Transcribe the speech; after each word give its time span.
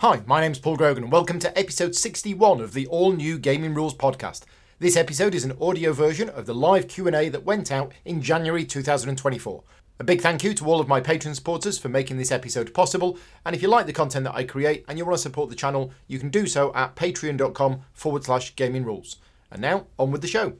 Hi, 0.00 0.20
my 0.26 0.42
name's 0.42 0.58
Paul 0.58 0.76
Grogan 0.76 1.04
and 1.04 1.10
welcome 1.10 1.38
to 1.38 1.58
episode 1.58 1.94
61 1.94 2.60
of 2.60 2.74
the 2.74 2.86
all 2.88 3.12
new 3.12 3.38
Gaming 3.38 3.72
Rules 3.72 3.94
podcast. 3.94 4.42
This 4.78 4.94
episode 4.94 5.34
is 5.34 5.42
an 5.42 5.56
audio 5.58 5.94
version 5.94 6.28
of 6.28 6.44
the 6.44 6.54
live 6.54 6.86
Q&A 6.86 7.30
that 7.30 7.46
went 7.46 7.72
out 7.72 7.92
in 8.04 8.20
January 8.20 8.66
2024. 8.66 9.64
A 9.98 10.04
big 10.04 10.20
thank 10.20 10.44
you 10.44 10.52
to 10.52 10.66
all 10.66 10.80
of 10.80 10.86
my 10.86 11.00
Patreon 11.00 11.34
supporters 11.34 11.78
for 11.78 11.88
making 11.88 12.18
this 12.18 12.30
episode 12.30 12.74
possible, 12.74 13.18
and 13.46 13.56
if 13.56 13.62
you 13.62 13.68
like 13.68 13.86
the 13.86 13.92
content 13.94 14.24
that 14.24 14.34
I 14.34 14.44
create 14.44 14.84
and 14.86 14.98
you 14.98 15.06
want 15.06 15.16
to 15.16 15.22
support 15.22 15.48
the 15.48 15.56
channel, 15.56 15.90
you 16.08 16.18
can 16.18 16.28
do 16.28 16.46
so 16.46 16.74
at 16.74 16.94
patreon.com 16.94 17.80
forward 17.94 18.24
slash 18.24 18.54
gaming 18.54 18.84
rules. 18.84 19.16
And 19.50 19.62
now, 19.62 19.86
on 19.98 20.10
with 20.10 20.20
the 20.20 20.28
show. 20.28 20.58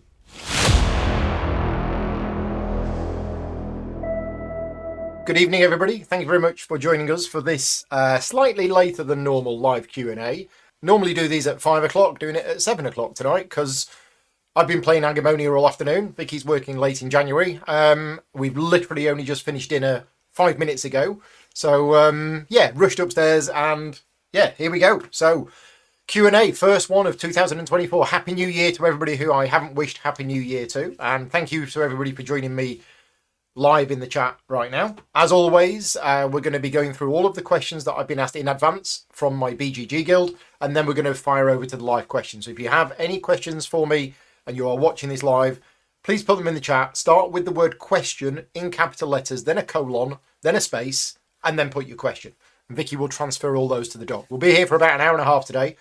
Good 5.26 5.38
evening, 5.38 5.62
everybody. 5.62 5.98
Thank 5.98 6.20
you 6.20 6.28
very 6.28 6.38
much 6.38 6.62
for 6.62 6.78
joining 6.78 7.10
us 7.10 7.26
for 7.26 7.40
this 7.40 7.84
uh, 7.90 8.20
slightly 8.20 8.68
later 8.68 9.02
than 9.02 9.24
normal 9.24 9.58
live 9.58 9.88
Q 9.88 10.12
and 10.12 10.20
A. 10.20 10.46
Normally 10.82 11.14
do 11.14 11.26
these 11.26 11.48
at 11.48 11.60
five 11.60 11.82
o'clock, 11.82 12.20
doing 12.20 12.36
it 12.36 12.46
at 12.46 12.62
seven 12.62 12.86
o'clock 12.86 13.16
tonight 13.16 13.48
because 13.48 13.90
I've 14.54 14.68
been 14.68 14.80
playing 14.80 15.02
Agemonia 15.02 15.58
all 15.58 15.66
afternoon. 15.66 16.12
Vicky's 16.12 16.44
working 16.44 16.76
late 16.76 17.02
in 17.02 17.10
January. 17.10 17.60
Um, 17.66 18.20
we've 18.34 18.56
literally 18.56 19.08
only 19.08 19.24
just 19.24 19.42
finished 19.42 19.70
dinner 19.70 20.04
five 20.30 20.60
minutes 20.60 20.84
ago, 20.84 21.20
so 21.52 21.96
um, 21.96 22.46
yeah, 22.48 22.70
rushed 22.76 23.00
upstairs 23.00 23.48
and 23.48 24.00
yeah, 24.32 24.52
here 24.52 24.70
we 24.70 24.78
go. 24.78 25.02
So 25.10 25.50
Q 26.06 26.28
and 26.28 26.36
A, 26.36 26.52
first 26.52 26.88
one 26.88 27.08
of 27.08 27.18
2024. 27.18 28.06
Happy 28.06 28.32
New 28.32 28.46
Year 28.46 28.70
to 28.70 28.86
everybody 28.86 29.16
who 29.16 29.32
I 29.32 29.46
haven't 29.46 29.74
wished 29.74 29.98
Happy 29.98 30.22
New 30.22 30.40
Year 30.40 30.66
to, 30.66 30.94
and 31.00 31.32
thank 31.32 31.50
you 31.50 31.66
to 31.66 31.82
everybody 31.82 32.12
for 32.12 32.22
joining 32.22 32.54
me 32.54 32.82
live 33.56 33.90
in 33.90 33.98
the 34.00 34.06
chat 34.06 34.38
right 34.48 34.70
now. 34.70 34.94
As 35.14 35.32
always, 35.32 35.96
uh, 35.96 36.28
we're 36.30 36.40
going 36.40 36.52
to 36.52 36.60
be 36.60 36.70
going 36.70 36.92
through 36.92 37.12
all 37.12 37.26
of 37.26 37.34
the 37.34 37.42
questions 37.42 37.84
that 37.84 37.94
I've 37.94 38.06
been 38.06 38.18
asked 38.18 38.36
in 38.36 38.48
advance 38.48 39.06
from 39.10 39.34
my 39.34 39.54
BGG 39.54 40.04
guild, 40.04 40.36
and 40.60 40.76
then 40.76 40.86
we're 40.86 40.94
going 40.94 41.06
to 41.06 41.14
fire 41.14 41.48
over 41.48 41.66
to 41.66 41.76
the 41.76 41.84
live 41.84 42.06
questions. 42.06 42.44
So 42.44 42.52
if 42.52 42.60
you 42.60 42.68
have 42.68 42.94
any 42.98 43.18
questions 43.18 43.66
for 43.66 43.86
me 43.86 44.14
and 44.46 44.56
you 44.56 44.68
are 44.68 44.76
watching 44.76 45.08
this 45.08 45.22
live, 45.22 45.60
please 46.04 46.22
put 46.22 46.36
them 46.38 46.46
in 46.46 46.54
the 46.54 46.60
chat. 46.60 46.96
Start 46.96 47.32
with 47.32 47.46
the 47.46 47.50
word 47.50 47.78
question 47.78 48.44
in 48.54 48.70
capital 48.70 49.08
letters, 49.08 49.44
then 49.44 49.58
a 49.58 49.62
colon, 49.62 50.18
then 50.42 50.54
a 50.54 50.60
space, 50.60 51.18
and 51.42 51.58
then 51.58 51.70
put 51.70 51.86
your 51.86 51.96
question. 51.96 52.34
And 52.68 52.76
Vicky 52.76 52.96
will 52.96 53.08
transfer 53.08 53.56
all 53.56 53.68
those 53.68 53.88
to 53.88 53.98
the 53.98 54.06
doc. 54.06 54.26
We'll 54.28 54.38
be 54.38 54.54
here 54.54 54.66
for 54.66 54.76
about 54.76 54.94
an 54.94 55.00
hour 55.00 55.12
and 55.12 55.22
a 55.22 55.24
half 55.24 55.46
today. 55.46 55.76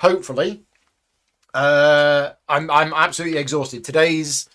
Hopefully. 0.00 0.62
Uh, 1.54 2.34
I'm 2.50 2.70
I'm 2.70 2.92
absolutely 2.92 3.38
exhausted. 3.38 3.82
Today's 3.82 4.46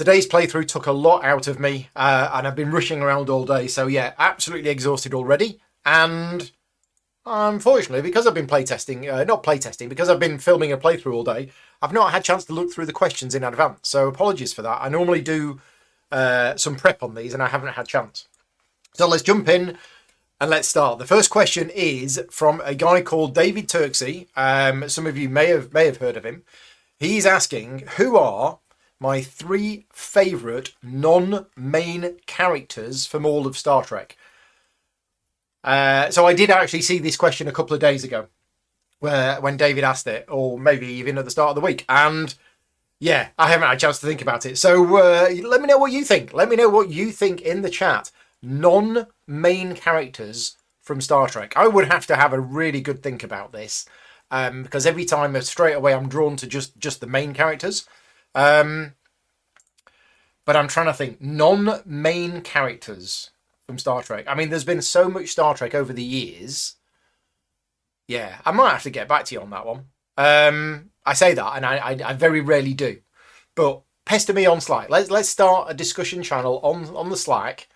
Today's 0.00 0.26
playthrough 0.26 0.66
took 0.66 0.86
a 0.86 0.92
lot 0.92 1.26
out 1.26 1.46
of 1.46 1.60
me, 1.60 1.90
uh, 1.94 2.30
and 2.32 2.46
I've 2.46 2.56
been 2.56 2.70
rushing 2.70 3.02
around 3.02 3.28
all 3.28 3.44
day. 3.44 3.66
So 3.66 3.86
yeah, 3.86 4.14
absolutely 4.18 4.70
exhausted 4.70 5.12
already. 5.12 5.60
And 5.84 6.50
unfortunately, 7.26 8.00
because 8.00 8.26
I've 8.26 8.32
been 8.32 8.46
playtesting, 8.46 9.12
uh, 9.12 9.24
not 9.24 9.42
playtesting, 9.42 9.90
because 9.90 10.08
I've 10.08 10.18
been 10.18 10.38
filming 10.38 10.72
a 10.72 10.78
playthrough 10.78 11.12
all 11.12 11.22
day, 11.22 11.50
I've 11.82 11.92
not 11.92 12.12
had 12.12 12.22
a 12.22 12.24
chance 12.24 12.46
to 12.46 12.54
look 12.54 12.72
through 12.72 12.86
the 12.86 12.94
questions 12.94 13.34
in 13.34 13.44
advance. 13.44 13.90
So 13.90 14.08
apologies 14.08 14.54
for 14.54 14.62
that. 14.62 14.78
I 14.80 14.88
normally 14.88 15.20
do 15.20 15.60
uh, 16.10 16.56
some 16.56 16.76
prep 16.76 17.02
on 17.02 17.14
these, 17.14 17.34
and 17.34 17.42
I 17.42 17.48
haven't 17.48 17.74
had 17.74 17.84
a 17.84 17.86
chance. 17.86 18.26
So 18.94 19.06
let's 19.06 19.22
jump 19.22 19.50
in 19.50 19.76
and 20.40 20.48
let's 20.48 20.66
start. 20.66 20.98
The 20.98 21.06
first 21.06 21.28
question 21.28 21.68
is 21.68 22.24
from 22.30 22.62
a 22.64 22.74
guy 22.74 23.02
called 23.02 23.34
David 23.34 23.68
Turczi. 23.68 24.28
Um, 24.34 24.88
some 24.88 25.06
of 25.06 25.18
you 25.18 25.28
may 25.28 25.48
have 25.48 25.74
may 25.74 25.84
have 25.84 25.98
heard 25.98 26.16
of 26.16 26.24
him. 26.24 26.44
He's 26.98 27.26
asking, 27.26 27.84
who 27.98 28.16
are 28.16 28.60
my 29.00 29.22
three 29.22 29.86
favourite 29.90 30.72
non-main 30.82 32.18
characters 32.26 33.06
from 33.06 33.24
all 33.24 33.46
of 33.46 33.56
Star 33.56 33.82
Trek. 33.82 34.16
Uh, 35.64 36.10
so 36.10 36.26
I 36.26 36.34
did 36.34 36.50
actually 36.50 36.82
see 36.82 36.98
this 36.98 37.16
question 37.16 37.48
a 37.48 37.52
couple 37.52 37.74
of 37.74 37.80
days 37.80 38.04
ago, 38.04 38.28
where 39.00 39.40
when 39.40 39.56
David 39.56 39.84
asked 39.84 40.06
it, 40.06 40.26
or 40.28 40.58
maybe 40.58 40.86
even 40.86 41.18
at 41.18 41.24
the 41.24 41.30
start 41.30 41.50
of 41.50 41.54
the 41.54 41.60
week, 41.62 41.84
and 41.88 42.34
yeah, 42.98 43.28
I 43.38 43.48
haven't 43.48 43.66
had 43.66 43.76
a 43.78 43.80
chance 43.80 43.98
to 44.00 44.06
think 44.06 44.20
about 44.20 44.44
it. 44.44 44.58
So 44.58 44.96
uh, 44.96 45.30
let 45.44 45.62
me 45.62 45.66
know 45.66 45.78
what 45.78 45.92
you 45.92 46.04
think. 46.04 46.34
Let 46.34 46.50
me 46.50 46.56
know 46.56 46.68
what 46.68 46.90
you 46.90 47.10
think 47.10 47.40
in 47.40 47.62
the 47.62 47.70
chat. 47.70 48.10
Non-main 48.42 49.74
characters 49.74 50.56
from 50.82 51.00
Star 51.00 51.28
Trek. 51.28 51.54
I 51.56 51.68
would 51.68 51.88
have 51.88 52.06
to 52.08 52.16
have 52.16 52.34
a 52.34 52.40
really 52.40 52.80
good 52.82 53.02
think 53.02 53.22
about 53.22 53.52
this, 53.52 53.86
um, 54.30 54.62
because 54.62 54.84
every 54.84 55.06
time 55.06 55.34
uh, 55.34 55.40
straight 55.40 55.74
away 55.74 55.94
I'm 55.94 56.08
drawn 56.08 56.36
to 56.36 56.46
just 56.46 56.78
just 56.78 57.00
the 57.00 57.06
main 57.06 57.32
characters. 57.32 57.86
Um, 58.34 58.94
but 60.44 60.56
I'm 60.56 60.68
trying 60.68 60.86
to 60.86 60.94
think 60.94 61.20
non-main 61.20 62.42
characters 62.42 63.30
from 63.66 63.78
Star 63.78 64.02
Trek. 64.02 64.24
I 64.28 64.34
mean, 64.34 64.50
there's 64.50 64.64
been 64.64 64.82
so 64.82 65.08
much 65.08 65.28
Star 65.28 65.54
Trek 65.54 65.74
over 65.74 65.92
the 65.92 66.02
years. 66.02 66.76
Yeah, 68.08 68.38
I 68.44 68.50
might 68.50 68.70
have 68.70 68.82
to 68.82 68.90
get 68.90 69.08
back 69.08 69.24
to 69.26 69.34
you 69.34 69.40
on 69.40 69.50
that 69.50 69.66
one. 69.66 69.84
Um, 70.16 70.90
I 71.06 71.14
say 71.14 71.34
that, 71.34 71.56
and 71.56 71.64
I, 71.64 71.76
I, 71.76 71.98
I 72.04 72.12
very 72.14 72.40
rarely 72.40 72.74
do. 72.74 72.98
But 73.54 73.82
pester 74.04 74.32
me 74.32 74.46
on 74.46 74.60
Slack. 74.60 74.90
Let's 74.90 75.10
let's 75.10 75.28
start 75.28 75.70
a 75.70 75.74
discussion 75.74 76.22
channel 76.22 76.58
on 76.64 76.94
on 76.96 77.10
the 77.10 77.16
Slack, 77.16 77.68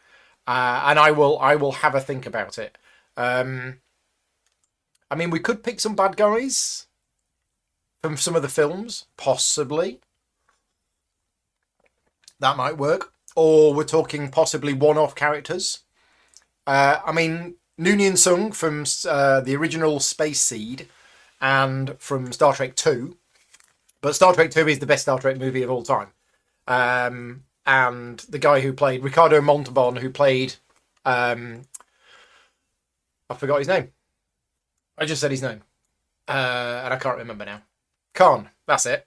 uh, 0.46 0.82
and 0.86 0.98
I 0.98 1.12
will 1.12 1.38
I 1.38 1.54
will 1.54 1.72
have 1.72 1.94
a 1.94 2.00
think 2.00 2.26
about 2.26 2.58
it. 2.58 2.76
Um, 3.16 3.78
I 5.10 5.14
mean, 5.14 5.30
we 5.30 5.38
could 5.38 5.62
pick 5.62 5.78
some 5.78 5.94
bad 5.94 6.16
guys 6.16 6.86
from 8.02 8.16
some 8.16 8.34
of 8.34 8.42
the 8.42 8.48
films, 8.48 9.06
possibly 9.16 10.00
that 12.40 12.56
might 12.56 12.76
work. 12.76 13.12
Or 13.36 13.74
we're 13.74 13.84
talking 13.84 14.30
possibly 14.30 14.72
one-off 14.72 15.14
characters. 15.14 15.80
Uh, 16.66 16.98
I 17.04 17.12
mean, 17.12 17.56
Noonien 17.78 18.16
Sung 18.16 18.52
from 18.52 18.84
uh, 19.08 19.40
the 19.40 19.56
original 19.56 19.98
Space 20.00 20.40
Seed 20.40 20.88
and 21.40 21.96
from 21.98 22.32
Star 22.32 22.54
Trek 22.54 22.76
Two, 22.76 23.16
but 24.00 24.14
Star 24.14 24.32
Trek 24.32 24.50
Two 24.50 24.68
is 24.68 24.78
the 24.78 24.86
best 24.86 25.02
Star 25.02 25.18
Trek 25.18 25.38
movie 25.38 25.62
of 25.62 25.70
all 25.70 25.82
time. 25.82 26.08
Um, 26.68 27.44
and 27.66 28.18
the 28.20 28.38
guy 28.38 28.60
who 28.60 28.72
played 28.72 29.02
Ricardo 29.02 29.40
Montalban, 29.40 29.96
who 29.96 30.10
played, 30.10 30.54
um, 31.04 31.62
I 33.28 33.34
forgot 33.34 33.58
his 33.58 33.68
name. 33.68 33.90
I 34.96 35.04
just 35.06 35.20
said 35.20 35.32
his 35.32 35.42
name, 35.42 35.62
uh, 36.28 36.82
and 36.84 36.94
I 36.94 36.98
can't 36.98 37.18
remember 37.18 37.44
now. 37.44 37.62
Khan, 38.14 38.50
that's 38.66 38.86
it. 38.86 39.06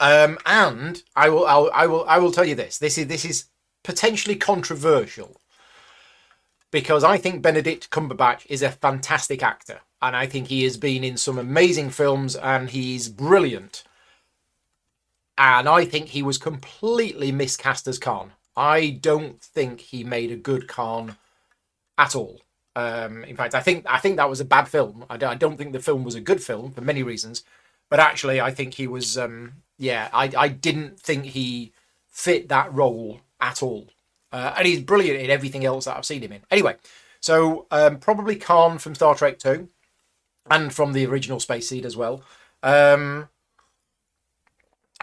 Um, 0.00 0.38
and 0.46 1.02
I 1.14 1.28
will, 1.28 1.46
I'll, 1.46 1.70
I 1.74 1.86
will, 1.86 2.04
I 2.08 2.18
will 2.18 2.32
tell 2.32 2.46
you 2.46 2.54
this. 2.54 2.78
This 2.78 2.96
is 2.96 3.06
this 3.06 3.24
is 3.24 3.44
potentially 3.84 4.34
controversial 4.34 5.40
because 6.70 7.04
I 7.04 7.18
think 7.18 7.42
Benedict 7.42 7.90
Cumberbatch 7.90 8.46
is 8.48 8.62
a 8.62 8.70
fantastic 8.70 9.42
actor, 9.42 9.80
and 10.00 10.16
I 10.16 10.26
think 10.26 10.48
he 10.48 10.64
has 10.64 10.78
been 10.78 11.04
in 11.04 11.18
some 11.18 11.38
amazing 11.38 11.90
films, 11.90 12.34
and 12.34 12.70
he's 12.70 13.08
brilliant. 13.10 13.84
And 15.36 15.68
I 15.68 15.84
think 15.84 16.08
he 16.08 16.22
was 16.22 16.38
completely 16.38 17.30
miscast 17.32 17.86
as 17.86 17.98
Khan. 17.98 18.32
I 18.56 18.98
don't 19.00 19.40
think 19.40 19.80
he 19.80 20.04
made 20.04 20.30
a 20.30 20.36
good 20.36 20.66
Khan 20.68 21.16
at 21.96 22.14
all. 22.14 22.40
Um, 22.76 23.24
in 23.24 23.36
fact, 23.36 23.54
I 23.54 23.60
think 23.60 23.84
I 23.88 23.98
think 23.98 24.16
that 24.16 24.30
was 24.30 24.40
a 24.40 24.44
bad 24.44 24.66
film. 24.66 25.04
I 25.10 25.16
don't 25.16 25.58
think 25.58 25.72
the 25.72 25.80
film 25.80 26.04
was 26.04 26.14
a 26.14 26.20
good 26.20 26.42
film 26.42 26.72
for 26.72 26.80
many 26.80 27.02
reasons, 27.02 27.44
but 27.90 28.00
actually, 28.00 28.40
I 28.40 28.50
think 28.50 28.74
he 28.74 28.86
was 28.86 29.18
um, 29.18 29.54
yeah, 29.80 30.10
I, 30.12 30.30
I 30.36 30.48
didn't 30.48 31.00
think 31.00 31.24
he 31.24 31.72
fit 32.06 32.50
that 32.50 32.72
role 32.72 33.22
at 33.40 33.62
all. 33.62 33.88
Uh, 34.30 34.52
and 34.58 34.66
he's 34.66 34.82
brilliant 34.82 35.18
in 35.18 35.30
everything 35.30 35.64
else 35.64 35.86
that 35.86 35.96
I've 35.96 36.04
seen 36.04 36.22
him 36.22 36.32
in. 36.32 36.42
Anyway, 36.50 36.76
so 37.18 37.66
um, 37.70 37.98
probably 37.98 38.36
Khan 38.36 38.76
from 38.76 38.94
Star 38.94 39.14
Trek 39.14 39.38
2 39.38 39.68
and 40.50 40.72
from 40.72 40.92
the 40.92 41.06
original 41.06 41.40
Space 41.40 41.70
Seed 41.70 41.86
as 41.86 41.96
well. 41.96 42.22
Um, 42.62 43.30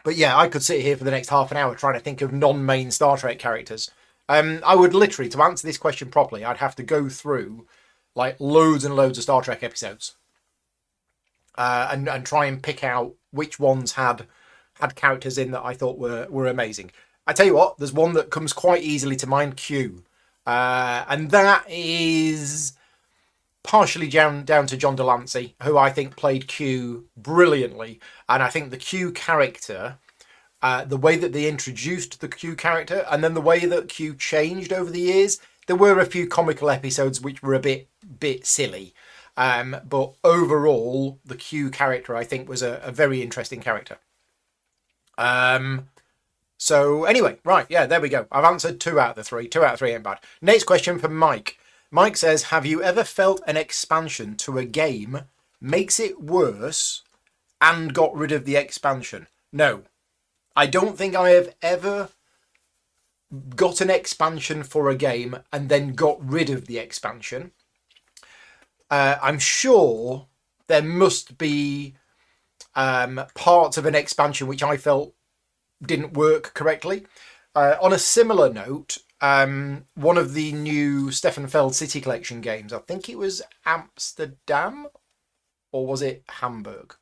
but 0.03 0.15
yeah, 0.15 0.37
I 0.37 0.47
could 0.47 0.63
sit 0.63 0.81
here 0.81 0.95
for 0.95 1.03
the 1.03 1.11
next 1.11 1.29
half 1.29 1.49
an 1.49 1.57
hour 1.57 1.73
trying 1.73 1.95
to 1.95 1.99
think 1.99 2.21
of 2.21 2.31
non 2.31 2.63
main 2.63 2.91
Star 2.91 3.17
Trek 3.17 3.39
characters. 3.39 3.89
Um, 4.29 4.61
I 4.63 4.75
would 4.75 4.93
literally, 4.93 5.29
to 5.31 5.41
answer 5.41 5.65
this 5.65 5.79
question 5.79 6.11
properly, 6.11 6.45
I'd 6.45 6.57
have 6.57 6.75
to 6.75 6.83
go 6.83 7.09
through 7.09 7.65
like 8.13 8.39
loads 8.39 8.85
and 8.85 8.95
loads 8.95 9.17
of 9.17 9.23
Star 9.23 9.41
Trek 9.41 9.63
episodes 9.63 10.15
uh, 11.57 11.89
and, 11.91 12.07
and 12.07 12.25
try 12.27 12.45
and 12.45 12.61
pick 12.61 12.83
out 12.83 13.15
which 13.31 13.59
ones 13.59 13.93
had 13.93 14.27
had 14.79 14.95
characters 14.95 15.37
in 15.37 15.51
that 15.51 15.63
I 15.63 15.73
thought 15.73 15.97
were 15.97 16.27
were 16.29 16.47
amazing. 16.47 16.91
I 17.25 17.33
tell 17.33 17.45
you 17.45 17.55
what, 17.55 17.77
there's 17.77 17.93
one 17.93 18.13
that 18.13 18.29
comes 18.29 18.53
quite 18.53 18.83
easily 18.83 19.15
to 19.17 19.27
mind, 19.27 19.57
Q, 19.57 20.03
uh, 20.45 21.03
and 21.09 21.31
that 21.31 21.65
is 21.69 22.73
partially 23.63 24.07
down 24.07 24.45
down 24.45 24.67
to 24.67 24.77
John 24.77 24.95
de 24.95 25.03
Lancie, 25.03 25.55
who 25.63 25.77
I 25.77 25.89
think 25.89 26.15
played 26.15 26.47
Q 26.47 27.05
brilliantly, 27.17 27.99
and 28.29 28.41
I 28.41 28.49
think 28.49 28.71
the 28.71 28.77
Q 28.77 29.11
character. 29.11 29.97
Uh, 30.59 30.83
the 30.83 30.97
way 30.97 31.15
that 31.15 31.33
they 31.33 31.47
introduced 31.47 32.19
the 32.19 32.27
Q 32.27 32.55
character 32.55 33.05
and 33.11 33.23
then 33.23 33.35
the 33.35 33.41
way 33.41 33.59
that 33.67 33.89
Q 33.89 34.15
changed 34.15 34.73
over 34.73 34.89
the 34.89 35.01
years, 35.01 35.39
there 35.67 35.75
were 35.75 35.99
a 35.99 36.05
few 36.05 36.27
comical 36.27 36.71
episodes 36.71 37.21
which 37.21 37.43
were 37.43 37.53
a 37.53 37.59
bit 37.59 37.87
bit 38.19 38.47
silly. 38.47 38.95
Um, 39.37 39.77
but 39.87 40.13
overall, 40.23 41.19
the 41.23 41.35
Q 41.35 41.69
character 41.69 42.15
I 42.15 42.23
think 42.23 42.49
was 42.49 42.63
a, 42.63 42.81
a 42.83 42.91
very 42.91 43.21
interesting 43.21 43.61
character. 43.61 43.99
Um, 45.17 45.89
so 46.57 47.05
anyway, 47.05 47.37
right, 47.43 47.65
yeah, 47.69 47.85
there 47.85 48.01
we 48.01 48.09
go. 48.09 48.27
I've 48.31 48.43
answered 48.43 48.79
two 48.79 48.99
out 48.99 49.11
of 49.11 49.15
the 49.15 49.23
three. 49.23 49.47
Two 49.47 49.63
out 49.63 49.73
of 49.73 49.79
three 49.79 49.93
ain't 49.93 50.03
bad. 50.03 50.19
Next 50.41 50.65
question 50.65 50.99
from 50.99 51.15
Mike. 51.15 51.59
Mike 51.91 52.17
says, 52.17 52.43
Have 52.43 52.65
you 52.65 52.81
ever 52.83 53.03
felt 53.03 53.41
an 53.47 53.57
expansion 53.57 54.35
to 54.37 54.57
a 54.57 54.65
game 54.65 55.21
makes 55.61 55.99
it 55.99 56.21
worse 56.21 57.03
and 57.61 57.93
got 57.93 58.15
rid 58.15 58.31
of 58.31 58.45
the 58.45 58.55
expansion? 58.55 59.27
No. 59.51 59.83
I 60.55 60.65
don't 60.65 60.97
think 60.97 61.15
I 61.15 61.29
have 61.31 61.53
ever 61.61 62.09
got 63.55 63.81
an 63.81 63.89
expansion 63.89 64.63
for 64.63 64.89
a 64.89 64.95
game 64.95 65.37
and 65.53 65.69
then 65.69 65.93
got 65.93 66.17
rid 66.27 66.49
of 66.49 66.65
the 66.65 66.79
expansion. 66.79 67.51
Uh, 68.89 69.17
I'm 69.21 69.39
sure 69.39 70.27
there 70.67 70.81
must 70.81 71.37
be 71.37 71.95
um, 72.77 73.21
parts 73.33 73.77
of 73.77 73.85
an 73.85 73.95
expansion 73.95 74.47
which 74.47 74.63
I 74.63 74.77
felt 74.77 75.13
didn't 75.83 76.13
work 76.13 76.53
correctly. 76.53 77.05
Uh, 77.53 77.75
on 77.81 77.91
a 77.91 77.99
similar 77.99 78.53
note, 78.53 78.99
um, 79.19 79.85
one 79.95 80.17
of 80.17 80.35
the 80.35 80.51
new 80.53 81.11
Stefan 81.11 81.47
Feld 81.47 81.75
City 81.75 81.99
Collection 81.99 82.39
games, 82.39 82.71
I 82.71 82.77
think 82.77 83.09
it 83.09 83.17
was 83.17 83.41
Amsterdam 83.65 84.87
or 85.71 85.87
was 85.87 86.03
it 86.03 86.23
Hamburg? 86.29 86.95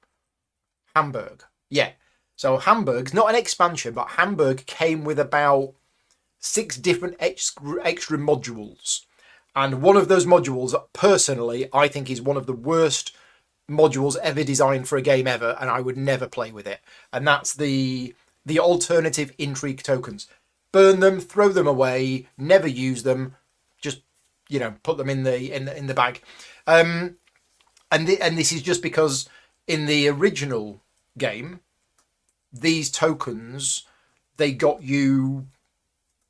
Hamburg, 0.96 1.44
yeah. 1.70 1.92
So 2.38 2.58
Hamburg's 2.58 3.14
not 3.14 3.30
an 3.30 3.36
expansion, 3.36 3.94
but 3.94 4.12
Hamburg 4.12 4.66
came 4.66 5.04
with 5.04 5.20
about 5.20 5.74
six 6.40 6.78
different 6.78 7.18
extra 7.20 8.18
modules. 8.18 9.02
And 9.58 9.82
one 9.82 9.98
of 9.98 10.08
those 10.08 10.26
modules, 10.26 10.74
personally, 10.94 11.68
I 11.74 11.90
think 11.90 12.10
is 12.10 12.22
one 12.22 12.38
of 12.38 12.46
the 12.46 12.54
worst 12.54 13.16
modules 13.70 14.18
ever 14.18 14.44
designed 14.44 14.88
for 14.88 14.98
a 14.98 15.02
game 15.02 15.28
ever, 15.28 15.58
and 15.60 15.70
I 15.70 15.82
would 15.82 15.98
never 15.98 16.28
play 16.28 16.52
with 16.52 16.68
it. 16.68 16.82
And 17.12 17.28
that's 17.28 17.54
the 17.54 18.16
the 18.46 18.60
alternative 18.60 19.32
intrigue 19.38 19.82
tokens. 19.82 20.28
Burn 20.72 21.00
them, 21.00 21.20
throw 21.20 21.50
them 21.50 21.68
away, 21.68 22.28
never 22.38 22.68
use 22.68 23.04
them. 23.04 23.36
Just 23.82 24.02
you 24.50 24.60
know, 24.60 24.76
put 24.84 24.98
them 24.98 25.10
in 25.10 25.24
the 25.24 25.54
in 25.54 25.66
the, 25.66 25.78
in 25.78 25.88
the 25.88 25.94
bag. 25.94 26.22
Um, 26.68 27.18
and 27.92 28.08
the, 28.08 28.22
and 28.22 28.38
this 28.38 28.52
is 28.52 28.62
just 28.62 28.82
because 28.82 29.30
in 29.68 29.86
the 29.86 30.08
original 30.08 30.82
game, 31.18 31.62
these 32.52 32.92
tokens 32.92 33.86
they 34.38 34.52
got 34.52 34.84
you 34.84 35.48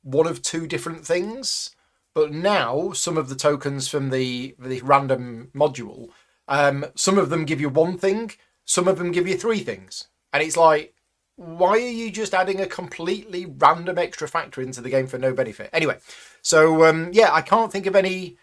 one 0.04 0.28
of 0.28 0.42
two 0.42 0.68
different 0.68 1.06
things. 1.06 1.72
But 2.14 2.32
now 2.32 2.94
some 2.94 3.18
of 3.18 3.28
the 3.28 3.36
tokens 3.36 3.88
from 3.88 4.10
the 4.10 4.56
the 4.58 4.82
random 4.82 5.50
module, 5.54 6.10
um, 6.48 6.86
some 6.96 7.18
of 7.18 7.30
them 7.30 7.46
give 7.46 7.62
you 7.62 7.70
one 7.70 7.98
thing, 7.98 8.32
some 8.66 8.88
of 8.88 8.98
them 8.98 9.12
give 9.12 9.28
you 9.28 9.38
three 9.38 9.60
things, 9.60 10.08
and 10.34 10.44
it's 10.44 10.58
like, 10.58 10.94
why 11.36 11.72
are 11.72 11.78
you 11.78 12.12
just 12.12 12.34
adding 12.34 12.62
a 12.62 12.68
completely 12.68 13.46
random 13.46 13.98
extra 13.98 14.28
factor 14.28 14.62
into 14.62 14.82
the 14.82 14.90
game 14.90 15.08
for 15.08 15.18
no 15.18 15.34
benefit? 15.34 15.70
Anyway, 15.74 15.98
so 16.42 16.86
um, 16.86 17.10
yeah, 17.12 17.34
I 17.34 17.42
can't 17.42 17.72
think 17.72 17.86
of 17.86 17.96
any. 17.96 18.38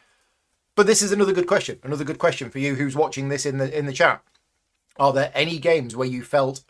But 0.75 0.87
this 0.87 1.03
is 1.03 1.13
another 1.13 1.35
good 1.35 1.47
question. 1.47 1.79
Another 1.83 2.05
good 2.05 2.19
question 2.19 2.49
for 2.51 2.59
you 2.59 2.77
who's 2.77 2.97
watching 2.97 3.29
this 3.29 3.45
in 3.45 3.59
the 3.59 3.77
in 3.77 3.87
the 3.87 3.93
chat. 3.93 4.23
Are 4.99 5.13
there 5.13 5.31
any 5.35 5.59
games 5.59 5.97
where 5.97 6.09
you 6.09 6.23
felt 6.23 6.65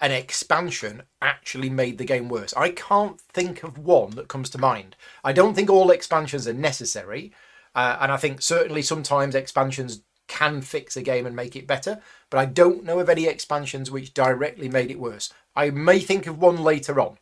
an 0.00 0.12
expansion 0.12 1.02
actually 1.20 1.68
made 1.68 1.98
the 1.98 2.04
game 2.04 2.28
worse. 2.28 2.54
I 2.56 2.70
can't 2.70 3.20
think 3.20 3.62
of 3.62 3.78
one 3.78 4.12
that 4.12 4.28
comes 4.28 4.48
to 4.50 4.58
mind. 4.58 4.96
I 5.22 5.32
don't 5.32 5.54
think 5.54 5.68
all 5.68 5.90
expansions 5.90 6.48
are 6.48 6.54
necessary, 6.54 7.32
uh, 7.74 7.98
and 8.00 8.10
I 8.10 8.16
think 8.16 8.40
certainly 8.40 8.82
sometimes 8.82 9.34
expansions 9.34 10.02
can 10.30 10.62
fix 10.62 10.96
a 10.96 11.02
game 11.02 11.26
and 11.26 11.34
make 11.34 11.56
it 11.56 11.66
better, 11.66 12.00
but 12.30 12.38
I 12.38 12.44
don't 12.44 12.84
know 12.84 13.00
of 13.00 13.08
any 13.08 13.26
expansions 13.26 13.90
which 13.90 14.14
directly 14.14 14.68
made 14.68 14.90
it 14.90 15.00
worse. 15.00 15.32
I 15.56 15.70
may 15.70 15.98
think 15.98 16.28
of 16.28 16.38
one 16.38 16.62
later 16.62 17.00
on, 17.00 17.18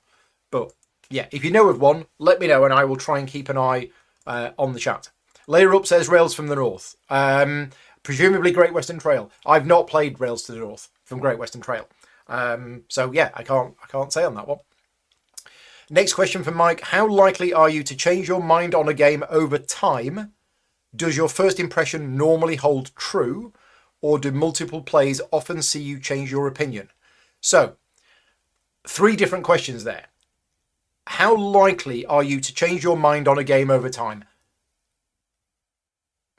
but 0.51 0.73
yeah, 1.09 1.27
if 1.33 1.43
you 1.43 1.51
know 1.51 1.69
of 1.71 1.81
one, 1.81 2.05
let 2.19 2.39
me 2.39 2.49
know 2.49 2.65
and 2.65 2.75
I 2.75 2.85
will 2.85 2.97
try 2.97 3.19
and 3.19 3.27
keep 3.27 3.49
an 3.49 3.57
eye 3.57 3.89
uh, 4.27 4.51
on 4.59 4.75
the 4.75 4.79
chat. 4.79 5.11
Layer 5.47 5.75
Up 5.75 5.87
says 5.87 6.11
Rails 6.11 6.35
from 6.35 6.49
the 6.49 6.57
North. 6.57 6.97
Um, 7.09 7.71
presumably 8.03 8.53
Great 8.53 8.75
Western 8.75 8.99
Trail. 8.99 9.31
I've 9.47 9.67
not 9.67 9.87
played 9.87 10.21
Rails 10.21 10.43
to 10.45 10.53
the 10.53 10.59
North 10.59 10.91
from 11.05 11.19
Great 11.19 11.39
Western 11.39 11.63
Trail. 11.63 11.89
Um, 12.27 12.85
so 12.89 13.11
yeah, 13.11 13.31
I 13.33 13.43
can't 13.43 13.75
I 13.83 13.87
can't 13.87 14.13
say 14.13 14.23
on 14.23 14.35
that 14.35 14.47
one. 14.47 14.59
Next 15.89 16.13
question 16.13 16.45
from 16.45 16.57
Mike: 16.59 16.83
How 16.83 17.09
likely 17.09 17.55
are 17.55 17.71
you 17.71 17.83
to 17.85 17.97
change 17.97 18.29
your 18.29 18.43
mind 18.43 18.75
on 18.75 18.87
a 18.87 18.95
game 18.95 19.25
over 19.31 19.57
time? 19.57 20.35
Does 20.95 21.17
your 21.17 21.29
first 21.29 21.61
impression 21.61 22.17
normally 22.17 22.57
hold 22.57 22.95
true, 22.97 23.53
or 24.01 24.19
do 24.19 24.33
multiple 24.33 24.83
plays 24.83 25.21
often 25.31 25.63
see 25.63 25.83
you 25.83 25.99
change 25.99 26.31
your 26.31 26.47
opinion? 26.47 26.91
So, 27.41 27.77
three 28.87 29.17
different 29.17 29.45
questions 29.45 29.85
there. 29.85 30.07
How 31.07 31.37
likely 31.37 32.05
are 32.07 32.23
you 32.23 32.41
to 32.41 32.55
change 32.55 32.85
your 32.85 32.97
mind 32.97 33.29
on 33.29 33.39
a 33.39 33.45
game 33.45 33.71
over 33.71 33.89
time? 33.89 34.25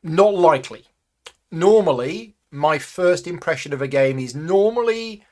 Not 0.02 0.34
likely. 0.34 0.86
Normally, 1.52 2.36
my 2.52 2.78
first 2.78 3.28
impression 3.28 3.74
of 3.74 3.82
a 3.82 3.88
game 3.88 4.20
is 4.20 4.36
normally 4.36 5.26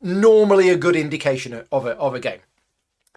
normally 0.00 0.70
a 0.70 0.76
good 0.76 0.96
indication 0.96 1.64
of 1.70 1.86
a, 1.86 1.90
of 1.96 2.14
a 2.14 2.20
game. 2.20 2.40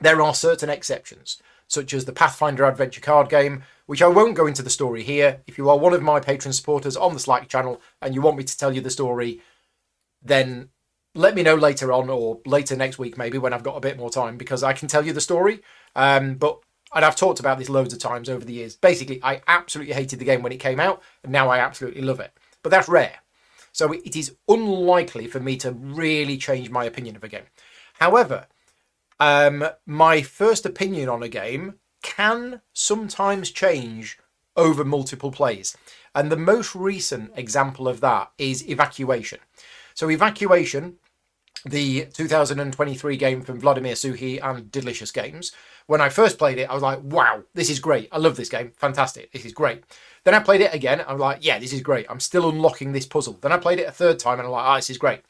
There 0.01 0.21
are 0.21 0.33
certain 0.33 0.69
exceptions, 0.69 1.41
such 1.67 1.93
as 1.93 2.05
the 2.05 2.11
Pathfinder 2.11 2.65
Adventure 2.65 3.01
card 3.01 3.29
game, 3.29 3.63
which 3.85 4.01
I 4.01 4.07
won't 4.07 4.35
go 4.35 4.47
into 4.47 4.63
the 4.63 4.69
story 4.69 5.03
here. 5.03 5.41
If 5.47 5.57
you 5.57 5.69
are 5.69 5.77
one 5.77 5.93
of 5.93 6.01
my 6.01 6.19
patron 6.19 6.53
supporters 6.53 6.97
on 6.97 7.13
the 7.13 7.19
Slack 7.19 7.47
channel 7.47 7.81
and 8.01 8.15
you 8.15 8.21
want 8.21 8.37
me 8.37 8.43
to 8.43 8.57
tell 8.57 8.73
you 8.73 8.81
the 8.81 8.89
story, 8.89 9.41
then 10.21 10.69
let 11.13 11.35
me 11.35 11.43
know 11.43 11.55
later 11.55 11.91
on 11.91 12.09
or 12.09 12.41
later 12.45 12.75
next 12.75 12.99
week 12.99 13.17
maybe 13.17 13.37
when 13.37 13.53
I've 13.53 13.63
got 13.63 13.77
a 13.77 13.81
bit 13.81 13.97
more 13.97 14.09
time 14.09 14.37
because 14.37 14.63
I 14.63 14.73
can 14.73 14.87
tell 14.87 15.05
you 15.05 15.13
the 15.13 15.21
story. 15.21 15.61
Um, 15.95 16.35
but 16.35 16.59
and 16.93 17.03
I've 17.03 17.15
talked 17.15 17.39
about 17.39 17.57
this 17.57 17.69
loads 17.69 17.93
of 17.93 17.99
times 17.99 18.29
over 18.29 18.45
the 18.45 18.53
years. 18.53 18.75
Basically, 18.75 19.19
I 19.21 19.41
absolutely 19.47 19.93
hated 19.93 20.19
the 20.19 20.25
game 20.25 20.41
when 20.41 20.53
it 20.53 20.59
came 20.59 20.79
out, 20.79 21.01
and 21.23 21.31
now 21.31 21.49
I 21.49 21.59
absolutely 21.59 22.01
love 22.01 22.21
it. 22.21 22.31
But 22.63 22.69
that's 22.69 22.87
rare. 22.87 23.17
So 23.73 23.91
it 23.91 24.15
is 24.15 24.35
unlikely 24.47 25.27
for 25.27 25.41
me 25.41 25.57
to 25.57 25.71
really 25.71 26.37
change 26.37 26.69
my 26.69 26.85
opinion 26.85 27.17
of 27.17 27.23
a 27.23 27.27
game. 27.27 27.43
However, 27.95 28.47
um, 29.19 29.65
my 29.85 30.21
first 30.21 30.65
opinion 30.65 31.09
on 31.09 31.21
a 31.21 31.27
game 31.27 31.75
can 32.05 32.61
sometimes 32.71 33.49
change 33.49 34.19
over 34.55 34.85
multiple 34.85 35.31
plays. 35.31 35.75
And 36.13 36.31
the 36.31 36.37
most 36.37 36.75
recent 36.75 37.31
example 37.35 37.87
of 37.87 37.99
that 38.01 38.31
is 38.37 38.69
Evacuation. 38.69 39.39
So, 39.95 40.11
Evacuation, 40.11 40.97
the 41.65 42.05
2023 42.13 43.17
game 43.17 43.41
from 43.41 43.59
Vladimir 43.59 43.95
Suchý 43.95 44.39
and 44.41 44.71
Delicious 44.71 45.11
Games, 45.11 45.51
when 45.87 45.99
I 45.99 46.09
first 46.09 46.37
played 46.37 46.59
it, 46.59 46.69
I 46.69 46.75
was 46.75 46.83
like, 46.83 46.99
wow, 47.01 47.43
this 47.55 47.71
is 47.71 47.79
great. 47.79 48.07
I 48.11 48.19
love 48.19 48.35
this 48.35 48.49
game. 48.49 48.71
Fantastic. 48.77 49.31
This 49.31 49.45
is 49.45 49.53
great. 49.53 49.83
Then 50.25 50.35
I 50.35 50.39
played 50.39 50.61
it 50.61 50.73
again. 50.73 51.03
I'm 51.07 51.17
like, 51.17 51.43
yeah, 51.43 51.57
this 51.57 51.73
is 51.73 51.81
great. 51.81 52.05
I'm 52.07 52.19
still 52.19 52.49
unlocking 52.49 52.91
this 52.91 53.07
puzzle. 53.07 53.39
Then 53.41 53.51
I 53.51 53.57
played 53.57 53.79
it 53.79 53.87
a 53.87 53.91
third 53.91 54.19
time 54.19 54.39
and 54.39 54.45
I'm 54.45 54.51
like, 54.51 54.65
oh, 54.67 54.75
this 54.75 54.91
is 54.91 54.97
great. 54.99 55.21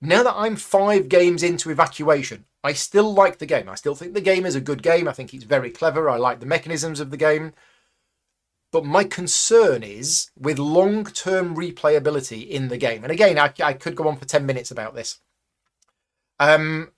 Now 0.00 0.22
that 0.22 0.36
I'm 0.36 0.56
five 0.56 1.08
games 1.08 1.42
into 1.42 1.70
Evacuation, 1.70 2.44
I 2.68 2.74
still 2.74 3.14
like 3.14 3.38
the 3.38 3.46
game. 3.46 3.66
I 3.66 3.76
still 3.76 3.94
think 3.94 4.12
the 4.12 4.20
game 4.20 4.44
is 4.44 4.54
a 4.54 4.60
good 4.60 4.82
game. 4.82 5.08
I 5.08 5.12
think 5.12 5.32
it's 5.32 5.44
very 5.44 5.70
clever. 5.70 6.10
I 6.10 6.18
like 6.18 6.40
the 6.40 6.44
mechanisms 6.44 7.00
of 7.00 7.10
the 7.10 7.16
game. 7.16 7.54
But 8.70 8.84
my 8.84 9.04
concern 9.04 9.82
is 9.82 10.30
with 10.38 10.58
long 10.58 11.06
term 11.06 11.56
replayability 11.56 12.46
in 12.46 12.68
the 12.68 12.76
game. 12.76 13.04
And 13.04 13.10
again, 13.10 13.38
I, 13.38 13.54
I, 13.64 13.72
could 13.72 13.96
go 13.96 14.06
on 14.06 14.18
for 14.18 14.26
10 14.26 14.44
minutes 14.44 14.70
about 14.70 14.94
this. 14.94 15.20
Um, 16.38 16.92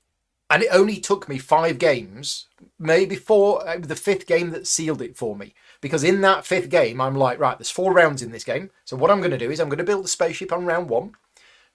and 0.51 0.65
it 0.65 0.71
only 0.73 0.99
took 0.99 1.29
me 1.29 1.39
five 1.39 1.79
games, 1.79 2.49
maybe 2.77 3.15
four, 3.15 3.65
uh, 3.69 3.79
the 3.79 3.95
fifth 3.95 4.27
game 4.27 4.51
that 4.51 4.67
sealed 4.67 5.01
it 5.01 5.17
for 5.17 5.37
me. 5.37 5.55
Because 5.81 6.03
in 6.03 6.21
that 6.23 6.45
fifth 6.45 6.69
game, 6.69 7.01
I'm 7.01 7.15
like, 7.15 7.39
right, 7.39 7.57
there's 7.57 7.71
four 7.71 7.93
rounds 7.93 8.23
in 8.23 8.33
this 8.33 8.43
game. 8.43 8.71
So 8.85 8.97
what 8.97 9.13
I'm 9.13 9.21
going 9.21 9.31
to 9.31 9.39
do 9.39 9.53
is 9.53 9.61
I'm 9.61 9.69
going 9.69 9.79
to 9.79 9.85
build 9.85 10.07
a 10.07 10.09
spaceship 10.09 10.53
on 10.53 10.67
round 10.67 10.91
one. 10.91 11.13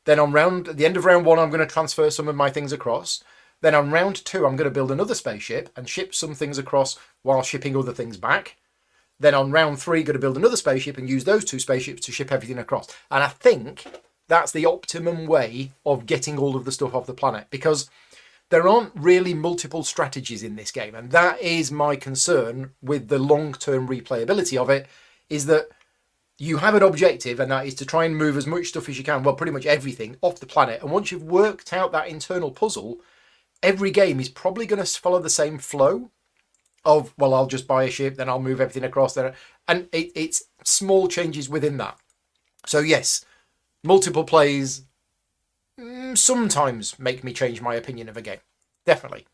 Then 0.04 0.20
on 0.20 0.34
round, 0.34 0.68
at 0.68 0.76
the 0.76 0.86
end 0.86 0.98
of 0.98 1.06
round 1.06 1.26
one, 1.26 1.40
I'm 1.40 1.50
going 1.50 1.66
to 1.66 1.74
transfer 1.74 2.10
some 2.10 2.28
of 2.28 2.36
my 2.36 2.50
things 2.50 2.74
across. 2.74 3.24
Then 3.62 3.76
on 3.76 3.92
round 3.92 4.24
two, 4.24 4.46
I'm 4.46 4.56
going 4.56 4.70
to 4.70 4.74
build 4.74 4.92
another 4.92 5.16
spaceship 5.16 5.70
and 5.76 5.90
ship 5.90 6.14
some 6.14 6.36
things 6.36 6.58
across 6.58 7.00
while 7.24 7.42
shipping 7.42 7.76
other 7.76 7.94
things 7.94 8.18
back. 8.18 8.58
Then 9.20 9.34
on 9.34 9.52
round 9.52 9.80
three, 9.80 10.04
going 10.04 10.14
to 10.14 10.20
build 10.20 10.38
another 10.38 10.58
spaceship 10.58 10.98
and 10.98 11.10
use 11.10 11.24
those 11.24 11.46
two 11.46 11.60
spaceships 11.60 12.02
to 12.06 12.12
ship 12.12 12.32
everything 12.32 12.58
across. 12.58 12.88
And 13.10 13.24
I 13.24 13.30
think 13.30 13.86
that's 14.28 14.52
the 14.52 14.66
optimum 14.66 15.26
way 15.26 15.72
of 15.86 16.06
getting 16.06 16.38
all 16.38 16.56
of 16.56 16.66
the 16.66 16.72
stuff 16.72 16.94
off 16.94 17.06
the 17.06 17.14
planet 17.14 17.48
because 17.50 17.90
there 18.50 18.68
aren't 18.68 18.92
really 18.96 19.34
multiple 19.34 19.84
strategies 19.84 20.44
in 20.44 20.56
this 20.56 20.72
game, 20.72 20.94
and 20.94 21.12
that 21.12 21.42
is 21.42 21.72
my 21.72 21.96
concern 21.96 22.72
with 22.82 23.08
the 23.08 23.18
long-term 23.18 23.88
replayability 23.88 24.58
of 24.58 24.70
it. 24.70 24.88
Is 25.30 25.48
that 25.48 25.70
you 26.38 26.58
have 26.58 26.76
an 26.76 26.84
objective, 26.84 27.40
and 27.40 27.50
that 27.52 27.66
is 27.66 27.74
to 27.76 27.86
try 27.86 28.06
and 28.06 28.16
move 28.16 28.38
as 28.38 28.46
much 28.46 28.68
stuff 28.68 28.88
as 28.88 28.98
you 28.98 29.04
can, 29.04 29.24
well, 29.24 29.34
pretty 29.34 29.52
much 29.52 29.66
everything 29.66 30.18
off 30.22 30.40
the 30.40 30.46
planet. 30.46 30.82
And 30.82 30.92
once 30.92 31.12
you've 31.12 31.24
worked 31.24 31.74
out 31.74 31.92
that 31.94 32.08
internal 32.08 32.52
puzzle, 32.52 33.00
every 33.66 33.92
game 33.92 34.20
is 34.20 34.30
probably 34.30 34.66
going 34.66 34.84
to 34.84 35.00
follow 35.00 35.20
the 35.20 35.30
same 35.30 35.58
flow 35.58 36.12
of, 36.86 37.14
well, 37.18 37.34
I'll 37.34 37.48
just 37.48 37.68
buy 37.68 37.84
a 37.84 37.92
ship, 37.92 38.16
then 38.16 38.30
I'll 38.30 38.42
move 38.42 38.62
everything 38.62 38.84
across 38.84 39.14
there, 39.16 39.34
and 39.68 39.90
it, 39.92 40.12
it's 40.16 40.44
small 40.64 41.08
changes 41.08 41.50
within 41.50 41.78
that. 41.78 41.98
So 42.66 42.80
yes, 42.80 43.26
multiple 43.84 44.24
plays 44.24 44.84
Mm, 45.80 46.18
sometimes 46.18 46.98
make 47.00 47.24
me 47.24 47.34
change 47.34 47.62
my 47.62 47.76
opinion 47.76 48.08
of 48.10 48.18
a 48.18 48.22
game. 48.22 48.40
Definitely. 48.86 49.26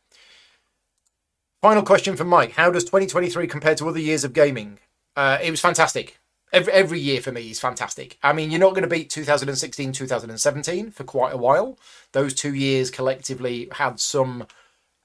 Final 1.61 1.83
question 1.83 2.15
from 2.15 2.27
Mike. 2.27 2.53
How 2.53 2.71
does 2.71 2.83
2023 2.85 3.45
compare 3.47 3.75
to 3.75 3.87
other 3.87 3.99
years 3.99 4.23
of 4.23 4.33
gaming? 4.33 4.79
Uh, 5.15 5.37
it 5.41 5.51
was 5.51 5.61
fantastic. 5.61 6.19
Every, 6.53 6.73
every 6.73 6.99
year 6.99 7.21
for 7.21 7.31
me 7.31 7.49
is 7.49 7.59
fantastic. 7.59 8.17
I 8.21 8.33
mean, 8.33 8.51
you're 8.51 8.59
not 8.59 8.71
going 8.71 8.83
to 8.83 8.89
beat 8.89 9.09
2016, 9.09 9.93
2017 9.93 10.91
for 10.91 11.03
quite 11.03 11.33
a 11.33 11.37
while. 11.37 11.79
Those 12.11 12.33
two 12.33 12.53
years 12.53 12.91
collectively 12.91 13.69
had 13.71 13.99
some 13.99 14.47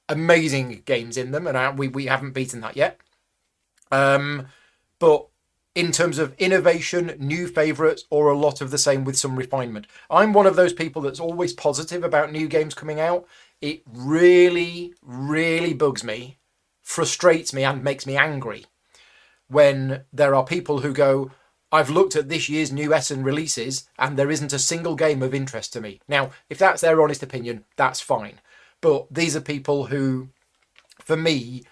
amazing 0.09 0.83
games 0.87 1.17
in 1.17 1.31
them, 1.31 1.47
and 1.47 1.57
I, 1.57 1.71
we, 1.71 1.89
we 1.89 2.07
haven't 2.07 2.33
beaten 2.33 2.61
that 2.61 2.77
yet. 2.77 3.01
Um, 3.93 4.49
but 4.99 5.29
in 5.77 5.93
terms 5.93 6.19
of 6.19 6.35
innovation, 6.39 7.15
new 7.19 7.47
favourites, 7.47 8.05
or 8.11 8.29
a 8.29 8.39
lot 8.39 8.61
of 8.61 8.73
the 8.73 8.79
same 8.79 9.05
with 9.05 9.17
some 9.17 9.37
refinement. 9.37 9.87
I'm 10.11 10.33
one 10.33 10.47
of 10.47 10.57
those 10.57 10.73
people 10.73 11.03
that's 11.03 11.21
always 11.21 11.53
positive 11.53 12.03
about 12.03 12.33
new 12.33 12.49
games 12.49 12.75
coming 12.75 12.99
out. 12.99 13.27
It 13.61 13.83
really, 13.87 14.95
really 15.03 15.75
bugs 15.75 16.03
me, 16.03 16.39
frustrates 16.83 17.53
me, 17.53 17.63
and 17.63 17.85
makes 17.85 18.07
me 18.07 18.17
angry 18.17 18.65
when 19.49 20.05
there 20.13 20.35
are 20.35 20.45
people 20.45 20.81
who 20.81 20.93
go, 20.93 21.31
I've 21.73 21.91
looked 21.91 22.17
at 22.17 22.29
this 22.29 22.49
year's 22.49 22.73
new 22.73 22.95
Essen 22.95 23.23
releases 23.23 23.89
and 23.99 24.17
there 24.17 24.31
isn't 24.31 24.53
a 24.53 24.59
single 24.59 24.95
game 24.95 25.23
of 25.23 25.35
interest 25.35 25.73
to 25.73 25.81
me. 25.81 26.01
Now, 26.09 26.31
if 26.49 26.59
that's 26.59 26.81
their 26.81 27.03
honest 27.03 27.23
opinion, 27.23 27.65
that's 27.77 28.01
fine. 28.01 28.41
But 28.81 29.07
these 29.11 29.35
are 29.35 29.41
people 29.41 29.87
who, 29.87 30.29
for 31.01 31.17
me, 31.17 31.65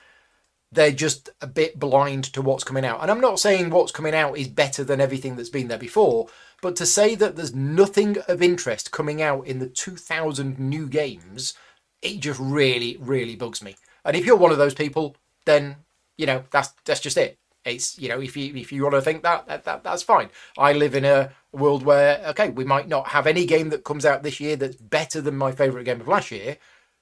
they're 0.73 0.91
just 0.91 1.31
a 1.41 1.47
bit 1.47 1.79
blind 1.79 2.25
to 2.25 2.43
what's 2.43 2.65
coming 2.65 2.85
out. 2.85 3.01
And 3.01 3.11
I'm 3.11 3.21
not 3.21 3.39
saying 3.39 3.71
what's 3.71 3.93
coming 3.93 4.15
out 4.15 4.37
is 4.37 4.49
better 4.49 4.83
than 4.83 5.01
everything 5.01 5.37
that's 5.37 5.49
been 5.49 5.69
there 5.69 5.79
before, 5.79 6.27
but 6.61 6.77
to 6.77 6.87
say 6.87 7.15
that 7.15 7.37
there's 7.37 7.55
nothing 7.55 8.17
of 8.27 8.43
interest 8.43 8.91
coming 8.91 9.23
out 9.23 9.47
in 9.47 9.59
the 9.59 9.69
2000 9.69 10.59
new 10.59 10.89
games, 10.89 11.55
it 12.03 12.21
just 12.21 12.41
really, 12.41 12.97
really 13.01 13.37
bugs 13.37 13.63
me. 13.63 13.77
And 14.05 14.17
if 14.17 14.27
you're 14.27 14.37
one 14.37 14.53
of 14.53 14.59
those 14.59 14.75
people, 14.75 15.17
then 15.47 15.77
you 16.17 16.27
know 16.27 16.45
that's 16.51 16.73
that's 16.85 17.01
just 17.01 17.17
it. 17.17 17.39
It's 17.65 17.99
you 17.99 18.09
know 18.09 18.21
if 18.21 18.37
you 18.37 18.55
if 18.55 18.73
you 18.73 18.83
want 18.83 18.95
to 18.95 19.03
think 19.03 19.23
that, 19.23 19.47
that, 19.47 19.65
that 19.65 19.85
that's 19.85 20.03
fine. 20.03 20.31
I 20.59 20.73
live 20.73 20.95
in 20.95 21.05
a 21.05 21.31
world 21.53 21.85
where 21.85 22.23
okay 22.29 22.51
we 22.51 22.65
might 22.65 22.89
not 22.89 23.09
have 23.09 23.27
any 23.27 23.47
game 23.47 23.71
that 23.71 23.85
comes 23.85 24.05
out 24.05 24.23
this 24.23 24.41
year 24.41 24.57
that's 24.57 24.77
better 24.77 25.21
than 25.21 25.37
my 25.37 25.53
favorite 25.53 25.85
game 25.85 26.01
of 26.01 26.09
last 26.09 26.31
year, 26.31 26.59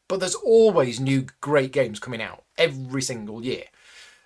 but 0.09 0.21
there's 0.21 0.35
always 0.35 1.01
new 1.01 1.27
great 1.41 1.73
games 1.73 1.99
coming 1.99 2.23
out 2.23 2.45
every 2.59 3.03
single 3.03 3.45
year. 3.45 3.65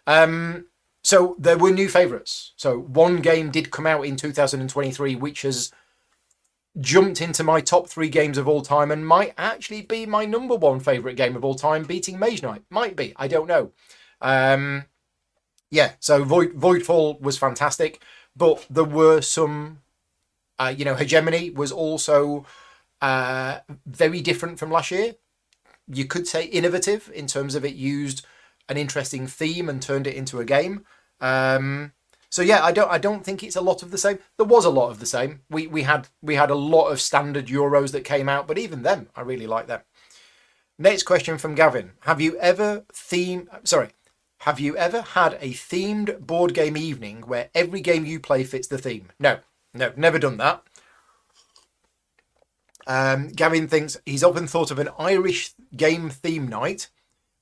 Um, 0.07 0.67
so 1.03 1.37
there 1.39 1.57
were 1.57 1.71
new 1.71 1.89
favourites. 1.89 2.53
So 2.57 2.79
one 2.79 3.19
game 3.19 3.51
did 3.51 3.71
come 3.71 3.87
out 3.87 4.03
in 4.03 4.17
2023, 4.17 5.15
which 5.15 5.43
has 5.43 5.71
jumped 6.81 7.21
into 7.21 7.43
my 7.45 7.61
top 7.61 7.89
three 7.89 8.09
games 8.09 8.37
of 8.37 8.49
all 8.49 8.61
time 8.61 8.91
and 8.91 9.07
might 9.07 9.33
actually 9.39 9.83
be 9.83 10.05
my 10.05 10.25
number 10.25 10.55
one 10.55 10.81
favourite 10.81 11.17
game 11.17 11.37
of 11.37 11.45
all 11.45 11.55
time, 11.55 11.85
beating 11.85 12.19
Mage 12.19 12.43
Knight. 12.43 12.63
Might 12.71 12.97
be, 12.97 13.15
I 13.17 13.29
don't 13.29 13.47
know. 13.47 13.71
Um, 14.21 14.87
yeah, 15.71 15.93
so 16.01 16.25
Void 16.25 16.53
Voidfall 16.53 17.21
was 17.21 17.39
fantastic, 17.39 18.03
but 18.35 18.67
there 18.71 18.85
were 18.85 19.21
some, 19.21 19.81
uh, 20.59 20.73
you 20.77 20.85
know, 20.85 20.95
Hegemony 20.95 21.51
was 21.51 21.73
also 21.73 22.47
uh, 23.01 23.59
very 23.85 24.21
different 24.21 24.59
from 24.59 24.71
last 24.71 24.91
year. 24.91 25.17
You 25.89 26.05
could 26.05 26.27
say 26.27 26.45
innovative 26.45 27.11
in 27.15 27.27
terms 27.27 27.55
of 27.55 27.65
it 27.65 27.75
used 27.75 28.25
an 28.69 28.77
interesting 28.77 29.27
theme 29.27 29.69
and 29.69 29.81
turned 29.81 30.07
it 30.07 30.17
into 30.17 30.41
a 30.41 30.45
game. 30.45 30.85
Um, 31.21 31.93
so 32.29 32.43
yeah, 32.43 32.65
I 32.65 32.73
don't 32.73 32.91
I 32.91 32.99
don't 32.99 33.25
think 33.25 33.43
it's 33.43 33.57
a 33.57 33.61
lot 33.61 33.83
of 33.83 33.91
the 33.91 33.99
same. 33.99 34.19
There 34.37 34.47
was 34.47 34.65
a 34.65 34.71
lot 34.71 34.91
of 34.91 35.01
the 35.01 35.07
same. 35.07 35.43
We 35.49 35.67
we 35.67 35.83
had 35.83 36.09
we 36.21 36.35
had 36.35 36.51
a 36.51 36.55
lot 36.55 36.89
of 36.89 37.01
standard 37.01 37.47
euros 37.47 37.93
that 37.93 38.05
came 38.05 38.29
out, 38.29 38.47
but 38.47 38.59
even 38.59 38.83
them, 38.83 39.09
I 39.17 39.23
really 39.23 39.47
like 39.47 39.69
them. 39.69 39.81
Next 40.79 41.05
question 41.05 41.39
from 41.39 41.55
Gavin: 41.55 41.93
Have 42.01 42.21
you 42.21 42.37
ever 42.39 42.85
theme? 42.93 43.49
Sorry, 43.65 43.89
have 44.41 44.61
you 44.61 44.77
ever 44.77 45.01
had 45.01 45.35
a 45.41 45.53
themed 45.53 46.21
board 46.21 46.55
game 46.55 46.77
evening 46.77 47.23
where 47.23 47.49
every 47.55 47.81
game 47.81 48.05
you 48.05 48.21
play 48.21 48.45
fits 48.45 48.69
the 48.69 48.79
theme? 48.79 49.11
No, 49.19 49.39
no, 49.75 49.93
never 49.97 50.19
done 50.19 50.37
that. 50.37 50.63
Um, 52.87 53.29
Gavin 53.29 53.67
thinks 53.67 53.97
he's 54.07 54.23
often 54.23 54.47
thought 54.47 54.71
of 54.71 54.79
an 54.79 54.91
Irish 54.99 55.55
game 55.77 56.09
theme 56.09 56.49
night 56.49 56.89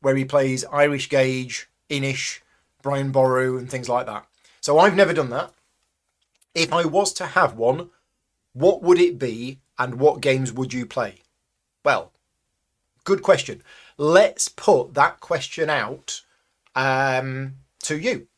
where 0.00 0.16
he 0.16 0.24
plays 0.24 0.64
Irish 0.66 1.08
Gauge, 1.08 1.68
Inis, 1.88 2.40
Brian 2.82 3.10
Boru, 3.10 3.58
and 3.58 3.70
things 3.70 3.88
like 3.88 4.06
that. 4.06 4.26
So 4.60 4.78
I've 4.78 4.96
never 4.96 5.12
done 5.12 5.30
that. 5.30 5.52
If 6.54 6.72
I 6.72 6.84
was 6.84 7.12
to 7.14 7.26
have 7.26 7.54
one, 7.54 7.90
what 8.52 8.82
would 8.82 8.98
it 8.98 9.18
be 9.18 9.58
and 9.78 9.96
what 9.96 10.20
games 10.20 10.52
would 10.52 10.72
you 10.72 10.86
play? 10.86 11.16
Well, 11.84 12.12
good 13.04 13.22
question. 13.22 13.62
Let's 13.98 14.48
put 14.48 14.94
that 14.94 15.20
question 15.20 15.68
out 15.68 16.22
um, 16.74 17.54
to 17.82 17.96
you. 17.96 18.28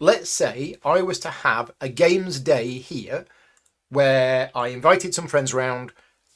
Let's 0.00 0.30
say 0.30 0.76
I 0.84 1.02
was 1.02 1.18
to 1.20 1.30
have 1.30 1.70
a 1.80 1.88
games 1.88 2.40
day 2.40 2.78
here 2.78 3.26
where 3.88 4.50
I 4.54 4.68
invited 4.68 5.14
some 5.14 5.28
friends 5.28 5.52
around 5.52 5.92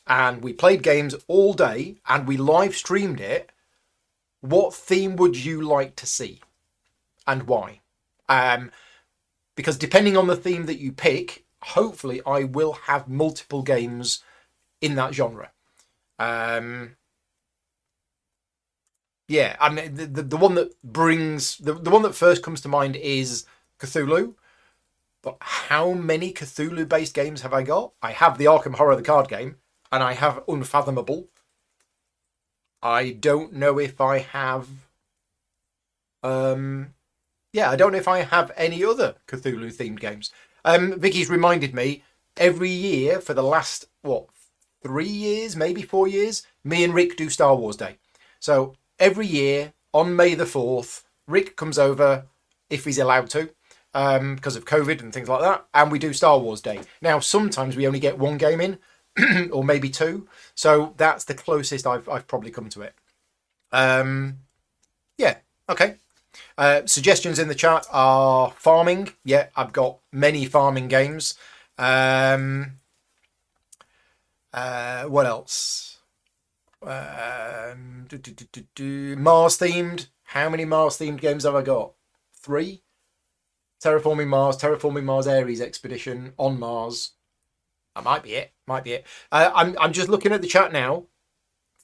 and 0.07 0.43
we 0.43 0.53
played 0.53 0.83
games 0.83 1.15
all 1.27 1.55
day 1.55 1.97
and 2.09 2.27
we 2.29 2.37
live 2.37 2.77
streamed 2.77 3.21
it. 3.21 3.51
What 4.41 4.75
theme 4.75 5.17
would 5.17 5.37
you 5.37 5.63
like 5.63 5.97
to 5.97 6.07
see 6.07 6.41
and 7.27 7.45
why? 7.45 7.81
Um, 8.29 8.71
because 9.57 9.77
depending 9.77 10.17
on 10.17 10.27
the 10.27 10.37
theme 10.37 10.67
that 10.67 10.79
you 10.79 10.93
pick, 10.93 11.45
hopefully 11.63 12.21
I 12.27 12.45
will 12.45 12.75
have 12.75 13.09
multiple 13.09 13.63
games 13.63 14.23
in 14.81 14.95
that 14.97 15.15
genre. 15.15 15.51
Um, 16.19 16.97
yeah, 19.29 19.57
I 19.61 19.69
mean 19.71 19.95
the, 19.95 20.07
the, 20.07 20.23
the 20.23 20.37
one 20.37 20.55
that 20.55 20.81
brings 20.83 21.59
the, 21.59 21.75
the 21.75 21.91
one 21.91 22.03
that 22.03 22.15
first 22.15 22.43
comes 22.43 22.61
to 22.63 22.69
mind 22.69 22.97
is 22.97 23.45
Cthulhu. 23.81 24.35
But 25.23 25.39
how 25.41 25.93
many 25.93 26.33
Cthulhu 26.33 26.89
based 26.89 27.15
games 27.15 27.43
have 27.43 27.53
I 27.53 27.63
got? 27.63 27.93
I 28.01 28.13
have 28.13 28.39
the 28.39 28.45
Arkham 28.45 28.77
Horror 28.77 28.95
the 28.95 29.03
card 29.03 29.29
game, 29.29 29.57
and 29.91 30.03
I 30.03 30.13
have 30.13 30.45
Unfathomable. 30.47 31.29
I 32.83 33.11
don't 33.11 33.55
know 33.55 33.79
if 33.81 34.01
I 34.01 34.19
have 34.19 34.69
um 36.23 36.95
yeah, 37.53 37.71
I 37.71 37.77
don't 37.77 37.93
know 37.93 37.99
if 37.99 38.09
I 38.09 38.21
have 38.21 38.53
any 38.57 38.85
other 38.85 39.17
Cthulhu 39.27 39.75
themed 39.75 39.99
games. 39.99 40.31
Um 40.65 41.01
Vicky's 41.01 41.31
reminded 41.31 41.75
me 41.75 42.05
every 42.37 42.71
year 42.71 43.21
for 43.21 43.35
the 43.35 43.43
last 43.43 43.87
what 44.03 44.27
three 44.83 45.09
years, 45.09 45.57
maybe 45.57 45.83
four 45.83 46.07
years, 46.07 46.47
me 46.63 46.85
and 46.85 46.95
Rick 46.95 47.17
do 47.17 47.29
Star 47.29 47.57
Wars 47.57 47.77
Day. 47.77 47.99
So 48.39 48.77
every 48.99 49.27
year 49.27 49.73
on 49.93 50.17
May 50.17 50.35
the 50.35 50.45
4th, 50.45 51.03
Rick 51.27 51.57
comes 51.57 51.79
over 51.79 52.27
if 52.71 52.85
he's 52.85 52.99
allowed 52.99 53.31
to 53.31 53.51
um, 53.95 54.37
because 54.37 54.57
of 54.57 54.67
COVID 54.67 55.01
and 55.01 55.13
things 55.13 55.29
like 55.29 55.41
that, 55.41 55.67
and 55.73 55.91
we 55.91 55.99
do 55.99 56.13
Star 56.13 56.39
Wars 56.39 56.61
Day. 56.61 56.81
Now, 57.01 57.19
sometimes 57.19 57.77
we 57.77 57.87
only 57.87 57.99
get 57.99 58.19
one 58.19 58.37
game 58.37 58.61
in, 58.61 58.79
or 59.51 59.65
maybe 59.65 59.89
two, 59.89 60.29
so 60.55 60.93
that's 60.99 61.25
the 61.25 61.35
closest 61.35 61.87
I've, 61.87 62.07
I've 62.09 62.27
probably 62.29 62.51
come 62.51 62.69
to 62.71 62.83
it. 62.83 62.95
Um, 63.73 64.41
yeah, 65.17 65.39
okay. 65.69 65.97
Uh, 66.59 66.83
suggestions 66.85 67.39
in 67.39 67.49
the 67.49 67.55
chat 67.55 67.87
are 67.91 68.51
farming. 68.59 69.15
Yeah, 69.25 69.47
I've 69.57 69.73
got 69.73 69.99
many 70.13 70.45
farming 70.45 70.89
games. 70.89 71.35
Um, 71.79 72.81
uh, 74.53 75.05
what 75.05 75.25
else? 75.25 75.96
Um, 76.87 78.07
do, 78.09 78.17
do, 78.17 78.63
do, 78.77 79.17
Mars 79.17 79.59
themed. 79.59 80.07
How 80.23 80.49
many 80.49 80.65
Mars 80.65 80.97
themed 80.97 81.21
games 81.21 81.45
have 81.45 81.57
I 81.57 81.63
got? 81.63 81.93
Three. 82.33 82.83
Terraforming 83.83 84.29
Mars, 84.29 84.57
Terraforming 84.57 85.05
Mars 85.05 85.27
Ares 85.27 85.61
Expedition 85.61 86.33
on 86.39 86.59
Mars. 86.59 87.13
That 87.95 88.05
might 88.05 88.23
be 88.23 88.35
it. 88.35 88.53
Might 88.67 88.85
be 88.85 88.93
it. 88.93 89.07
Uh, 89.33 89.51
I'm 89.55 89.77
I'm 89.79 89.93
just 89.93 90.09
looking 90.09 90.33
at 90.33 90.43
the 90.43 90.49
chat 90.49 90.73
now. 90.73 91.05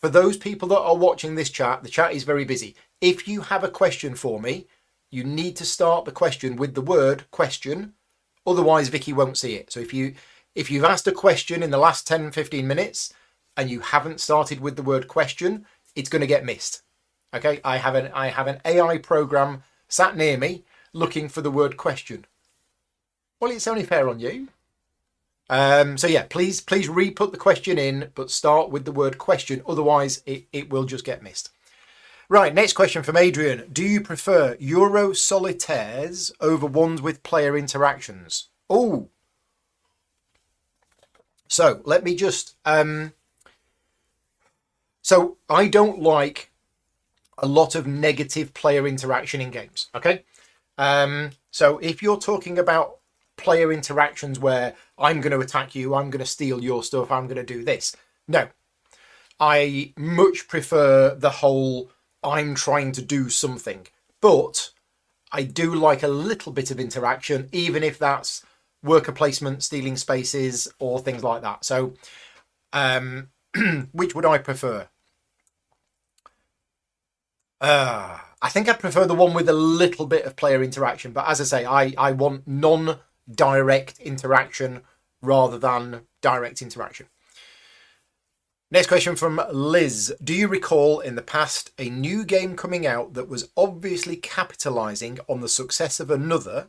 For 0.00 0.08
those 0.08 0.36
people 0.36 0.68
that 0.68 0.80
are 0.80 0.96
watching 0.96 1.34
this 1.34 1.50
chat, 1.50 1.82
the 1.82 1.88
chat 1.88 2.12
is 2.12 2.24
very 2.24 2.44
busy. 2.44 2.74
If 3.00 3.28
you 3.28 3.42
have 3.42 3.64
a 3.64 3.70
question 3.70 4.14
for 4.14 4.40
me, 4.40 4.66
you 5.10 5.24
need 5.24 5.56
to 5.56 5.64
start 5.64 6.04
the 6.04 6.12
question 6.12 6.56
with 6.56 6.74
the 6.74 6.80
word 6.80 7.30
question. 7.30 7.94
Otherwise, 8.46 8.88
Vicky 8.88 9.12
won't 9.12 9.38
see 9.38 9.54
it. 9.54 9.72
So 9.72 9.80
if 9.80 9.92
you 9.92 10.14
if 10.54 10.70
you've 10.70 10.84
asked 10.84 11.06
a 11.06 11.12
question 11.12 11.62
in 11.62 11.70
the 11.70 11.78
last 11.78 12.06
10, 12.06 12.30
15 12.32 12.66
minutes, 12.66 13.12
and 13.56 13.70
you 13.70 13.80
haven't 13.80 14.20
started 14.20 14.60
with 14.60 14.76
the 14.76 14.82
word 14.82 15.08
question, 15.08 15.66
it's 15.94 16.08
going 16.08 16.20
to 16.20 16.26
get 16.26 16.44
missed. 16.44 16.82
Okay, 17.34 17.60
I 17.64 17.78
have 17.78 17.94
an 17.94 18.10
I 18.12 18.28
have 18.28 18.46
an 18.46 18.60
AI 18.64 18.98
program 18.98 19.62
sat 19.88 20.16
near 20.16 20.36
me 20.36 20.64
looking 20.92 21.28
for 21.28 21.40
the 21.40 21.50
word 21.50 21.76
question. 21.76 22.26
Well, 23.40 23.50
it's 23.50 23.66
only 23.66 23.84
fair 23.84 24.08
on 24.08 24.20
you. 24.20 24.48
Um, 25.48 25.98
so 25.98 26.06
yeah, 26.06 26.24
please 26.28 26.60
please 26.60 26.88
re-put 26.88 27.32
the 27.32 27.38
question 27.38 27.78
in, 27.78 28.10
but 28.14 28.30
start 28.30 28.70
with 28.70 28.84
the 28.84 28.92
word 28.92 29.18
question. 29.18 29.62
Otherwise, 29.66 30.22
it, 30.26 30.46
it 30.52 30.70
will 30.70 30.84
just 30.84 31.04
get 31.04 31.22
missed. 31.22 31.50
Right, 32.28 32.54
next 32.54 32.72
question 32.72 33.02
from 33.02 33.16
Adrian. 33.16 33.68
Do 33.72 33.84
you 33.84 34.00
prefer 34.00 34.56
Euro 34.58 35.12
solitaires 35.12 36.32
over 36.40 36.66
ones 36.66 37.02
with 37.02 37.22
player 37.22 37.56
interactions? 37.56 38.48
Oh. 38.70 39.08
So 41.48 41.82
let 41.84 42.04
me 42.04 42.14
just 42.14 42.56
um, 42.64 43.12
so 45.02 45.36
I 45.48 45.68
don't 45.68 46.00
like 46.00 46.50
a 47.38 47.46
lot 47.46 47.74
of 47.74 47.86
negative 47.86 48.54
player 48.54 48.86
interaction 48.86 49.40
in 49.40 49.50
games. 49.50 49.88
Okay. 49.94 50.24
Um, 50.78 51.32
So 51.50 51.78
if 51.78 52.02
you're 52.02 52.18
talking 52.18 52.58
about 52.58 52.98
player 53.36 53.72
interactions 53.72 54.38
where 54.38 54.74
I'm 54.98 55.20
going 55.20 55.32
to 55.32 55.40
attack 55.40 55.74
you, 55.74 55.94
I'm 55.94 56.10
going 56.10 56.24
to 56.24 56.30
steal 56.30 56.62
your 56.62 56.82
stuff, 56.82 57.10
I'm 57.10 57.26
going 57.26 57.36
to 57.36 57.54
do 57.54 57.62
this, 57.64 57.94
no. 58.26 58.48
I 59.38 59.92
much 59.96 60.48
prefer 60.48 61.14
the 61.14 61.30
whole 61.30 61.90
I'm 62.22 62.54
trying 62.54 62.92
to 62.92 63.02
do 63.02 63.28
something. 63.28 63.86
But 64.20 64.70
I 65.32 65.42
do 65.42 65.74
like 65.74 66.02
a 66.02 66.08
little 66.08 66.52
bit 66.52 66.70
of 66.70 66.78
interaction, 66.78 67.48
even 67.52 67.82
if 67.82 67.98
that's 67.98 68.44
worker 68.82 69.12
placement, 69.12 69.62
stealing 69.62 69.96
spaces, 69.96 70.72
or 70.78 71.00
things 71.00 71.24
like 71.24 71.42
that. 71.42 71.64
So, 71.64 71.94
um, 72.72 73.28
which 73.92 74.14
would 74.14 74.26
I 74.26 74.38
prefer? 74.38 74.88
Uh, 77.60 78.18
I 78.42 78.48
think 78.48 78.68
I'd 78.68 78.80
prefer 78.80 79.06
the 79.06 79.14
one 79.14 79.34
with 79.34 79.48
a 79.48 79.52
little 79.52 80.06
bit 80.06 80.24
of 80.24 80.36
player 80.36 80.62
interaction. 80.62 81.12
But 81.12 81.28
as 81.28 81.40
I 81.40 81.44
say, 81.44 81.64
I, 81.64 81.94
I 81.96 82.12
want 82.12 82.46
non 82.46 82.98
direct 83.32 84.00
interaction 84.00 84.82
rather 85.22 85.58
than 85.58 86.02
direct 86.20 86.60
interaction. 86.60 87.06
Next 88.72 88.88
question 88.88 89.16
from 89.16 89.40
Liz. 89.52 90.14
Do 90.24 90.34
you 90.34 90.48
recall 90.48 91.00
in 91.00 91.14
the 91.14 91.22
past 91.22 91.72
a 91.78 91.90
new 91.90 92.24
game 92.24 92.56
coming 92.56 92.86
out 92.86 93.12
that 93.14 93.28
was 93.28 93.52
obviously 93.56 94.16
capitalizing 94.16 95.18
on 95.28 95.40
the 95.40 95.48
success 95.48 96.00
of 96.00 96.10
another, 96.10 96.68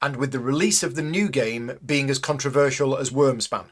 and 0.00 0.16
with 0.16 0.30
the 0.30 0.38
release 0.38 0.82
of 0.82 0.94
the 0.94 1.02
new 1.02 1.28
game 1.28 1.78
being 1.84 2.10
as 2.10 2.18
controversial 2.18 2.96
as 2.96 3.10
Wyrmspan? 3.10 3.70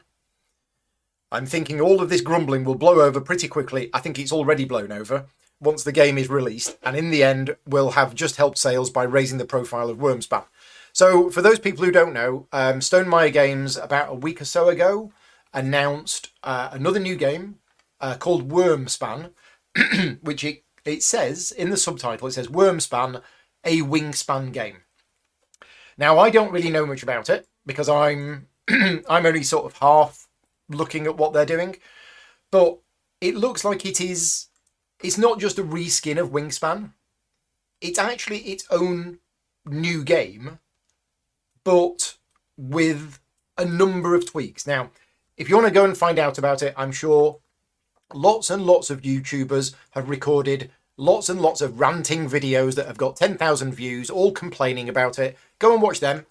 I'm 1.31 1.45
thinking 1.45 1.79
all 1.79 2.01
of 2.01 2.09
this 2.09 2.21
grumbling 2.21 2.65
will 2.65 2.75
blow 2.75 3.01
over 3.01 3.21
pretty 3.21 3.47
quickly. 3.47 3.89
I 3.93 3.99
think 3.99 4.19
it's 4.19 4.33
already 4.33 4.65
blown 4.65 4.91
over 4.91 5.27
once 5.61 5.83
the 5.83 5.91
game 5.91 6.17
is 6.17 6.29
released, 6.29 6.77
and 6.83 6.95
in 6.97 7.11
the 7.11 7.23
end, 7.23 7.55
will 7.65 7.91
have 7.91 8.15
just 8.15 8.35
helped 8.35 8.57
sales 8.57 8.89
by 8.89 9.03
raising 9.03 9.37
the 9.37 9.45
profile 9.45 9.89
of 9.89 9.99
Wyrmspan. 9.99 10.43
So, 10.91 11.29
for 11.29 11.41
those 11.41 11.59
people 11.59 11.85
who 11.85 11.91
don't 11.91 12.13
know, 12.13 12.47
um, 12.51 12.79
Stonemaier 12.79 13.31
Games, 13.31 13.77
about 13.77 14.11
a 14.11 14.15
week 14.15 14.41
or 14.41 14.45
so 14.45 14.67
ago, 14.67 15.13
announced 15.53 16.29
uh, 16.43 16.69
another 16.73 16.99
new 16.99 17.15
game 17.15 17.59
uh, 18.01 18.15
called 18.17 18.49
Wyrmspan, 18.49 19.31
which 20.21 20.43
it, 20.43 20.63
it 20.83 21.03
says 21.03 21.51
in 21.51 21.69
the 21.69 21.77
subtitle, 21.77 22.27
it 22.27 22.31
says 22.31 22.47
Wyrmspan, 22.47 23.21
a 23.63 23.81
wingspan 23.81 24.51
game. 24.51 24.77
Now, 25.97 26.19
I 26.19 26.29
don't 26.29 26.51
really 26.51 26.71
know 26.71 26.85
much 26.85 27.03
about 27.03 27.29
it 27.29 27.47
because 27.65 27.87
I'm 27.87 28.47
I'm 28.69 29.25
only 29.25 29.43
sort 29.43 29.65
of 29.65 29.77
half 29.77 30.20
looking 30.73 31.05
at 31.05 31.17
what 31.17 31.33
they're 31.33 31.45
doing, 31.45 31.77
but 32.51 32.79
it 33.19 33.35
looks 33.35 33.63
like 33.63 33.85
it 33.85 34.01
is. 34.01 34.47
It's 35.03 35.17
not 35.17 35.39
just 35.39 35.59
a 35.59 35.63
reskin 35.63 36.19
of 36.19 36.31
Wingspan. 36.31 36.93
It's 37.79 37.99
actually 37.99 38.39
its 38.39 38.65
own 38.69 39.19
new 39.65 40.03
game, 40.03 40.59
but 41.63 42.15
with 42.57 43.19
a 43.57 43.65
number 43.65 44.15
of 44.15 44.29
tweaks. 44.29 44.67
Now, 44.67 44.91
if 45.37 45.49
you 45.49 45.55
want 45.55 45.67
to 45.67 45.73
go 45.73 45.85
and 45.85 45.97
find 45.97 46.19
out 46.19 46.37
about 46.37 46.61
it, 46.61 46.73
I'm 46.77 46.91
sure 46.91 47.39
lots 48.13 48.49
and 48.49 48.65
lots 48.65 48.89
of 48.89 49.01
YouTubers 49.01 49.73
have 49.91 50.09
recorded 50.09 50.71
lots 50.97 51.29
and 51.29 51.41
lots 51.41 51.61
of 51.61 51.79
ranting 51.79 52.29
videos 52.29 52.75
that 52.75 52.85
have 52.85 52.97
got 52.97 53.15
10,000 53.15 53.73
views, 53.73 54.09
all 54.09 54.31
complaining 54.31 54.87
about 54.87 55.17
it. 55.17 55.37
Go 55.57 55.73
and 55.73 55.81
watch 55.81 55.99
them. 55.99 56.25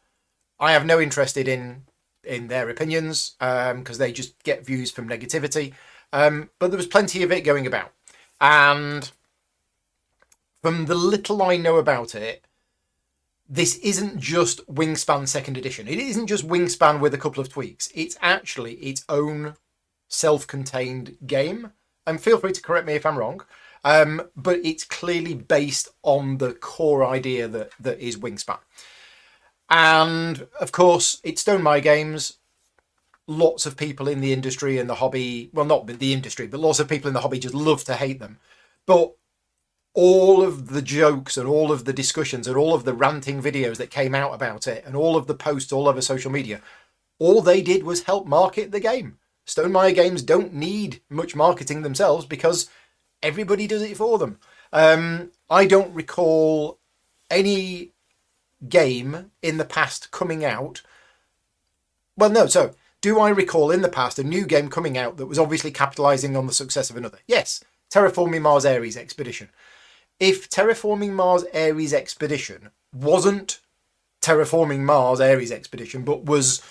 I 0.61 0.73
have 0.73 0.87
no 0.87 1.01
interest 1.01 1.37
in 1.37 1.83
in 2.25 2.49
their 2.49 2.69
opinions 2.69 3.37
because 3.39 3.73
um, 3.73 3.99
they 3.99 4.13
just 4.13 4.43
get 4.43 4.67
views 4.67 4.91
from 4.91 5.09
negativity. 5.09 5.73
Um, 6.13 6.51
but 6.59 6.71
there 6.71 6.77
was 6.77 6.87
plenty 6.87 7.23
of 7.23 7.31
it 7.33 7.43
going 7.43 7.67
about, 7.67 7.93
and 8.41 9.11
from 10.61 10.87
the 10.87 10.95
little 10.95 11.43
I 11.43 11.57
know 11.57 11.77
about 11.77 12.15
it, 12.15 12.45
this 13.49 13.77
isn't 13.79 14.21
just 14.21 14.65
Wingspan 14.73 15.27
Second 15.27 15.57
Edition. 15.57 15.89
It 15.89 15.99
isn't 15.99 16.29
just 16.29 16.47
Wingspan 16.47 17.01
with 17.01 17.15
a 17.15 17.19
couple 17.19 17.41
of 17.41 17.49
tweaks. 17.49 17.91
It's 17.95 18.17
actually 18.21 18.75
its 18.75 19.05
own 19.09 19.57
self-contained 20.09 21.17
game. 21.27 21.73
And 22.07 22.21
feel 22.21 22.39
free 22.39 22.53
to 22.53 22.63
correct 22.63 22.87
me 22.87 22.95
if 22.95 23.05
I'm 23.05 23.19
wrong. 23.19 23.43
Um, 23.85 24.23
but 24.37 24.59
it's 24.63 24.85
clearly 24.85 25.35
based 25.35 25.89
on 26.03 26.39
the 26.39 26.53
core 26.53 27.05
idea 27.05 27.49
that, 27.49 27.71
that 27.81 27.99
is 27.99 28.19
Wingspan. 28.19 28.59
And 29.71 30.49
of 30.61 30.73
course, 30.73 31.21
it's 31.23 31.45
Stonemaier 31.45 31.83
Games. 31.83 32.39
Lots 33.27 33.65
of 33.65 33.77
people 33.77 34.09
in 34.09 34.21
the 34.21 34.33
industry 34.33 34.79
and 34.79 34.91
the 34.91 34.97
hobby, 34.97 35.51
well, 35.53 35.65
not 35.65 35.87
the 35.87 36.13
industry, 36.13 36.49
but 36.49 36.61
lots 36.61 36.81
of 36.81 36.89
people 36.89 37.09
in 37.09 37.15
the 37.15 37.21
hobby 37.21 37.39
just 37.39 37.55
love 37.55 37.85
to 37.85 37.95
hate 37.95 38.19
them. 38.19 38.39
But 38.87 39.15
all 39.95 40.43
of 40.43 40.69
the 40.69 40.83
jokes 40.83 41.37
and 41.37 41.49
all 41.49 41.71
of 41.71 41.85
the 41.85 41.93
discussions 41.93 42.47
and 42.47 42.57
all 42.57 42.75
of 42.75 42.85
the 42.85 42.95
ranting 42.95 43.43
videos 43.43 43.77
that 43.77 43.91
came 43.91 44.15
out 44.15 44.35
about 44.35 44.67
it 44.67 44.85
and 44.85 44.97
all 44.97 45.17
of 45.17 45.27
the 45.27 45.35
posts 45.35 45.73
all 45.73 45.89
over 45.89 46.01
social 46.01 46.31
media, 46.31 46.61
all 47.19 47.41
they 47.41 47.63
did 47.63 47.85
was 47.85 48.03
help 48.03 48.27
market 48.27 48.73
the 48.73 48.81
game. 48.81 49.19
Stonemaier 49.47 49.95
Games 49.95 50.23
don't 50.23 50.55
need 50.55 51.01
much 51.09 51.35
marketing 51.35 51.83
themselves 51.83 52.25
because 52.25 52.69
everybody 53.23 53.67
does 53.67 53.83
it 53.83 53.97
for 53.97 54.19
them. 54.19 54.39
Um, 54.73 55.33
I 55.49 55.67
don't 55.67 55.95
recall 55.95 56.79
any 57.31 57.93
game 58.69 59.31
in 59.43 59.57
the 59.59 59.65
past 59.65 60.11
coming 60.11 60.45
out. 60.45 60.83
Well, 62.17 62.31
no, 62.31 62.47
so 62.47 62.75
do 63.01 63.19
I 63.19 63.31
recall 63.31 63.71
in 63.71 63.83
the 63.83 63.89
past 63.89 64.19
a 64.19 64.25
new 64.25 64.45
game 64.45 64.69
coming 64.69 64.99
out 64.99 65.17
that 65.17 65.27
was 65.27 65.39
obviously 65.39 65.71
capitalizing 65.71 66.37
on 66.37 66.47
the 66.47 66.53
success 66.53 66.91
of 66.91 66.97
another? 66.97 67.19
Yes, 67.27 67.65
Terraforming 67.91 68.43
Mars 68.43 68.67
Ares 68.67 68.97
Expedition 68.97 69.49
if 70.21 70.51
Terraforming 70.51 71.13
Mars 71.13 71.45
Ares 71.55 71.95
Expedition 71.95 72.71
wasn't 72.93 73.61
Terraforming 74.21 74.81
Mars 74.81 75.19
Ares 75.19 75.51
Expedition, 75.51 76.05
but 76.05 76.27
was 76.27 76.63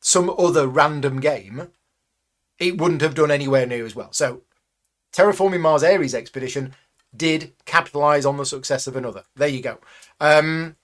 some 0.00 0.30
other 0.38 0.68
random 0.68 1.18
game, 1.20 1.68
it 2.60 2.80
wouldn't 2.80 3.02
have 3.02 3.16
done 3.16 3.32
anywhere 3.32 3.66
near 3.66 3.84
as 3.84 3.96
well. 3.96 4.12
So, 4.12 4.42
Terraforming 5.12 5.60
Mars 5.60 5.82
Ares 5.82 6.14
Expedition 6.14 6.74
did 7.14 7.52
capitalize 7.64 8.24
on 8.24 8.36
the 8.36 8.46
success 8.46 8.86
of 8.86 8.94
another. 8.94 9.24
There 9.34 9.48
you 9.48 9.60
go. 9.60 9.78
Um, 10.20 10.76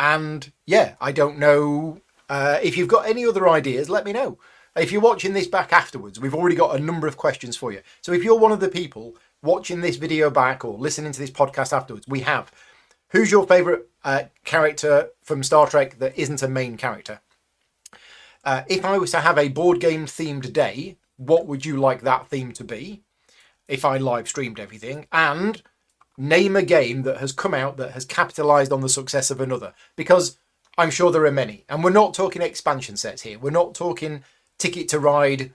and 0.00 0.52
yeah, 0.66 0.94
I 1.00 1.12
don't 1.12 1.38
know 1.38 2.00
uh, 2.28 2.58
if 2.62 2.76
you've 2.76 2.88
got 2.88 3.08
any 3.08 3.24
other 3.26 3.48
ideas. 3.48 3.88
Let 3.88 4.04
me 4.04 4.12
know. 4.12 4.38
If 4.76 4.92
you're 4.92 5.00
watching 5.00 5.32
this 5.32 5.48
back 5.48 5.72
afterwards, 5.72 6.20
we've 6.20 6.34
already 6.34 6.54
got 6.54 6.76
a 6.76 6.82
number 6.82 7.06
of 7.06 7.16
questions 7.16 7.56
for 7.56 7.72
you. 7.72 7.80
So 8.00 8.12
if 8.12 8.22
you're 8.22 8.38
one 8.38 8.52
of 8.52 8.60
the 8.60 8.68
people 8.68 9.16
watching 9.42 9.80
this 9.80 9.96
video 9.96 10.30
back 10.30 10.64
or 10.64 10.78
listening 10.78 11.12
to 11.12 11.18
this 11.18 11.30
podcast 11.30 11.72
afterwards, 11.72 12.06
we 12.06 12.20
have 12.20 12.52
who's 13.10 13.30
your 13.30 13.46
favourite 13.46 13.82
uh, 14.04 14.24
character 14.44 15.10
from 15.22 15.42
Star 15.42 15.68
Trek 15.68 15.98
that 15.98 16.16
isn't 16.18 16.42
a 16.42 16.48
main 16.48 16.76
character? 16.76 17.20
Uh, 18.44 18.62
if 18.68 18.84
I 18.84 18.98
was 18.98 19.10
to 19.12 19.20
have 19.20 19.38
a 19.38 19.48
board 19.48 19.80
game 19.80 20.06
themed 20.06 20.52
day, 20.52 20.96
what 21.16 21.46
would 21.46 21.66
you 21.66 21.76
like 21.76 22.02
that 22.02 22.28
theme 22.28 22.52
to 22.52 22.64
be? 22.64 23.02
If 23.66 23.84
I 23.84 23.98
live 23.98 24.28
streamed 24.28 24.58
everything, 24.58 25.06
and 25.12 25.62
name 26.18 26.56
a 26.56 26.62
game 26.62 27.02
that 27.02 27.18
has 27.18 27.32
come 27.32 27.54
out 27.54 27.76
that 27.78 27.92
has 27.92 28.04
capitalized 28.04 28.72
on 28.72 28.80
the 28.80 28.88
success 28.88 29.30
of 29.30 29.40
another, 29.40 29.72
because 29.96 30.38
I'm 30.76 30.90
sure 30.90 31.10
there 31.10 31.24
are 31.24 31.32
many. 31.32 31.64
And 31.68 31.82
we're 31.82 31.90
not 31.90 32.12
talking 32.12 32.42
expansion 32.42 32.96
sets 32.96 33.22
here. 33.22 33.38
We're 33.38 33.50
not 33.50 33.74
talking 33.74 34.24
Ticket 34.58 34.88
to 34.90 34.98
Ride 34.98 35.52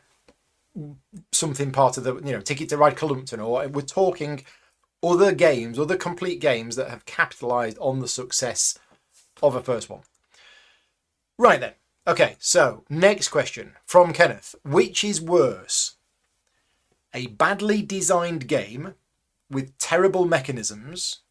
something 1.31 1.71
part 1.71 1.97
of 1.97 2.03
the 2.03 2.15
you 2.15 2.31
know 2.31 2.41
Ticket 2.41 2.69
to 2.69 2.77
Ride 2.77 2.97
Cullompton, 2.97 3.39
or 3.39 3.67
we're 3.67 3.81
talking 3.81 4.43
other 5.03 5.33
games, 5.33 5.77
other 5.77 5.97
complete 5.97 6.39
games 6.39 6.75
that 6.77 6.89
have 6.89 7.05
capitalized 7.05 7.77
on 7.79 7.99
the 7.99 8.07
success 8.07 8.79
of 9.41 9.55
a 9.55 9.61
first 9.61 9.89
one. 9.89 10.01
Right 11.37 11.59
then. 11.59 11.73
Okay, 12.07 12.35
so 12.39 12.83
next 12.89 13.29
question 13.29 13.73
from 13.85 14.13
Kenneth. 14.13 14.55
Which 14.63 15.03
is 15.03 15.21
worse? 15.21 15.95
A 17.13 17.27
badly 17.27 17.81
designed 17.81 18.47
game 18.47 18.95
with 19.53 19.77
terrible 19.77 20.25
mechanisms 20.25 21.21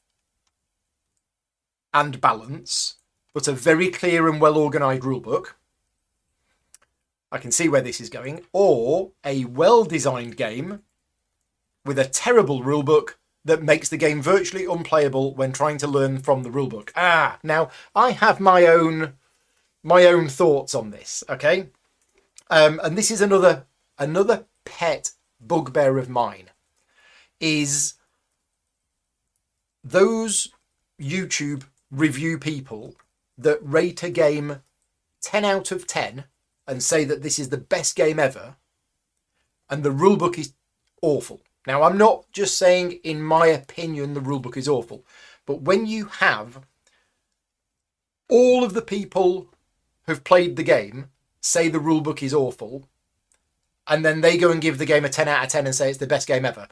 and 1.93 2.21
balance, 2.21 2.97
but 3.35 3.49
a 3.49 3.53
very 3.53 3.89
clear 3.89 4.29
and 4.29 4.41
well 4.41 4.57
organized 4.57 5.03
rulebook, 5.03 5.55
I 7.31 7.39
can 7.39 7.51
see 7.51 7.69
where 7.69 7.81
this 7.81 8.01
is 8.01 8.11
going, 8.11 8.45
or 8.53 9.13
a 9.25 9.45
well 9.47 9.85
designed 9.85 10.37
game 10.37 10.83
with 11.85 11.99
a 11.99 12.05
terrible 12.05 12.63
rulebook 12.63 13.15
that 13.45 13.63
makes 13.63 13.89
the 13.89 13.97
game 13.97 14.23
virtually 14.23 14.65
unplayable 14.65 15.35
when 15.35 15.53
trying 15.53 15.79
to 15.79 15.89
learn 15.89 16.19
from 16.19 16.43
the 16.43 16.51
rulebook. 16.51 16.91
Ah, 16.95 17.39
now 17.43 17.71
I 17.95 18.11
have 18.13 18.39
my 18.39 18.67
own 18.67 19.15
my 19.83 20.05
own 20.05 20.29
thoughts 20.29 20.75
on 20.75 20.91
this, 20.91 21.25
okay? 21.29 21.69
Um, 22.51 22.81
and 22.85 22.97
this 22.97 23.11
is 23.11 23.21
another 23.21 23.67
another 23.99 24.47
pet 24.65 25.13
bugbear 25.41 25.99
of 25.99 26.09
mine 26.09 26.51
is 27.41 27.95
those 29.85 30.49
YouTube 31.01 31.65
review 31.91 32.39
people 32.39 32.95
that 33.39 33.59
rate 33.63 34.03
a 34.03 34.11
game 34.11 34.63
10 35.21 35.45
out 35.45 35.71
of 35.71 35.87
10 35.87 36.25
and 36.67 36.83
say 36.83 37.05
that 37.05 37.23
this 37.23 37.39
is 37.39 37.49
the 37.49 37.59
best 37.59 37.97
game 37.97 38.19
ever, 38.19 38.57
and 39.69 39.83
the 39.83 39.91
rulebook 39.91 40.39
is 40.39 40.53
awful. 41.01 41.41
Now, 41.67 41.83
I'm 41.83 41.99
not 41.99 42.25
just 42.33 42.57
saying, 42.57 43.01
in 43.05 43.23
my 43.23 43.47
opinion, 43.47 44.15
the 44.15 44.21
rulebook 44.21 44.57
is 44.57 44.69
awful, 44.69 45.05
but 45.47 45.63
when 45.63 45.87
you 45.87 46.07
have 46.07 46.61
all 48.29 48.65
of 48.65 48.75
the 48.75 48.83
people 48.83 49.49
who've 50.07 50.25
played 50.25 50.57
the 50.57 50.63
game 50.63 51.09
say 51.41 51.69
the 51.69 51.79
rulebook 51.79 52.23
is 52.23 52.33
awful, 52.33 52.89
and 53.87 54.05
then 54.05 54.21
they 54.21 54.39
go 54.39 54.51
and 54.51 54.61
give 54.61 54.79
the 54.79 54.87
game 54.87 55.05
a 55.05 55.09
10 55.09 55.27
out 55.29 55.45
of 55.45 55.51
10 55.51 55.67
and 55.67 55.75
say 55.75 55.91
it's 55.91 55.99
the 55.99 56.07
best 56.07 56.29
game 56.29 56.45
ever. 56.45 56.69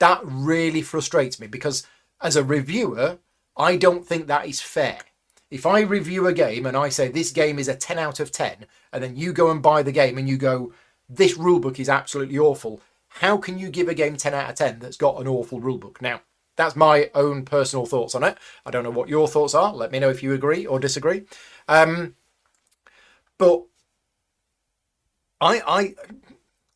That 0.00 0.20
really 0.24 0.82
frustrates 0.82 1.38
me 1.38 1.46
because 1.46 1.86
as 2.20 2.36
a 2.36 2.44
reviewer, 2.44 3.18
I 3.56 3.76
don't 3.76 4.06
think 4.06 4.26
that 4.26 4.46
is 4.46 4.60
fair. 4.60 4.98
If 5.50 5.64
I 5.64 5.80
review 5.80 6.26
a 6.26 6.32
game 6.32 6.66
and 6.66 6.76
I 6.76 6.90
say 6.90 7.08
this 7.08 7.30
game 7.30 7.58
is 7.58 7.68
a 7.68 7.74
10 7.74 7.98
out 7.98 8.20
of 8.20 8.30
10, 8.30 8.66
and 8.92 9.02
then 9.02 9.16
you 9.16 9.32
go 9.32 9.50
and 9.50 9.62
buy 9.62 9.82
the 9.82 9.92
game 9.92 10.18
and 10.18 10.28
you 10.28 10.36
go, 10.36 10.72
this 11.08 11.38
rulebook 11.38 11.78
is 11.78 11.88
absolutely 11.88 12.38
awful, 12.38 12.80
how 13.08 13.38
can 13.38 13.58
you 13.58 13.70
give 13.70 13.88
a 13.88 13.94
game 13.94 14.16
10 14.16 14.34
out 14.34 14.50
of 14.50 14.56
10 14.56 14.78
that's 14.78 14.96
got 14.96 15.20
an 15.20 15.26
awful 15.26 15.60
rulebook? 15.60 16.02
Now, 16.02 16.20
that's 16.56 16.76
my 16.76 17.10
own 17.14 17.44
personal 17.44 17.86
thoughts 17.86 18.14
on 18.14 18.24
it. 18.24 18.36
I 18.66 18.70
don't 18.70 18.82
know 18.82 18.90
what 18.90 19.08
your 19.08 19.28
thoughts 19.28 19.54
are. 19.54 19.72
Let 19.72 19.92
me 19.92 20.00
know 20.00 20.10
if 20.10 20.22
you 20.22 20.34
agree 20.34 20.66
or 20.66 20.78
disagree. 20.78 21.22
Um, 21.66 22.16
but 23.38 23.64
I, 25.40 25.62
I, 25.66 25.94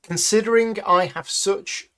considering 0.03 0.79
I 0.87 1.07
have 1.07 1.29
such 1.29 1.91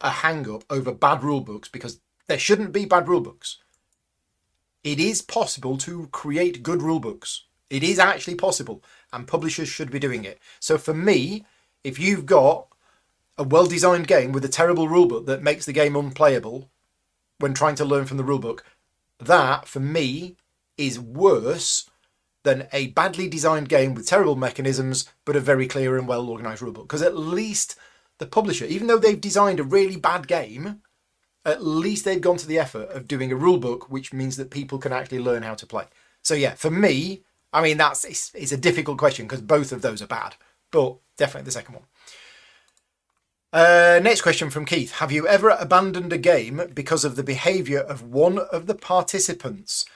a 0.00 0.10
hang 0.10 0.48
up 0.48 0.64
over 0.70 0.92
bad 0.92 1.20
rulebooks 1.20 1.72
because 1.72 2.00
there 2.30 2.38
shouldn't 2.38 2.72
be 2.72 2.84
bad 2.84 3.08
rule 3.08 3.20
books. 3.20 3.58
It 4.84 5.00
is 5.00 5.20
possible 5.20 5.76
to 5.78 6.08
create 6.12 6.62
good 6.62 6.80
rule 6.80 7.00
books. 7.00 7.44
It 7.68 7.82
is 7.82 7.98
actually 7.98 8.36
possible, 8.36 8.82
and 9.12 9.26
publishers 9.26 9.68
should 9.68 9.90
be 9.90 9.98
doing 9.98 10.24
it. 10.24 10.38
So 10.60 10.78
for 10.78 10.94
me, 10.94 11.44
if 11.82 11.98
you've 11.98 12.26
got 12.26 12.68
a 13.36 13.42
well-designed 13.42 14.06
game 14.06 14.32
with 14.32 14.44
a 14.44 14.48
terrible 14.48 14.86
rulebook 14.86 15.26
that 15.26 15.42
makes 15.42 15.66
the 15.66 15.72
game 15.72 15.96
unplayable 15.96 16.70
when 17.38 17.52
trying 17.52 17.74
to 17.76 17.84
learn 17.84 18.06
from 18.06 18.16
the 18.16 18.22
rulebook, 18.22 18.60
that 19.18 19.66
for 19.66 19.80
me 19.80 20.36
is 20.76 21.00
worse 21.00 21.90
than 22.42 22.68
a 22.72 22.88
badly 22.88 23.28
designed 23.28 23.68
game 23.68 23.94
with 23.94 24.06
terrible 24.06 24.36
mechanisms 24.36 25.10
but 25.24 25.36
a 25.36 25.40
very 25.40 25.66
clear 25.66 25.98
and 25.98 26.06
well 26.06 26.28
organized 26.28 26.62
rulebook. 26.62 26.82
Because 26.82 27.02
at 27.02 27.16
least 27.16 27.76
the 28.18 28.26
publisher, 28.26 28.66
even 28.66 28.86
though 28.86 28.98
they've 28.98 29.20
designed 29.20 29.60
a 29.60 29.64
really 29.64 29.96
bad 29.96 30.28
game, 30.28 30.82
at 31.44 31.64
least 31.64 32.04
they've 32.04 32.20
gone 32.20 32.36
to 32.36 32.46
the 32.46 32.58
effort 32.58 32.90
of 32.90 33.08
doing 33.08 33.32
a 33.32 33.36
rule 33.36 33.58
book, 33.58 33.90
which 33.90 34.12
means 34.12 34.36
that 34.36 34.50
people 34.50 34.78
can 34.78 34.92
actually 34.92 35.20
learn 35.20 35.42
how 35.42 35.54
to 35.54 35.66
play. 35.66 35.84
So 36.22 36.34
yeah, 36.34 36.54
for 36.54 36.70
me, 36.70 37.22
I 37.52 37.62
mean 37.62 37.78
that's 37.78 38.04
it's, 38.04 38.32
it's 38.34 38.52
a 38.52 38.56
difficult 38.56 38.98
question 38.98 39.26
because 39.26 39.40
both 39.40 39.72
of 39.72 39.82
those 39.82 40.02
are 40.02 40.06
bad, 40.06 40.36
but 40.70 40.96
definitely 41.16 41.46
the 41.46 41.52
second 41.52 41.74
one. 41.74 41.84
Uh, 43.52 43.98
next 44.02 44.22
question 44.22 44.50
from 44.50 44.64
Keith: 44.64 44.92
Have 44.92 45.10
you 45.10 45.26
ever 45.26 45.50
abandoned 45.50 46.12
a 46.12 46.18
game 46.18 46.62
because 46.72 47.04
of 47.04 47.16
the 47.16 47.24
behaviour 47.24 47.80
of 47.80 48.02
one 48.02 48.38
of 48.38 48.66
the 48.66 48.74
participants? 48.74 49.86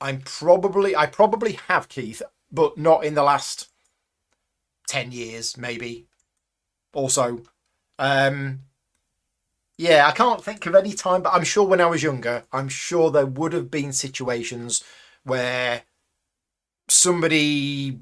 I'm 0.00 0.20
probably 0.20 0.96
I 0.96 1.06
probably 1.06 1.58
have 1.68 1.88
Keith, 1.88 2.22
but 2.50 2.78
not 2.78 3.04
in 3.04 3.14
the 3.14 3.22
last 3.22 3.68
ten 4.86 5.12
years, 5.12 5.56
maybe. 5.56 6.06
Also, 6.94 7.42
um, 7.98 8.60
yeah, 9.76 10.06
I 10.06 10.12
can't 10.12 10.42
think 10.42 10.66
of 10.66 10.74
any 10.74 10.92
time, 10.92 11.22
but 11.22 11.34
I'm 11.34 11.44
sure 11.44 11.66
when 11.66 11.80
I 11.80 11.86
was 11.86 12.02
younger, 12.02 12.44
I'm 12.52 12.68
sure 12.68 13.10
there 13.10 13.26
would 13.26 13.52
have 13.52 13.70
been 13.70 13.92
situations 13.92 14.84
where 15.24 15.82
somebody, 16.88 17.98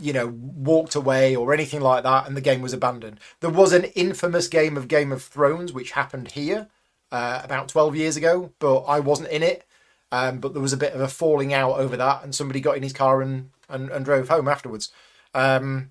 you 0.00 0.12
know, 0.12 0.26
walked 0.26 0.94
away 0.94 1.36
or 1.36 1.54
anything 1.54 1.80
like 1.80 2.02
that, 2.02 2.26
and 2.26 2.36
the 2.36 2.40
game 2.40 2.62
was 2.62 2.72
abandoned. 2.72 3.20
There 3.40 3.50
was 3.50 3.72
an 3.72 3.84
infamous 3.84 4.48
game 4.48 4.76
of 4.76 4.88
Game 4.88 5.12
of 5.12 5.22
Thrones 5.22 5.72
which 5.72 5.92
happened 5.92 6.32
here 6.32 6.68
uh, 7.12 7.40
about 7.44 7.68
12 7.68 7.94
years 7.94 8.16
ago, 8.16 8.52
but 8.58 8.80
I 8.80 9.00
wasn't 9.00 9.30
in 9.30 9.42
it. 9.42 9.64
Um, 10.10 10.38
but 10.38 10.54
there 10.54 10.62
was 10.62 10.72
a 10.72 10.78
bit 10.78 10.94
of 10.94 11.00
a 11.00 11.08
falling 11.08 11.52
out 11.52 11.78
over 11.78 11.96
that, 11.96 12.24
and 12.24 12.34
somebody 12.34 12.60
got 12.60 12.76
in 12.76 12.82
his 12.82 12.94
car 12.94 13.20
and, 13.20 13.50
and, 13.68 13.90
and 13.90 14.04
drove 14.04 14.28
home 14.28 14.48
afterwards. 14.48 14.90
Um, 15.34 15.90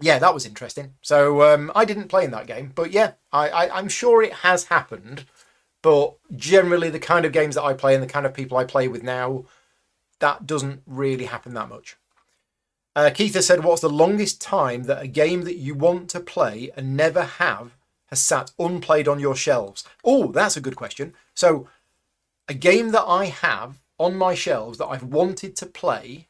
yeah, 0.00 0.18
that 0.18 0.34
was 0.34 0.46
interesting. 0.46 0.94
So 1.02 1.42
um, 1.42 1.70
I 1.74 1.84
didn't 1.84 2.08
play 2.08 2.24
in 2.24 2.30
that 2.30 2.46
game, 2.46 2.72
but 2.74 2.90
yeah, 2.90 3.12
I, 3.32 3.48
I, 3.48 3.78
I'm 3.78 3.88
sure 3.88 4.22
it 4.22 4.32
has 4.32 4.64
happened. 4.64 5.24
But 5.82 6.14
generally, 6.36 6.90
the 6.90 6.98
kind 6.98 7.24
of 7.24 7.32
games 7.32 7.54
that 7.54 7.64
I 7.64 7.74
play 7.74 7.94
and 7.94 8.02
the 8.02 8.08
kind 8.08 8.26
of 8.26 8.34
people 8.34 8.56
I 8.56 8.64
play 8.64 8.88
with 8.88 9.02
now, 9.02 9.44
that 10.18 10.46
doesn't 10.46 10.82
really 10.86 11.24
happen 11.26 11.54
that 11.54 11.68
much. 11.68 11.96
Uh, 12.94 13.10
Keith 13.14 13.34
has 13.34 13.46
said, 13.46 13.64
What's 13.64 13.80
the 13.80 13.88
longest 13.88 14.40
time 14.40 14.84
that 14.84 15.02
a 15.02 15.06
game 15.06 15.42
that 15.42 15.56
you 15.56 15.74
want 15.74 16.10
to 16.10 16.20
play 16.20 16.70
and 16.76 16.96
never 16.96 17.22
have 17.22 17.76
has 18.06 18.20
sat 18.20 18.52
unplayed 18.58 19.08
on 19.08 19.20
your 19.20 19.36
shelves? 19.36 19.84
Oh, 20.04 20.32
that's 20.32 20.56
a 20.56 20.60
good 20.60 20.76
question. 20.76 21.14
So, 21.34 21.68
a 22.48 22.54
game 22.54 22.90
that 22.90 23.04
I 23.04 23.26
have 23.26 23.78
on 23.98 24.16
my 24.16 24.34
shelves 24.34 24.78
that 24.78 24.88
I've 24.88 25.04
wanted 25.04 25.56
to 25.56 25.66
play 25.66 26.26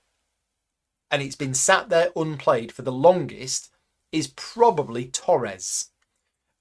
and 1.11 1.23
it's 1.23 1.37
been 1.37 1.55
sat 1.55 1.89
there 1.89 2.11
unplayed 2.17 2.73
for 2.73 2.83
the 2.83 2.93
longest 2.93 3.71
is 4.13 4.29
probably 4.29 5.07
Torres. 5.07 5.91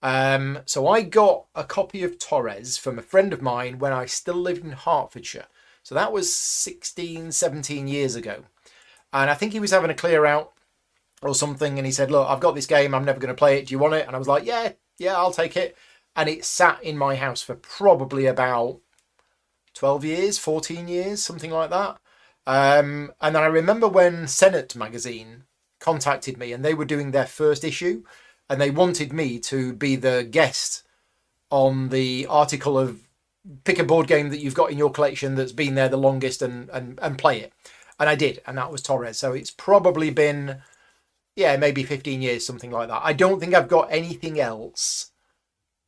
Um, 0.02 0.60
so 0.66 0.88
I 0.88 1.02
got 1.02 1.46
a 1.56 1.64
copy 1.64 2.04
of 2.04 2.20
Torres 2.20 2.78
from 2.78 2.98
a 2.98 3.04
friend 3.04 3.34
of 3.34 3.42
mine 3.42 3.80
when 3.80 3.92
I 3.92 4.06
still 4.06 4.36
lived 4.36 4.64
in 4.64 4.72
Hertfordshire. 4.72 5.48
So 5.84 5.96
that 5.96 6.12
was 6.12 6.34
16, 6.34 7.32
17 7.32 7.88
years 7.88 8.16
ago. 8.16 8.44
And 9.12 9.30
I 9.30 9.34
think 9.34 9.54
he 9.54 9.60
was 9.60 9.72
having 9.72 9.90
a 9.90 9.96
clear 9.96 10.26
out 10.26 10.54
or 11.22 11.36
something. 11.36 11.78
And 11.78 11.86
he 11.86 11.92
said, 11.92 12.12
Look, 12.12 12.28
I've 12.30 12.40
got 12.40 12.56
this 12.56 12.68
game. 12.68 12.94
I'm 12.94 13.06
never 13.06 13.20
going 13.20 13.34
to 13.34 13.38
play 13.40 13.58
it. 13.58 13.68
Do 13.68 13.74
you 13.74 13.80
want 13.80 13.96
it? 13.96 14.06
And 14.06 14.16
I 14.16 14.20
was 14.20 14.28
like, 14.28 14.46
Yeah, 14.46 14.74
yeah, 14.98 15.16
I'll 15.16 15.32
take 15.32 15.58
it. 15.58 15.76
And 16.16 16.30
it 16.30 16.46
sat 16.46 16.84
in 16.84 16.98
my 16.98 17.16
house 17.16 17.42
for 17.42 17.56
probably 17.56 18.26
about 18.26 18.80
12 19.74 20.06
years, 20.06 20.38
14 20.38 20.88
years, 20.88 21.24
something 21.24 21.52
like 21.52 21.70
that. 21.70 21.98
Um, 22.50 23.12
and 23.22 23.38
I 23.38 23.46
remember 23.46 23.88
when 23.88 24.28
Senate 24.28 24.76
magazine 24.76 25.44
contacted 25.80 26.40
me 26.40 26.52
and 26.52 26.66
they 26.66 26.74
were 26.74 26.84
doing 26.84 27.12
their 27.12 27.28
first 27.28 27.64
issue 27.64 28.02
and 28.50 28.60
they 28.60 28.72
wanted 28.72 29.14
me 29.14 29.38
to 29.42 29.72
be 29.74 29.96
the 29.96 30.28
guest 30.28 30.82
on 31.52 31.90
the 31.90 32.26
article 32.28 32.76
of 32.76 33.08
pick 33.66 33.78
a 33.78 33.84
board 33.84 34.08
game 34.08 34.30
that 34.30 34.40
you've 34.40 34.56
got 34.56 34.72
in 34.72 34.80
your 34.80 34.90
collection 34.90 35.36
that's 35.36 35.52
been 35.52 35.76
there 35.76 35.90
the 35.90 35.98
longest 35.98 36.42
and, 36.42 36.72
and, 36.72 36.98
and 37.04 37.20
play 37.20 37.40
it. 37.40 37.54
And 38.00 38.10
I 38.10 38.16
did, 38.16 38.42
and 38.48 38.58
that 38.58 38.72
was 38.72 38.82
Torres. 38.82 39.20
So 39.20 39.34
it's 39.34 39.52
probably 39.52 40.10
been, 40.10 40.64
yeah, 41.36 41.56
maybe 41.56 41.84
15 41.84 42.20
years, 42.20 42.44
something 42.44 42.72
like 42.72 42.88
that. 42.88 43.02
I 43.04 43.14
don't 43.14 43.40
think 43.40 43.54
I've 43.54 43.68
got 43.68 43.92
anything 43.92 44.40
else 44.40 45.12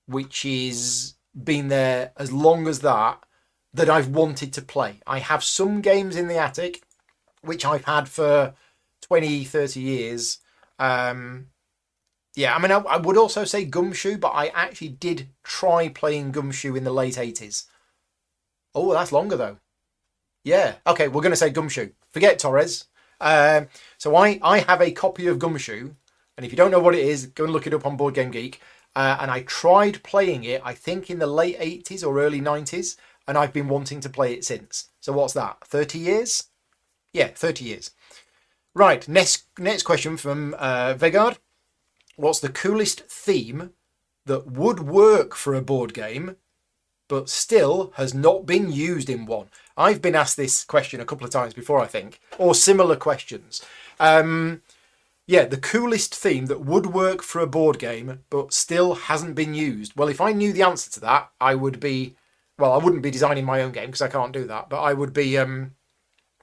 which 0.05 0.45
is 0.45 1.15
been 1.43 1.69
there 1.69 2.11
as 2.17 2.31
long 2.31 2.67
as 2.67 2.81
that 2.81 3.23
that 3.73 3.89
I've 3.89 4.09
wanted 4.09 4.53
to 4.53 4.61
play. 4.61 4.99
I 5.07 5.19
have 5.19 5.43
some 5.43 5.81
games 5.81 6.15
in 6.15 6.27
the 6.27 6.37
attic 6.37 6.81
which 7.41 7.65
I've 7.65 7.85
had 7.85 8.07
for 8.07 8.53
20, 9.01 9.43
30 9.43 9.79
years. 9.79 10.37
Um, 10.79 11.47
yeah, 12.35 12.55
I 12.55 12.59
mean, 12.59 12.71
I, 12.71 12.77
I, 12.77 12.97
would 12.97 13.17
also 13.17 13.43
say 13.43 13.65
Gumshoe, 13.65 14.17
but 14.17 14.29
I 14.29 14.47
actually 14.47 14.89
did 14.89 15.27
try 15.43 15.89
playing 15.89 16.31
Gumshoe 16.31 16.75
in 16.75 16.83
the 16.83 16.93
late 16.93 17.15
80s. 17.15 17.65
Oh, 18.73 18.93
that's 18.93 19.11
longer 19.11 19.35
though. 19.35 19.57
Yeah, 20.43 20.75
okay, 20.87 21.07
we're 21.07 21.21
going 21.21 21.33
to 21.33 21.37
say 21.37 21.49
Gumshoe. 21.49 21.91
Forget 22.09 22.39
Torres. 22.39 22.85
Um, 23.19 23.67
so 23.97 24.15
I, 24.15 24.39
I 24.41 24.59
have 24.59 24.81
a 24.81 24.91
copy 24.91 25.27
of 25.27 25.39
Gumshoe, 25.39 25.91
and 26.37 26.45
if 26.45 26.51
you 26.51 26.57
don't 26.57 26.71
know 26.71 26.79
what 26.79 26.95
it 26.95 27.05
is, 27.05 27.27
go 27.27 27.43
and 27.43 27.53
look 27.53 27.67
it 27.67 27.73
up 27.73 27.85
on 27.85 27.97
Board 27.97 28.15
Game 28.15 28.31
Geek. 28.31 28.61
Uh, 28.95 29.17
and 29.21 29.31
I 29.31 29.41
tried 29.43 30.03
playing 30.03 30.43
it, 30.43 30.61
I 30.65 30.73
think 30.73 31.09
in 31.09 31.19
the 31.19 31.27
late 31.27 31.59
80s 31.59 32.05
or 32.05 32.19
early 32.19 32.41
90s, 32.41 32.97
and 33.27 33.37
I've 33.37 33.53
been 33.53 33.67
wanting 33.67 34.01
to 34.01 34.09
play 34.09 34.33
it 34.33 34.45
since. 34.45 34.89
So 34.99 35.13
what's 35.13 35.33
that? 35.33 35.57
30 35.65 35.99
years? 35.99 36.43
Yeah, 37.13 37.27
30 37.27 37.65
years. 37.65 37.91
Right, 38.73 39.07
next 39.07 39.45
next 39.57 39.83
question 39.83 40.15
from 40.15 40.55
uh, 40.57 40.93
Vegard. 40.93 41.37
What's 42.15 42.39
the 42.39 42.49
coolest 42.49 43.01
theme 43.01 43.71
that 44.25 44.47
would 44.47 44.79
work 44.81 45.35
for 45.35 45.53
a 45.53 45.61
board 45.61 45.93
game, 45.93 46.37
but 47.09 47.29
still 47.29 47.91
has 47.95 48.13
not 48.13 48.45
been 48.45 48.71
used 48.71 49.09
in 49.09 49.25
one? 49.25 49.47
I've 49.75 50.01
been 50.01 50.15
asked 50.15 50.37
this 50.37 50.63
question 50.63 51.01
a 51.01 51.05
couple 51.05 51.25
of 51.25 51.31
times 51.31 51.53
before, 51.53 51.81
I 51.81 51.87
think, 51.87 52.21
or 52.37 52.55
similar 52.55 52.95
questions. 52.95 53.61
Um, 53.99 54.61
yeah, 55.27 55.45
the 55.45 55.57
coolest 55.57 56.15
theme 56.15 56.45
that 56.47 56.61
would 56.61 56.87
work 56.87 57.21
for 57.21 57.39
a 57.39 57.47
board 57.47 57.77
game, 57.77 58.19
but 58.29 58.53
still 58.53 58.95
hasn't 58.95 59.35
been 59.35 59.53
used. 59.53 59.95
Well, 59.95 60.09
if 60.09 60.21
I 60.21 60.31
knew 60.31 60.53
the 60.53 60.63
answer 60.63 60.89
to 60.91 60.99
that, 61.01 61.29
I 61.39 61.55
would 61.55 61.79
be 61.79 62.15
well, 62.57 62.73
I 62.73 62.83
wouldn't 62.83 63.01
be 63.01 63.11
designing 63.11 63.45
my 63.45 63.61
own 63.61 63.71
game 63.71 63.87
because 63.87 64.01
I 64.01 64.07
can't 64.07 64.33
do 64.33 64.45
that, 64.45 64.69
but 64.69 64.81
I 64.81 64.93
would 64.93 65.13
be 65.13 65.37
um, 65.37 65.75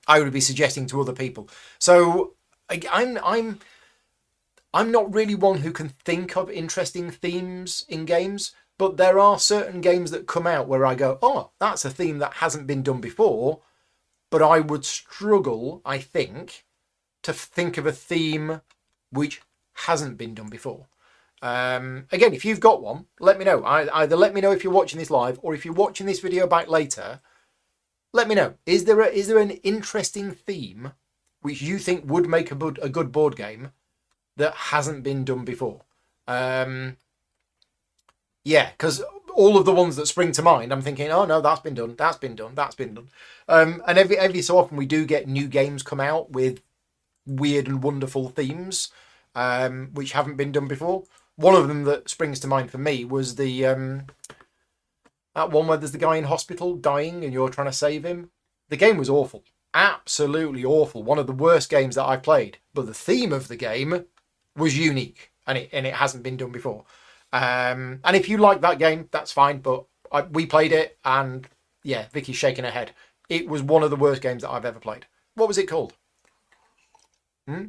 I 0.06 0.20
would 0.20 0.32
be 0.32 0.40
suggesting 0.40 0.86
to 0.88 1.00
other 1.00 1.12
people. 1.12 1.48
So 1.78 2.34
I, 2.68 2.80
I'm 2.90 3.18
I'm 3.24 3.58
I'm 4.74 4.90
not 4.90 5.14
really 5.14 5.34
one 5.34 5.58
who 5.58 5.72
can 5.72 5.88
think 5.88 6.36
of 6.36 6.50
interesting 6.50 7.10
themes 7.10 7.84
in 7.88 8.04
games, 8.04 8.52
but 8.78 8.96
there 8.96 9.18
are 9.18 9.38
certain 9.38 9.80
games 9.80 10.10
that 10.10 10.26
come 10.26 10.46
out 10.46 10.68
where 10.68 10.84
I 10.84 10.94
go, 10.94 11.18
oh, 11.22 11.50
that's 11.58 11.84
a 11.84 11.90
theme 11.90 12.18
that 12.18 12.34
hasn't 12.34 12.66
been 12.66 12.82
done 12.82 13.00
before, 13.00 13.60
but 14.30 14.42
I 14.42 14.60
would 14.60 14.84
struggle, 14.84 15.80
I 15.84 15.98
think, 15.98 16.64
to 17.22 17.32
think 17.32 17.78
of 17.78 17.86
a 17.86 17.92
theme 17.92 18.60
which 19.10 19.40
hasn't 19.86 20.18
been 20.18 20.34
done 20.34 20.48
before. 20.48 20.86
Um, 21.40 22.06
again, 22.10 22.34
if 22.34 22.44
you've 22.44 22.60
got 22.60 22.82
one, 22.82 23.06
let 23.20 23.38
me 23.38 23.44
know. 23.44 23.62
I, 23.64 24.02
either 24.02 24.16
let 24.16 24.34
me 24.34 24.40
know 24.40 24.52
if 24.52 24.64
you're 24.64 24.72
watching 24.72 24.98
this 24.98 25.10
live 25.10 25.38
or 25.42 25.54
if 25.54 25.64
you're 25.64 25.74
watching 25.74 26.06
this 26.06 26.20
video 26.20 26.46
back 26.46 26.68
later, 26.68 27.20
let 28.12 28.28
me 28.28 28.34
know. 28.34 28.54
Is 28.66 28.84
there 28.84 29.00
a, 29.00 29.06
is 29.06 29.28
there 29.28 29.38
an 29.38 29.50
interesting 29.50 30.32
theme 30.32 30.92
which 31.40 31.62
you 31.62 31.78
think 31.78 32.10
would 32.10 32.28
make 32.28 32.50
a 32.50 32.56
good, 32.56 32.78
a 32.82 32.88
good 32.88 33.12
board 33.12 33.36
game 33.36 33.70
that 34.36 34.54
hasn't 34.54 35.04
been 35.04 35.24
done 35.24 35.44
before? 35.44 35.82
Um, 36.26 36.96
yeah, 38.44 38.70
because 38.70 39.02
all 39.34 39.56
of 39.56 39.64
the 39.64 39.72
ones 39.72 39.94
that 39.96 40.06
spring 40.06 40.32
to 40.32 40.42
mind, 40.42 40.72
I'm 40.72 40.82
thinking, 40.82 41.10
oh 41.10 41.24
no, 41.24 41.40
that's 41.40 41.60
been 41.60 41.74
done, 41.74 41.94
that's 41.96 42.16
been 42.16 42.34
done, 42.34 42.54
that's 42.54 42.74
been 42.74 42.94
done. 42.94 43.08
Um, 43.46 43.82
and 43.86 43.96
every 43.96 44.18
every 44.18 44.42
so 44.42 44.58
often 44.58 44.76
we 44.76 44.86
do 44.86 45.06
get 45.06 45.28
new 45.28 45.46
games 45.46 45.82
come 45.82 46.00
out 46.00 46.32
with 46.32 46.60
weird 47.24 47.68
and 47.68 47.82
wonderful 47.82 48.30
themes, 48.30 48.88
um, 49.34 49.90
which 49.94 50.12
haven't 50.12 50.36
been 50.36 50.50
done 50.50 50.66
before. 50.66 51.04
One 51.38 51.54
of 51.54 51.68
them 51.68 51.84
that 51.84 52.10
springs 52.10 52.40
to 52.40 52.48
mind 52.48 52.72
for 52.72 52.78
me 52.78 53.04
was 53.04 53.36
the 53.36 53.64
um, 53.64 54.06
that 55.36 55.52
one 55.52 55.68
where 55.68 55.78
there's 55.78 55.92
the 55.92 55.98
guy 55.98 56.16
in 56.16 56.24
hospital 56.24 56.74
dying 56.74 57.22
and 57.22 57.32
you're 57.32 57.48
trying 57.48 57.68
to 57.68 57.72
save 57.72 58.04
him. 58.04 58.30
The 58.70 58.76
game 58.76 58.96
was 58.96 59.08
awful, 59.08 59.44
absolutely 59.72 60.64
awful. 60.64 61.04
One 61.04 61.16
of 61.16 61.28
the 61.28 61.32
worst 61.32 61.70
games 61.70 61.94
that 61.94 62.06
I 62.06 62.16
played. 62.16 62.58
But 62.74 62.86
the 62.86 62.92
theme 62.92 63.32
of 63.32 63.46
the 63.46 63.54
game 63.54 64.06
was 64.56 64.76
unique, 64.76 65.30
and 65.46 65.56
it 65.58 65.68
and 65.72 65.86
it 65.86 65.94
hasn't 65.94 66.24
been 66.24 66.36
done 66.36 66.50
before. 66.50 66.84
Um, 67.32 68.00
and 68.02 68.16
if 68.16 68.28
you 68.28 68.38
like 68.38 68.60
that 68.62 68.80
game, 68.80 69.08
that's 69.12 69.30
fine. 69.30 69.58
But 69.58 69.84
I, 70.10 70.22
we 70.22 70.44
played 70.44 70.72
it, 70.72 70.98
and 71.04 71.46
yeah, 71.84 72.06
Vicky's 72.12 72.34
shaking 72.34 72.64
her 72.64 72.72
head. 72.72 72.90
It 73.28 73.48
was 73.48 73.62
one 73.62 73.84
of 73.84 73.90
the 73.90 73.96
worst 73.96 74.22
games 74.22 74.42
that 74.42 74.50
I've 74.50 74.64
ever 74.64 74.80
played. 74.80 75.06
What 75.36 75.46
was 75.46 75.58
it 75.58 75.68
called? 75.68 75.92
Hmm? 77.46 77.66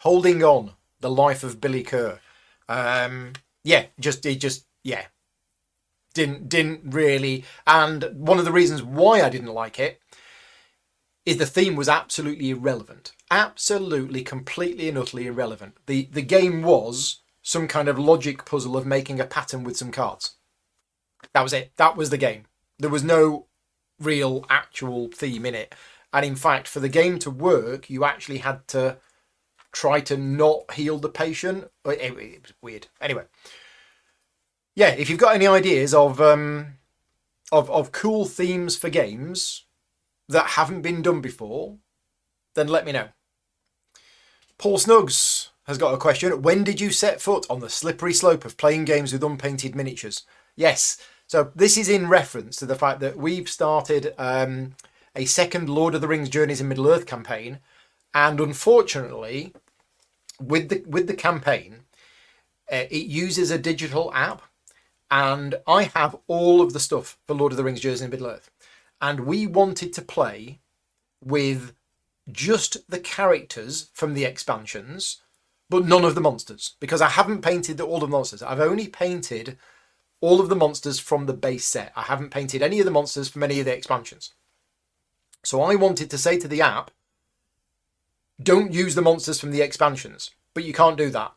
Holding 0.00 0.44
on: 0.44 0.72
The 1.00 1.10
Life 1.10 1.44
of 1.44 1.60
Billy 1.60 1.82
Kerr. 1.82 2.20
Um, 2.68 3.32
yeah, 3.64 3.86
just 3.98 4.24
it 4.26 4.36
just 4.36 4.66
yeah 4.82 5.06
didn't 6.14 6.48
didn't 6.48 6.80
really. 6.84 7.44
And 7.66 8.10
one 8.14 8.38
of 8.38 8.44
the 8.44 8.52
reasons 8.52 8.82
why 8.82 9.22
I 9.22 9.28
didn't 9.28 9.54
like 9.54 9.78
it 9.78 10.00
is 11.24 11.36
the 11.36 11.46
theme 11.46 11.76
was 11.76 11.88
absolutely 11.88 12.50
irrelevant, 12.50 13.12
absolutely, 13.30 14.22
completely 14.22 14.88
and 14.88 14.98
utterly 14.98 15.26
irrelevant. 15.26 15.76
the 15.86 16.08
The 16.10 16.22
game 16.22 16.62
was 16.62 17.20
some 17.42 17.68
kind 17.68 17.88
of 17.88 17.98
logic 17.98 18.44
puzzle 18.44 18.76
of 18.76 18.86
making 18.86 19.20
a 19.20 19.24
pattern 19.24 19.64
with 19.64 19.76
some 19.76 19.90
cards. 19.90 20.36
That 21.32 21.42
was 21.42 21.52
it. 21.52 21.72
That 21.76 21.96
was 21.96 22.10
the 22.10 22.18
game. 22.18 22.44
There 22.78 22.90
was 22.90 23.04
no 23.04 23.46
real 23.98 24.44
actual 24.48 25.08
theme 25.08 25.46
in 25.46 25.54
it. 25.54 25.74
And 26.12 26.24
in 26.24 26.36
fact, 26.36 26.68
for 26.68 26.80
the 26.80 26.88
game 26.88 27.18
to 27.20 27.30
work, 27.30 27.90
you 27.90 28.04
actually 28.04 28.38
had 28.38 28.66
to 28.68 28.98
try 29.72 30.00
to 30.00 30.16
not 30.16 30.72
heal 30.72 30.98
the 30.98 31.08
patient. 31.08 31.70
It, 31.84 32.00
it 32.00 32.42
was 32.42 32.52
weird. 32.62 32.86
Anyway, 33.00 33.24
yeah, 34.74 34.90
if 34.90 35.10
you've 35.10 35.18
got 35.18 35.34
any 35.34 35.46
ideas 35.46 35.94
of 35.94 36.20
um, 36.20 36.78
of 37.52 37.70
of 37.70 37.92
cool 37.92 38.24
themes 38.24 38.76
for 38.76 38.90
games 38.90 39.64
that 40.28 40.50
haven't 40.50 40.82
been 40.82 41.02
done 41.02 41.20
before, 41.20 41.76
then 42.54 42.68
let 42.68 42.84
me 42.84 42.92
know. 42.92 43.08
Paul 44.58 44.78
Snugs 44.78 45.48
has 45.66 45.78
got 45.78 45.94
a 45.94 45.98
question. 45.98 46.42
When 46.42 46.64
did 46.64 46.80
you 46.80 46.90
set 46.90 47.20
foot 47.20 47.46
on 47.48 47.60
the 47.60 47.68
slippery 47.70 48.12
slope 48.12 48.44
of 48.44 48.56
playing 48.56 48.86
games 48.86 49.12
with 49.12 49.22
unpainted 49.22 49.76
miniatures? 49.76 50.24
Yes. 50.56 50.98
So 51.26 51.52
this 51.54 51.76
is 51.76 51.88
in 51.88 52.08
reference 52.08 52.56
to 52.56 52.66
the 52.66 52.74
fact 52.74 53.00
that 53.00 53.16
we've 53.16 53.48
started 53.48 54.14
um, 54.16 54.74
a 55.14 55.26
second 55.26 55.68
Lord 55.68 55.94
of 55.94 56.00
the 56.00 56.08
Rings 56.08 56.30
Journeys 56.30 56.60
in 56.60 56.68
Middle 56.68 56.88
Earth 56.88 57.04
campaign, 57.04 57.58
and 58.14 58.40
unfortunately, 58.40 59.54
with 60.40 60.68
the 60.68 60.84
with 60.86 61.06
the 61.06 61.14
campaign, 61.14 61.80
uh, 62.70 62.86
it 62.90 63.06
uses 63.06 63.50
a 63.50 63.58
digital 63.58 64.12
app, 64.14 64.42
and 65.10 65.56
I 65.66 65.84
have 65.94 66.16
all 66.26 66.60
of 66.60 66.72
the 66.72 66.80
stuff 66.80 67.18
for 67.26 67.34
Lord 67.34 67.52
of 67.52 67.56
the 67.56 67.64
Rings 67.64 67.80
Journeys 67.80 68.02
in 68.02 68.10
Middle 68.10 68.28
Earth, 68.28 68.50
and 69.00 69.20
we 69.20 69.46
wanted 69.46 69.92
to 69.94 70.02
play 70.02 70.60
with 71.24 71.72
just 72.30 72.90
the 72.90 73.00
characters 73.00 73.88
from 73.94 74.14
the 74.14 74.24
expansions 74.24 75.22
but 75.70 75.84
none 75.84 76.04
of 76.04 76.14
the 76.14 76.20
monsters 76.20 76.74
because 76.80 77.00
I 77.00 77.08
haven't 77.08 77.42
painted 77.42 77.80
all 77.80 77.96
of 77.96 78.00
the 78.02 78.08
monsters. 78.08 78.42
I've 78.42 78.60
only 78.60 78.88
painted 78.88 79.58
all 80.20 80.40
of 80.40 80.48
the 80.48 80.56
monsters 80.56 80.98
from 80.98 81.26
the 81.26 81.34
base 81.34 81.66
set. 81.66 81.92
I 81.94 82.02
haven't 82.02 82.30
painted 82.30 82.62
any 82.62 82.78
of 82.80 82.84
the 82.84 82.90
monsters 82.90 83.28
from 83.28 83.42
any 83.42 83.60
of 83.60 83.66
the 83.66 83.76
expansions. 83.76 84.32
So 85.44 85.62
I 85.62 85.74
wanted 85.74 86.10
to 86.10 86.18
say 86.18 86.38
to 86.38 86.48
the 86.48 86.62
app, 86.62 86.90
don't 88.42 88.72
use 88.72 88.94
the 88.94 89.02
monsters 89.02 89.40
from 89.40 89.50
the 89.50 89.62
expansions, 89.62 90.30
but 90.54 90.64
you 90.64 90.72
can't 90.72 90.96
do 90.96 91.10
that. 91.10 91.32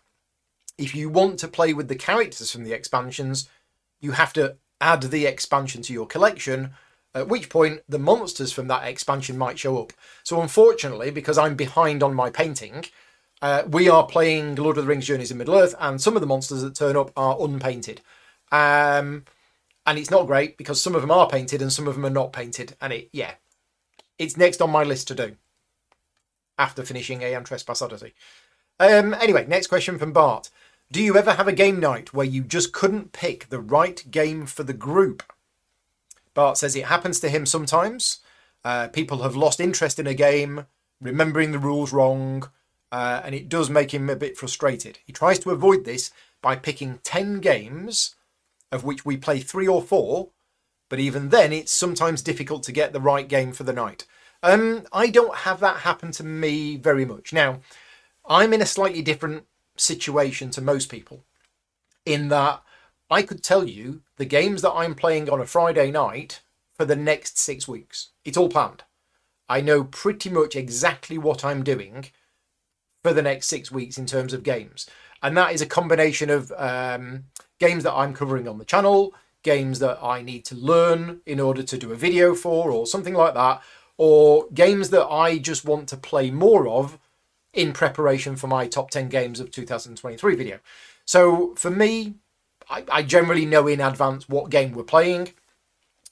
If 0.77 0.95
you 0.95 1.09
want 1.09 1.39
to 1.39 1.47
play 1.47 1.73
with 1.73 1.87
the 1.87 1.95
characters 1.95 2.51
from 2.51 2.63
the 2.63 2.73
expansions, 2.73 3.49
you 3.99 4.11
have 4.11 4.33
to 4.33 4.57
add 4.79 5.03
the 5.03 5.25
expansion 5.25 5.81
to 5.83 5.93
your 5.93 6.07
collection, 6.07 6.71
at 7.13 7.27
which 7.27 7.49
point 7.49 7.81
the 7.89 7.99
monsters 7.99 8.51
from 8.51 8.67
that 8.67 8.87
expansion 8.87 9.37
might 9.37 9.59
show 9.59 9.79
up. 9.79 9.93
So 10.23 10.41
unfortunately, 10.41 11.11
because 11.11 11.37
I'm 11.37 11.55
behind 11.55 12.03
on 12.03 12.13
my 12.13 12.29
painting, 12.29 12.85
uh, 13.41 13.63
we 13.67 13.89
are 13.89 14.05
playing 14.05 14.55
Lord 14.55 14.77
of 14.77 14.83
the 14.85 14.89
Rings 14.89 15.07
Journeys 15.07 15.31
in 15.31 15.37
Middle 15.37 15.55
Earth, 15.55 15.75
and 15.79 15.99
some 15.99 16.15
of 16.15 16.21
the 16.21 16.27
monsters 16.27 16.61
that 16.61 16.75
turn 16.75 16.95
up 16.95 17.11
are 17.17 17.37
unpainted. 17.39 18.01
Um, 18.51 19.25
and 19.85 19.97
it's 19.97 20.11
not 20.11 20.27
great 20.27 20.57
because 20.57 20.81
some 20.81 20.93
of 20.93 21.01
them 21.01 21.11
are 21.11 21.27
painted 21.27 21.61
and 21.61 21.73
some 21.73 21.87
of 21.87 21.95
them 21.95 22.05
are 22.05 22.11
not 22.11 22.33
painted. 22.33 22.75
And 22.79 22.93
it, 22.93 23.09
yeah, 23.11 23.33
it's 24.19 24.37
next 24.37 24.61
on 24.61 24.69
my 24.69 24.83
list 24.83 25.07
to 25.07 25.15
do 25.15 25.35
after 26.57 26.83
finishing 26.83 27.21
Aeon 27.21 27.43
Trespass 27.43 27.81
Odyssey. 27.81 28.13
Um, 28.79 29.13
anyway, 29.13 29.45
next 29.47 29.67
question 29.67 29.97
from 29.97 30.11
Bart. 30.11 30.49
Do 30.91 31.01
you 31.01 31.15
ever 31.17 31.33
have 31.33 31.47
a 31.47 31.53
game 31.53 31.79
night 31.79 32.13
where 32.13 32.25
you 32.25 32.43
just 32.43 32.73
couldn't 32.73 33.13
pick 33.13 33.49
the 33.49 33.61
right 33.61 34.03
game 34.11 34.45
for 34.45 34.63
the 34.63 34.73
group? 34.73 35.23
Bart 36.33 36.57
says 36.57 36.75
it 36.75 36.85
happens 36.85 37.19
to 37.21 37.29
him 37.29 37.45
sometimes. 37.45 38.19
Uh, 38.63 38.87
people 38.87 39.23
have 39.23 39.35
lost 39.35 39.59
interest 39.59 39.99
in 39.99 40.07
a 40.07 40.13
game, 40.13 40.65
remembering 40.99 41.51
the 41.51 41.59
rules 41.59 41.93
wrong, 41.93 42.49
uh, 42.91 43.21
and 43.23 43.33
it 43.33 43.49
does 43.49 43.69
make 43.69 43.93
him 43.93 44.09
a 44.09 44.15
bit 44.15 44.37
frustrated. 44.37 44.99
He 45.05 45.13
tries 45.13 45.39
to 45.39 45.51
avoid 45.51 45.85
this 45.85 46.11
by 46.41 46.55
picking 46.55 46.99
10 47.03 47.39
games, 47.39 48.15
of 48.71 48.83
which 48.83 49.05
we 49.05 49.17
play 49.17 49.39
three 49.39 49.67
or 49.67 49.81
four, 49.81 50.29
but 50.89 50.99
even 50.99 51.29
then 51.29 51.53
it's 51.53 51.71
sometimes 51.71 52.21
difficult 52.21 52.63
to 52.63 52.71
get 52.71 52.91
the 52.91 52.99
right 52.99 53.27
game 53.27 53.53
for 53.53 53.63
the 53.63 53.73
night. 53.73 54.05
Um, 54.43 54.85
I 54.91 55.07
don't 55.07 55.35
have 55.35 55.59
that 55.59 55.77
happen 55.77 56.11
to 56.13 56.23
me 56.23 56.77
very 56.77 57.05
much. 57.05 57.31
Now, 57.31 57.59
I'm 58.27 58.53
in 58.53 58.61
a 58.61 58.65
slightly 58.65 59.01
different 59.01 59.45
situation 59.77 60.49
to 60.51 60.61
most 60.61 60.89
people 60.89 61.23
in 62.05 62.29
that 62.29 62.63
I 63.09 63.21
could 63.21 63.43
tell 63.43 63.65
you 63.65 64.01
the 64.17 64.25
games 64.25 64.61
that 64.61 64.71
I'm 64.71 64.95
playing 64.95 65.29
on 65.29 65.41
a 65.41 65.45
Friday 65.45 65.91
night 65.91 66.41
for 66.73 66.85
the 66.85 66.95
next 66.95 67.37
six 67.37 67.67
weeks. 67.67 68.09
It's 68.25 68.37
all 68.37 68.49
planned. 68.49 68.83
I 69.47 69.61
know 69.61 69.83
pretty 69.83 70.29
much 70.29 70.55
exactly 70.55 71.17
what 71.17 71.43
I'm 71.43 71.63
doing 71.63 72.05
for 73.03 73.13
the 73.13 73.21
next 73.21 73.47
six 73.47 73.71
weeks 73.71 73.97
in 73.97 74.05
terms 74.05 74.33
of 74.33 74.43
games. 74.43 74.89
And 75.21 75.35
that 75.37 75.53
is 75.53 75.61
a 75.61 75.67
combination 75.67 76.29
of 76.29 76.51
um, 76.57 77.25
games 77.59 77.83
that 77.83 77.93
I'm 77.93 78.13
covering 78.13 78.47
on 78.47 78.57
the 78.57 78.65
channel, 78.65 79.13
games 79.43 79.79
that 79.79 79.99
I 80.01 80.21
need 80.21 80.45
to 80.45 80.55
learn 80.55 81.21
in 81.25 81.39
order 81.39 81.63
to 81.63 81.77
do 81.77 81.91
a 81.91 81.95
video 81.95 82.33
for, 82.33 82.71
or 82.71 82.87
something 82.87 83.13
like 83.13 83.33
that, 83.33 83.61
or 84.03 84.47
games 84.51 84.89
that 84.89 85.05
I 85.05 85.37
just 85.37 85.63
want 85.63 85.87
to 85.89 85.95
play 85.95 86.31
more 86.31 86.67
of 86.67 86.97
in 87.53 87.71
preparation 87.71 88.35
for 88.35 88.47
my 88.47 88.65
top 88.65 88.89
10 88.89 89.09
games 89.09 89.39
of 89.39 89.51
2023 89.51 90.35
video. 90.35 90.57
So 91.05 91.53
for 91.53 91.69
me, 91.69 92.15
I, 92.67 92.83
I 92.91 93.03
generally 93.03 93.45
know 93.45 93.67
in 93.67 93.79
advance 93.79 94.27
what 94.27 94.49
game 94.49 94.71
we're 94.71 94.81
playing 94.81 95.33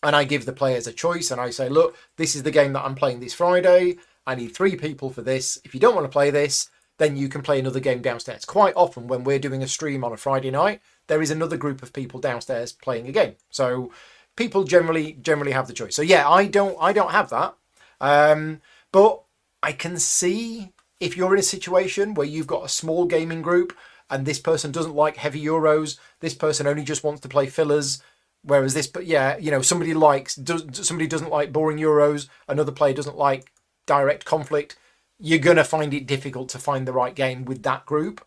and 0.04 0.16
I 0.16 0.24
give 0.24 0.46
the 0.46 0.54
players 0.54 0.86
a 0.86 0.94
choice 0.94 1.32
and 1.32 1.42
I 1.42 1.50
say, 1.50 1.68
look, 1.68 1.98
this 2.16 2.36
is 2.36 2.44
the 2.44 2.52
game 2.52 2.74
that 2.74 2.86
I'm 2.86 2.94
playing 2.94 3.22
this 3.22 3.34
Friday. 3.34 3.98
I 4.28 4.36
need 4.36 4.50
three 4.50 4.76
people 4.76 5.10
for 5.10 5.24
this. 5.24 5.60
If 5.66 5.74
you 5.74 5.80
don't 5.80 5.96
want 5.96 6.06
to 6.06 6.16
play 6.16 6.30
this, 6.30 6.70
then 7.00 7.18
you 7.18 7.28
can 7.28 7.42
play 7.42 7.58
another 7.58 7.80
game 7.80 8.04
downstairs. 8.04 8.46
Quite 8.46 8.76
often, 8.76 9.08
when 9.08 9.24
we're 9.24 9.40
doing 9.40 9.64
a 9.64 9.68
stream 9.68 10.04
on 10.04 10.14
a 10.14 10.18
Friday 10.18 10.52
night, 10.52 10.80
there 11.08 11.24
is 11.24 11.32
another 11.32 11.58
group 11.58 11.82
of 11.82 11.92
people 11.92 12.20
downstairs 12.20 12.72
playing 12.72 13.08
a 13.08 13.12
game. 13.12 13.38
So 13.50 13.92
people 14.36 14.64
generally 14.64 15.14
generally 15.24 15.54
have 15.54 15.66
the 15.66 15.74
choice. 15.74 15.96
So 15.96 16.04
yeah, 16.04 16.30
I 16.30 16.46
don't 16.46 16.78
I 16.80 16.94
don't 16.94 17.12
have 17.12 17.32
that, 17.32 17.56
um, 18.02 18.62
but 18.92 19.22
I 19.62 19.72
can 19.72 19.98
see 19.98 20.74
if 21.00 21.16
you're 21.16 21.34
in 21.34 21.40
a 21.40 21.44
situation 21.44 22.14
where 22.14 22.28
you've 22.28 22.48
got 22.48 22.66
a 22.66 22.70
small 22.70 23.06
gaming 23.06 23.42
group 23.42 23.76
and 24.10 24.26
this 24.26 24.40
person 24.40 24.72
doesn't 24.72 24.96
like 24.96 25.18
heavy 25.18 25.44
euros, 25.44 25.98
this 26.20 26.34
person 26.34 26.68
only 26.68 26.84
just 26.84 27.04
wants 27.04 27.22
to 27.22 27.30
play 27.30 27.48
fillers. 27.48 28.02
Whereas 28.42 28.74
this, 28.74 28.88
but 28.88 29.06
yeah, 29.06 29.38
you 29.38 29.52
know, 29.52 29.62
somebody 29.62 29.94
likes 29.94 30.36
does 30.36 30.64
somebody 30.72 31.08
doesn't 31.08 31.30
like 31.30 31.52
boring 31.52 31.78
euros, 31.78 32.28
another 32.48 32.72
player 32.72 32.94
doesn't 32.94 33.18
like 33.18 33.52
direct 33.86 34.24
conflict 34.24 34.78
you're 35.20 35.40
going 35.40 35.58
to 35.58 35.64
find 35.64 35.94
it 35.94 36.08
difficult 36.08 36.50
to 36.50 36.58
find 36.60 36.88
the 36.88 36.94
right 36.94 37.14
game 37.14 37.46
with 37.46 37.64
that 37.64 37.86
group. 37.86 38.26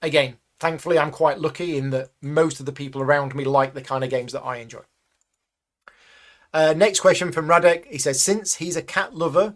Again, 0.00 0.36
thankfully, 0.60 0.98
I'm 0.98 1.10
quite 1.10 1.40
lucky 1.40 1.76
in 1.76 1.90
that 1.90 2.10
most 2.22 2.60
of 2.60 2.66
the 2.66 2.72
people 2.72 3.02
around 3.02 3.34
me 3.34 3.44
like 3.44 3.74
the 3.74 3.82
kind 3.82 4.04
of 4.04 4.10
games 4.10 4.32
that 4.32 4.44
I 4.44 4.56
enjoy. 4.56 4.82
Uh, 6.52 6.74
next 6.76 7.00
question 7.00 7.32
from 7.32 7.46
Radek. 7.46 7.86
He 7.86 7.98
says, 7.98 8.20
since 8.20 8.56
he's 8.56 8.76
a 8.76 8.82
cat 8.82 9.14
lover, 9.14 9.54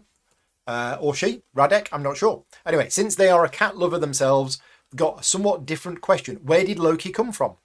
uh, 0.67 0.97
or 0.99 1.13
she, 1.13 1.43
Radek, 1.55 1.87
I'm 1.91 2.03
not 2.03 2.17
sure. 2.17 2.43
Anyway, 2.65 2.89
since 2.89 3.15
they 3.15 3.29
are 3.29 3.45
a 3.45 3.49
cat 3.49 3.77
lover 3.77 3.99
themselves, 3.99 4.59
got 4.95 5.19
a 5.21 5.23
somewhat 5.23 5.65
different 5.65 6.01
question. 6.01 6.37
Where 6.37 6.63
did 6.63 6.79
Loki 6.79 7.11
come 7.11 7.31
from? 7.31 7.55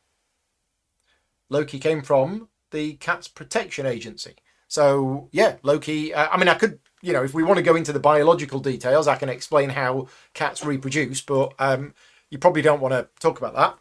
Loki 1.48 1.78
came 1.78 2.02
from 2.02 2.48
the 2.70 2.94
Cats 2.94 3.28
Protection 3.28 3.86
Agency. 3.86 4.34
So 4.68 5.28
yeah, 5.32 5.56
Loki. 5.62 6.14
Uh, 6.14 6.28
I 6.30 6.36
mean, 6.36 6.48
I 6.48 6.54
could, 6.54 6.78
you 7.02 7.12
know, 7.12 7.24
if 7.24 7.34
we 7.34 7.42
want 7.42 7.56
to 7.56 7.62
go 7.62 7.74
into 7.74 7.92
the 7.92 7.98
biological 7.98 8.60
details, 8.60 9.08
I 9.08 9.16
can 9.16 9.28
explain 9.28 9.70
how 9.70 10.06
cats 10.34 10.64
reproduce, 10.64 11.20
but 11.20 11.54
um, 11.58 11.94
you 12.30 12.38
probably 12.38 12.62
don't 12.62 12.80
want 12.80 12.92
to 12.92 13.08
talk 13.18 13.38
about 13.38 13.54
that. 13.56 13.78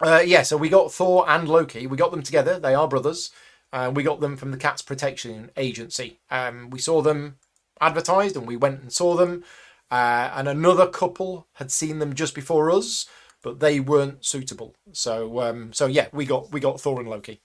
Uh, 0.00 0.22
yeah, 0.22 0.42
so 0.42 0.56
we 0.56 0.68
got 0.68 0.92
Thor 0.92 1.24
and 1.28 1.48
Loki. 1.48 1.86
We 1.86 1.96
got 1.96 2.10
them 2.10 2.22
together. 2.22 2.58
They 2.58 2.74
are 2.74 2.88
brothers. 2.88 3.30
Uh, 3.74 3.90
we 3.90 4.04
got 4.04 4.20
them 4.20 4.36
from 4.36 4.52
the 4.52 4.56
Cats 4.56 4.82
Protection 4.82 5.50
Agency. 5.56 6.20
Um, 6.30 6.70
we 6.70 6.78
saw 6.78 7.02
them 7.02 7.38
advertised 7.80 8.36
and 8.36 8.46
we 8.46 8.54
went 8.54 8.80
and 8.80 8.92
saw 8.92 9.16
them. 9.16 9.42
Uh, 9.90 10.30
and 10.32 10.46
another 10.46 10.86
couple 10.86 11.48
had 11.54 11.72
seen 11.72 11.98
them 11.98 12.14
just 12.14 12.36
before 12.36 12.70
us, 12.70 13.06
but 13.42 13.58
they 13.58 13.80
weren't 13.80 14.24
suitable. 14.24 14.76
So, 14.92 15.40
um, 15.40 15.72
so 15.72 15.86
yeah, 15.86 16.06
we 16.12 16.24
got 16.24 16.52
we 16.52 16.60
got 16.60 16.80
Thor 16.80 17.00
and 17.00 17.10
Loki. 17.10 17.40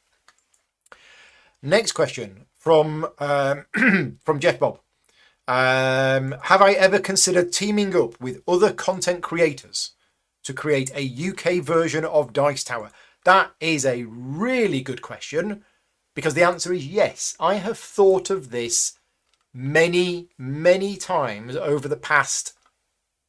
Next 1.64 1.94
question 1.94 2.46
from 2.54 3.08
um, 3.18 3.66
from 4.24 4.40
Jeff 4.40 4.60
Bob. 4.60 4.80
Um, 5.48 6.36
have 6.44 6.62
I 6.62 6.74
ever 6.74 7.00
considered 7.00 7.52
teaming 7.52 7.96
up 7.96 8.22
with 8.22 8.44
other 8.48 8.72
content 8.72 9.24
creators 9.24 9.94
to 10.44 10.54
create 10.54 10.92
a 10.94 11.30
UK 11.30 11.64
version 11.64 12.06
of 12.06 12.34
Dice 12.34 12.64
Tower? 12.64 12.92
That 13.26 13.52
is 13.60 13.84
a 13.84 14.04
really 14.04 14.82
good 14.82 15.02
question 15.02 15.66
because 16.16 16.34
the 16.34 16.44
answer 16.44 16.74
is 16.74 16.88
yes. 16.88 17.36
I 17.40 17.56
have 17.56 17.78
thought 17.78 18.30
of 18.30 18.52
this 18.52 19.00
many, 19.54 20.30
many 20.38 20.98
times 20.98 21.56
over 21.56 21.88
the 21.88 21.98
past 21.98 22.54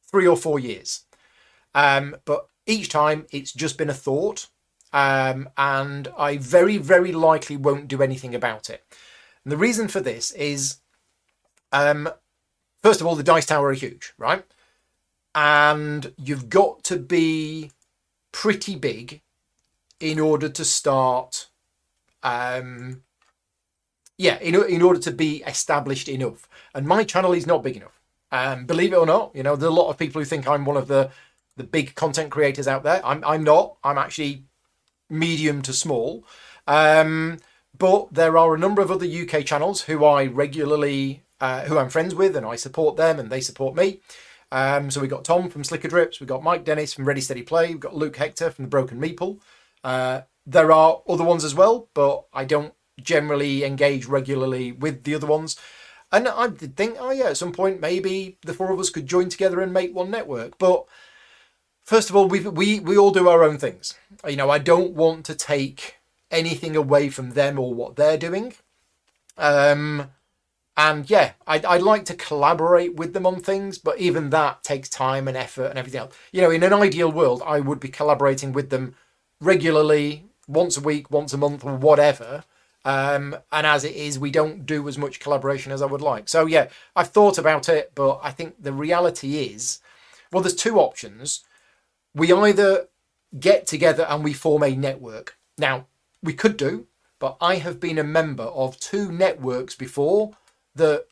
three 0.09 0.27
or 0.27 0.37
four 0.37 0.59
years. 0.59 1.05
Um, 1.73 2.17
but 2.25 2.47
each 2.65 2.89
time 2.89 3.25
it's 3.31 3.53
just 3.53 3.77
been 3.77 3.89
a 3.89 3.93
thought, 3.93 4.47
um, 4.93 5.49
and 5.57 6.09
I 6.17 6.37
very, 6.37 6.77
very 6.77 7.11
likely 7.11 7.57
won't 7.57 7.87
do 7.87 8.01
anything 8.01 8.35
about 8.35 8.69
it. 8.69 8.83
And 9.43 9.51
the 9.51 9.57
reason 9.57 9.87
for 9.87 10.01
this 10.01 10.31
is, 10.31 10.77
um, 11.71 12.09
first 12.83 13.01
of 13.01 13.07
all, 13.07 13.15
the 13.15 13.23
dice 13.23 13.45
tower 13.45 13.67
are 13.67 13.73
huge, 13.73 14.13
right? 14.17 14.43
And 15.33 16.13
you've 16.17 16.49
got 16.49 16.83
to 16.85 16.97
be 16.97 17.71
pretty 18.31 18.75
big 18.75 19.21
in 19.99 20.19
order 20.19 20.49
to 20.49 20.65
start 20.65 21.47
um, 22.23 23.03
yeah, 24.17 24.37
in, 24.39 24.55
in 24.65 24.81
order 24.81 24.99
to 24.99 25.11
be 25.11 25.43
established 25.47 26.07
enough. 26.07 26.47
And 26.73 26.87
my 26.87 27.03
channel 27.03 27.33
is 27.33 27.47
not 27.47 27.63
big 27.63 27.77
enough. 27.77 27.99
Um, 28.31 28.65
believe 28.65 28.93
it 28.93 28.97
or 28.97 29.05
not, 29.05 29.31
you 29.35 29.43
know, 29.43 29.55
there's 29.55 29.71
a 29.71 29.73
lot 29.73 29.89
of 29.89 29.97
people 29.97 30.21
who 30.21 30.25
think 30.25 30.47
I'm 30.47 30.65
one 30.65 30.77
of 30.77 30.87
the 30.87 31.11
the 31.57 31.63
big 31.65 31.95
content 31.95 32.31
creators 32.31 32.67
out 32.67 32.83
there. 32.83 33.05
I'm 33.05 33.23
I'm 33.25 33.43
not. 33.43 33.75
I'm 33.83 33.97
actually 33.97 34.45
medium 35.09 35.61
to 35.63 35.73
small. 35.73 36.23
Um, 36.65 37.39
but 37.77 38.13
there 38.13 38.37
are 38.37 38.55
a 38.55 38.59
number 38.59 38.81
of 38.81 38.91
other 38.91 39.05
UK 39.05 39.45
channels 39.45 39.81
who 39.81 40.05
I 40.05 40.27
regularly 40.27 41.23
uh, 41.41 41.63
who 41.63 41.77
I'm 41.77 41.89
friends 41.89 42.15
with, 42.15 42.35
and 42.35 42.45
I 42.45 42.55
support 42.55 42.95
them, 42.95 43.19
and 43.19 43.29
they 43.29 43.41
support 43.41 43.75
me. 43.75 43.99
Um, 44.51 44.91
so 44.91 45.01
we 45.01 45.07
got 45.07 45.25
Tom 45.25 45.49
from 45.49 45.63
Slickerdrips, 45.63 46.19
we 46.19 46.27
got 46.27 46.43
Mike 46.43 46.65
Dennis 46.65 46.93
from 46.93 47.05
Ready 47.05 47.21
Steady 47.21 47.41
Play, 47.41 47.69
we've 47.69 47.79
got 47.79 47.95
Luke 47.95 48.17
Hector 48.17 48.51
from 48.51 48.65
the 48.65 48.69
Broken 48.69 48.99
Meeple. 48.99 49.39
Uh, 49.83 50.21
there 50.45 50.71
are 50.71 51.01
other 51.07 51.23
ones 51.23 51.43
as 51.43 51.55
well, 51.55 51.89
but 51.93 52.25
I 52.33 52.45
don't 52.45 52.73
generally 53.01 53.63
engage 53.63 54.05
regularly 54.05 54.71
with 54.71 55.03
the 55.03 55.15
other 55.15 55.27
ones. 55.27 55.57
And 56.11 56.27
I 56.27 56.47
did 56.47 56.75
think, 56.75 56.97
oh 56.99 57.11
yeah, 57.11 57.27
at 57.27 57.37
some 57.37 57.53
point 57.53 57.79
maybe 57.79 58.37
the 58.41 58.53
four 58.53 58.71
of 58.71 58.79
us 58.79 58.89
could 58.89 59.07
join 59.07 59.29
together 59.29 59.61
and 59.61 59.73
make 59.73 59.95
one 59.95 60.11
network. 60.11 60.57
But 60.57 60.85
first 61.83 62.09
of 62.09 62.15
all, 62.15 62.27
we 62.27 62.41
we 62.41 62.79
we 62.79 62.97
all 62.97 63.11
do 63.11 63.29
our 63.29 63.43
own 63.43 63.57
things. 63.57 63.95
You 64.27 64.35
know, 64.35 64.49
I 64.49 64.57
don't 64.57 64.91
want 64.93 65.25
to 65.25 65.35
take 65.35 65.97
anything 66.29 66.75
away 66.75 67.09
from 67.09 67.31
them 67.31 67.59
or 67.59 67.73
what 67.73 67.95
they're 67.95 68.17
doing. 68.17 68.53
Um, 69.37 70.11
and 70.77 71.09
yeah, 71.09 71.33
I'd, 71.45 71.65
I'd 71.65 71.81
like 71.81 72.05
to 72.05 72.13
collaborate 72.13 72.95
with 72.95 73.13
them 73.13 73.25
on 73.25 73.39
things, 73.41 73.77
but 73.77 73.99
even 73.99 74.29
that 74.29 74.63
takes 74.63 74.89
time 74.89 75.27
and 75.27 75.35
effort 75.35 75.65
and 75.65 75.77
everything 75.77 75.99
else. 75.99 76.15
You 76.31 76.41
know, 76.41 76.51
in 76.51 76.63
an 76.63 76.73
ideal 76.73 77.11
world, 77.11 77.43
I 77.45 77.59
would 77.59 77.79
be 77.79 77.89
collaborating 77.89 78.53
with 78.53 78.69
them 78.69 78.95
regularly, 79.41 80.30
once 80.51 80.77
a 80.77 80.81
week, 80.81 81.09
once 81.11 81.33
a 81.33 81.37
month, 81.37 81.65
or 81.65 81.75
whatever. 81.75 82.43
Um, 82.83 83.35
and 83.51 83.67
as 83.67 83.83
it 83.83 83.95
is, 83.95 84.17
we 84.17 84.31
don't 84.31 84.65
do 84.65 84.87
as 84.87 84.97
much 84.97 85.19
collaboration 85.19 85.71
as 85.71 85.81
I 85.81 85.85
would 85.85 86.01
like. 86.01 86.27
So 86.29 86.45
yeah, 86.45 86.67
I've 86.95 87.09
thought 87.09 87.37
about 87.37 87.69
it, 87.69 87.91
but 87.95 88.19
I 88.23 88.31
think 88.31 88.61
the 88.61 88.73
reality 88.73 89.53
is, 89.53 89.79
well, 90.31 90.41
there's 90.41 90.55
two 90.55 90.79
options. 90.79 91.43
We 92.15 92.33
either 92.33 92.87
get 93.39 93.67
together 93.67 94.05
and 94.09 94.23
we 94.23 94.33
form 94.33 94.63
a 94.63 94.75
network. 94.75 95.37
Now, 95.57 95.87
we 96.23 96.33
could 96.33 96.57
do, 96.57 96.87
but 97.19 97.37
I 97.39 97.55
have 97.55 97.79
been 97.79 97.99
a 97.99 98.03
member 98.03 98.43
of 98.43 98.79
two 98.79 99.11
networks 99.11 99.75
before 99.75 100.31
that, 100.75 101.05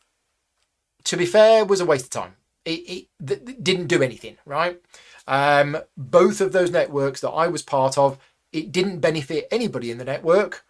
to 1.04 1.18
be 1.18 1.26
fair, 1.26 1.66
was 1.66 1.82
a 1.82 1.86
waste 1.86 2.06
of 2.06 2.12
time. 2.12 2.36
It, 2.66 2.80
it, 2.90 3.08
it 3.30 3.64
didn't 3.64 3.88
do 3.88 4.02
anything, 4.02 4.38
right? 4.46 4.82
Um, 5.28 5.78
both 5.96 6.42
of 6.42 6.52
those 6.52 6.72
networks 6.72 7.22
that 7.22 7.30
I 7.30 7.48
was 7.48 7.62
part 7.62 7.98
of, 7.98 8.18
it 8.52 8.72
didn't 8.72 9.00
benefit 9.00 9.48
anybody 9.52 9.92
in 9.92 9.98
the 9.98 10.06
network 10.06 10.66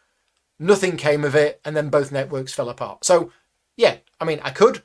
nothing 0.60 0.98
came 0.98 1.24
of 1.24 1.36
it, 1.36 1.62
and 1.64 1.76
then 1.76 1.90
both 1.90 2.12
networks 2.12 2.54
fell 2.54 2.70
apart. 2.70 3.06
So, 3.06 3.32
yeah, 3.78 3.98
I 4.20 4.26
mean, 4.26 4.42
I 4.44 4.52
could, 4.52 4.84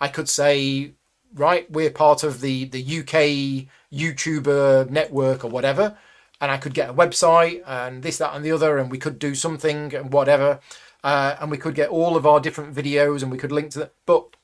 I 0.00 0.08
could 0.08 0.28
say, 0.28 0.92
right, 1.34 1.70
we're 1.70 1.90
part 1.90 2.22
of 2.22 2.40
the 2.40 2.64
the 2.66 3.00
UK 3.00 3.68
YouTuber 3.92 4.88
network 4.88 5.44
or 5.44 5.50
whatever, 5.50 5.98
and 6.40 6.50
I 6.50 6.56
could 6.56 6.74
get 6.74 6.90
a 6.90 6.94
website 6.94 7.62
and 7.66 8.02
this, 8.02 8.18
that, 8.18 8.34
and 8.34 8.44
the 8.44 8.52
other, 8.52 8.78
and 8.78 8.90
we 8.90 8.98
could 8.98 9.18
do 9.18 9.34
something 9.34 9.94
and 9.94 10.12
whatever, 10.12 10.60
uh, 11.02 11.36
and 11.40 11.50
we 11.50 11.58
could 11.58 11.74
get 11.74 11.90
all 11.90 12.16
of 12.16 12.26
our 12.26 12.40
different 12.40 12.74
videos 12.74 13.22
and 13.22 13.32
we 13.32 13.38
could 13.38 13.52
link 13.52 13.72
to 13.72 13.80
that. 13.80 13.94
But 14.06 14.36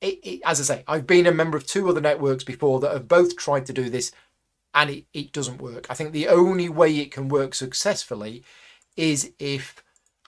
it, 0.00 0.18
it, 0.22 0.40
as 0.44 0.60
I 0.60 0.76
say, 0.76 0.84
I've 0.88 1.06
been 1.06 1.26
a 1.26 1.32
member 1.32 1.56
of 1.56 1.66
two 1.66 1.88
other 1.88 2.00
networks 2.00 2.44
before 2.44 2.80
that 2.80 2.92
have 2.92 3.08
both 3.08 3.36
tried 3.36 3.66
to 3.66 3.72
do 3.72 3.90
this, 3.90 4.12
and 4.74 4.90
it, 4.90 5.04
it 5.12 5.32
doesn't 5.32 5.60
work. 5.60 5.86
I 5.90 5.94
think 5.94 6.12
the 6.12 6.28
only 6.28 6.68
way 6.68 6.96
it 6.98 7.10
can 7.10 7.28
work 7.28 7.54
successfully 7.54 8.42
is 8.96 9.32
if 9.38 9.82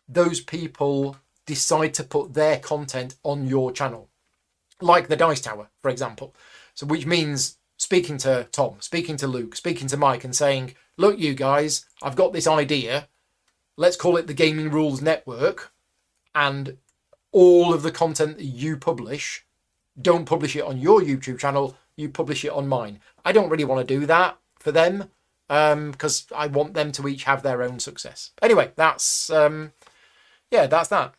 those 0.08 0.40
people 0.40 1.16
decide 1.46 1.94
to 1.94 2.04
put 2.04 2.34
their 2.34 2.58
content 2.58 3.16
on 3.22 3.46
your 3.46 3.72
channel, 3.72 4.08
like 4.80 5.08
the 5.08 5.16
Dice 5.16 5.40
Tower, 5.40 5.68
for 5.82 5.90
example. 5.90 6.34
So, 6.74 6.86
which 6.86 7.06
means 7.06 7.58
speaking 7.78 8.18
to 8.18 8.48
Tom, 8.52 8.76
speaking 8.80 9.16
to 9.18 9.26
Luke, 9.26 9.56
speaking 9.56 9.88
to 9.88 9.96
Mike, 9.96 10.24
and 10.24 10.34
saying, 10.34 10.74
Look, 10.96 11.18
you 11.18 11.34
guys, 11.34 11.86
I've 12.02 12.16
got 12.16 12.32
this 12.32 12.46
idea. 12.46 13.08
Let's 13.76 13.96
call 13.96 14.16
it 14.16 14.26
the 14.26 14.34
Gaming 14.34 14.70
Rules 14.70 15.02
Network. 15.02 15.72
And 16.34 16.78
all 17.32 17.74
of 17.74 17.82
the 17.82 17.90
content 17.90 18.38
that 18.38 18.44
you 18.44 18.76
publish, 18.76 19.44
don't 20.00 20.24
publish 20.24 20.54
it 20.54 20.62
on 20.62 20.78
your 20.78 21.00
YouTube 21.00 21.38
channel, 21.38 21.76
you 21.96 22.08
publish 22.08 22.44
it 22.44 22.52
on 22.52 22.68
mine. 22.68 23.00
I 23.24 23.32
don't 23.32 23.50
really 23.50 23.64
want 23.64 23.86
to 23.86 23.94
do 23.98 24.06
that 24.06 24.38
for 24.58 24.72
them 24.72 25.10
because 25.48 26.26
um, 26.32 26.36
I 26.36 26.46
want 26.46 26.74
them 26.74 26.92
to 26.92 27.08
each 27.08 27.24
have 27.24 27.42
their 27.42 27.62
own 27.62 27.78
success. 27.78 28.30
Anyway, 28.42 28.72
that's 28.76 29.30
um, 29.30 29.72
yeah, 30.50 30.66
that's 30.66 30.88
that. 30.88 31.14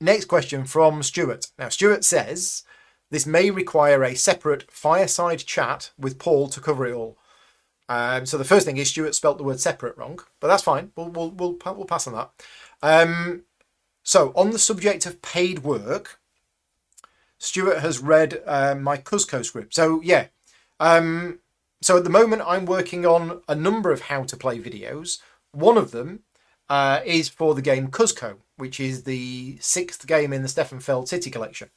Next 0.00 0.26
question 0.26 0.64
from 0.64 1.02
Stuart. 1.02 1.46
Now, 1.58 1.68
Stuart 1.68 2.04
says 2.04 2.64
this 3.10 3.26
may 3.26 3.50
require 3.50 4.02
a 4.02 4.14
separate 4.14 4.70
fireside 4.70 5.40
chat 5.40 5.90
with 5.98 6.18
Paul 6.18 6.48
to 6.48 6.60
cover 6.60 6.86
it 6.86 6.94
all. 6.94 7.18
Um, 7.88 8.26
so 8.26 8.38
the 8.38 8.44
first 8.44 8.64
thing 8.64 8.78
is 8.78 8.88
Stuart 8.88 9.14
spelt 9.14 9.38
the 9.38 9.44
word 9.44 9.60
separate 9.60 9.96
wrong, 9.98 10.18
but 10.40 10.48
that's 10.48 10.62
fine. 10.62 10.92
We'll 10.96 11.10
we'll 11.10 11.30
we'll, 11.30 11.58
we'll 11.64 11.84
pass 11.84 12.06
on 12.06 12.14
that. 12.14 12.30
Um, 12.82 13.42
so 14.02 14.32
on 14.34 14.50
the 14.50 14.58
subject 14.58 15.06
of 15.06 15.22
paid 15.22 15.60
work, 15.60 16.18
Stuart 17.38 17.80
has 17.80 17.98
read 17.98 18.42
uh, 18.46 18.74
my 18.74 18.96
Cuzco 18.96 19.44
script. 19.44 19.74
So 19.74 20.00
yeah, 20.02 20.26
um, 20.82 21.38
so 21.80 21.96
at 21.96 22.02
the 22.02 22.10
moment, 22.10 22.42
I'm 22.44 22.66
working 22.66 23.06
on 23.06 23.40
a 23.48 23.54
number 23.54 23.92
of 23.92 24.02
how 24.02 24.24
to 24.24 24.36
play 24.36 24.58
videos. 24.58 25.18
One 25.52 25.76
of 25.76 25.92
them 25.92 26.24
uh, 26.68 27.00
is 27.04 27.28
for 27.28 27.54
the 27.54 27.62
game 27.62 27.86
Cuzco, 27.86 28.38
which 28.56 28.80
is 28.80 29.04
the 29.04 29.58
sixth 29.60 30.06
game 30.08 30.32
in 30.32 30.42
the 30.42 30.48
Stefan 30.48 30.80
Feld 30.80 31.08
City 31.08 31.30
collection. 31.30 31.70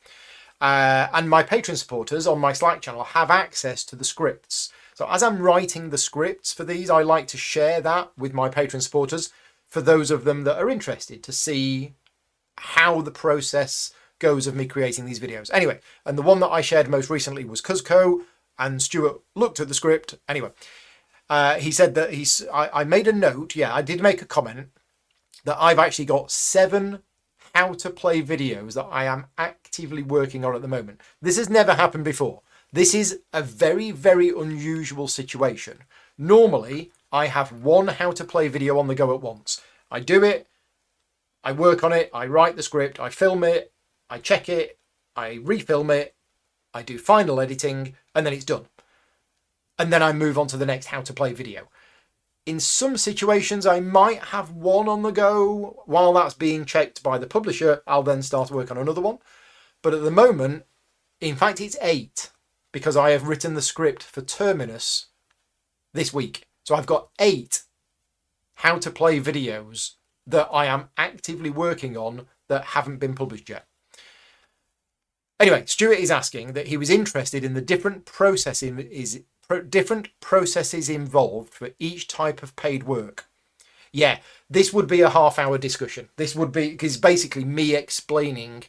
Uh, 0.59 1.07
and 1.13 1.29
my 1.29 1.43
Patreon 1.43 1.77
supporters 1.77 2.25
on 2.25 2.39
my 2.39 2.51
Slack 2.51 2.81
channel 2.81 3.03
have 3.03 3.29
access 3.29 3.83
to 3.85 3.95
the 3.95 4.03
scripts. 4.03 4.71
So 4.95 5.07
as 5.07 5.21
I'm 5.21 5.39
writing 5.39 5.91
the 5.91 5.99
scripts 5.99 6.51
for 6.51 6.63
these, 6.63 6.89
I 6.89 7.03
like 7.03 7.27
to 7.27 7.37
share 7.37 7.81
that 7.81 8.11
with 8.17 8.33
my 8.33 8.49
Patreon 8.49 8.81
supporters 8.81 9.31
for 9.67 9.81
those 9.81 10.09
of 10.09 10.23
them 10.23 10.45
that 10.45 10.57
are 10.57 10.69
interested 10.69 11.21
to 11.23 11.31
see 11.31 11.93
how 12.57 13.01
the 13.01 13.11
process 13.11 13.93
goes 14.17 14.47
of 14.47 14.55
me 14.55 14.65
creating 14.65 15.05
these 15.05 15.19
videos. 15.19 15.51
Anyway, 15.53 15.79
and 16.05 16.17
the 16.17 16.23
one 16.23 16.39
that 16.39 16.47
I 16.47 16.61
shared 16.61 16.87
most 16.87 17.09
recently 17.09 17.43
was 17.43 17.61
Cuzco, 17.61 18.21
and 18.57 18.81
Stuart 18.81 19.21
looked 19.35 19.59
at 19.59 19.67
the 19.67 19.73
script. 19.73 20.15
Anyway, 20.27 20.51
uh, 21.29 21.55
he 21.55 21.71
said 21.71 21.95
that 21.95 22.13
he's. 22.13 22.45
I, 22.53 22.81
I 22.81 22.83
made 22.83 23.07
a 23.07 23.13
note. 23.13 23.55
Yeah, 23.55 23.73
I 23.73 23.81
did 23.81 24.01
make 24.01 24.21
a 24.21 24.25
comment 24.25 24.69
that 25.43 25.57
I've 25.59 25.79
actually 25.79 26.05
got 26.05 26.31
seven 26.31 26.99
how 27.53 27.73
to 27.73 27.89
play 27.89 28.21
videos 28.21 28.73
that 28.73 28.87
I 28.91 29.05
am 29.05 29.27
actively 29.37 30.03
working 30.03 30.43
on 30.43 30.55
at 30.55 30.61
the 30.61 30.67
moment. 30.67 30.99
This 31.21 31.37
has 31.37 31.49
never 31.49 31.73
happened 31.73 32.03
before. 32.03 32.41
This 32.73 32.93
is 32.93 33.21
a 33.31 33.41
very, 33.41 33.91
very 33.91 34.29
unusual 34.29 35.07
situation. 35.07 35.83
Normally, 36.17 36.91
I 37.11 37.27
have 37.27 37.63
one 37.63 37.87
how 37.87 38.11
to 38.11 38.25
play 38.25 38.49
video 38.49 38.77
on 38.77 38.87
the 38.87 38.95
go 38.95 39.13
at 39.13 39.21
once. 39.21 39.61
I 39.89 40.01
do 40.01 40.23
it, 40.23 40.47
I 41.43 41.53
work 41.53 41.83
on 41.83 41.93
it, 41.93 42.09
I 42.13 42.25
write 42.25 42.57
the 42.57 42.63
script, 42.63 42.99
I 42.99 43.09
film 43.09 43.43
it, 43.45 43.71
I 44.09 44.17
check 44.17 44.49
it, 44.49 44.77
I 45.15 45.37
refilm 45.37 45.89
it, 45.95 46.15
I 46.73 46.81
do 46.81 46.97
final 46.97 47.39
editing, 47.39 47.95
and 48.15 48.25
then 48.25 48.33
it's 48.33 48.45
done. 48.45 48.65
And 49.77 49.91
then 49.91 50.01
I 50.01 50.13
move 50.13 50.39
on 50.39 50.47
to 50.47 50.57
the 50.57 50.65
next 50.65 50.87
how 50.87 51.01
to 51.01 51.13
play 51.13 51.33
video. 51.33 51.67
In 52.45 52.59
some 52.59 52.95
situations, 52.95 53.65
I 53.65 53.79
might 53.79 54.19
have 54.25 54.51
one 54.51 54.87
on 54.87 55.01
the 55.01 55.11
go. 55.11 55.83
While 55.85 56.13
that's 56.13 56.33
being 56.33 56.63
checked 56.63 57.03
by 57.03 57.17
the 57.17 57.27
publisher, 57.27 57.81
I'll 57.85 58.03
then 58.03 58.21
start 58.21 58.47
to 58.47 58.53
work 58.53 58.71
on 58.71 58.77
another 58.77 59.01
one. 59.01 59.17
But 59.81 59.93
at 59.93 60.03
the 60.03 60.11
moment, 60.11 60.65
in 61.19 61.35
fact, 61.35 61.59
it's 61.59 61.77
eight 61.81 62.31
because 62.71 62.95
I 62.95 63.11
have 63.11 63.27
written 63.27 63.53
the 63.53 63.61
script 63.61 64.03
for 64.03 64.21
Terminus 64.21 65.07
this 65.93 66.13
week. 66.13 66.45
So 66.63 66.75
I've 66.75 66.85
got 66.85 67.09
eight 67.19 67.63
how 68.55 68.77
to 68.77 68.91
play 68.91 69.19
videos 69.19 69.91
that 70.27 70.49
I 70.51 70.65
am 70.65 70.89
actively 70.97 71.49
working 71.49 71.97
on 71.97 72.27
that 72.47 72.63
haven't 72.65 72.97
been 72.97 73.15
published 73.15 73.49
yet. 73.49 73.65
Anyway, 75.39 75.63
Stuart 75.65 75.99
is 75.99 76.11
asking 76.11 76.53
that 76.53 76.67
he 76.67 76.77
was 76.77 76.89
interested 76.89 77.43
in 77.43 77.53
the 77.53 77.61
different 77.61 78.09
is 78.09 79.21
pro, 79.47 79.61
different 79.61 80.09
processes 80.19 80.89
involved 80.89 81.53
for 81.53 81.71
each 81.77 82.07
type 82.07 82.41
of 82.41 82.55
paid 82.55 82.83
work. 82.83 83.25
Yeah, 83.91 84.19
this 84.49 84.73
would 84.73 84.87
be 84.87 85.01
a 85.01 85.09
half 85.09 85.39
hour 85.39 85.57
discussion. 85.57 86.09
This 86.17 86.35
would 86.35 86.51
be 86.51 86.71
because 86.71 86.97
basically 86.97 87.45
me 87.45 87.75
explaining 87.75 88.63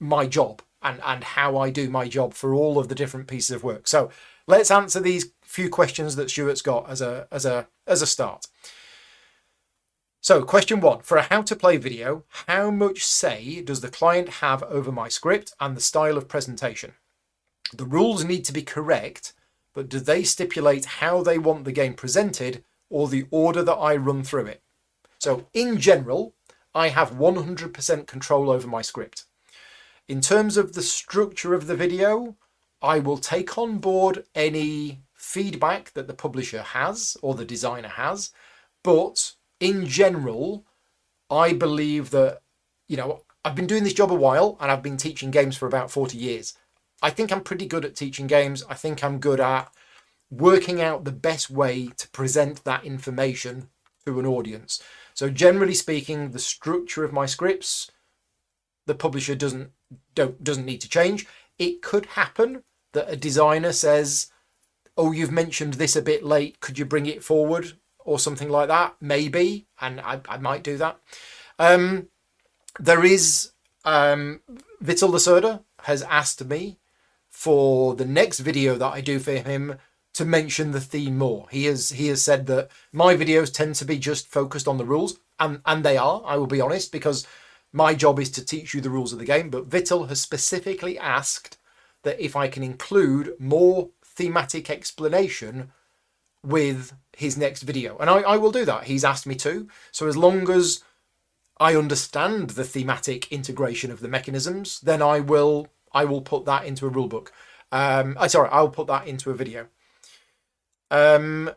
my 0.00 0.26
job 0.26 0.62
and 0.82 1.00
and 1.04 1.24
how 1.24 1.56
I 1.56 1.70
do 1.70 1.88
my 1.88 2.08
job 2.08 2.34
for 2.34 2.54
all 2.54 2.78
of 2.78 2.88
the 2.88 2.94
different 2.94 3.28
pieces 3.28 3.50
of 3.50 3.64
work. 3.64 3.88
So 3.88 4.10
let's 4.46 4.70
answer 4.70 5.00
these 5.00 5.32
few 5.42 5.68
questions 5.68 6.16
that 6.16 6.30
Stuart's 6.30 6.62
got 6.62 6.88
as 6.90 7.00
a 7.00 7.28
as 7.30 7.44
a 7.44 7.68
as 7.86 8.02
a 8.02 8.06
start. 8.06 8.46
So, 10.28 10.42
question 10.42 10.80
one 10.80 11.00
for 11.00 11.16
a 11.16 11.22
how 11.22 11.40
to 11.40 11.56
play 11.56 11.78
video, 11.78 12.22
how 12.46 12.70
much 12.70 13.02
say 13.02 13.62
does 13.62 13.80
the 13.80 13.88
client 13.88 14.28
have 14.44 14.62
over 14.64 14.92
my 14.92 15.08
script 15.08 15.54
and 15.58 15.74
the 15.74 15.80
style 15.80 16.18
of 16.18 16.28
presentation? 16.28 16.92
The 17.72 17.86
rules 17.86 18.26
need 18.26 18.44
to 18.44 18.52
be 18.52 18.60
correct, 18.60 19.32
but 19.72 19.88
do 19.88 19.98
they 19.98 20.24
stipulate 20.24 20.84
how 21.00 21.22
they 21.22 21.38
want 21.38 21.64
the 21.64 21.72
game 21.72 21.94
presented 21.94 22.62
or 22.90 23.08
the 23.08 23.24
order 23.30 23.62
that 23.62 23.72
I 23.72 23.96
run 23.96 24.22
through 24.22 24.48
it? 24.48 24.62
So, 25.18 25.46
in 25.54 25.80
general, 25.80 26.34
I 26.74 26.88
have 26.88 27.12
100% 27.12 28.06
control 28.06 28.50
over 28.50 28.68
my 28.68 28.82
script. 28.82 29.24
In 30.08 30.20
terms 30.20 30.58
of 30.58 30.74
the 30.74 30.82
structure 30.82 31.54
of 31.54 31.68
the 31.68 31.74
video, 31.74 32.36
I 32.82 32.98
will 32.98 33.16
take 33.16 33.56
on 33.56 33.78
board 33.78 34.26
any 34.34 35.00
feedback 35.14 35.94
that 35.94 36.06
the 36.06 36.12
publisher 36.12 36.60
has 36.60 37.16
or 37.22 37.34
the 37.34 37.46
designer 37.46 37.88
has, 37.88 38.30
but 38.82 39.32
in 39.60 39.86
general, 39.86 40.64
I 41.30 41.52
believe 41.52 42.10
that, 42.10 42.40
you 42.88 42.96
know, 42.96 43.22
I've 43.44 43.54
been 43.54 43.66
doing 43.66 43.84
this 43.84 43.94
job 43.94 44.10
a 44.12 44.14
while 44.14 44.56
and 44.60 44.70
I've 44.70 44.82
been 44.82 44.96
teaching 44.96 45.30
games 45.30 45.56
for 45.56 45.66
about 45.66 45.90
40 45.90 46.18
years. 46.18 46.54
I 47.02 47.10
think 47.10 47.30
I'm 47.30 47.42
pretty 47.42 47.66
good 47.66 47.84
at 47.84 47.94
teaching 47.94 48.26
games. 48.26 48.64
I 48.68 48.74
think 48.74 49.02
I'm 49.02 49.18
good 49.18 49.40
at 49.40 49.70
working 50.30 50.80
out 50.80 51.04
the 51.04 51.12
best 51.12 51.50
way 51.50 51.88
to 51.96 52.08
present 52.08 52.64
that 52.64 52.84
information 52.84 53.68
to 54.04 54.18
an 54.18 54.26
audience. 54.26 54.82
So 55.14 55.30
generally 55.30 55.74
speaking, 55.74 56.30
the 56.30 56.38
structure 56.38 57.04
of 57.04 57.12
my 57.12 57.26
scripts, 57.26 57.90
the 58.86 58.94
publisher 58.94 59.34
doesn't 59.34 59.70
don't 60.14 60.42
doesn't 60.42 60.66
need 60.66 60.80
to 60.80 60.88
change. 60.88 61.26
It 61.58 61.82
could 61.82 62.06
happen 62.06 62.62
that 62.92 63.10
a 63.10 63.16
designer 63.16 63.72
says, 63.72 64.30
"Oh, 64.96 65.12
you've 65.12 65.32
mentioned 65.32 65.74
this 65.74 65.96
a 65.96 66.02
bit 66.02 66.24
late. 66.24 66.60
Could 66.60 66.78
you 66.78 66.84
bring 66.84 67.06
it 67.06 67.24
forward?" 67.24 67.78
Or 68.08 68.18
something 68.18 68.48
like 68.48 68.68
that, 68.68 68.96
maybe, 69.00 69.66
and 69.80 70.00
I, 70.00 70.20
I 70.28 70.38
might 70.38 70.62
do 70.62 70.78
that. 70.78 70.98
Um, 71.58 72.08
there 72.80 73.04
is 73.04 73.50
um, 73.84 74.40
Vital 74.80 75.10
Lacerda 75.10 75.62
has 75.82 76.02
asked 76.04 76.42
me 76.44 76.78
for 77.28 77.94
the 77.94 78.06
next 78.06 78.40
video 78.40 78.76
that 78.76 78.92
I 78.94 79.02
do 79.02 79.18
for 79.18 79.32
him 79.32 79.76
to 80.14 80.24
mention 80.24 80.72
the 80.72 80.80
theme 80.80 81.18
more. 81.18 81.48
He 81.50 81.66
has 81.66 81.90
he 81.90 82.08
has 82.08 82.24
said 82.24 82.46
that 82.46 82.70
my 82.92 83.14
videos 83.14 83.52
tend 83.52 83.74
to 83.76 83.84
be 83.84 83.98
just 83.98 84.26
focused 84.28 84.66
on 84.66 84.78
the 84.78 84.86
rules, 84.86 85.18
and 85.38 85.60
and 85.66 85.84
they 85.84 85.98
are. 85.98 86.22
I 86.24 86.36
will 86.36 86.46
be 86.46 86.62
honest 86.62 86.90
because 86.90 87.26
my 87.72 87.94
job 87.94 88.18
is 88.18 88.30
to 88.30 88.44
teach 88.44 88.72
you 88.72 88.80
the 88.80 88.90
rules 88.90 89.12
of 89.12 89.18
the 89.18 89.26
game. 89.26 89.50
But 89.50 89.66
Vital 89.66 90.06
has 90.06 90.20
specifically 90.20 90.98
asked 90.98 91.58
that 92.04 92.18
if 92.18 92.34
I 92.34 92.48
can 92.48 92.62
include 92.62 93.34
more 93.38 93.90
thematic 94.02 94.70
explanation 94.70 95.72
with 96.42 96.94
his 97.18 97.36
next 97.36 97.64
video. 97.64 97.98
And 97.98 98.08
I, 98.08 98.20
I 98.20 98.36
will 98.36 98.52
do 98.52 98.64
that. 98.64 98.84
He's 98.84 99.04
asked 99.04 99.26
me 99.26 99.34
to. 99.36 99.66
So 99.90 100.06
as 100.06 100.16
long 100.16 100.48
as 100.48 100.84
I 101.58 101.74
understand 101.74 102.50
the 102.50 102.62
thematic 102.62 103.32
integration 103.32 103.90
of 103.90 103.98
the 103.98 104.06
mechanisms, 104.06 104.80
then 104.80 105.02
I 105.02 105.18
will 105.18 105.66
I 105.92 106.04
will 106.04 106.20
put 106.20 106.44
that 106.44 106.64
into 106.64 106.86
a 106.86 106.90
rulebook. 106.90 107.28
Um, 107.72 108.16
I 108.20 108.28
sorry, 108.28 108.48
I'll 108.52 108.68
put 108.68 108.86
that 108.86 109.08
into 109.08 109.30
a 109.30 109.34
video. 109.34 109.66
Um, 110.92 111.50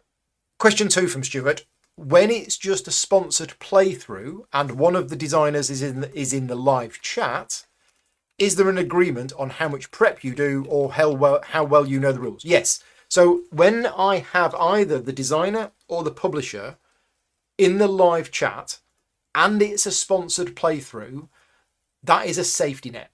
question 0.57 0.87
two 0.87 1.07
from 1.07 1.23
Stuart: 1.23 1.67
When 1.95 2.31
it's 2.31 2.57
just 2.57 2.87
a 2.87 2.91
sponsored 2.91 3.53
playthrough 3.59 4.45
and 4.51 4.79
one 4.79 4.95
of 4.95 5.09
the 5.09 5.15
designers 5.15 5.69
is 5.69 5.83
in 5.83 6.01
the, 6.01 6.19
is 6.19 6.33
in 6.33 6.47
the 6.47 6.55
live 6.55 6.99
chat, 7.03 7.67
is 8.39 8.55
there 8.55 8.69
an 8.69 8.79
agreement 8.79 9.31
on 9.37 9.51
how 9.51 9.69
much 9.69 9.91
prep 9.91 10.23
you 10.23 10.33
do 10.33 10.65
or 10.67 10.93
how 10.93 11.11
well 11.11 11.41
how 11.49 11.63
well 11.63 11.87
you 11.87 11.99
know 11.99 12.11
the 12.11 12.19
rules? 12.19 12.43
Yes. 12.43 12.83
So 13.11 13.41
when 13.49 13.87
I 13.87 14.19
have 14.19 14.55
either 14.55 14.97
the 14.97 15.11
designer 15.11 15.71
or 15.89 16.01
the 16.01 16.11
publisher 16.11 16.77
in 17.57 17.77
the 17.77 17.89
live 17.89 18.31
chat 18.31 18.79
and 19.35 19.61
it's 19.61 19.85
a 19.85 19.91
sponsored 19.91 20.55
playthrough, 20.55 21.27
that 22.01 22.25
is 22.25 22.37
a 22.37 22.45
safety 22.45 22.89
net. 22.89 23.11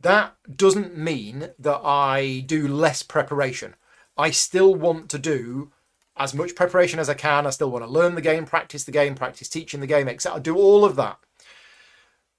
That 0.00 0.34
doesn't 0.56 0.98
mean 0.98 1.50
that 1.56 1.80
I 1.84 2.42
do 2.46 2.66
less 2.66 3.04
preparation. 3.04 3.76
I 4.16 4.32
still 4.32 4.74
want 4.74 5.08
to 5.10 5.20
do 5.20 5.70
as 6.16 6.34
much 6.34 6.56
preparation 6.56 6.98
as 6.98 7.08
I 7.08 7.14
can. 7.14 7.46
I 7.46 7.50
still 7.50 7.70
want 7.70 7.84
to 7.84 7.90
learn 7.90 8.16
the 8.16 8.20
game, 8.20 8.44
practice 8.44 8.82
the 8.82 8.90
game, 8.90 9.14
practice 9.14 9.48
teaching 9.48 9.78
the 9.78 9.86
game, 9.86 10.08
etc. 10.08 10.38
I 10.38 10.40
do 10.40 10.56
all 10.56 10.84
of 10.84 10.96
that 10.96 11.20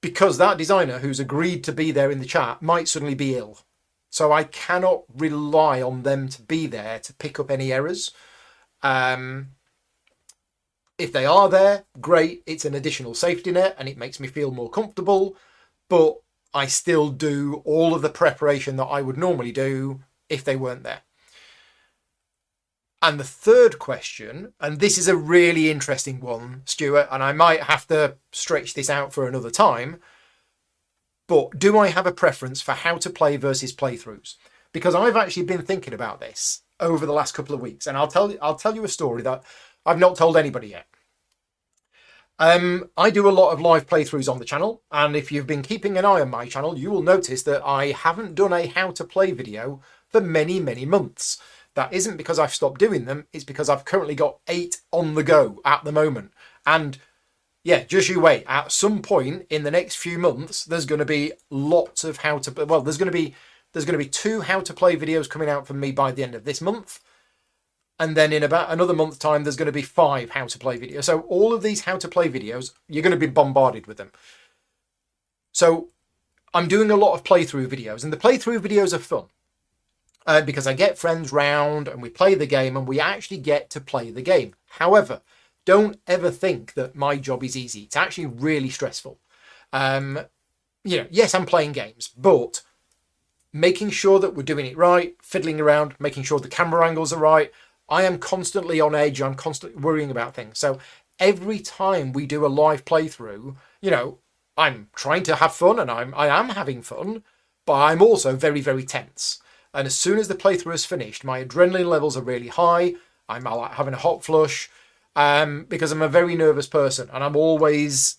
because 0.02 0.38
that 0.38 0.58
designer 0.58 1.00
who's 1.00 1.22
agreed 1.22 1.64
to 1.64 1.72
be 1.72 1.92
there 1.92 2.12
in 2.12 2.20
the 2.20 2.26
chat 2.26 2.62
might 2.62 2.90
suddenly 2.90 3.16
be 3.16 3.38
ill 3.38 3.60
so 4.10 4.32
I 4.32 4.44
cannot 4.44 5.04
rely 5.16 5.82
on 5.82 6.04
them 6.04 6.30
to 6.30 6.42
be 6.42 6.68
there 6.68 7.00
to 7.00 7.14
pick 7.14 7.40
up 7.40 7.52
any 7.52 7.72
errors. 7.72 8.12
Um, 8.82 9.50
if 10.98 11.14
they 11.14 11.26
are 11.26 11.48
there, 11.50 11.86
great. 12.02 12.44
It's 12.46 12.66
an 12.66 12.76
additional 12.76 13.14
safety 13.14 13.52
net 13.52 13.76
and 13.78 13.88
it 13.88 13.98
makes 13.98 14.20
me 14.20 14.28
feel 14.28 14.52
more 14.52 14.70
comfortable. 14.70 15.36
But 15.90 16.18
I 16.54 16.66
still 16.66 17.10
do 17.10 17.62
all 17.66 17.94
of 17.94 18.02
the 18.02 18.10
preparation 18.10 18.76
that 18.78 18.86
I 18.86 19.02
would 19.02 19.18
normally 19.18 19.52
do 19.52 20.02
if 20.28 20.44
they 20.44 20.56
weren't 20.56 20.84
there. 20.84 21.02
And 23.02 23.18
the 23.20 23.24
third 23.24 23.80
question, 23.80 24.54
and 24.60 24.80
this 24.80 24.98
is 24.98 25.08
a 25.08 25.16
really 25.16 25.72
interesting 25.72 26.20
one, 26.20 26.64
Stuart, 26.66 27.08
and 27.10 27.24
I 27.24 27.32
might 27.32 27.64
have 27.64 27.88
to 27.88 28.18
stretch 28.34 28.74
this 28.74 28.90
out 28.90 29.14
for 29.14 29.26
another 29.26 29.50
time 29.50 30.02
but 31.30 31.60
do 31.60 31.78
I 31.78 31.90
have 31.90 32.08
a 32.08 32.12
preference 32.12 32.60
for 32.60 32.72
how 32.72 32.98
to 32.98 33.10
play 33.10 33.38
versus 33.38 33.72
playthroughs? 33.72 34.34
Because 34.74 34.96
I've 34.96 35.16
actually 35.16 35.44
been 35.44 35.62
thinking 35.62 35.94
about 35.94 36.20
this 36.20 36.64
over 36.80 37.06
the 37.06 37.14
last 37.14 37.36
couple 37.36 37.54
of 37.54 37.62
weeks, 37.62 37.86
and 37.86 37.96
I'll 37.96 38.08
tell 38.08 38.32
you, 38.32 38.40
I'll 38.42 38.56
tell 38.56 38.74
you 38.74 38.84
a 38.84 38.90
story 38.90 39.22
that 39.22 39.44
I've 39.86 40.00
not 40.00 40.16
told 40.16 40.36
anybody 40.36 40.70
yet. 40.70 40.88
Um, 42.40 42.90
I 42.98 43.12
do 43.12 43.30
a 43.30 43.32
lot 43.32 43.52
of 43.52 43.62
live 43.62 43.86
playthroughs 43.86 44.32
on 44.32 44.40
the 44.40 44.46
channel, 44.46 44.82
and 44.92 45.16
if 45.16 45.32
you've 45.32 45.46
been 45.46 45.62
keeping 45.62 45.98
an 45.98 46.06
eye 46.06 46.22
on 46.22 46.32
my 46.32 46.48
channel, 46.48 46.80
you 46.80 46.90
will 46.90 47.04
notice 47.04 47.44
that 47.44 47.64
I 47.64 47.92
haven't 47.92 48.34
done 48.34 48.54
a 48.54 48.66
how 48.66 48.90
to 48.92 49.04
play 49.04 49.32
video 49.32 49.82
for 50.08 50.22
many, 50.22 50.60
many 50.60 50.84
months. 50.84 51.40
That 51.76 51.94
isn't 51.94 52.18
because 52.18 52.40
I've 52.40 52.56
stopped 52.56 52.80
doing 52.80 53.06
them, 53.06 53.28
it's 53.34 53.44
because 53.44 53.70
I've 53.70 53.86
currently 53.86 54.16
got 54.16 54.40
eight 54.48 54.82
on 54.92 55.14
the 55.14 55.24
go 55.24 55.62
at 55.64 55.84
the 55.84 55.92
moment. 55.92 56.32
And 56.66 56.98
yeah, 57.64 57.84
just 57.84 58.10
you 58.10 58.20
wait. 58.20 58.46
At 58.48 58.72
some 58.72 59.02
point 59.02 59.46
in 59.50 59.64
the 59.64 59.72
next 59.72 59.96
few 59.96 60.18
months, 60.18 60.64
there's 60.66 60.86
going 60.86 61.00
to 61.00 61.06
be 61.06 61.34
lots 61.50 62.04
of 62.04 62.18
how 62.18 62.40
to. 62.40 62.66
Well, 62.66 62.82
there's 62.82 62.98
going 62.98 63.12
to 63.12 63.18
be 63.18 63.36
there's 63.74 63.86
going 63.86 63.98
to 63.98 64.04
be 64.04 64.10
two 64.10 64.42
how 64.42 64.62
to 64.62 64.74
play 64.74 64.96
videos 64.96 65.30
coming 65.30 65.50
out 65.50 65.68
from 65.68 65.80
me 65.80 65.92
by 65.92 66.12
the 66.12 66.24
end 66.24 66.36
of 66.36 66.46
this 66.46 66.62
month, 66.62 67.00
and 68.00 68.16
then 68.16 68.32
in 68.32 68.44
about 68.44 68.72
another 68.72 68.94
month's 68.94 69.18
time, 69.18 69.44
there's 69.44 69.58
going 69.58 69.66
to 69.66 69.72
be 69.72 69.82
five 69.82 70.32
how 70.32 70.46
to 70.46 70.58
play 70.58 70.80
videos. 70.80 71.04
So 71.06 71.22
all 71.22 71.54
of 71.54 71.62
these 71.62 71.82
how 71.82 71.98
to 71.98 72.08
play 72.08 72.30
videos, 72.30 72.72
you're 72.88 73.04
going 73.04 73.12
to 73.12 73.18
be 73.18 73.28
bombarded 73.28 73.88
with 73.88 73.98
them. 73.98 74.12
So 75.52 75.90
I'm 76.54 76.68
doing 76.68 76.90
a 76.90 76.96
lot 76.96 77.14
of 77.14 77.24
playthrough 77.24 77.68
videos, 77.68 78.04
and 78.04 78.14
the 78.14 78.18
playthrough 78.18 78.60
videos 78.60 78.94
are 78.94 79.00
fun. 79.00 79.26
Uh, 80.28 80.42
because 80.42 80.68
I 80.68 80.74
get 80.74 80.98
friends 80.98 81.32
round 81.32 81.88
and 81.88 82.04
we 82.04 82.10
play 82.10 82.36
the 82.36 82.46
game 82.46 82.78
and 82.78 82.88
we 82.88 83.00
actually 83.00 83.38
get 83.38 83.72
to 83.72 83.82
play 83.82 84.12
the 84.12 84.22
game. 84.22 84.54
However, 84.68 85.22
don't 85.70 86.00
ever 86.08 86.32
think 86.32 86.74
that 86.74 86.96
my 86.96 87.16
job 87.16 87.44
is 87.44 87.56
easy. 87.56 87.82
It's 87.82 87.96
actually 87.96 88.26
really 88.26 88.72
stressful. 88.72 89.20
Um, 89.72 90.22
you 90.84 90.98
know, 90.98 91.06
yes, 91.12 91.36
I'm 91.36 91.46
playing 91.46 91.74
games, 91.74 92.08
but 92.18 92.64
making 93.54 93.92
sure 93.92 94.18
that 94.18 94.34
we're 94.34 94.42
doing 94.42 94.66
it 94.66 94.76
right, 94.76 95.16
fiddling 95.22 95.62
around, 95.62 95.94
making 96.00 96.24
sure 96.24 96.40
the 96.40 96.48
camera 96.48 96.88
angles 96.88 97.14
are 97.14 97.20
right. 97.20 97.52
I 97.88 98.02
am 98.02 98.18
constantly 98.18 98.82
on 98.82 98.96
edge. 98.96 99.22
I'm 99.22 99.36
constantly 99.36 99.80
worrying 99.80 100.10
about 100.10 100.34
things. 100.34 100.58
So 100.58 100.80
every 101.20 101.60
time 101.60 102.14
we 102.14 102.26
do 102.26 102.48
a 102.48 102.58
live 102.64 102.84
playthrough, 102.84 103.56
you 103.80 103.92
know, 103.92 104.18
I'm 104.58 104.88
trying 104.96 105.22
to 105.26 105.36
have 105.36 105.54
fun 105.54 105.78
and 105.78 105.92
I'm 105.92 106.16
I 106.16 106.30
am 106.30 106.50
having 106.50 106.82
fun, 106.82 107.22
but 107.68 107.76
I'm 107.76 108.02
also 108.02 108.36
very, 108.36 108.62
very 108.62 108.86
tense. 108.86 109.40
And 109.72 109.86
as 109.86 109.96
soon 109.96 110.18
as 110.18 110.30
the 110.30 110.34
playthrough 110.34 110.74
is 110.74 110.86
finished, 110.88 111.24
my 111.24 111.44
adrenaline 111.46 111.86
levels 111.86 112.18
are 112.18 112.24
really 112.24 112.48
high. 112.48 112.96
I'm 113.28 113.46
having 113.46 113.94
a 113.94 113.98
hot 113.98 114.24
flush 114.24 114.68
um, 115.16 115.66
because 115.68 115.92
I'm 115.92 116.02
a 116.02 116.08
very 116.08 116.36
nervous 116.36 116.68
person 116.68 117.10
and 117.12 117.24
I'm 117.24 117.36
always 117.36 118.18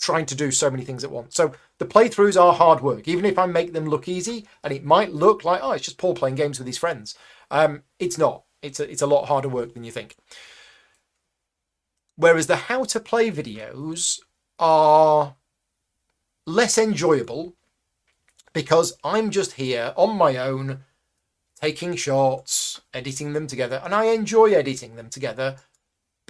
trying 0.00 0.26
to 0.26 0.34
do 0.34 0.50
so 0.50 0.70
many 0.70 0.84
things 0.84 1.04
at 1.04 1.10
once. 1.10 1.34
So 1.34 1.52
the 1.78 1.86
playthroughs 1.86 2.40
are 2.40 2.54
hard 2.54 2.80
work, 2.80 3.06
even 3.06 3.24
if 3.24 3.38
I 3.38 3.46
make 3.46 3.72
them 3.72 3.86
look 3.86 4.08
easy 4.08 4.46
and 4.64 4.72
it 4.72 4.84
might 4.84 5.12
look 5.12 5.44
like, 5.44 5.60
oh, 5.62 5.72
it's 5.72 5.84
just 5.84 5.98
Paul 5.98 6.14
playing 6.14 6.36
games 6.36 6.58
with 6.58 6.66
his 6.66 6.78
friends. 6.78 7.14
Um, 7.50 7.82
it's 7.98 8.16
not. 8.16 8.44
It's 8.62 8.80
a, 8.80 8.90
it's 8.90 9.02
a 9.02 9.06
lot 9.06 9.26
harder 9.26 9.48
work 9.48 9.74
than 9.74 9.84
you 9.84 9.92
think. 9.92 10.16
Whereas 12.16 12.46
the 12.46 12.56
how 12.56 12.84
to 12.84 13.00
play 13.00 13.30
videos 13.30 14.20
are 14.58 15.36
less 16.46 16.76
enjoyable 16.76 17.54
because 18.52 18.92
I'm 19.04 19.30
just 19.30 19.52
here 19.52 19.94
on 19.96 20.16
my 20.16 20.36
own, 20.36 20.80
taking 21.60 21.94
shots, 21.96 22.80
editing 22.92 23.32
them 23.32 23.46
together, 23.46 23.80
and 23.84 23.94
I 23.94 24.06
enjoy 24.06 24.52
editing 24.52 24.96
them 24.96 25.08
together. 25.08 25.56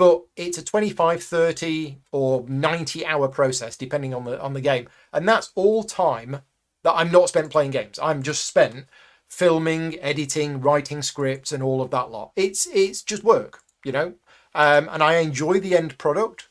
But 0.01 0.23
it's 0.35 0.57
a 0.57 0.65
25, 0.65 1.23
30, 1.23 1.99
or 2.11 2.47
90 2.49 3.05
hour 3.05 3.29
process, 3.29 3.77
depending 3.77 4.15
on 4.15 4.25
the 4.25 4.41
on 4.41 4.55
the 4.55 4.63
game. 4.63 4.89
And 5.13 5.29
that's 5.29 5.53
all 5.55 5.85
time 5.85 6.41
that 6.85 6.95
I'm 6.95 7.13
not 7.13 7.29
spent 7.29 7.51
playing 7.51 7.73
games. 7.73 7.99
I'm 8.03 8.23
just 8.23 8.47
spent 8.47 8.87
filming, 9.29 10.01
editing, 10.01 10.63
writing 10.63 11.03
scripts, 11.03 11.53
and 11.53 11.63
all 11.63 11.83
of 11.83 11.91
that 11.91 12.11
lot. 12.11 12.33
It's 12.35 12.67
it's 12.73 13.03
just 13.03 13.23
work, 13.23 13.61
you 13.85 13.93
know. 13.93 14.15
Um, 14.55 14.89
and 14.91 15.03
I 15.03 15.17
enjoy 15.17 15.61
the 15.61 15.77
end 15.77 15.99
product. 15.99 16.49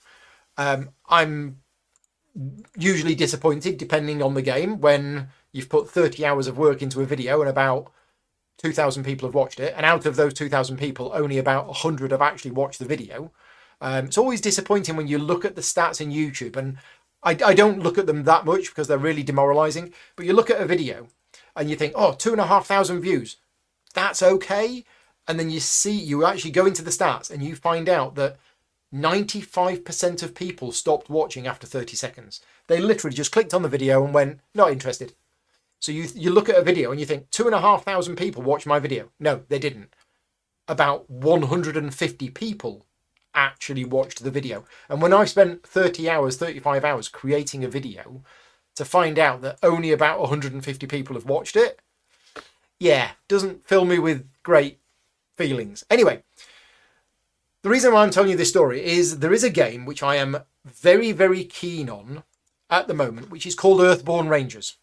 Um, 0.55 0.89
I'm 1.07 1.61
usually 2.77 3.15
disappointed, 3.15 3.79
depending 3.79 4.21
on 4.21 4.35
the 4.35 4.43
game, 4.43 4.79
when 4.79 5.29
you've 5.51 5.69
put 5.69 5.89
30 5.89 6.23
hours 6.23 6.45
of 6.45 6.59
work 6.59 6.83
into 6.83 7.01
a 7.01 7.05
video 7.07 7.41
and 7.41 7.49
about 7.49 7.91
2,000 8.59 9.03
people 9.03 9.27
have 9.27 9.35
watched 9.35 9.59
it, 9.59 9.73
and 9.75 9.85
out 9.85 10.05
of 10.05 10.15
those 10.15 10.33
2,000 10.33 10.77
people, 10.77 11.11
only 11.13 11.37
about 11.37 11.67
100 11.67 12.11
have 12.11 12.21
actually 12.21 12.51
watched 12.51 12.79
the 12.79 12.85
video. 12.85 13.31
Um, 13.81 14.05
it's 14.05 14.17
always 14.17 14.41
disappointing 14.41 14.95
when 14.95 15.07
you 15.07 15.17
look 15.17 15.45
at 15.45 15.55
the 15.55 15.61
stats 15.61 16.01
in 16.01 16.11
YouTube, 16.11 16.55
and 16.55 16.77
I, 17.23 17.37
I 17.45 17.53
don't 17.53 17.81
look 17.81 17.97
at 17.97 18.05
them 18.05 18.23
that 18.25 18.45
much 18.45 18.67
because 18.67 18.87
they're 18.87 18.97
really 18.97 19.23
demoralizing. 19.23 19.93
But 20.15 20.25
you 20.25 20.33
look 20.33 20.49
at 20.49 20.61
a 20.61 20.65
video 20.65 21.07
and 21.55 21.69
you 21.69 21.75
think, 21.75 21.93
"Oh, 21.95 22.09
oh, 22.09 22.13
two 22.13 22.31
and 22.31 22.41
a 22.41 22.47
half 22.47 22.65
thousand 22.65 23.01
views, 23.01 23.37
that's 23.93 24.21
okay. 24.21 24.83
And 25.27 25.39
then 25.39 25.49
you 25.49 25.59
see, 25.59 25.91
you 25.91 26.25
actually 26.25 26.51
go 26.51 26.65
into 26.65 26.83
the 26.83 26.91
stats 26.91 27.29
and 27.29 27.43
you 27.43 27.55
find 27.55 27.87
out 27.87 28.15
that 28.15 28.37
95% 28.93 30.23
of 30.23 30.33
people 30.33 30.71
stopped 30.71 31.09
watching 31.09 31.45
after 31.45 31.67
30 31.67 31.95
seconds. 31.95 32.41
They 32.67 32.79
literally 32.79 33.15
just 33.15 33.31
clicked 33.31 33.53
on 33.53 33.61
the 33.61 33.69
video 33.69 34.03
and 34.03 34.13
went, 34.13 34.39
not 34.55 34.71
interested. 34.71 35.13
So 35.79 35.91
you 35.91 36.07
you 36.13 36.29
look 36.29 36.49
at 36.49 36.57
a 36.57 36.63
video 36.63 36.91
and 36.91 36.99
you 36.99 37.05
think 37.05 37.29
two 37.29 37.45
and 37.45 37.55
a 37.55 37.61
half 37.61 37.83
thousand 37.83 38.17
people 38.17 38.43
watched 38.43 38.67
my 38.67 38.79
video. 38.79 39.09
No, 39.19 39.43
they 39.47 39.59
didn't. 39.59 39.93
About 40.67 41.09
150 41.09 42.29
people 42.29 42.85
actually 43.33 43.85
watched 43.85 44.23
the 44.23 44.31
video. 44.31 44.65
And 44.89 45.01
when 45.01 45.13
I 45.13 45.25
spent 45.25 45.63
30 45.63 46.09
hours, 46.09 46.37
35 46.37 46.83
hours 46.83 47.07
creating 47.07 47.63
a 47.63 47.69
video 47.69 48.23
to 48.75 48.85
find 48.85 49.17
out 49.17 49.41
that 49.41 49.59
only 49.63 49.91
about 49.91 50.19
150 50.19 50.87
people 50.87 51.15
have 51.15 51.25
watched 51.25 51.55
it, 51.55 51.79
yeah, 52.79 53.11
doesn't 53.27 53.67
fill 53.67 53.85
me 53.85 53.99
with 53.99 54.27
great 54.43 54.79
feelings. 55.37 55.83
Anyway, 55.89 56.23
the 57.61 57.69
reason 57.69 57.93
why 57.93 58.03
I'm 58.03 58.11
telling 58.11 58.29
you 58.29 58.37
this 58.37 58.49
story 58.49 58.83
is 58.83 59.19
there 59.19 59.33
is 59.33 59.43
a 59.43 59.49
game 59.49 59.85
which 59.85 60.03
I 60.03 60.15
am 60.15 60.37
very, 60.65 61.11
very 61.11 61.43
keen 61.43 61.89
on 61.89 62.23
at 62.69 62.87
the 62.87 62.93
moment, 62.93 63.29
which 63.29 63.45
is 63.45 63.55
called 63.55 63.81
Earthborne 63.81 64.29
Rangers. 64.29 64.77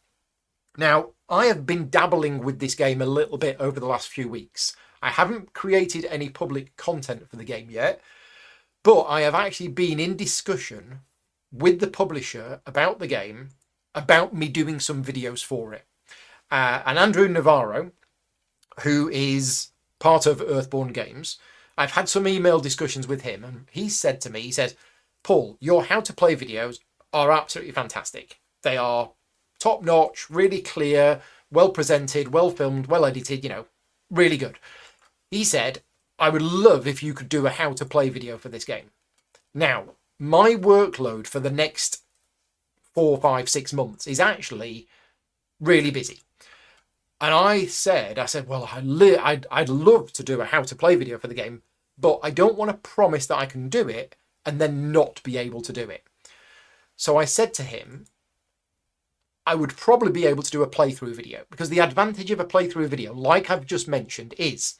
Now, 0.77 1.11
I 1.29 1.47
have 1.47 1.67
been 1.67 1.91
dabbling 1.91 2.41
with 2.41 2.59
this 2.59 2.75
game 2.75 3.01
a 3.01 3.07
little 3.07 3.39
bit 3.39 3.57
over 3.59 3.81
the 3.81 3.87
last 3.87 4.09
few 4.09 4.29
weeks. 4.29 4.77
I 5.03 5.11
haven't 5.11 5.53
created 5.53 6.05
any 6.07 6.29
public 6.29 6.77
content 6.77 7.29
for 7.29 7.37
the 7.37 7.45
game 7.45 7.71
yet, 7.71 8.01
but 8.83 9.03
I 9.03 9.23
have 9.23 9.35
actually 9.35 9.69
been 9.69 9.99
in 9.99 10.17
discussion 10.17 11.01
with 11.53 11.81
the 11.81 11.87
publisher 11.87 12.61
about 12.67 12.99
the 12.99 13.07
game, 13.07 13.51
about 13.95 14.35
me 14.35 14.49
doing 14.49 14.81
some 14.81 15.05
videos 15.05 15.45
for 15.45 15.73
it. 15.73 15.87
Uh, 16.51 16.83
and 16.87 16.99
Andrew 16.99 17.29
Navaro, 17.29 17.93
who 18.81 19.09
is 19.09 19.69
part 19.99 20.27
of 20.27 20.41
Earthborne 20.41 20.93
Games, 20.93 21.39
I've 21.79 21.93
had 21.93 22.09
some 22.09 22.29
email 22.29 22.59
discussions 22.59 23.07
with 23.07 23.23
him, 23.23 23.45
and 23.45 23.67
he 23.71 23.89
said 23.89 24.21
to 24.23 24.31
me, 24.31 24.41
he 24.41 24.53
said, 24.53 24.75
Paul, 25.23 25.57
your 25.61 25.85
how 25.85 26.01
to 26.01 26.13
play 26.13 26.37
videos 26.37 26.79
are 27.13 27.33
absolutely 27.33 27.73
fantastic. 27.73 28.41
They 28.63 28.77
are 28.77 29.11
top 29.59 29.83
notch, 29.83 30.29
really 30.31 30.61
clear, 30.61 31.21
well 31.51 31.71
presented, 31.71 32.33
well 32.33 32.51
filmed, 32.51 32.87
well 32.87 33.05
edited, 33.05 33.43
you 33.43 33.51
know, 33.51 33.67
really 34.11 34.37
good. 34.37 34.59
He 35.31 35.45
said, 35.45 35.83
I 36.19 36.29
would 36.29 36.43
love 36.43 36.87
if 36.87 37.03
you 37.03 37.15
could 37.15 37.29
do 37.29 37.47
a 37.47 37.51
how 37.51 37.73
to 37.75 37.85
play 37.85 38.09
video 38.09 38.39
for 38.39 38.49
this 38.49 38.65
game. 38.65 38.91
Now, 39.55 39.85
my 40.19 40.55
workload 40.55 41.27
for 41.27 41.41
the 41.41 41.51
next 41.51 42.03
four, 42.95 43.19
five, 43.19 43.49
six 43.49 43.73
months 43.73 44.07
is 44.07 44.21
actually 44.21 44.89
really 45.61 45.91
busy. 45.91 46.21
And 47.21 47.33
I 47.33 47.67
said, 47.67 48.19
I 48.19 48.27
said, 48.27 48.47
well, 48.47 48.69
li- 48.83 49.17
I'd, 49.17 49.47
I'd 49.51 49.69
love 49.69 50.13
to 50.15 50.23
do 50.23 50.41
a 50.41 50.45
how 50.45 50.63
to 50.63 50.75
play 50.75 50.97
video 50.97 51.19
for 51.19 51.29
the 51.29 51.35
game, 51.35 51.63
but 51.99 52.21
I 52.23 52.31
don't 52.31 52.57
want 52.57 52.71
to 52.71 52.77
promise 52.77 53.27
that 53.27 53.39
I 53.39 53.47
can 53.47 53.69
do 53.69 53.89
it 53.89 54.17
and 54.45 54.61
then 54.61 54.93
not 54.93 55.23
be 55.23 55.37
able 55.39 55.63
to 55.63 55.73
do 55.73 55.89
it. 55.89 56.05
So 56.97 57.17
I 57.17 57.25
said 57.25 57.53
to 57.55 57.63
him, 57.63 58.07
I 59.47 59.55
would 59.55 59.77
probably 59.77 60.11
be 60.11 60.27
able 60.27 60.43
to 60.43 60.51
do 60.51 60.65
a 60.65 60.69
playthrough 60.69 61.15
video 61.15 61.45
because 61.51 61.69
the 61.71 61.79
advantage 61.79 62.33
of 62.33 62.41
a 62.41 62.45
playthrough 62.45 62.89
video, 62.89 63.15
like 63.15 63.49
I've 63.49 63.65
just 63.65 63.87
mentioned, 63.87 64.35
is 64.37 64.75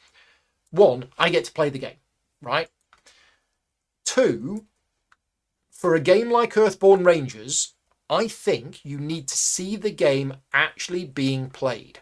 one, 0.71 1.05
I 1.17 1.29
get 1.29 1.45
to 1.45 1.53
play 1.53 1.69
the 1.69 1.79
game, 1.79 1.97
right? 2.41 2.67
Two, 4.03 4.65
for 5.71 5.95
a 5.95 6.01
game 6.01 6.29
like 6.29 6.53
Earthborne 6.53 7.05
Rangers, 7.05 7.75
I 8.09 8.27
think 8.27 8.83
you 8.83 8.99
need 8.99 9.29
to 9.29 9.37
see 9.37 9.77
the 9.77 9.91
game 9.91 10.35
actually 10.53 11.05
being 11.05 11.49
played. 11.49 11.99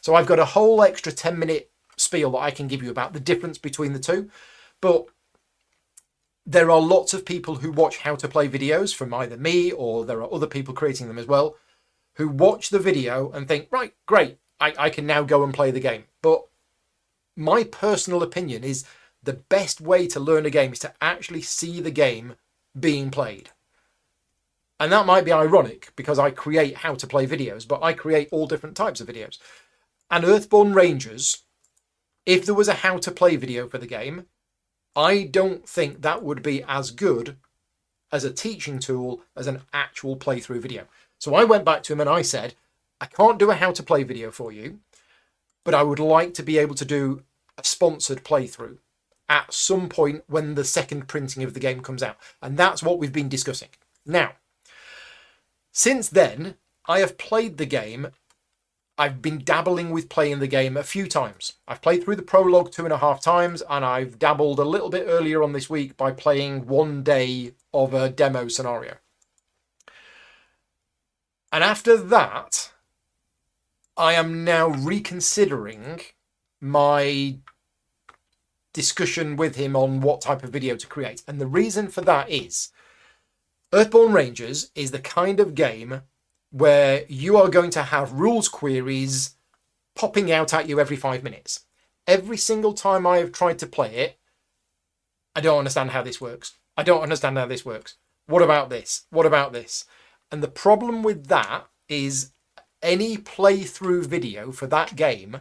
So 0.00 0.14
I've 0.14 0.26
got 0.26 0.38
a 0.38 0.44
whole 0.46 0.82
extra 0.82 1.12
10 1.12 1.38
minute 1.38 1.70
spiel 1.98 2.30
that 2.32 2.38
I 2.38 2.50
can 2.50 2.66
give 2.66 2.82
you 2.82 2.90
about 2.90 3.12
the 3.12 3.20
difference 3.20 3.58
between 3.58 3.92
the 3.92 3.98
two. 3.98 4.30
But 4.80 5.06
there 6.46 6.70
are 6.70 6.80
lots 6.80 7.12
of 7.12 7.26
people 7.26 7.56
who 7.56 7.72
watch 7.72 7.98
how 7.98 8.14
to 8.16 8.28
play 8.28 8.48
videos 8.48 8.94
from 8.94 9.12
either 9.12 9.36
me 9.36 9.72
or 9.72 10.04
there 10.04 10.22
are 10.22 10.32
other 10.32 10.46
people 10.46 10.72
creating 10.72 11.08
them 11.08 11.18
as 11.18 11.26
well 11.26 11.56
who 12.16 12.28
watch 12.28 12.70
the 12.70 12.78
video 12.78 13.30
and 13.30 13.46
think, 13.46 13.68
right, 13.70 13.94
great, 14.06 14.38
I, 14.60 14.74
I 14.78 14.90
can 14.90 15.06
now 15.06 15.22
go 15.22 15.44
and 15.44 15.54
play 15.54 15.70
the 15.70 15.80
game. 15.80 16.04
But 16.22 16.46
my 17.36 17.64
personal 17.64 18.22
opinion 18.22 18.64
is 18.64 18.84
the 19.22 19.34
best 19.34 19.80
way 19.80 20.06
to 20.08 20.20
learn 20.20 20.46
a 20.46 20.50
game 20.50 20.72
is 20.72 20.78
to 20.80 20.94
actually 21.00 21.42
see 21.42 21.80
the 21.80 21.90
game 21.90 22.34
being 22.78 23.10
played. 23.10 23.50
And 24.78 24.92
that 24.92 25.06
might 25.06 25.24
be 25.24 25.32
ironic 25.32 25.92
because 25.96 26.18
I 26.18 26.30
create 26.30 26.78
how 26.78 26.94
to 26.94 27.06
play 27.06 27.26
videos, 27.26 27.66
but 27.66 27.82
I 27.82 27.92
create 27.92 28.28
all 28.30 28.46
different 28.46 28.76
types 28.76 29.00
of 29.00 29.08
videos. 29.08 29.38
And 30.10 30.24
Earthborne 30.24 30.74
Rangers, 30.74 31.42
if 32.24 32.46
there 32.46 32.54
was 32.54 32.68
a 32.68 32.74
how 32.74 32.98
to 32.98 33.10
play 33.10 33.36
video 33.36 33.68
for 33.68 33.78
the 33.78 33.86
game, 33.86 34.26
I 34.94 35.24
don't 35.24 35.68
think 35.68 36.02
that 36.02 36.22
would 36.22 36.42
be 36.42 36.62
as 36.66 36.90
good 36.90 37.36
as 38.12 38.24
a 38.24 38.32
teaching 38.32 38.78
tool 38.78 39.22
as 39.34 39.46
an 39.46 39.62
actual 39.72 40.16
playthrough 40.16 40.60
video. 40.60 40.86
So 41.18 41.34
I 41.34 41.44
went 41.44 41.64
back 41.64 41.82
to 41.84 41.92
him 41.92 42.00
and 42.00 42.10
I 42.10 42.22
said, 42.22 42.54
I 43.00 43.06
can't 43.06 43.38
do 43.38 43.50
a 43.50 43.54
how 43.54 43.72
to 43.72 43.82
play 43.82 44.02
video 44.02 44.30
for 44.30 44.52
you, 44.52 44.80
but 45.64 45.74
I 45.74 45.82
would 45.82 45.98
like 45.98 46.34
to 46.34 46.42
be 46.42 46.58
able 46.58 46.74
to 46.76 46.84
do 46.84 47.22
a 47.58 47.64
sponsored 47.64 48.24
playthrough 48.24 48.78
at 49.28 49.52
some 49.52 49.88
point 49.88 50.24
when 50.28 50.54
the 50.54 50.64
second 50.64 51.08
printing 51.08 51.42
of 51.42 51.54
the 51.54 51.60
game 51.60 51.80
comes 51.80 52.02
out. 52.02 52.16
And 52.40 52.56
that's 52.56 52.82
what 52.82 52.98
we've 52.98 53.12
been 53.12 53.28
discussing. 53.28 53.70
Now, 54.04 54.32
since 55.72 56.08
then, 56.08 56.56
I 56.86 57.00
have 57.00 57.18
played 57.18 57.58
the 57.58 57.66
game. 57.66 58.08
I've 58.96 59.20
been 59.20 59.42
dabbling 59.44 59.90
with 59.90 60.08
playing 60.08 60.38
the 60.38 60.46
game 60.46 60.76
a 60.76 60.82
few 60.82 61.06
times. 61.06 61.54
I've 61.68 61.82
played 61.82 62.04
through 62.04 62.16
the 62.16 62.22
prologue 62.22 62.70
two 62.70 62.84
and 62.84 62.92
a 62.92 62.98
half 62.98 63.20
times, 63.20 63.62
and 63.68 63.84
I've 63.84 64.18
dabbled 64.18 64.58
a 64.58 64.64
little 64.64 64.88
bit 64.88 65.06
earlier 65.06 65.42
on 65.42 65.52
this 65.52 65.68
week 65.68 65.96
by 65.96 66.12
playing 66.12 66.66
one 66.66 67.02
day 67.02 67.52
of 67.74 67.92
a 67.92 68.08
demo 68.08 68.48
scenario. 68.48 68.94
And 71.52 71.62
after 71.64 71.96
that, 71.96 72.72
I 73.96 74.12
am 74.14 74.44
now 74.44 74.68
reconsidering 74.68 76.00
my 76.60 77.38
discussion 78.72 79.36
with 79.36 79.56
him 79.56 79.74
on 79.74 80.00
what 80.02 80.20
type 80.20 80.44
of 80.44 80.50
video 80.50 80.76
to 80.76 80.86
create. 80.86 81.22
And 81.26 81.40
the 81.40 81.46
reason 81.46 81.88
for 81.88 82.02
that 82.02 82.28
is 82.28 82.70
Earthborne 83.72 84.12
Rangers 84.12 84.70
is 84.74 84.90
the 84.90 84.98
kind 84.98 85.40
of 85.40 85.54
game 85.54 86.02
where 86.50 87.04
you 87.08 87.36
are 87.36 87.48
going 87.48 87.70
to 87.70 87.82
have 87.84 88.12
rules 88.12 88.48
queries 88.48 89.36
popping 89.94 90.30
out 90.30 90.52
at 90.52 90.68
you 90.68 90.78
every 90.78 90.96
five 90.96 91.22
minutes. 91.22 91.64
Every 92.06 92.36
single 92.36 92.74
time 92.74 93.06
I 93.06 93.18
have 93.18 93.32
tried 93.32 93.58
to 93.60 93.66
play 93.66 93.96
it, 93.96 94.18
I 95.34 95.40
don't 95.40 95.58
understand 95.58 95.90
how 95.90 96.02
this 96.02 96.20
works. 96.20 96.52
I 96.76 96.82
don't 96.82 97.02
understand 97.02 97.38
how 97.38 97.46
this 97.46 97.64
works. 97.64 97.96
What 98.26 98.42
about 98.42 98.70
this? 98.70 99.02
What 99.10 99.26
about 99.26 99.52
this? 99.52 99.84
And 100.30 100.42
the 100.42 100.48
problem 100.48 101.02
with 101.02 101.26
that 101.28 101.66
is 101.88 102.32
any 102.82 103.16
playthrough 103.16 104.06
video 104.06 104.52
for 104.52 104.66
that 104.66 104.96
game 104.96 105.40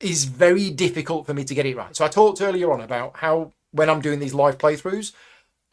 is 0.00 0.24
very 0.24 0.70
difficult 0.70 1.26
for 1.26 1.34
me 1.34 1.44
to 1.44 1.54
get 1.54 1.66
it 1.66 1.76
right. 1.76 1.96
So 1.96 2.04
I 2.04 2.08
talked 2.08 2.42
earlier 2.42 2.72
on 2.72 2.80
about 2.80 3.16
how 3.18 3.52
when 3.70 3.88
I'm 3.88 4.00
doing 4.00 4.20
these 4.20 4.34
live 4.34 4.58
playthroughs, 4.58 5.12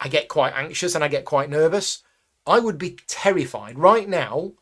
I 0.00 0.08
get 0.08 0.28
quite 0.28 0.54
anxious 0.56 0.94
and 0.94 1.04
I 1.04 1.08
get 1.08 1.24
quite 1.24 1.50
nervous. 1.50 2.02
I 2.46 2.58
would 2.58 2.78
be 2.78 2.98
terrified 3.06 3.78
right 3.78 4.08
now. 4.08 4.52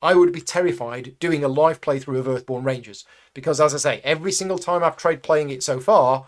I 0.00 0.14
would 0.14 0.32
be 0.32 0.40
terrified 0.40 1.16
doing 1.18 1.42
a 1.42 1.48
live 1.48 1.80
playthrough 1.80 2.18
of 2.18 2.26
Earthborne 2.26 2.64
Rangers 2.64 3.04
because, 3.34 3.60
as 3.60 3.74
I 3.74 3.78
say, 3.78 4.00
every 4.04 4.32
single 4.32 4.58
time 4.58 4.84
I've 4.84 4.96
tried 4.96 5.22
playing 5.22 5.50
it 5.50 5.62
so 5.62 5.80
far, 5.80 6.26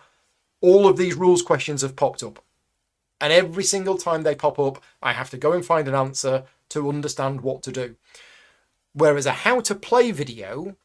all 0.61 0.89
of 0.89 0.97
these 0.97 1.15
rules 1.15 1.43
questions 1.43 1.83
have 1.83 1.97
popped 1.97 2.23
up. 2.23 2.43
And 3.21 3.33
every 3.33 3.65
single 3.65 3.99
time 3.99 4.23
they 4.23 4.35
pop 4.35 4.59
up, 4.59 4.83
I 5.03 5.13
have 5.13 5.31
to 5.31 5.37
go 5.37 5.53
and 5.53 5.65
find 5.65 5.89
an 5.89 5.95
answer 5.95 6.45
to 6.71 6.89
understand 6.89 7.41
what 7.41 7.63
to 7.65 7.73
do. 7.73 7.97
Whereas 8.93 9.27
a 9.27 9.33
how 9.33 9.61
to 9.61 9.75
play 9.75 10.11
video, 10.11 10.77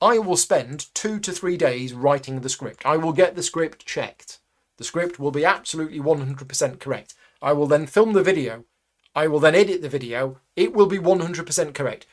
I 0.00 0.18
will 0.18 0.36
spend 0.36 0.92
two 0.94 1.18
to 1.20 1.32
three 1.32 1.56
days 1.56 1.92
writing 1.92 2.40
the 2.40 2.48
script. 2.48 2.86
I 2.86 2.96
will 2.96 3.12
get 3.12 3.34
the 3.34 3.42
script 3.42 3.84
checked. 3.86 4.38
The 4.78 4.84
script 4.84 5.18
will 5.18 5.30
be 5.30 5.44
absolutely 5.44 6.00
100% 6.00 6.80
correct. 6.80 7.14
I 7.42 7.52
will 7.52 7.66
then 7.66 7.86
film 7.86 8.14
the 8.14 8.22
video. 8.22 8.64
I 9.14 9.26
will 9.26 9.40
then 9.40 9.54
edit 9.54 9.82
the 9.82 9.88
video. 9.88 10.40
It 10.56 10.72
will 10.72 10.86
be 10.86 10.98
100% 10.98 11.74
correct. 11.74 12.06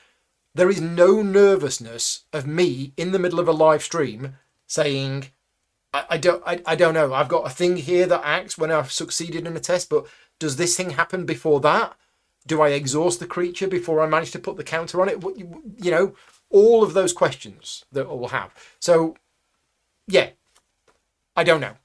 There 0.53 0.69
is 0.69 0.81
no 0.81 1.21
nervousness 1.21 2.25
of 2.33 2.47
me 2.47 2.93
in 2.97 3.11
the 3.11 3.19
middle 3.19 3.39
of 3.39 3.47
a 3.47 3.53
live 3.53 3.83
stream 3.83 4.37
saying, 4.65 5.31
I, 6.09 6.17
don't 6.17 6.43
I, 6.45 6.61
I 6.65 6.75
don't 6.75 6.93
know. 6.93 7.13
I've 7.13 7.27
got 7.27 7.45
a 7.45 7.53
thing 7.53 7.77
here 7.77 8.05
that 8.07 8.21
acts 8.23 8.57
when 8.57 8.71
I've 8.71 8.91
succeeded 8.91 9.47
in 9.47 9.55
a 9.55 9.59
test, 9.59 9.89
but 9.89 10.05
does 10.39 10.55
this 10.55 10.75
thing 10.75 10.91
happen 10.91 11.25
before 11.25 11.59
that? 11.61 11.95
Do 12.45 12.61
I 12.61 12.69
exhaust 12.69 13.19
the 13.19 13.27
creature 13.27 13.67
before 13.67 14.01
I 14.01 14.07
manage 14.07 14.31
to 14.31 14.39
put 14.39 14.57
the 14.57 14.63
counter 14.63 15.01
on 15.01 15.09
it? 15.09 15.23
You 15.23 15.91
know, 15.91 16.15
all 16.49 16.83
of 16.83 16.93
those 16.93 17.13
questions 17.13 17.85
that 17.91 18.07
we'll 18.07 18.29
have. 18.29 18.53
So, 18.79 19.15
yeah, 20.07 20.29
I 21.35 21.43
don't 21.43 21.61
know. 21.61 21.75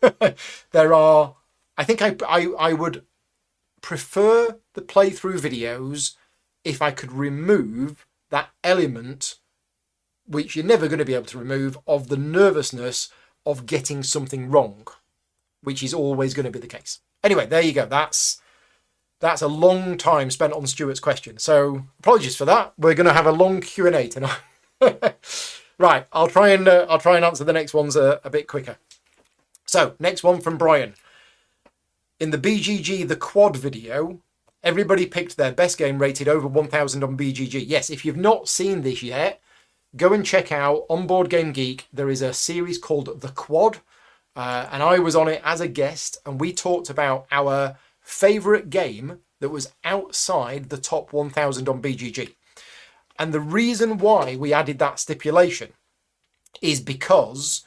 there 0.72 0.94
are 0.94 1.34
I 1.78 1.84
think 1.84 2.02
I, 2.02 2.16
I, 2.28 2.48
I 2.58 2.72
would 2.72 3.04
prefer 3.80 4.58
the 4.74 4.82
playthrough 4.82 5.38
videos 5.38 6.16
if 6.64 6.82
I 6.82 6.90
could 6.90 7.12
remove 7.12 8.04
that 8.30 8.50
element, 8.64 9.36
which 10.26 10.56
you're 10.56 10.64
never 10.64 10.88
going 10.88 10.98
to 10.98 11.04
be 11.04 11.14
able 11.14 11.26
to 11.26 11.38
remove, 11.38 11.78
of 11.86 12.08
the 12.08 12.16
nervousness 12.16 13.10
of 13.48 13.66
getting 13.66 14.02
something 14.02 14.50
wrong, 14.50 14.86
which 15.62 15.82
is 15.82 15.94
always 15.94 16.34
going 16.34 16.44
to 16.44 16.52
be 16.52 16.58
the 16.58 16.66
case. 16.66 17.00
Anyway, 17.24 17.46
there 17.46 17.62
you 17.62 17.72
go. 17.72 17.86
That's 17.86 18.40
that's 19.20 19.42
a 19.42 19.48
long 19.48 19.98
time 19.98 20.30
spent 20.30 20.52
on 20.52 20.66
Stuart's 20.66 21.00
question. 21.00 21.38
So 21.38 21.82
apologies 21.98 22.36
for 22.36 22.44
that. 22.44 22.74
We're 22.78 22.94
going 22.94 23.08
to 23.08 23.12
have 23.12 23.26
a 23.26 23.32
long 23.32 23.60
Q 23.60 23.88
and 23.88 23.96
A 23.96 24.06
tonight. 24.06 24.38
right, 25.78 26.06
I'll 26.12 26.28
try 26.28 26.50
and 26.50 26.68
uh, 26.68 26.86
I'll 26.88 27.00
try 27.00 27.16
and 27.16 27.24
answer 27.24 27.42
the 27.42 27.52
next 27.52 27.74
ones 27.74 27.96
a, 27.96 28.20
a 28.22 28.30
bit 28.30 28.46
quicker. 28.46 28.76
So 29.66 29.94
next 29.98 30.22
one 30.22 30.40
from 30.40 30.56
Brian 30.56 30.94
in 32.20 32.30
the 32.30 32.38
BGG 32.38 33.06
the 33.06 33.16
quad 33.16 33.56
video, 33.56 34.20
everybody 34.62 35.06
picked 35.06 35.36
their 35.36 35.52
best 35.52 35.78
game 35.78 35.98
rated 35.98 36.28
over 36.28 36.46
1000 36.46 37.04
on 37.04 37.16
BGG. 37.16 37.64
Yes, 37.66 37.90
if 37.90 38.04
you've 38.04 38.16
not 38.16 38.48
seen 38.48 38.82
this 38.82 39.02
yet, 39.02 39.40
go 39.96 40.12
and 40.12 40.24
check 40.24 40.52
out 40.52 40.84
on 40.88 41.06
Board 41.06 41.30
Game 41.30 41.52
Geek. 41.52 41.88
There 41.92 42.10
is 42.10 42.22
a 42.22 42.32
series 42.32 42.78
called 42.78 43.20
The 43.20 43.28
Quad, 43.28 43.78
uh, 44.36 44.68
and 44.70 44.82
I 44.82 44.98
was 44.98 45.16
on 45.16 45.28
it 45.28 45.42
as 45.44 45.60
a 45.60 45.68
guest, 45.68 46.18
and 46.24 46.40
we 46.40 46.52
talked 46.52 46.90
about 46.90 47.26
our 47.30 47.76
favourite 48.00 48.70
game 48.70 49.20
that 49.40 49.50
was 49.50 49.72
outside 49.84 50.68
the 50.68 50.78
top 50.78 51.12
1000 51.12 51.68
on 51.68 51.82
BGG. 51.82 52.34
And 53.18 53.32
the 53.32 53.40
reason 53.40 53.98
why 53.98 54.36
we 54.36 54.52
added 54.52 54.78
that 54.78 54.98
stipulation 54.98 55.72
is 56.62 56.80
because, 56.80 57.64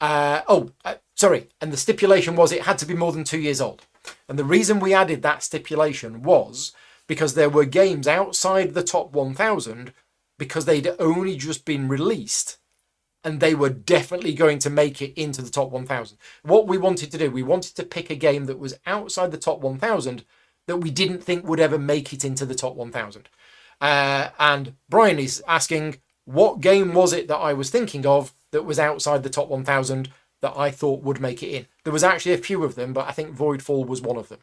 uh, 0.00 0.42
oh, 0.48 0.70
uh, 0.84 0.96
Sorry, 1.18 1.48
and 1.60 1.72
the 1.72 1.76
stipulation 1.76 2.36
was 2.36 2.52
it 2.52 2.62
had 2.62 2.78
to 2.78 2.86
be 2.86 2.94
more 2.94 3.10
than 3.10 3.24
two 3.24 3.40
years 3.40 3.60
old. 3.60 3.84
And 4.28 4.38
the 4.38 4.44
reason 4.44 4.78
we 4.78 4.94
added 4.94 5.20
that 5.22 5.42
stipulation 5.42 6.22
was 6.22 6.70
because 7.08 7.34
there 7.34 7.50
were 7.50 7.64
games 7.64 8.06
outside 8.06 8.72
the 8.72 8.84
top 8.84 9.12
1000 9.12 9.92
because 10.38 10.64
they'd 10.64 10.94
only 10.98 11.36
just 11.36 11.64
been 11.64 11.88
released 11.88 12.58
and 13.24 13.40
they 13.40 13.54
were 13.54 13.68
definitely 13.68 14.32
going 14.32 14.58
to 14.60 14.70
make 14.70 15.02
it 15.02 15.20
into 15.20 15.42
the 15.42 15.50
top 15.50 15.70
1000. 15.70 16.16
What 16.42 16.66
we 16.66 16.78
wanted 16.78 17.10
to 17.10 17.18
do, 17.18 17.30
we 17.30 17.42
wanted 17.42 17.74
to 17.76 17.82
pick 17.82 18.10
a 18.10 18.14
game 18.14 18.46
that 18.46 18.58
was 18.58 18.78
outside 18.86 19.32
the 19.32 19.38
top 19.38 19.60
1000 19.60 20.24
that 20.66 20.76
we 20.76 20.90
didn't 20.90 21.24
think 21.24 21.46
would 21.46 21.60
ever 21.60 21.78
make 21.78 22.12
it 22.12 22.24
into 22.24 22.46
the 22.46 22.54
top 22.54 22.76
1000. 22.76 23.28
Uh, 23.80 24.30
and 24.38 24.74
Brian 24.88 25.18
is 25.18 25.42
asking, 25.48 25.96
what 26.24 26.60
game 26.60 26.94
was 26.94 27.12
it 27.12 27.26
that 27.28 27.36
I 27.36 27.52
was 27.52 27.70
thinking 27.70 28.06
of 28.06 28.34
that 28.52 28.64
was 28.64 28.78
outside 28.78 29.22
the 29.22 29.30
top 29.30 29.48
1000 29.48 30.10
that 30.40 30.56
I 30.56 30.70
thought 30.70 31.02
would 31.02 31.20
make 31.20 31.42
it 31.42 31.48
in. 31.48 31.66
There 31.84 31.92
was 31.92 32.04
actually 32.04 32.34
a 32.34 32.38
few 32.38 32.62
of 32.64 32.76
them, 32.76 32.92
but 32.92 33.08
I 33.08 33.12
think 33.12 33.36
Voidfall 33.36 33.86
was 33.86 34.00
one 34.00 34.16
of 34.16 34.28
them. 34.28 34.38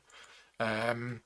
Um, 0.59 1.21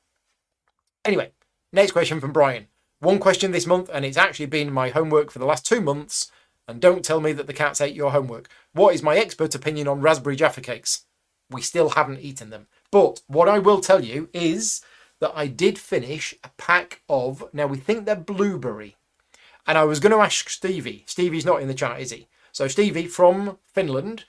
anyway, 1.04 1.32
next 1.74 1.94
question 1.94 2.20
from 2.20 2.32
Brian. 2.32 2.68
One 3.00 3.20
question 3.20 3.52
this 3.52 3.66
month, 3.66 3.90
and 3.94 4.04
it's 4.04 4.18
actually 4.18 4.48
been 4.48 4.74
my 4.74 4.90
homework 4.90 5.32
for 5.32 5.40
the 5.40 5.46
last 5.46 5.66
two 5.66 5.80
months. 5.80 6.32
And 6.68 6.82
don't 6.82 7.04
tell 7.04 7.22
me 7.22 7.32
that 7.34 7.48
the 7.48 7.54
cats 7.54 7.82
ate 7.82 7.96
your 7.96 8.12
homework. 8.12 8.50
What 8.74 8.94
is 8.94 9.02
my 9.02 9.18
expert 9.18 9.56
opinion 9.56 9.88
on 9.88 10.02
raspberry 10.02 10.36
Jaffa 10.36 10.62
cakes? 10.62 11.06
We 11.50 11.62
still 11.62 11.90
haven't 11.90 12.20
eaten 12.20 12.50
them. 12.50 12.68
But 12.92 13.22
what 13.28 13.50
I 13.50 13.58
will 13.58 13.82
tell 13.82 14.04
you 14.04 14.30
is 14.34 14.82
that 15.20 15.32
I 15.34 15.48
did 15.48 15.80
finish 15.80 16.36
a 16.44 16.50
pack 16.58 17.02
of, 17.10 17.44
now 17.54 17.68
we 17.68 17.78
think 17.78 18.06
they're 18.06 18.16
blueberry. 18.16 18.98
And 19.66 19.78
I 19.78 19.86
was 19.86 20.00
going 20.00 20.12
to 20.12 20.22
ask 20.22 20.50
Stevie. 20.50 21.06
Stevie's 21.08 21.46
not 21.46 21.62
in 21.62 21.68
the 21.68 21.74
chat, 21.74 22.00
is 22.02 22.12
he? 22.12 22.28
So, 22.52 22.68
Stevie 22.68 23.08
from 23.08 23.58
Finland, 23.66 24.26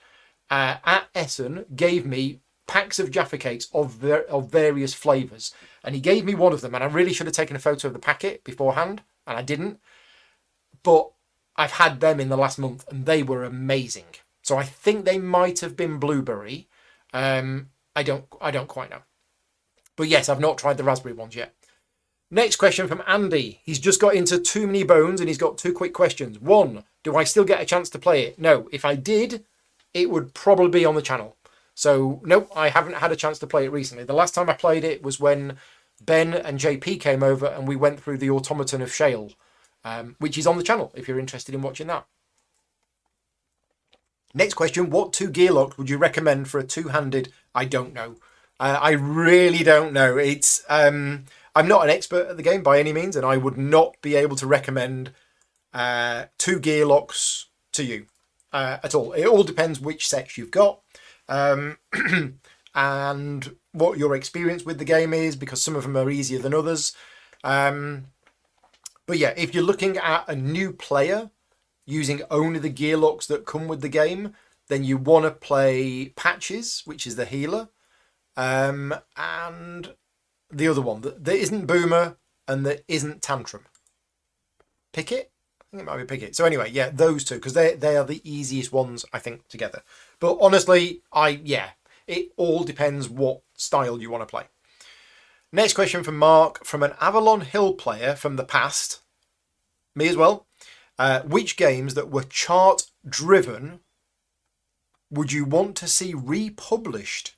uh, 0.49 0.77
at 0.85 1.09
Essen 1.15 1.67
gave 1.75 2.07
me 2.07 2.41
packs 2.71 3.01
of 3.01 3.11
Jaffa 3.11 3.37
cakes 3.37 3.67
of, 3.75 3.91
ver- 3.91 4.27
of 4.29 4.49
various 4.49 4.95
flavours. 4.95 5.53
And 5.83 5.93
he 5.95 6.01
gave 6.01 6.25
me 6.25 6.37
one 6.37 6.53
of 6.53 6.61
them, 6.61 6.75
and 6.75 6.85
I 6.85 6.87
really 6.87 7.13
should 7.13 7.27
have 7.27 7.35
taken 7.35 7.57
a 7.57 7.59
photo 7.59 7.89
of 7.89 7.95
the 7.95 7.99
packet 7.99 8.45
beforehand, 8.45 9.03
and 9.27 9.37
I 9.37 9.43
didn't. 9.43 9.81
But 10.85 11.11
I've 11.57 11.73
had 11.73 12.01
them 12.01 12.21
in 12.21 12.29
the 12.29 12.37
last 12.37 12.59
month, 12.59 12.87
and 12.89 13.07
they 13.07 13.25
were 13.25 13.43
amazing. 13.43 14.05
So 14.43 14.57
I 14.57 14.63
think 14.63 15.05
they 15.05 15.19
might 15.19 15.59
have 15.61 15.77
been 15.77 15.99
blueberry. 15.99 16.69
Um, 17.13 17.71
I 17.97 18.05
don't, 18.05 18.27
I 18.41 18.53
don't 18.53 18.69
quite 18.69 18.91
know. 18.91 19.03
But 19.97 20.07
yes, 20.09 20.29
I've 20.29 20.41
not 20.41 20.57
tried 20.57 20.77
the 20.77 20.85
raspberry 20.85 21.15
ones 21.15 21.35
yet. 21.35 21.53
Next 22.31 22.57
question 22.57 22.87
from 22.87 23.03
Andy. 23.09 23.61
He's 23.65 23.81
just 23.81 24.01
got 24.01 24.15
into 24.15 24.39
Too 24.39 24.67
Many 24.67 24.85
Bones 24.85 25.21
and 25.21 25.29
he's 25.29 25.39
got 25.39 25.59
two 25.59 25.73
quick 25.73 25.93
questions. 25.93 26.39
One, 26.39 26.85
do 27.03 27.17
I 27.17 27.25
still 27.25 27.45
get 27.45 27.61
a 27.61 27.67
chance 27.67 27.91
to 27.91 27.99
play 27.99 28.23
it? 28.23 28.39
No. 28.39 28.69
If 28.71 28.85
I 28.85 28.95
did, 28.95 29.45
it 29.93 30.09
would 30.09 30.33
probably 30.33 30.71
be 30.71 30.85
on 30.85 30.95
the 30.95 31.03
channel. 31.03 31.37
So, 31.81 32.21
nope, 32.23 32.53
I 32.55 32.69
haven't 32.69 32.97
had 32.97 33.11
a 33.11 33.17
chance 33.17 33.39
to 33.39 33.47
play 33.47 33.65
it 33.65 33.73
recently. 33.73 34.05
The 34.05 34.13
last 34.13 34.35
time 34.35 34.51
I 34.51 34.53
played 34.53 34.85
it 34.85 35.03
was 35.03 35.19
when 35.19 35.57
Ben 35.99 36.35
and 36.35 36.59
JP 36.59 37.01
came 37.01 37.23
over 37.23 37.47
and 37.47 37.67
we 37.67 37.75
went 37.75 38.01
through 38.03 38.19
the 38.19 38.29
Automaton 38.29 38.83
of 38.83 38.93
Shale, 38.93 39.31
um, 39.83 40.15
which 40.19 40.37
is 40.37 40.47
on 40.47 40.59
the 40.59 40.63
channel 40.63 40.93
if 40.95 41.09
you're 41.09 41.19
interested 41.19 41.55
in 41.55 41.63
watching 41.63 41.87
that. 41.87 42.07
Next 44.35 44.53
question 44.53 44.91
What 44.91 45.15
two 45.15 45.31
Gearlocs 45.31 45.79
would 45.79 45.89
you 45.89 45.97
recommend 45.97 46.51
for 46.51 46.59
a 46.59 46.67
two 46.67 46.89
handed? 46.89 47.33
I 47.55 47.65
don't 47.65 47.95
know. 47.95 48.17
Uh, 48.61 48.79
I 48.79 48.91
really 48.91 49.65
don't 49.65 49.95
know. 49.95 50.19
It's 50.19 50.63
um, 50.69 51.25
I'm 51.57 51.67
not 51.67 51.85
an 51.85 51.89
expert 51.89 52.27
at 52.27 52.37
the 52.37 52.43
game 52.43 52.63
by 52.63 52.79
any 52.79 52.93
means, 52.93 53.17
and 53.17 53.25
I 53.25 53.39
would 53.39 53.57
not 53.57 53.97
be 54.03 54.17
able 54.17 54.37
to 54.37 54.47
recommend 54.47 55.13
uh, 55.73 56.27
two 56.37 56.61
Gearlocs 56.61 57.47
to 57.73 57.83
you 57.83 58.05
uh, 58.53 58.77
at 58.83 58.95
all. 58.95 59.13
It 59.13 59.25
all 59.25 59.45
depends 59.45 59.81
which 59.81 60.07
sex 60.07 60.37
you've 60.37 60.51
got 60.51 60.83
um, 61.31 61.79
and 62.75 63.57
what 63.73 63.99
your 63.99 64.15
experience 64.15 64.65
with 64.65 64.79
the 64.79 64.85
game 64.85 65.15
is, 65.15 65.37
because 65.37 65.63
some 65.63 65.77
of 65.77 65.85
them 65.85 65.97
are 65.97 66.11
easier 66.11 66.39
than 66.39 66.53
others. 66.53 66.95
Um, 67.43 68.09
but 69.07 69.19
yeah, 69.19 69.33
if 69.37 69.55
you're 69.55 69.65
looking 69.65 69.97
at 69.97 70.29
a 70.29 70.37
new 70.37 70.73
player 70.73 71.31
using 71.87 72.23
only 72.31 72.59
the 72.59 72.71
Gearlocs 72.71 73.27
that 73.29 73.47
come 73.47 73.67
with 73.67 73.81
the 73.81 73.89
game, 73.89 74.35
then 74.69 74.85
you 74.85 74.97
want 74.97 75.25
to 75.25 75.31
play 75.31 76.11
Patches, 76.11 76.83
which 76.85 77.07
is 77.07 77.17
the 77.17 77.25
healer, 77.25 77.69
um, 78.37 78.95
and 79.17 79.95
the 80.51 80.69
other 80.69 80.83
one 80.83 81.01
that 81.01 81.25
there 81.25 81.37
isn't 81.37 81.67
Boomer 81.67 82.17
and 82.47 82.67
there 82.67 82.81
isn't 82.89 83.23
Tantrum. 83.23 83.65
Pick 84.93 85.13
it 85.13 85.33
think 85.71 85.83
it 85.83 85.87
might 85.87 85.99
be 85.99 86.05
Picket. 86.05 86.35
So 86.37 86.45
anyway, 86.45 86.71
yeah, 86.71 86.91
those 86.91 87.25
two 87.25 87.37
because 87.37 87.55
they 87.55 87.75
they 87.75 87.97
are 87.97 88.05
the 88.05 88.21
easiest 88.29 88.73
ones 88.73 89.05
I 89.13 89.19
think 89.19 89.49
together. 89.49 89.83
But 90.19 90.39
honestly, 90.41 91.03
I 91.13 91.41
yeah, 91.45 91.71
it 92.07 92.33
all 92.37 92.65
depends 92.65 93.09
what 93.09 93.43
style 93.55 94.01
you 94.01 94.11
want 94.11 94.23
to 94.23 94.27
play. 94.27 94.45
Next 95.53 95.75
question 95.75 96.05
from 96.05 96.17
Mark 96.17 96.65
from 96.65 96.83
an 96.83 96.95
Avalon 97.01 97.43
Hill 97.43 97.75
player 97.75 98.15
from 98.15 98.37
the 98.37 98.45
past. 98.45 99.01
Me 99.95 100.09
as 100.09 100.17
well. 100.17 100.47
Uh, 100.99 101.23
which 101.23 101.57
games 101.57 101.95
that 101.95 102.11
were 102.11 102.23
chart 102.23 102.83
driven 103.09 103.81
would 105.11 105.33
you 105.33 105.45
want 105.45 105.75
to 105.77 105.89
see 105.89 106.15
republished 106.15 107.35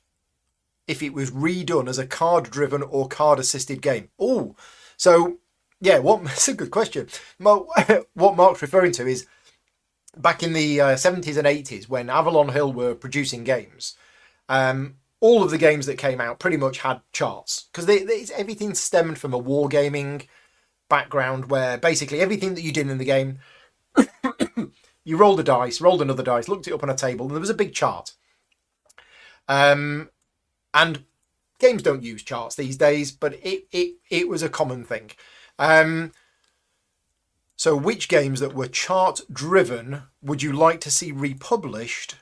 if 0.85 1.01
it 1.01 1.13
was 1.13 1.31
redone 1.31 1.87
as 1.87 1.97
a 1.97 2.05
card 2.05 2.51
driven 2.51 2.83
or 2.83 3.07
card 3.07 3.39
assisted 3.39 3.81
game? 3.81 4.09
Oh, 4.19 4.55
so 4.97 5.37
yeah, 5.83 5.99
what 5.99 6.23
that's 6.23 6.47
a 6.47 6.53
good 6.53 6.71
question. 6.71 7.07
What 8.15 8.37
Mark's 8.37 8.61
referring 8.61 8.93
to 8.93 9.05
is 9.05 9.27
back 10.17 10.41
in 10.41 10.53
the 10.53 10.79
uh, 10.79 10.95
70s 10.95 11.37
and 11.37 11.47
80s 11.47 11.89
when 11.89 12.09
Avalon 12.09 12.49
Hill 12.49 12.71
were 12.71 12.95
producing 12.95 13.43
games. 13.43 13.95
Um, 14.47 14.95
all 15.19 15.43
of 15.43 15.51
the 15.51 15.57
games 15.57 15.85
that 15.85 15.97
came 15.97 16.21
out 16.21 16.39
pretty 16.39 16.57
much 16.57 16.79
had 16.79 17.01
charts 17.11 17.67
because 17.71 17.89
everything 18.31 18.73
stemmed 18.73 19.17
from 19.17 19.33
a 19.33 19.41
wargaming 19.41 20.27
background 20.89 21.49
where 21.49 21.77
basically 21.77 22.19
everything 22.21 22.55
that 22.55 22.61
you 22.61 22.71
did 22.71 22.89
in 22.89 22.97
the 22.97 23.05
game, 23.05 23.39
you 25.03 25.17
rolled 25.17 25.39
a 25.39 25.43
dice, 25.43 25.81
rolled 25.81 26.01
another 26.01 26.23
dice, 26.23 26.47
looked 26.47 26.67
it 26.67 26.73
up 26.73 26.83
on 26.83 26.89
a 26.89 26.95
table, 26.95 27.25
and 27.25 27.35
there 27.35 27.41
was 27.41 27.49
a 27.49 27.55
big 27.55 27.73
chart. 27.73 28.13
Um, 29.47 30.09
and 30.73 31.03
games 31.59 31.83
don't 31.83 32.03
use 32.03 32.23
charts 32.23 32.55
these 32.55 32.77
days, 32.77 33.11
but 33.11 33.33
it 33.35 33.67
it 33.71 33.95
it 34.09 34.29
was 34.29 34.43
a 34.43 34.49
common 34.49 34.83
thing. 34.83 35.11
Um, 35.59 36.11
so, 37.55 37.75
which 37.75 38.09
games 38.09 38.39
that 38.39 38.55
were 38.55 38.67
chart 38.67 39.21
driven 39.31 40.03
would 40.21 40.41
you 40.41 40.51
like 40.51 40.81
to 40.81 40.91
see 40.91 41.11
republished 41.11 42.15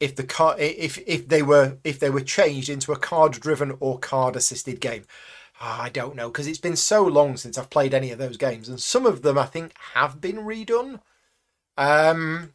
if 0.00 0.16
the 0.16 0.24
car 0.24 0.56
if 0.58 0.98
if 1.06 1.28
they 1.28 1.42
were 1.42 1.78
if 1.84 1.98
they 1.98 2.10
were 2.10 2.20
changed 2.20 2.68
into 2.68 2.92
a 2.92 2.98
card 2.98 3.32
driven 3.32 3.76
or 3.80 3.98
card 3.98 4.36
assisted 4.36 4.80
game? 4.80 5.04
Oh, 5.60 5.78
I 5.82 5.88
don't 5.88 6.16
know 6.16 6.28
because 6.28 6.46
it's 6.46 6.58
been 6.58 6.76
so 6.76 7.04
long 7.06 7.36
since 7.36 7.56
I've 7.56 7.70
played 7.70 7.94
any 7.94 8.10
of 8.10 8.18
those 8.18 8.36
games, 8.36 8.68
and 8.68 8.80
some 8.80 9.06
of 9.06 9.22
them 9.22 9.38
I 9.38 9.46
think 9.46 9.72
have 9.94 10.20
been 10.20 10.38
redone. 10.38 11.00
Um, 11.76 12.54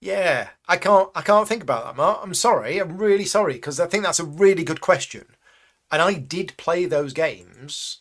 yeah, 0.00 0.50
I 0.68 0.76
can't 0.76 1.10
I 1.14 1.22
can't 1.22 1.48
think 1.48 1.62
about 1.62 1.84
that, 1.84 1.96
Mark. 1.96 2.20
I'm 2.22 2.34
sorry. 2.34 2.78
I'm 2.78 2.98
really 2.98 3.24
sorry 3.24 3.54
because 3.54 3.80
I 3.80 3.86
think 3.86 4.04
that's 4.04 4.20
a 4.20 4.24
really 4.24 4.64
good 4.64 4.80
question, 4.80 5.26
and 5.94 6.02
I 6.02 6.14
did 6.14 6.56
play 6.56 6.86
those 6.86 7.12
games 7.12 8.00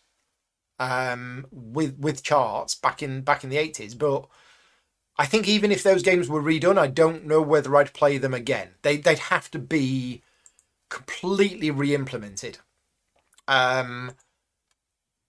um, 0.80 1.46
with 1.52 1.98
with 2.00 2.24
charts 2.24 2.76
back 2.76 3.04
in 3.04 3.22
back 3.22 3.44
in 3.44 3.50
the 3.50 3.58
eighties, 3.58 3.96
but. 3.96 4.28
I 5.16 5.28
think 5.28 5.48
even 5.48 5.72
if 5.72 5.84
those 5.84 6.02
games 6.02 6.28
were 6.28 6.42
redone, 6.42 6.80
I 6.80 6.88
don't 6.88 7.28
know 7.28 7.40
whether 7.40 7.76
I'd 7.76 7.94
play 7.94 8.18
them 8.18 8.34
again. 8.34 8.70
They 8.82 8.98
they'd 8.98 9.20
have 9.20 9.52
to 9.52 9.60
be 9.60 10.24
completely 10.90 11.70
re-implemented. 11.70 12.58
Um, 13.48 14.14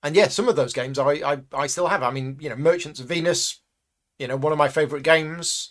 and 0.02 0.16
yeah, 0.16 0.28
some 0.28 0.48
of 0.48 0.56
those 0.56 0.72
games 0.72 0.98
I, 0.98 1.12
I 1.12 1.40
I 1.52 1.66
still 1.66 1.88
have. 1.88 2.02
I 2.02 2.10
mean, 2.10 2.38
you 2.40 2.48
know, 2.48 2.56
Merchants 2.56 3.00
of 3.00 3.08
Venus, 3.08 3.60
you 4.18 4.26
know, 4.26 4.36
one 4.36 4.52
of 4.52 4.58
my 4.58 4.68
favourite 4.68 5.04
games 5.04 5.70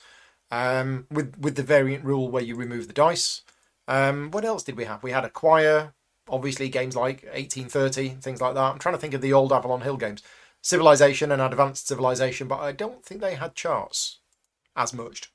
um, 0.51 1.07
with 1.09 1.37
with 1.39 1.55
the 1.55 1.63
variant 1.63 2.05
rule 2.05 2.29
where 2.29 2.43
you 2.43 2.55
remove 2.55 2.87
the 2.87 2.93
dice. 2.93 3.41
Um, 3.87 4.29
what 4.31 4.45
else 4.45 4.63
did 4.63 4.77
we 4.77 4.85
have? 4.85 5.03
We 5.03 5.11
had 5.11 5.25
Acquire, 5.25 5.93
obviously 6.29 6.69
games 6.69 6.95
like 6.95 7.23
1830, 7.23 8.21
things 8.21 8.41
like 8.41 8.55
that. 8.55 8.61
I'm 8.61 8.79
trying 8.79 8.95
to 8.95 8.99
think 8.99 9.13
of 9.13 9.21
the 9.21 9.33
old 9.33 9.51
Avalon 9.51 9.81
Hill 9.81 9.97
games, 9.97 10.21
Civilization 10.61 11.31
and 11.31 11.41
Advanced 11.41 11.87
Civilization, 11.87 12.47
but 12.47 12.59
I 12.59 12.71
don't 12.71 13.03
think 13.03 13.21
they 13.21 13.35
had 13.35 13.55
charts 13.55 14.19
as 14.75 14.93
much. 14.93 15.31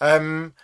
Um, 0.00 0.54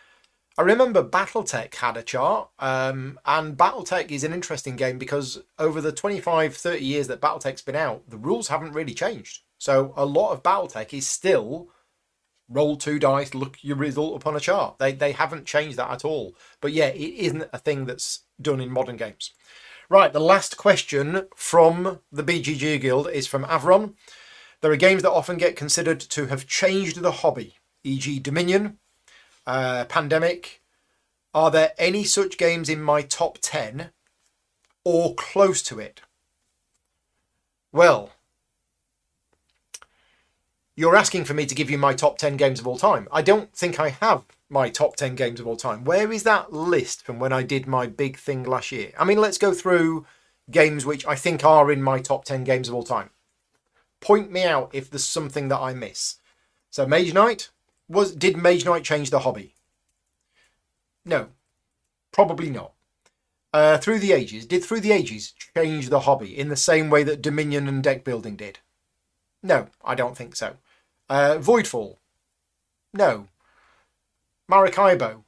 I 0.59 0.63
remember 0.63 1.05
BattleTech 1.05 1.77
had 1.77 1.97
a 1.97 2.03
chart, 2.03 2.49
um, 2.59 3.21
and 3.25 3.57
BattleTech 3.57 4.11
is 4.11 4.25
an 4.25 4.33
interesting 4.33 4.75
game 4.75 4.99
because 4.99 5.43
over 5.59 5.81
the 5.81 5.93
25, 5.93 6.57
30 6.57 6.85
years 6.85 7.07
that 7.07 7.21
BattleTech's 7.21 7.63
been 7.63 7.77
out, 7.77 8.11
the 8.11 8.17
rules 8.17 8.49
haven't 8.49 8.73
really 8.73 8.95
changed. 8.95 9.43
So 9.59 9.93
a 9.97 10.05
lot 10.05 10.33
of 10.33 10.43
BattleTech 10.43 10.93
is 10.93 11.07
still 11.07 11.69
roll 12.49 12.77
two 12.77 12.99
dice, 12.99 13.35
look 13.35 13.59
your 13.63 13.77
result 13.77 14.17
upon 14.17 14.37
a 14.37 14.41
chart. 14.41 14.79
They 14.79 14.93
they 14.93 15.13
haven't 15.13 15.47
changed 15.47 15.77
that 15.79 15.91
at 15.91 16.05
all. 16.05 16.35
But 16.61 16.73
yeah, 16.73 16.89
it 16.89 17.15
isn't 17.15 17.49
a 17.53 17.59
thing 17.59 17.87
that's 17.87 18.21
done 18.41 18.61
in 18.61 18.71
modern 18.71 18.97
games. 18.97 19.33
Right, 19.91 20.13
the 20.13 20.21
last 20.21 20.59
question 20.59 21.29
from 21.35 22.01
the 22.13 22.23
BGG 22.23 22.81
Guild 22.81 23.09
is 23.09 23.27
from 23.27 23.45
Avron. 23.45 23.95
There 24.61 24.71
are 24.71 24.77
games 24.77 25.03
that 25.03 25.13
often 25.13 25.39
get 25.39 25.57
considered 25.57 26.01
to 26.01 26.27
have 26.27 26.47
changed 26.47 27.01
the 27.01 27.11
hobby, 27.11 27.55
e.g., 27.85 28.19
Dominion, 28.19 28.79
uh, 29.47 29.87
Pandemic. 29.87 30.63
Are 31.33 31.51
there 31.51 31.73
any 31.79 32.05
such 32.05 32.37
games 32.37 32.69
in 32.69 32.83
my 32.83 33.01
top 33.01 33.39
10 33.41 33.91
or 34.85 35.15
close 35.15 35.63
to 35.63 35.79
it? 35.79 36.03
Well, 37.73 38.11
you're 40.79 40.95
asking 40.95 41.25
for 41.25 41.35
me 41.35 41.45
to 41.45 41.57
give 41.57 41.69
you 41.69 41.77
my 41.77 41.93
top 41.93 42.19
10 42.19 42.37
games 42.37 42.61
of 42.61 42.67
all 42.69 42.79
time. 42.79 43.09
I 43.11 43.21
don't 43.21 43.53
think 43.53 43.81
I 43.81 43.89
have 43.89 44.25
my 44.49 44.71
top 44.71 44.95
10 44.95 45.17
games 45.17 45.41
of 45.41 45.47
all 45.49 45.57
time. 45.57 45.83
Where 45.83 46.13
is 46.13 46.23
that 46.23 46.53
list 46.53 47.03
from 47.03 47.19
when 47.19 47.33
I 47.33 47.43
did 47.43 47.67
my 47.67 47.89
big 47.89 48.17
thing 48.17 48.45
last 48.45 48.71
year? 48.71 48.93
I 48.97 49.05
mean, 49.05 49.19
let's 49.19 49.39
go 49.39 49.53
through 49.53 50.07
games 50.53 50.87
which 50.87 51.05
I 51.05 51.17
think 51.17 51.45
are 51.45 51.73
in 51.73 51.83
my 51.83 51.99
top 51.99 52.25
10 52.25 52.45
games 52.45 52.69
of 52.69 52.77
all 52.77 52.85
time. 52.85 53.11
Point 53.99 54.31
me 54.31 54.45
out 54.45 54.71
if 54.73 54.89
there's 54.89 55.05
something 55.05 55.49
that 55.49 55.59
I 55.59 55.75
miss. 55.75 56.19
So 56.71 56.87
Mage 56.87 57.13
Knight 57.13 57.51
was 57.89 58.15
did 58.15 58.37
Mage 58.37 58.65
Knight 58.65 58.85
change 58.85 59.11
the 59.11 59.19
hobby? 59.19 59.57
No. 61.05 61.31
Probably 62.13 62.51
not. 62.51 62.71
Uh, 63.53 63.79
through 63.79 63.99
the 63.99 64.13
ages, 64.13 64.47
did 64.47 64.63
Through 64.63 64.83
the 64.83 64.93
Ages 64.93 65.35
change 65.57 65.89
the 65.89 66.01
hobby 66.01 66.39
in 66.39 66.51
the 66.51 66.57
same 66.57 66.89
way 66.89 67.03
that 67.03 67.21
Dominion 67.21 67.67
and 67.67 67.83
deck 67.83 68.05
building 68.05 68.37
did? 68.37 68.61
No, 69.43 69.67
I 69.85 69.97
don't 69.97 70.17
think 70.17 70.37
so. 70.37 70.57
Uh, 71.09 71.39
Voidfall. 71.39 71.97
No. 72.93 73.29
Maracaibo. 74.51 75.25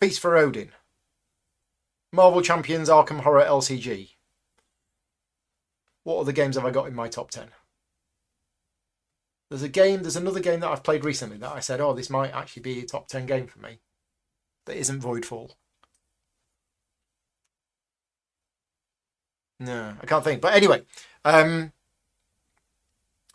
Feast 0.00 0.20
for 0.20 0.36
Odin. 0.36 0.70
Marvel 2.12 2.42
Champions 2.42 2.88
Arkham 2.88 3.20
Horror 3.20 3.44
LCG. 3.44 4.10
What 6.04 6.20
other 6.20 6.32
games 6.32 6.56
have 6.56 6.64
I 6.64 6.70
got 6.70 6.88
in 6.88 6.94
my 6.94 7.08
top 7.08 7.30
10? 7.30 7.48
There's 9.50 9.62
a 9.62 9.68
game, 9.68 10.02
there's 10.02 10.16
another 10.16 10.40
game 10.40 10.60
that 10.60 10.70
I've 10.70 10.82
played 10.82 11.04
recently 11.04 11.36
that 11.38 11.52
I 11.52 11.60
said, 11.60 11.80
oh, 11.80 11.92
this 11.92 12.08
might 12.08 12.32
actually 12.32 12.62
be 12.62 12.80
a 12.80 12.86
top 12.86 13.08
10 13.08 13.26
game 13.26 13.46
for 13.46 13.58
me. 13.58 13.80
That 14.66 14.76
isn't 14.76 15.02
Voidfall. 15.02 15.54
No, 19.58 19.94
I 20.00 20.06
can't 20.06 20.24
think. 20.24 20.40
But 20.40 20.54
anyway, 20.54 20.82
um, 21.24 21.72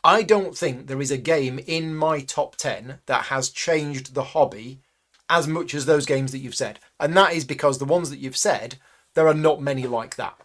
I 0.05 0.21
don't 0.21 0.55
think 0.55 0.85
there 0.85 1.01
is 1.01 1.09
a 1.09 1.17
game 1.17 1.59
in 1.65 1.95
my 1.95 2.19
top 2.19 2.57
10 2.57 2.99
that 3.07 3.25
has 3.25 3.49
changed 3.49 4.13
the 4.13 4.23
hobby 4.23 4.81
as 5.31 5.47
much 5.47 5.73
as 5.73 5.87
those 5.87 6.05
games 6.05 6.31
that 6.31 6.37
you've 6.37 6.53
said. 6.53 6.79
And 6.99 7.17
that 7.17 7.33
is 7.33 7.43
because 7.43 7.79
the 7.79 7.85
ones 7.85 8.11
that 8.11 8.19
you've 8.19 8.37
said, 8.37 8.75
there 9.15 9.27
are 9.27 9.33
not 9.33 9.63
many 9.63 9.87
like 9.87 10.15
that. 10.17 10.37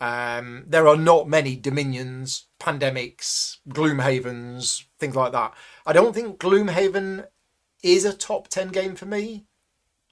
Um, 0.00 0.62
there 0.68 0.86
are 0.86 0.96
not 0.96 1.28
many 1.28 1.56
Dominions, 1.56 2.46
Pandemics, 2.60 3.56
Gloomhavens, 3.68 4.84
things 5.00 5.16
like 5.16 5.32
that. 5.32 5.54
I 5.84 5.92
don't 5.92 6.14
think 6.14 6.38
Gloomhaven 6.38 7.26
is 7.82 8.04
a 8.04 8.14
top 8.14 8.46
10 8.46 8.68
game 8.68 8.94
for 8.94 9.06
me. 9.06 9.46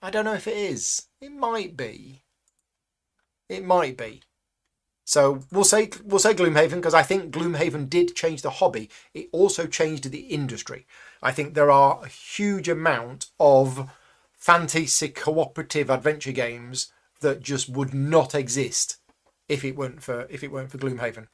I 0.02 0.10
don't 0.10 0.24
know 0.24 0.34
if 0.34 0.48
it 0.48 0.56
is. 0.56 1.06
It 1.20 1.30
might 1.30 1.76
be. 1.76 2.24
It 3.48 3.64
might 3.64 3.96
be. 3.96 4.22
So 5.04 5.40
we'll 5.50 5.64
say 5.64 5.90
we'll 6.04 6.20
say 6.20 6.34
Gloomhaven 6.34 6.76
because 6.76 6.94
I 6.94 7.02
think 7.02 7.32
Gloomhaven 7.32 7.90
did 7.90 8.14
change 8.14 8.42
the 8.42 8.50
hobby. 8.50 8.88
It 9.14 9.28
also 9.32 9.66
changed 9.66 10.10
the 10.10 10.20
industry. 10.20 10.86
I 11.22 11.32
think 11.32 11.54
there 11.54 11.70
are 11.70 12.00
a 12.02 12.08
huge 12.08 12.68
amount 12.68 13.26
of 13.40 13.90
fantasy 14.32 15.08
cooperative 15.08 15.90
adventure 15.90 16.32
games 16.32 16.92
that 17.20 17.42
just 17.42 17.68
would 17.68 17.94
not 17.94 18.34
exist 18.34 18.98
if 19.48 19.64
it 19.64 19.76
weren't 19.76 20.02
for 20.02 20.26
if 20.30 20.42
it 20.42 20.52
weren't 20.52 20.70
for 20.70 20.78
Gloomhaven. 20.78 21.28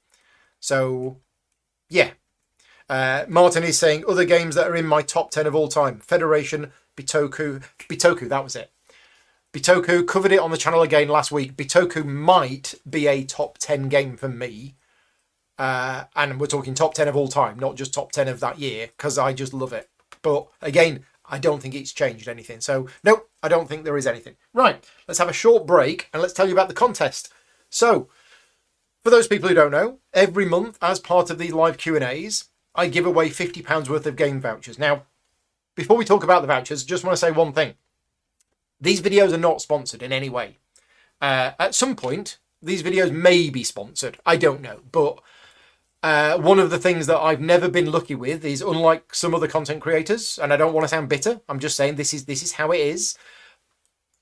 So 0.60 1.18
yeah. 1.88 2.10
Uh, 2.90 3.26
Martin 3.28 3.64
is 3.64 3.78
saying 3.78 4.02
other 4.08 4.24
games 4.24 4.54
that 4.54 4.66
are 4.66 4.74
in 4.74 4.86
my 4.86 5.02
top 5.02 5.30
ten 5.30 5.46
of 5.46 5.54
all 5.54 5.68
time: 5.68 5.98
Federation, 6.00 6.72
Bitoku, 6.96 7.62
Bitoku. 7.86 8.28
That 8.28 8.44
was 8.44 8.56
it. 8.56 8.70
Bitoku 9.52 10.06
covered 10.06 10.32
it 10.32 10.40
on 10.40 10.50
the 10.50 10.58
channel 10.58 10.82
again 10.82 11.08
last 11.08 11.32
week. 11.32 11.56
Bitoku 11.56 12.04
might 12.04 12.74
be 12.88 13.06
a 13.06 13.24
top 13.24 13.56
10 13.58 13.88
game 13.88 14.16
for 14.16 14.28
me. 14.28 14.74
Uh, 15.58 16.04
and 16.14 16.38
we're 16.38 16.46
talking 16.46 16.74
top 16.74 16.94
10 16.94 17.08
of 17.08 17.16
all 17.16 17.28
time, 17.28 17.58
not 17.58 17.74
just 17.74 17.94
top 17.94 18.12
10 18.12 18.28
of 18.28 18.40
that 18.40 18.58
year, 18.58 18.88
because 18.96 19.18
I 19.18 19.32
just 19.32 19.54
love 19.54 19.72
it. 19.72 19.88
But 20.22 20.46
again, 20.60 21.04
I 21.24 21.38
don't 21.38 21.60
think 21.60 21.74
it's 21.74 21.92
changed 21.92 22.28
anything. 22.28 22.60
So, 22.60 22.88
no, 23.02 23.22
I 23.42 23.48
don't 23.48 23.68
think 23.68 23.84
there 23.84 23.96
is 23.96 24.06
anything. 24.06 24.36
Right, 24.52 24.84
let's 25.06 25.18
have 25.18 25.28
a 25.28 25.32
short 25.32 25.66
break 25.66 26.08
and 26.12 26.20
let's 26.22 26.34
tell 26.34 26.46
you 26.46 26.52
about 26.52 26.68
the 26.68 26.74
contest. 26.74 27.32
So, 27.70 28.08
for 29.02 29.10
those 29.10 29.26
people 29.26 29.48
who 29.48 29.54
don't 29.54 29.72
know, 29.72 29.98
every 30.12 30.44
month 30.44 30.78
as 30.82 31.00
part 31.00 31.30
of 31.30 31.38
these 31.38 31.52
live 31.52 31.78
Q&As, 31.78 32.44
I 32.74 32.88
give 32.88 33.06
away 33.06 33.30
£50 33.30 33.88
worth 33.88 34.06
of 34.06 34.16
game 34.16 34.40
vouchers. 34.40 34.78
Now, 34.78 35.04
before 35.74 35.96
we 35.96 36.04
talk 36.04 36.22
about 36.22 36.42
the 36.42 36.48
vouchers, 36.48 36.84
just 36.84 37.02
want 37.02 37.14
to 37.14 37.20
say 37.20 37.30
one 37.30 37.52
thing. 37.52 37.74
These 38.80 39.02
videos 39.02 39.32
are 39.32 39.38
not 39.38 39.60
sponsored 39.60 40.02
in 40.02 40.12
any 40.12 40.28
way. 40.28 40.58
Uh, 41.20 41.50
at 41.58 41.74
some 41.74 41.96
point, 41.96 42.38
these 42.62 42.82
videos 42.82 43.10
may 43.12 43.50
be 43.50 43.64
sponsored. 43.64 44.18
I 44.24 44.36
don't 44.36 44.60
know. 44.60 44.80
But 44.92 45.20
uh, 46.02 46.38
one 46.38 46.58
of 46.58 46.70
the 46.70 46.78
things 46.78 47.06
that 47.06 47.18
I've 47.18 47.40
never 47.40 47.68
been 47.68 47.90
lucky 47.90 48.14
with 48.14 48.44
is 48.44 48.62
unlike 48.62 49.14
some 49.14 49.34
other 49.34 49.48
content 49.48 49.80
creators, 49.80 50.38
and 50.38 50.52
I 50.52 50.56
don't 50.56 50.72
want 50.72 50.84
to 50.84 50.88
sound 50.88 51.08
bitter, 51.08 51.40
I'm 51.48 51.58
just 51.58 51.76
saying 51.76 51.96
this 51.96 52.14
is 52.14 52.24
this 52.26 52.42
is 52.42 52.52
how 52.52 52.70
it 52.70 52.80
is. 52.80 53.18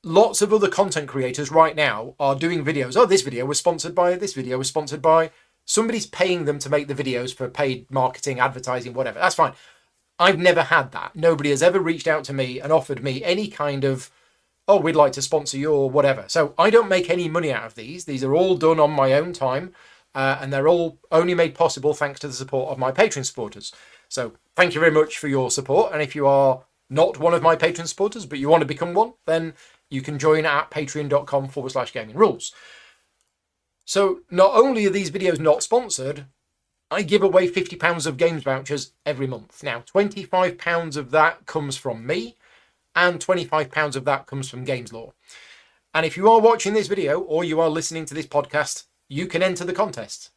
lots 0.07 0.41
of 0.41 0.55
other 0.55 0.69
content 0.69 1.09
creators 1.09 1.51
right 1.51 1.75
now 1.75 2.15
are 2.21 2.37
doing 2.37 2.65
videos. 2.65 2.97
Oh, 2.97 3.07
this 3.07 3.23
video 3.23 3.45
was 3.45 3.59
sponsored 3.59 3.95
by, 3.95 4.15
this 4.15 4.35
video 4.35 4.57
was 4.57 4.69
sponsored 4.69 5.03
by. 5.03 5.33
Somebody's 5.65 6.07
paying 6.07 6.45
them 6.45 6.61
to 6.61 6.71
make 6.71 6.87
the 6.87 6.95
videos 6.95 7.35
for 7.35 7.49
paid 7.49 7.91
marketing, 7.91 8.39
advertising, 8.39 8.95
whatever. 8.95 9.19
That's 9.19 9.35
fine. 9.35 9.53
I've 10.19 10.39
never 10.39 10.63
had 10.63 10.93
that. 10.93 11.17
Nobody 11.17 11.51
has 11.51 11.63
ever 11.63 11.81
reached 11.81 12.07
out 12.07 12.23
to 12.25 12.33
me 12.33 12.61
and 12.61 12.73
offered 12.73 13.03
me 13.03 13.23
any 13.25 13.49
kind 13.49 13.85
of, 13.85 14.11
oh, 14.69 14.81
we'd 14.81 14.97
like 14.97 15.13
to 15.13 15.23
sponsor 15.23 15.57
you 15.57 15.73
or 15.73 15.91
whatever. 15.91 16.25
So 16.29 16.55
I 16.59 16.71
don't 16.71 16.89
make 16.89 17.09
any 17.09 17.29
money 17.29 17.53
out 17.53 17.65
of 17.65 17.75
these. 17.75 18.05
These 18.05 18.25
are 18.25 18.35
all 18.35 18.57
done 18.57 18.81
on 18.81 18.91
my 18.91 19.13
own 19.13 19.33
time. 19.33 19.73
Uh, 20.15 20.39
and 20.41 20.51
they're 20.51 20.67
all 20.67 20.99
only 21.13 21.35
made 21.35 21.55
possible 21.55 21.93
thanks 21.93 22.19
to 22.21 22.27
the 22.27 22.33
support 22.33 22.71
of 22.73 22.79
my 22.79 22.91
Patreon 22.91 23.27
supporters. 23.27 23.71
So 24.09 24.33
thank 24.55 24.75
you 24.75 24.81
very 24.81 24.93
much 24.93 25.19
for 25.19 25.29
your 25.29 25.51
support. 25.51 25.93
And 25.93 26.01
if 26.01 26.17
you 26.17 26.27
are 26.27 26.63
not 26.89 27.19
one 27.19 27.35
of 27.35 27.43
my 27.43 27.55
Patreon 27.55 27.87
supporters, 27.87 28.25
but 28.25 28.39
you 28.39 28.49
want 28.49 28.63
to 28.63 28.67
become 28.67 28.95
one, 28.95 29.13
then 29.27 29.53
you 29.91 30.01
can 30.01 30.19
join 30.19 30.47
at 30.47 30.71
patreon.com 30.71 31.49
forward 31.49 31.73
slash 31.73 31.93
gaming 31.93 32.17
rules. 32.17 32.53
So 33.85 34.21
not 34.31 34.53
only 34.55 34.87
are 34.87 34.91
these 34.91 35.11
videos 35.11 35.39
not 35.39 35.63
sponsored, 35.63 36.27
I 36.91 37.03
give 37.03 37.23
away 37.23 37.49
£50 37.49 38.07
of 38.07 38.17
games 38.17 38.43
vouchers 38.43 38.93
every 39.05 39.27
month. 39.27 39.63
Now, 39.63 39.81
£25 39.81 40.97
of 40.97 41.11
that 41.11 41.47
comes 41.47 41.77
from 41.77 42.07
me, 42.07 42.37
and 42.97 43.25
£25 43.25 43.95
of 43.95 44.05
that 44.07 44.27
comes 44.27 44.49
from 44.49 44.65
Games 44.65 44.93
Lore. 44.93 45.13
And 45.95 46.05
if 46.05 46.17
you 46.17 46.29
are 46.31 46.41
watching 46.41 46.73
this 46.73 46.89
video 46.89 47.21
or 47.21 47.45
you 47.45 47.61
are 47.61 47.69
listening 47.69 48.07
to 48.07 48.15
this 48.15 48.27
podcast, 48.27 48.85
you 49.09 49.27
can 49.27 49.43
enter 49.43 49.65
the 49.65 49.73
contest. 49.73 50.31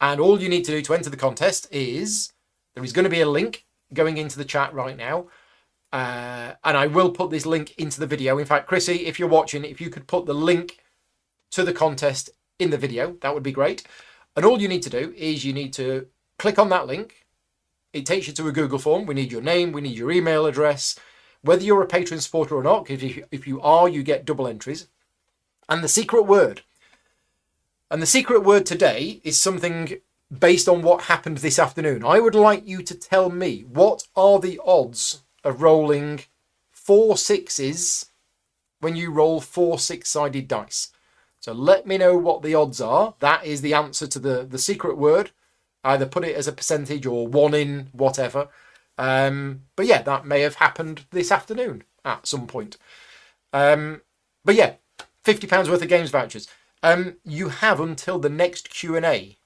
And 0.00 0.20
all 0.20 0.42
you 0.42 0.48
need 0.48 0.64
to 0.66 0.72
do 0.72 0.82
to 0.82 0.94
enter 0.94 1.08
the 1.08 1.16
contest 1.16 1.66
is 1.70 2.32
there 2.74 2.84
is 2.84 2.92
going 2.92 3.04
to 3.04 3.10
be 3.10 3.20
a 3.20 3.28
link 3.28 3.64
going 3.92 4.18
into 4.18 4.36
the 4.36 4.44
chat 4.44 4.74
right 4.74 4.96
now. 4.96 5.28
Uh, 5.92 6.54
and 6.64 6.76
I 6.76 6.88
will 6.88 7.12
put 7.12 7.30
this 7.30 7.46
link 7.46 7.74
into 7.78 8.00
the 8.00 8.06
video. 8.06 8.38
In 8.38 8.46
fact, 8.46 8.66
Chrissy, 8.66 9.06
if 9.06 9.18
you're 9.18 9.28
watching, 9.28 9.64
if 9.64 9.80
you 9.80 9.90
could 9.90 10.08
put 10.08 10.26
the 10.26 10.34
link 10.34 10.80
to 11.52 11.62
the 11.62 11.72
contest 11.72 12.30
in 12.58 12.70
the 12.70 12.78
video, 12.78 13.16
that 13.22 13.32
would 13.32 13.44
be 13.44 13.52
great. 13.52 13.84
And 14.34 14.44
all 14.44 14.60
you 14.60 14.66
need 14.66 14.82
to 14.82 14.90
do 14.90 15.14
is 15.16 15.44
you 15.44 15.52
need 15.52 15.72
to 15.74 16.08
click 16.38 16.58
on 16.58 16.68
that 16.70 16.88
link. 16.88 17.26
It 17.92 18.06
takes 18.06 18.26
you 18.26 18.32
to 18.34 18.48
a 18.48 18.52
Google 18.52 18.80
form. 18.80 19.06
We 19.06 19.14
need 19.14 19.30
your 19.30 19.40
name, 19.40 19.70
we 19.70 19.80
need 19.80 19.96
your 19.96 20.10
email 20.10 20.46
address, 20.46 20.98
whether 21.44 21.62
you're 21.62 21.82
a 21.82 21.86
Patreon 21.86 22.20
supporter 22.22 22.56
or 22.56 22.62
not. 22.62 22.90
If 22.90 23.02
you, 23.02 23.24
if 23.30 23.46
you 23.46 23.60
are, 23.60 23.88
you 23.88 24.02
get 24.02 24.24
double 24.24 24.48
entries. 24.48 24.88
And 25.68 25.84
the 25.84 25.88
secret 25.88 26.22
word. 26.22 26.62
And 27.90 28.00
the 28.00 28.06
secret 28.06 28.40
word 28.40 28.64
today 28.64 29.20
is 29.24 29.38
something 29.38 30.00
based 30.36 30.68
on 30.68 30.82
what 30.82 31.02
happened 31.02 31.38
this 31.38 31.58
afternoon. 31.58 32.02
I 32.04 32.18
would 32.18 32.34
like 32.34 32.66
you 32.66 32.82
to 32.82 32.94
tell 32.94 33.28
me 33.30 33.60
what 33.68 34.06
are 34.16 34.40
the 34.40 34.58
odds 34.64 35.22
of 35.44 35.60
rolling 35.60 36.20
four 36.72 37.18
sixes 37.18 38.06
when 38.80 38.96
you 38.96 39.10
roll 39.10 39.40
four 39.40 39.78
six 39.78 40.10
sided 40.10 40.48
dice. 40.48 40.92
So 41.40 41.52
let 41.52 41.86
me 41.86 41.98
know 41.98 42.16
what 42.16 42.42
the 42.42 42.54
odds 42.54 42.80
are. 42.80 43.14
That 43.20 43.44
is 43.44 43.60
the 43.60 43.74
answer 43.74 44.06
to 44.06 44.18
the, 44.18 44.46
the 44.48 44.58
secret 44.58 44.96
word. 44.96 45.30
Either 45.84 46.06
put 46.06 46.24
it 46.24 46.36
as 46.36 46.48
a 46.48 46.52
percentage 46.52 47.04
or 47.04 47.28
one 47.28 47.52
in 47.52 47.90
whatever. 47.92 48.48
Um, 48.98 49.62
but 49.76 49.86
yeah, 49.86 50.02
that 50.02 50.26
may 50.26 50.40
have 50.40 50.56
happened 50.56 51.06
this 51.10 51.32
afternoon 51.32 51.84
at 52.04 52.26
some 52.26 52.46
point. 52.46 52.76
Um, 53.52 54.02
but 54.44 54.54
yeah, 54.54 54.74
£50 55.24 55.68
worth 55.68 55.82
of 55.82 55.88
games 55.88 56.10
vouchers. 56.10 56.48
Um, 56.82 57.16
you 57.24 57.48
have 57.48 57.80
until 57.80 58.18
the 58.18 58.28
next 58.28 58.70
Q&A. 58.70 59.38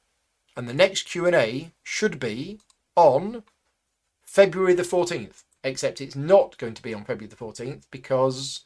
And 0.57 0.69
the 0.69 0.75
next 0.75 1.05
Q&A 1.05 1.71
should 1.83 2.19
be 2.19 2.59
on 2.97 3.45
February 4.25 4.75
the 4.75 4.83
14th. 4.83 5.45
Except 5.65 6.01
it's 6.01 6.17
not 6.17 6.57
going 6.59 6.75
to 6.75 6.83
be 6.83 6.95
on 6.95 7.05
February 7.05 7.29
the 7.29 7.37
14th 7.37 7.85
because 7.91 8.65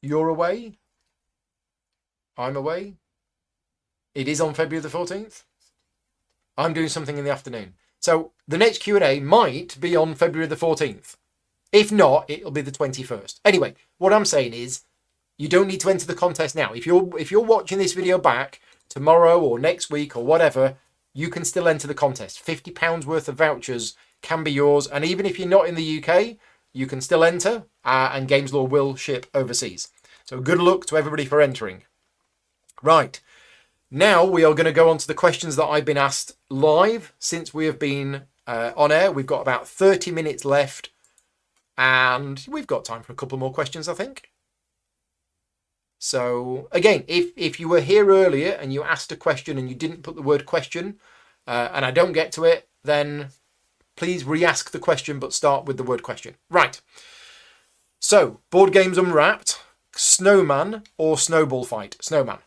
you're 0.00 0.28
away. 0.28 0.78
I'm 2.36 2.56
away. 2.56 2.94
It 4.14 4.28
is 4.28 4.40
on 4.40 4.54
February 4.54 4.82
the 4.82 4.88
14th. 4.88 5.44
I'm 6.56 6.72
doing 6.72 6.88
something 6.88 7.18
in 7.18 7.24
the 7.24 7.30
afternoon. 7.30 7.74
So 8.02 8.32
the 8.48 8.58
next 8.58 8.78
Q&A 8.78 9.20
might 9.20 9.80
be 9.80 9.94
on 9.94 10.16
February 10.16 10.48
the 10.48 10.56
14th. 10.56 11.16
If 11.70 11.92
not, 11.92 12.28
it'll 12.28 12.50
be 12.50 12.60
the 12.60 12.72
21st. 12.72 13.40
Anyway, 13.44 13.74
what 13.98 14.12
I'm 14.12 14.24
saying 14.24 14.52
is 14.52 14.82
you 15.38 15.48
don't 15.48 15.68
need 15.68 15.80
to 15.80 15.88
enter 15.88 16.06
the 16.06 16.14
contest 16.14 16.56
now. 16.56 16.72
If 16.72 16.84
you're 16.84 17.16
if 17.18 17.30
you're 17.30 17.40
watching 17.40 17.78
this 17.78 17.94
video 17.94 18.18
back 18.18 18.60
tomorrow 18.88 19.40
or 19.40 19.58
next 19.58 19.88
week 19.90 20.16
or 20.16 20.24
whatever, 20.24 20.76
you 21.14 21.30
can 21.30 21.44
still 21.44 21.68
enter 21.68 21.86
the 21.86 21.94
contest. 21.94 22.40
50 22.40 22.72
pounds 22.72 23.06
worth 23.06 23.28
of 23.28 23.36
vouchers 23.36 23.96
can 24.20 24.42
be 24.42 24.52
yours 24.52 24.88
and 24.88 25.04
even 25.04 25.24
if 25.24 25.38
you're 25.38 25.48
not 25.48 25.68
in 25.68 25.76
the 25.76 26.02
UK, 26.04 26.36
you 26.72 26.86
can 26.86 27.00
still 27.00 27.22
enter 27.22 27.64
uh, 27.84 28.10
and 28.12 28.28
Games 28.28 28.52
Lore 28.52 28.66
will 28.66 28.96
ship 28.96 29.26
overseas. 29.32 29.88
So 30.24 30.40
good 30.40 30.58
luck 30.58 30.86
to 30.86 30.96
everybody 30.96 31.24
for 31.24 31.40
entering. 31.40 31.84
Right. 32.82 33.20
Now 33.94 34.24
we 34.24 34.42
are 34.42 34.54
going 34.54 34.64
to 34.64 34.72
go 34.72 34.88
on 34.88 34.96
to 34.96 35.06
the 35.06 35.12
questions 35.12 35.56
that 35.56 35.66
I've 35.66 35.84
been 35.84 35.98
asked 35.98 36.32
live 36.48 37.12
since 37.18 37.52
we 37.52 37.66
have 37.66 37.78
been 37.78 38.22
uh, 38.46 38.72
on 38.74 38.90
air. 38.90 39.12
We've 39.12 39.26
got 39.26 39.42
about 39.42 39.68
30 39.68 40.10
minutes 40.10 40.46
left 40.46 40.88
and 41.76 42.42
we've 42.48 42.66
got 42.66 42.86
time 42.86 43.02
for 43.02 43.12
a 43.12 43.14
couple 43.14 43.36
more 43.36 43.52
questions, 43.52 43.90
I 43.90 43.92
think. 43.92 44.30
So 45.98 46.68
again, 46.72 47.04
if, 47.06 47.32
if 47.36 47.60
you 47.60 47.68
were 47.68 47.82
here 47.82 48.08
earlier 48.08 48.52
and 48.52 48.72
you 48.72 48.82
asked 48.82 49.12
a 49.12 49.16
question 49.16 49.58
and 49.58 49.68
you 49.68 49.74
didn't 49.74 50.02
put 50.02 50.16
the 50.16 50.22
word 50.22 50.46
question 50.46 50.98
uh, 51.46 51.68
and 51.74 51.84
I 51.84 51.90
don't 51.90 52.12
get 52.12 52.32
to 52.32 52.44
it, 52.44 52.70
then 52.82 53.28
please 53.94 54.24
re-ask 54.24 54.70
the 54.70 54.78
question 54.78 55.18
but 55.18 55.34
start 55.34 55.66
with 55.66 55.76
the 55.76 55.84
word 55.84 56.02
question. 56.02 56.36
Right. 56.48 56.80
So, 58.00 58.40
board 58.48 58.72
games 58.72 58.96
unwrapped, 58.96 59.60
snowman 59.94 60.84
or 60.96 61.18
snowball 61.18 61.64
fight? 61.64 61.98
Snowman. 62.00 62.38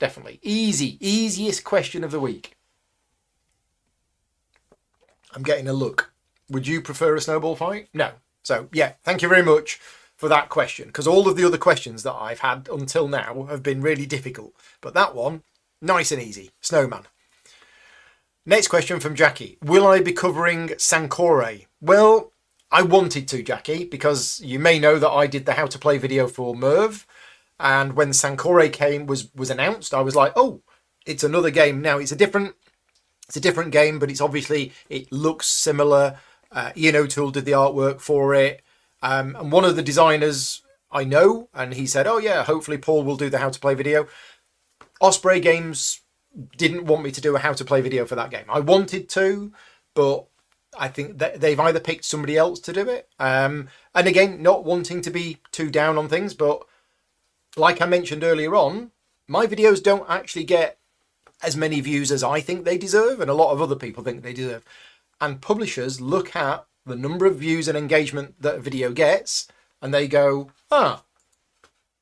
Definitely. 0.00 0.40
Easy. 0.42 0.96
Easiest 0.98 1.62
question 1.62 2.02
of 2.02 2.10
the 2.10 2.18
week. 2.18 2.56
I'm 5.32 5.44
getting 5.44 5.68
a 5.68 5.72
look. 5.72 6.12
Would 6.48 6.66
you 6.66 6.80
prefer 6.80 7.14
a 7.14 7.20
snowball 7.20 7.54
fight? 7.54 7.88
No. 7.94 8.10
So, 8.42 8.68
yeah, 8.72 8.94
thank 9.04 9.22
you 9.22 9.28
very 9.28 9.44
much 9.44 9.78
for 10.16 10.28
that 10.28 10.48
question 10.48 10.86
because 10.86 11.06
all 11.06 11.28
of 11.28 11.36
the 11.36 11.44
other 11.44 11.58
questions 11.58 12.02
that 12.02 12.14
I've 12.14 12.40
had 12.40 12.68
until 12.72 13.06
now 13.06 13.46
have 13.48 13.62
been 13.62 13.82
really 13.82 14.06
difficult. 14.06 14.54
But 14.80 14.94
that 14.94 15.14
one, 15.14 15.42
nice 15.80 16.10
and 16.10 16.20
easy. 16.20 16.50
Snowman. 16.60 17.04
Next 18.46 18.68
question 18.68 18.98
from 18.98 19.14
Jackie. 19.14 19.58
Will 19.62 19.86
I 19.86 20.00
be 20.00 20.14
covering 20.14 20.68
Sankoré? 20.70 21.66
Well, 21.80 22.32
I 22.72 22.82
wanted 22.82 23.28
to, 23.28 23.42
Jackie, 23.42 23.84
because 23.84 24.40
you 24.40 24.58
may 24.58 24.78
know 24.78 24.98
that 24.98 25.10
I 25.10 25.26
did 25.26 25.44
the 25.44 25.52
how 25.52 25.66
to 25.66 25.78
play 25.78 25.98
video 25.98 26.26
for 26.26 26.54
Merv. 26.56 27.06
And 27.60 27.92
when 27.92 28.10
Sankoré 28.10 28.72
came 28.72 29.06
was 29.06 29.32
was 29.34 29.50
announced, 29.50 29.92
I 29.92 30.00
was 30.00 30.16
like, 30.16 30.32
oh, 30.34 30.62
it's 31.06 31.22
another 31.22 31.50
game. 31.50 31.82
Now 31.82 31.98
it's 31.98 32.12
a 32.12 32.16
different 32.16 32.54
it's 33.28 33.36
a 33.36 33.40
different 33.40 33.70
game, 33.70 33.98
but 33.98 34.10
it's 34.10 34.20
obviously 34.20 34.72
it 34.88 35.12
looks 35.12 35.46
similar. 35.46 36.18
Uh, 36.50 36.72
Ian 36.76 36.96
O'Toole 36.96 37.30
did 37.30 37.44
the 37.44 37.52
artwork 37.52 38.00
for 38.00 38.34
it, 38.34 38.62
um, 39.02 39.36
and 39.36 39.52
one 39.52 39.64
of 39.64 39.76
the 39.76 39.82
designers 39.82 40.62
I 40.90 41.04
know, 41.04 41.48
and 41.54 41.74
he 41.74 41.86
said, 41.86 42.06
oh 42.06 42.18
yeah, 42.18 42.42
hopefully 42.42 42.78
Paul 42.78 43.04
will 43.04 43.16
do 43.16 43.30
the 43.30 43.38
how 43.38 43.50
to 43.50 43.60
play 43.60 43.74
video. 43.74 44.08
Osprey 45.00 45.38
Games 45.38 46.00
didn't 46.56 46.86
want 46.86 47.02
me 47.02 47.10
to 47.12 47.20
do 47.20 47.36
a 47.36 47.38
how 47.38 47.52
to 47.52 47.64
play 47.64 47.80
video 47.80 48.04
for 48.04 48.16
that 48.16 48.30
game. 48.30 48.44
I 48.48 48.60
wanted 48.60 49.08
to, 49.10 49.52
but 49.94 50.26
I 50.78 50.88
think 50.88 51.18
that 51.18 51.40
they've 51.40 51.60
either 51.60 51.80
picked 51.80 52.04
somebody 52.04 52.36
else 52.36 52.60
to 52.60 52.72
do 52.72 52.88
it. 52.88 53.08
Um, 53.18 53.68
and 53.94 54.08
again, 54.08 54.42
not 54.42 54.64
wanting 54.64 55.02
to 55.02 55.10
be 55.10 55.38
too 55.52 55.70
down 55.70 55.98
on 55.98 56.08
things, 56.08 56.34
but 56.34 56.64
like 57.56 57.80
I 57.80 57.86
mentioned 57.86 58.24
earlier 58.24 58.54
on, 58.54 58.90
my 59.26 59.46
videos 59.46 59.82
don't 59.82 60.08
actually 60.08 60.44
get 60.44 60.78
as 61.42 61.56
many 61.56 61.80
views 61.80 62.12
as 62.12 62.22
I 62.22 62.40
think 62.40 62.64
they 62.64 62.78
deserve, 62.78 63.20
and 63.20 63.30
a 63.30 63.34
lot 63.34 63.52
of 63.52 63.62
other 63.62 63.76
people 63.76 64.02
think 64.02 64.22
they 64.22 64.32
deserve. 64.32 64.64
And 65.20 65.40
publishers 65.40 66.00
look 66.00 66.34
at 66.36 66.64
the 66.86 66.96
number 66.96 67.26
of 67.26 67.36
views 67.36 67.68
and 67.68 67.76
engagement 67.76 68.40
that 68.40 68.56
a 68.56 68.60
video 68.60 68.92
gets, 68.92 69.48
and 69.80 69.92
they 69.94 70.08
go, 70.08 70.50
ah, 70.70 71.02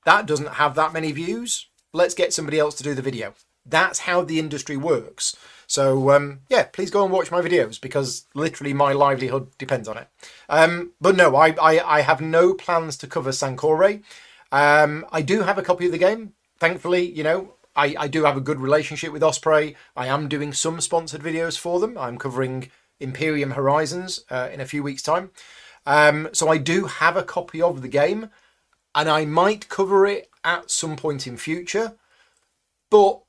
that 0.04 0.26
doesn't 0.26 0.54
have 0.54 0.74
that 0.74 0.92
many 0.92 1.12
views. 1.12 1.66
Let's 1.92 2.14
get 2.14 2.32
somebody 2.32 2.58
else 2.58 2.74
to 2.76 2.82
do 2.82 2.94
the 2.94 3.02
video. 3.02 3.34
That's 3.64 4.00
how 4.00 4.22
the 4.22 4.38
industry 4.38 4.76
works. 4.76 5.36
So 5.66 6.10
um, 6.10 6.40
yeah, 6.48 6.64
please 6.64 6.90
go 6.90 7.04
and 7.04 7.12
watch 7.12 7.30
my 7.30 7.42
videos 7.42 7.78
because 7.78 8.24
literally 8.34 8.72
my 8.72 8.92
livelihood 8.92 9.50
depends 9.58 9.86
on 9.86 9.98
it. 9.98 10.08
Um, 10.48 10.92
but 11.00 11.14
no, 11.14 11.36
I, 11.36 11.54
I, 11.60 11.98
I 11.98 12.00
have 12.00 12.22
no 12.22 12.54
plans 12.54 12.96
to 12.98 13.06
cover 13.06 13.30
Sankoré. 13.30 14.02
Um, 14.50 15.06
I 15.12 15.22
do 15.22 15.42
have 15.42 15.58
a 15.58 15.62
copy 15.62 15.86
of 15.86 15.92
the 15.92 15.98
game. 15.98 16.32
Thankfully, 16.58 17.10
you 17.10 17.22
know, 17.22 17.54
I, 17.76 17.94
I 17.98 18.08
do 18.08 18.24
have 18.24 18.36
a 18.36 18.42
good 18.42 18.60
relationship 18.60 19.12
with 19.12 19.22
Osprey. 19.22 19.76
I 19.96 20.06
am 20.06 20.28
doing 20.28 20.52
some 20.52 20.80
sponsored 20.80 21.22
videos 21.22 21.58
for 21.58 21.78
them. 21.80 21.96
I'm 21.96 22.18
covering 22.18 22.70
Imperium 23.00 23.52
Horizons 23.52 24.24
uh, 24.30 24.48
in 24.52 24.60
a 24.60 24.66
few 24.66 24.82
weeks' 24.82 25.02
time. 25.02 25.30
Um, 25.86 26.28
so 26.32 26.48
I 26.48 26.58
do 26.58 26.86
have 26.86 27.16
a 27.16 27.22
copy 27.22 27.62
of 27.62 27.82
the 27.82 27.88
game, 27.88 28.30
and 28.94 29.08
I 29.08 29.24
might 29.24 29.68
cover 29.68 30.06
it 30.06 30.28
at 30.44 30.70
some 30.70 30.96
point 30.96 31.26
in 31.26 31.36
future. 31.36 31.96
But 32.90 33.20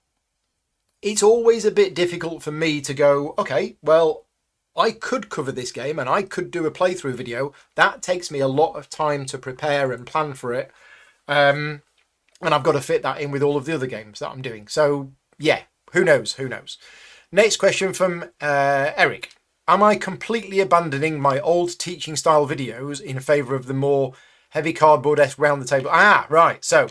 it's 1.01 1.23
always 1.23 1.65
a 1.65 1.71
bit 1.71 1.93
difficult 1.93 2.43
for 2.43 2.51
me 2.51 2.81
to 2.81 2.93
go, 2.93 3.35
okay, 3.37 3.77
well, 3.81 4.25
I 4.75 4.91
could 4.91 5.29
cover 5.29 5.51
this 5.51 5.71
game 5.71 5.99
and 5.99 6.09
I 6.09 6.23
could 6.23 6.51
do 6.51 6.65
a 6.65 6.71
playthrough 6.71 7.15
video. 7.15 7.53
That 7.75 8.01
takes 8.01 8.31
me 8.31 8.39
a 8.39 8.47
lot 8.47 8.73
of 8.73 8.89
time 8.89 9.25
to 9.27 9.37
prepare 9.37 9.91
and 9.91 10.05
plan 10.05 10.33
for 10.33 10.53
it. 10.53 10.71
Um, 11.29 11.83
and 12.41 12.53
I've 12.53 12.63
got 12.63 12.73
to 12.73 12.81
fit 12.81 13.03
that 13.03 13.21
in 13.21 13.31
with 13.31 13.43
all 13.43 13.55
of 13.55 13.65
the 13.65 13.73
other 13.73 13.87
games 13.87 14.19
that 14.19 14.29
I'm 14.29 14.41
doing. 14.41 14.67
So 14.67 15.13
yeah, 15.37 15.61
who 15.93 16.03
knows? 16.03 16.33
Who 16.33 16.49
knows? 16.49 16.77
Next 17.31 17.57
question 17.57 17.93
from 17.93 18.23
uh, 18.41 18.91
Eric. 18.97 19.31
Am 19.67 19.83
I 19.83 19.95
completely 19.95 20.59
abandoning 20.59 21.19
my 21.19 21.39
old 21.39 21.77
teaching 21.77 22.15
style 22.15 22.47
videos 22.47 22.99
in 22.99 23.19
favour 23.19 23.55
of 23.55 23.67
the 23.67 23.73
more 23.73 24.13
heavy 24.49 24.73
cardboard 24.73 25.19
esque 25.19 25.37
round 25.37 25.61
the 25.61 25.67
table? 25.67 25.91
Ah, 25.93 26.25
right. 26.27 26.65
So, 26.65 26.87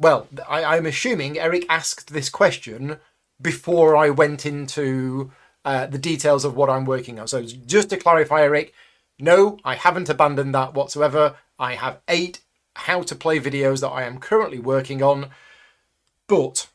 well, 0.00 0.26
I, 0.48 0.64
I'm 0.64 0.86
assuming 0.86 1.38
Eric 1.38 1.64
asked 1.68 2.12
this 2.12 2.28
question 2.28 2.98
before 3.40 3.96
I 3.96 4.10
went 4.10 4.44
into 4.44 5.30
uh, 5.64 5.86
the 5.86 5.98
details 5.98 6.44
of 6.44 6.56
what 6.56 6.68
I'm 6.68 6.84
working 6.84 7.20
on. 7.20 7.28
So, 7.28 7.42
just 7.44 7.90
to 7.90 7.96
clarify, 7.96 8.42
Eric, 8.42 8.74
no, 9.20 9.58
I 9.64 9.76
haven't 9.76 10.08
abandoned 10.08 10.56
that 10.56 10.74
whatsoever. 10.74 11.36
I 11.56 11.74
have 11.76 12.00
eight 12.08 12.40
how 12.74 13.02
to 13.02 13.14
play 13.14 13.38
videos 13.38 13.80
that 13.80 13.88
I 13.88 14.04
am 14.04 14.18
currently 14.18 14.58
working 14.58 15.02
on, 15.02 15.30
but 16.28 16.68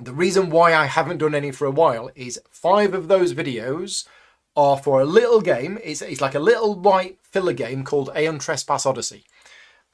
the 0.00 0.14
reason 0.14 0.50
why 0.50 0.74
I 0.74 0.86
haven't 0.86 1.18
done 1.18 1.34
any 1.34 1.50
for 1.50 1.66
a 1.66 1.72
while 1.72 2.10
is 2.14 2.40
five 2.50 2.94
of 2.94 3.08
those 3.08 3.34
videos 3.34 4.06
are 4.54 4.78
for 4.78 5.00
a 5.00 5.04
little 5.04 5.40
game. 5.40 5.78
It's, 5.82 6.02
it's 6.02 6.20
like 6.20 6.34
a 6.34 6.40
little 6.40 6.74
light 6.74 7.18
filler 7.22 7.52
game 7.52 7.84
called 7.84 8.10
Aeon 8.16 8.38
Trespass 8.38 8.86
Odyssey. 8.86 9.24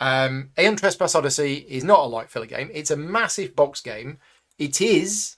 Um, 0.01 0.51
Aeon 0.59 0.77
Trespass 0.77 1.15
Odyssey 1.15 1.67
is 1.69 1.85
not 1.85 2.01
a 2.01 2.09
light 2.09 2.31
filler 2.31 2.47
game. 2.47 2.71
It's 2.73 2.91
a 2.91 2.97
massive 2.97 3.57
box 3.57 3.81
game. 3.81 4.19
It 4.59 4.81
is 4.81 5.37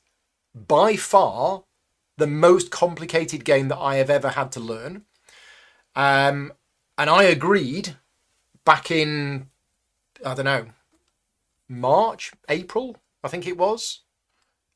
by 0.54 0.96
far 0.96 1.64
the 2.16 2.26
most 2.26 2.70
complicated 2.70 3.44
game 3.44 3.68
that 3.68 3.78
I 3.78 3.96
have 3.96 4.10
ever 4.10 4.30
had 4.30 4.50
to 4.52 4.60
learn. 4.60 5.04
Um, 5.94 6.52
and 6.98 7.10
I 7.10 7.24
agreed 7.24 7.96
back 8.64 8.90
in, 8.90 9.48
I 10.26 10.34
don't 10.34 10.44
know, 10.44 10.66
March, 11.68 12.32
April, 12.48 12.96
I 13.22 13.28
think 13.28 13.46
it 13.46 13.56
was, 13.56 14.00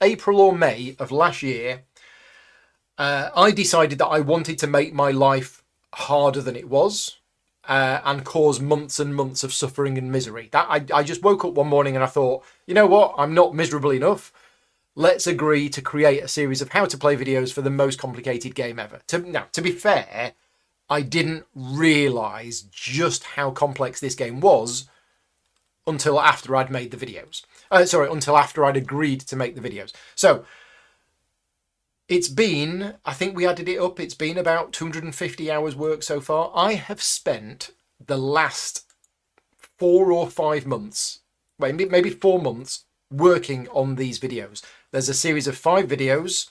April 0.01 0.41
or 0.41 0.57
May 0.57 0.97
of 0.99 1.11
last 1.11 1.43
year, 1.43 1.83
uh, 2.97 3.31
I 3.35 3.51
decided 3.51 3.99
that 3.99 4.07
I 4.07 4.21
wanted 4.21 4.59
to 4.59 4.67
make 4.67 4.95
my 4.95 5.11
life 5.11 5.63
harder 5.95 6.41
than 6.41 6.57
it 6.57 6.69
was. 6.69 7.17
Uh, 7.69 8.01
and 8.05 8.25
cause 8.25 8.59
months 8.59 8.99
and 8.99 9.15
months 9.15 9.45
of 9.45 9.53
suffering 9.53 9.97
and 9.97 10.11
misery. 10.11 10.49
That 10.51 10.67
I, 10.69 10.85
I 10.93 11.03
just 11.05 11.23
woke 11.23 11.45
up 11.45 11.53
one 11.53 11.69
morning 11.69 11.95
and 11.95 12.03
I 12.03 12.09
thought, 12.09 12.43
you 12.67 12.75
know 12.75 12.87
what, 12.87 13.15
I'm 13.17 13.35
not 13.35 13.55
miserable 13.55 13.93
enough. 13.93 14.33
Let's 14.97 15.27
agree 15.27 15.69
to 15.69 15.83
create 15.83 16.25
a 16.25 16.27
series 16.27 16.63
of 16.63 16.71
how 16.71 16.87
to 16.87 16.99
play 16.99 17.17
videos 17.17 17.53
for 17.53 17.61
the 17.61 17.71
most 17.71 17.99
complicated 17.99 18.57
game 18.57 18.79
ever. 18.81 19.01
To, 19.09 19.19
now, 19.19 19.47
to 19.53 19.61
be 19.61 19.71
fair, 19.71 20.33
I 20.89 21.03
didn't 21.03 21.45
realise 21.55 22.63
just 22.73 23.23
how 23.23 23.51
complex 23.51 24.01
this 24.01 24.17
game 24.17 24.41
was 24.41 24.89
until 25.91 26.21
after 26.21 26.57
I'd 26.57 26.71
made 26.71 26.91
the 26.91 27.05
videos. 27.07 27.43
Uh, 27.71 27.85
sorry, 27.85 28.11
until 28.11 28.37
after 28.37 28.65
I'd 28.65 28.77
agreed 28.77 29.21
to 29.21 29.37
make 29.37 29.55
the 29.55 29.69
videos. 29.69 29.93
So 30.15 30.45
it's 32.09 32.29
been, 32.29 32.95
I 33.05 33.13
think 33.13 33.37
we 33.37 33.47
added 33.47 33.69
it 33.69 33.79
up, 33.79 34.01
it's 34.01 34.15
been 34.15 34.39
about 34.39 34.73
250 34.73 35.51
hours 35.51 35.77
work 35.77 36.03
so 36.03 36.21
far. 36.21 36.51
I 36.55 36.75
have 36.75 37.03
spent 37.03 37.71
the 38.05 38.19
last 38.19 38.85
four 39.79 40.11
or 40.11 40.29
five 40.29 40.67
months, 40.67 41.21
maybe 41.59 42.11
four 42.11 42.41
months, 42.41 42.85
working 43.11 43.69
on 43.69 43.97
these 43.97 44.19
videos. 44.19 44.63
There's 44.91 45.09
a 45.09 45.15
series 45.15 45.47
of 45.47 45.57
five 45.57 45.87
videos. 45.87 46.51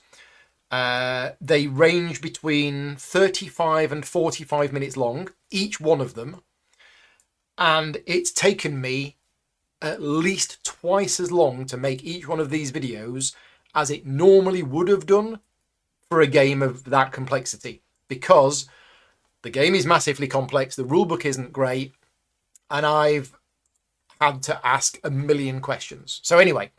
Uh, 0.70 1.30
they 1.40 1.66
range 1.66 2.20
between 2.20 2.96
35 2.96 3.92
and 3.92 4.06
45 4.06 4.72
minutes 4.72 4.96
long, 4.96 5.28
each 5.50 5.80
one 5.80 6.00
of 6.00 6.14
them. 6.14 6.42
And 7.58 7.98
it's 8.06 8.30
taken 8.30 8.80
me 8.80 9.16
at 9.82 10.02
least 10.02 10.62
twice 10.64 11.20
as 11.20 11.32
long 11.32 11.64
to 11.66 11.76
make 11.76 12.04
each 12.04 12.28
one 12.28 12.40
of 12.40 12.50
these 12.50 12.72
videos 12.72 13.34
as 13.74 13.90
it 13.90 14.06
normally 14.06 14.62
would 14.62 14.88
have 14.88 15.06
done 15.06 15.40
for 16.08 16.20
a 16.20 16.26
game 16.26 16.60
of 16.60 16.84
that 16.84 17.12
complexity 17.12 17.82
because 18.08 18.68
the 19.42 19.50
game 19.50 19.74
is 19.74 19.86
massively 19.86 20.26
complex, 20.26 20.76
the 20.76 20.84
rulebook 20.84 21.24
isn't 21.24 21.52
great, 21.52 21.94
and 22.70 22.84
I've 22.84 23.32
had 24.20 24.42
to 24.44 24.66
ask 24.66 24.98
a 25.02 25.10
million 25.10 25.60
questions. 25.60 26.20
So, 26.22 26.38
anyway, 26.38 26.72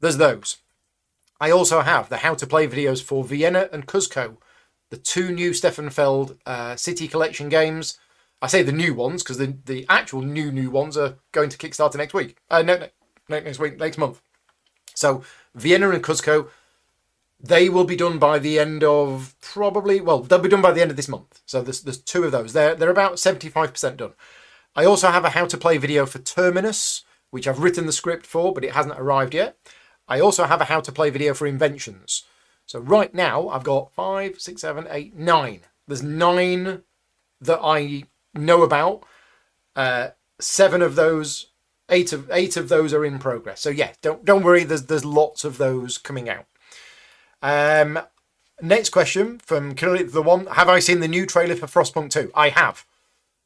there's 0.00 0.16
those. 0.16 0.58
I 1.40 1.50
also 1.50 1.82
have 1.82 2.08
the 2.08 2.18
how 2.18 2.34
to 2.34 2.46
play 2.46 2.66
videos 2.66 3.02
for 3.02 3.22
Vienna 3.22 3.68
and 3.72 3.86
Cuzco, 3.86 4.38
the 4.88 4.96
two 4.96 5.30
new 5.30 5.52
Stefan 5.52 5.90
Feld 5.90 6.38
uh, 6.46 6.76
City 6.76 7.06
Collection 7.06 7.48
games. 7.48 7.98
I 8.42 8.48
say 8.48 8.62
the 8.62 8.72
new 8.72 8.94
ones 8.94 9.22
because 9.22 9.38
the, 9.38 9.56
the 9.64 9.86
actual 9.88 10.22
new 10.22 10.52
new 10.52 10.70
ones 10.70 10.96
are 10.96 11.16
going 11.32 11.48
to 11.48 11.58
Kickstarter 11.58 11.96
next 11.96 12.14
week. 12.14 12.36
Uh, 12.50 12.62
no, 12.62 12.76
no, 12.76 12.88
no, 13.28 13.40
next 13.40 13.58
week, 13.58 13.78
next 13.78 13.98
month. 13.98 14.20
So 14.94 15.22
Vienna 15.54 15.90
and 15.90 16.02
Cuzco, 16.02 16.48
they 17.40 17.68
will 17.68 17.84
be 17.84 17.96
done 17.96 18.18
by 18.18 18.38
the 18.38 18.58
end 18.58 18.84
of 18.84 19.34
probably 19.40 20.00
well, 20.00 20.20
they'll 20.20 20.38
be 20.38 20.48
done 20.48 20.62
by 20.62 20.72
the 20.72 20.82
end 20.82 20.90
of 20.90 20.96
this 20.96 21.08
month. 21.08 21.42
So 21.46 21.62
there's 21.62 21.82
there's 21.82 21.98
two 21.98 22.24
of 22.24 22.32
those. 22.32 22.52
They're 22.52 22.74
they're 22.74 22.90
about 22.90 23.18
seventy 23.18 23.48
five 23.48 23.72
percent 23.72 23.96
done. 23.96 24.12
I 24.74 24.84
also 24.84 25.10
have 25.10 25.24
a 25.24 25.30
how 25.30 25.46
to 25.46 25.56
play 25.56 25.78
video 25.78 26.04
for 26.04 26.18
Terminus, 26.18 27.04
which 27.30 27.48
I've 27.48 27.60
written 27.62 27.86
the 27.86 27.92
script 27.92 28.26
for, 28.26 28.52
but 28.52 28.64
it 28.64 28.72
hasn't 28.72 28.98
arrived 28.98 29.34
yet. 29.34 29.56
I 30.06 30.20
also 30.20 30.44
have 30.44 30.60
a 30.60 30.66
how 30.66 30.80
to 30.80 30.92
play 30.92 31.10
video 31.10 31.34
for 31.34 31.46
Inventions. 31.46 32.24
So 32.66 32.80
right 32.80 33.14
now 33.14 33.48
I've 33.48 33.64
got 33.64 33.92
five, 33.92 34.40
six, 34.40 34.60
seven, 34.60 34.86
eight, 34.90 35.14
nine. 35.16 35.60
There's 35.88 36.02
nine 36.02 36.82
that 37.40 37.60
I 37.62 38.04
know 38.36 38.62
about. 38.62 39.04
Uh, 39.74 40.08
seven 40.40 40.82
of 40.82 40.94
those, 40.94 41.46
eight 41.90 42.12
of 42.12 42.30
eight 42.30 42.56
of 42.56 42.68
those 42.68 42.92
are 42.92 43.04
in 43.04 43.18
progress. 43.18 43.60
So 43.60 43.70
yeah, 43.70 43.92
don't 44.02 44.24
don't 44.24 44.42
worry. 44.42 44.64
There's 44.64 44.84
there's 44.84 45.04
lots 45.04 45.44
of 45.44 45.58
those 45.58 45.98
coming 45.98 46.28
out. 46.28 46.46
Um, 47.42 47.98
next 48.60 48.90
question 48.90 49.38
from 49.38 49.74
the 49.74 50.22
one: 50.24 50.46
Have 50.46 50.68
I 50.68 50.78
seen 50.78 51.00
the 51.00 51.08
new 51.08 51.26
trailer 51.26 51.56
for 51.56 51.66
Frostpunk 51.66 52.10
2? 52.10 52.32
I 52.34 52.48
have. 52.50 52.86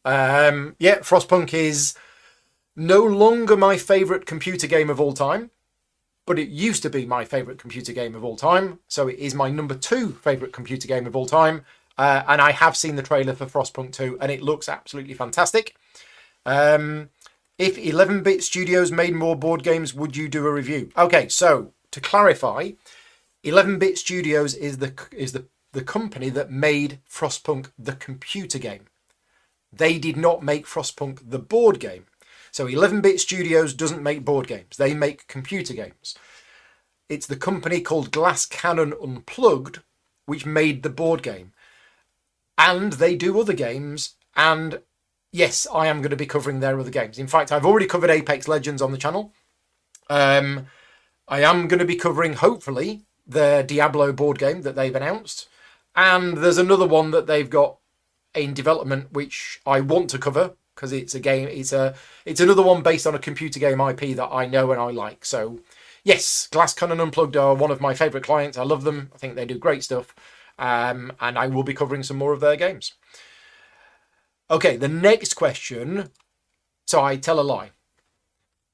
Um, 0.05 0.77
yeah, 0.79 0.99
Frostpunk 0.99 1.53
is 1.53 1.95
no 2.77 3.05
longer 3.05 3.57
my 3.57 3.77
favourite 3.77 4.25
computer 4.27 4.67
game 4.67 4.89
of 4.89 5.01
all 5.01 5.13
time, 5.13 5.51
but 6.27 6.39
it 6.39 6.49
used 6.49 6.83
to 6.83 6.91
be 6.91 7.05
my 7.05 7.25
favourite 7.25 7.59
computer 7.59 7.93
game 7.93 8.15
of 8.15 8.25
all 8.25 8.37
time. 8.37 8.79
So 8.89 9.09
it 9.09 9.19
is 9.19 9.35
my 9.35 9.51
number 9.51 9.75
two 9.75 10.13
favourite 10.13 10.53
computer 10.53 10.89
game 10.89 11.07
of 11.07 11.15
all 11.15 11.27
time. 11.27 11.65
Uh, 12.01 12.25
and 12.29 12.41
I 12.41 12.53
have 12.53 12.79
seen 12.79 12.97
the 12.97 13.03
trailer 13.03 13.35
for 13.35 13.45
Frostpunk 13.45 13.93
2, 13.93 14.17
and 14.23 14.33
it 14.33 14.41
looks 14.41 14.71
absolutely 14.71 15.13
fantastic. 15.13 15.77
Um, 16.47 17.11
if 17.59 17.77
11 17.77 18.23
bit 18.23 18.43
studios 18.43 18.91
made 18.91 19.13
more 19.13 19.37
board 19.37 19.63
games, 19.63 19.93
would 19.93 20.17
you 20.17 20.27
do 20.27 20.47
a 20.47 20.51
review? 20.51 20.91
Okay, 20.97 21.29
so 21.29 21.75
to 21.91 22.01
clarify, 22.01 22.71
11 23.45 23.79
bit 23.79 23.99
studios 23.99 24.55
is 24.55 24.79
the 24.79 24.95
is 25.13 25.33
the, 25.33 25.45
the 25.75 25.85
company 25.85 26.31
that 26.31 26.51
made 26.51 27.01
Frostpunk 27.07 27.71
the 27.79 27.97
computer 27.97 28.59
game. 28.59 28.87
They 29.71 29.99
did 29.99 30.17
not 30.17 30.43
make 30.43 30.65
Frostpunk 30.65 31.29
the 31.29 31.39
board 31.39 31.81
game. 31.81 32.07
So 32.51 32.67
11 32.67 33.03
bit 33.03 33.21
studios 33.21 33.75
doesn't 33.75 34.03
make 34.03 34.25
board 34.25 34.47
games, 34.47 34.79
they 34.79 34.95
make 34.95 35.27
computer 35.27 35.75
games. 35.75 36.15
It's 37.11 37.27
the 37.27 37.37
company 37.37 37.83
called 37.83 38.11
Glass 38.11 38.47
Cannon 38.47 38.95
Unplugged 38.95 39.81
which 40.31 40.47
made 40.47 40.85
the 40.85 40.89
board 40.89 41.25
game 41.25 41.53
and 42.61 42.93
they 42.95 43.17
do 43.17 43.41
other 43.41 43.55
games. 43.55 44.17
And 44.37 44.81
yes, 45.33 45.67
I 45.73 45.87
am 45.87 46.03
going 46.03 46.11
to 46.11 46.17
be 46.17 46.27
covering 46.27 46.61
their 46.61 46.79
other 46.79 46.91
games. 46.91 47.19
In 47.19 47.27
fact, 47.27 47.51
I've 47.51 47.65
already 47.65 47.87
covered 47.87 48.11
Apex 48.11 48.47
Legends 48.47 48.83
on 48.83 48.93
the 48.93 48.99
channel. 48.99 49.33
Um, 50.11 50.67
I 51.27 51.41
am 51.41 51.69
going 51.69 51.79
to 51.79 51.87
be 51.87 51.97
covering, 51.97 52.35
hopefully, 52.35 53.07
their 53.27 53.63
Diablo 53.63 54.13
board 54.13 54.39
game 54.39 54.61
that 54.63 54.77
they've 54.77 54.95
announced. 54.95 55.49
And 55.97 56.37
there's 56.37 56.59
another 56.59 56.87
one 56.87 57.13
that 57.13 57.27
they've 57.27 57.49
got 57.49 57.79
in 58.35 58.53
development 58.53 59.11
which 59.11 59.61
I 59.67 59.81
want 59.81 60.11
to 60.11 60.19
cover 60.19 60.53
because 60.75 60.93
it's 60.93 61.15
a 61.15 61.21
game. 61.21 61.49
It's 61.49 61.73
a 61.73 61.95
it's 62.25 62.41
another 62.41 62.63
one 62.63 62.83
based 62.83 63.07
on 63.07 63.15
a 63.15 63.19
computer 63.19 63.59
game 63.59 63.81
IP 63.81 64.17
that 64.17 64.29
I 64.31 64.47
know 64.47 64.71
and 64.71 64.81
I 64.81 64.91
like. 64.91 65.25
So 65.25 65.61
yes, 66.05 66.47
Glass 66.47 66.75
Cannon 66.75 67.01
Unplugged 67.01 67.37
are 67.37 67.55
one 67.55 67.73
of 67.73 67.81
my 67.81 67.93
favourite 67.93 68.25
clients. 68.25 68.57
I 68.57 68.63
love 68.63 68.85
them. 68.85 69.11
I 69.13 69.19
think 69.19 69.35
they 69.35 69.47
do 69.47 69.59
great 69.59 69.83
stuff 69.83 70.15
um, 70.61 71.13
and 71.21 71.37
I 71.37 71.49
will 71.49 71.65
be 71.65 71.75
covering 71.75 72.05
some 72.05 72.19
more 72.19 72.33
of 72.33 72.41
their 72.41 72.55
games. 72.55 72.93
Okay, 74.51 74.77
the 74.77 74.89
next 74.89 75.35
question. 75.35 76.11
So 76.87 77.03
I 77.03 77.17
tell 77.17 77.41
a 77.41 77.43
lie. 77.43 77.71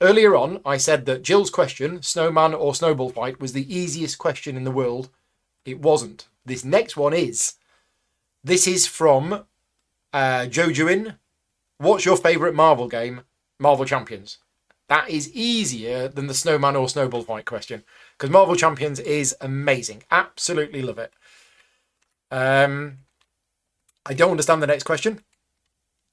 Earlier 0.00 0.36
on, 0.36 0.60
I 0.64 0.76
said 0.76 1.06
that 1.06 1.22
Jill's 1.22 1.48
question, 1.48 2.02
snowman 2.02 2.52
or 2.52 2.74
snowball 2.74 3.10
fight, 3.10 3.40
was 3.40 3.52
the 3.52 3.74
easiest 3.74 4.18
question 4.18 4.56
in 4.56 4.64
the 4.64 4.70
world. 4.70 5.08
It 5.64 5.80
wasn't. 5.80 6.28
This 6.44 6.64
next 6.64 6.96
one 6.96 7.14
is. 7.14 7.54
This 8.44 8.66
is 8.66 8.86
from 8.86 9.44
uh, 10.12 10.46
Joe 10.46 10.70
What's 11.78 12.04
your 12.04 12.16
favourite 12.16 12.54
Marvel 12.54 12.88
game? 12.88 13.22
Marvel 13.58 13.84
Champions. 13.84 14.38
That 14.88 15.10
is 15.10 15.32
easier 15.32 16.08
than 16.08 16.26
the 16.26 16.34
snowman 16.34 16.76
or 16.76 16.88
snowball 16.88 17.22
fight 17.22 17.44
question 17.44 17.82
because 18.16 18.30
Marvel 18.30 18.54
Champions 18.54 19.00
is 19.00 19.34
amazing. 19.40 20.04
Absolutely 20.10 20.80
love 20.80 20.98
it. 20.98 21.12
Um, 22.30 22.98
I 24.04 24.14
don't 24.14 24.30
understand 24.30 24.62
the 24.62 24.66
next 24.66 24.84
question. 24.84 25.20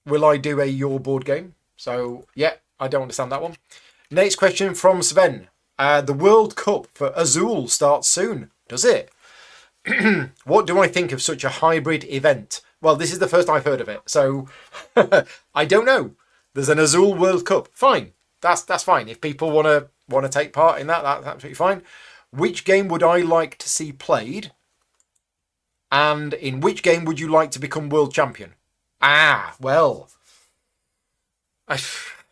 Will 0.05 0.25
I 0.25 0.37
do 0.37 0.59
a 0.59 0.65
your 0.65 0.99
board 0.99 1.25
game? 1.25 1.55
So, 1.77 2.25
yeah, 2.35 2.55
I 2.79 2.87
don't 2.87 3.03
understand 3.03 3.31
that 3.31 3.41
one. 3.41 3.55
Next 4.11 4.35
question 4.35 4.75
from 4.75 5.01
Sven. 5.01 5.47
Uh, 5.79 6.01
the 6.01 6.13
World 6.13 6.55
Cup 6.55 6.87
for 6.93 7.11
Azul 7.15 7.67
starts 7.67 8.07
soon, 8.07 8.51
does 8.67 8.85
it? 8.85 9.11
what 10.45 10.67
do 10.67 10.79
I 10.79 10.87
think 10.87 11.11
of 11.11 11.21
such 11.21 11.43
a 11.43 11.49
hybrid 11.49 12.03
event? 12.05 12.61
Well, 12.81 12.95
this 12.95 13.11
is 13.11 13.19
the 13.19 13.27
first 13.27 13.49
I've 13.49 13.65
heard 13.65 13.81
of 13.81 13.89
it, 13.89 14.01
so 14.05 14.47
I 15.55 15.65
don't 15.65 15.85
know. 15.85 16.11
There's 16.53 16.69
an 16.69 16.79
Azul 16.79 17.15
World 17.15 17.45
Cup. 17.45 17.69
Fine, 17.73 18.13
that's 18.41 18.61
that's 18.61 18.83
fine. 18.83 19.09
If 19.09 19.19
people 19.19 19.51
want 19.51 19.65
to 19.67 19.87
want 20.07 20.25
to 20.25 20.29
take 20.29 20.53
part 20.53 20.79
in 20.79 20.87
that, 20.87 21.03
that's 21.03 21.25
absolutely 21.25 21.55
fine. 21.55 21.81
Which 22.31 22.65
game 22.65 22.87
would 22.87 23.03
I 23.03 23.21
like 23.21 23.57
to 23.59 23.69
see 23.69 23.91
played? 23.91 24.51
And 25.93 26.33
in 26.33 26.59
which 26.59 26.81
game 26.81 27.05
would 27.05 27.19
you 27.19 27.27
like 27.27 27.51
to 27.51 27.59
become 27.59 27.87
world 27.87 28.15
champion? 28.15 28.55
Ah, 28.99 29.55
well, 29.61 30.09
I, 31.67 31.79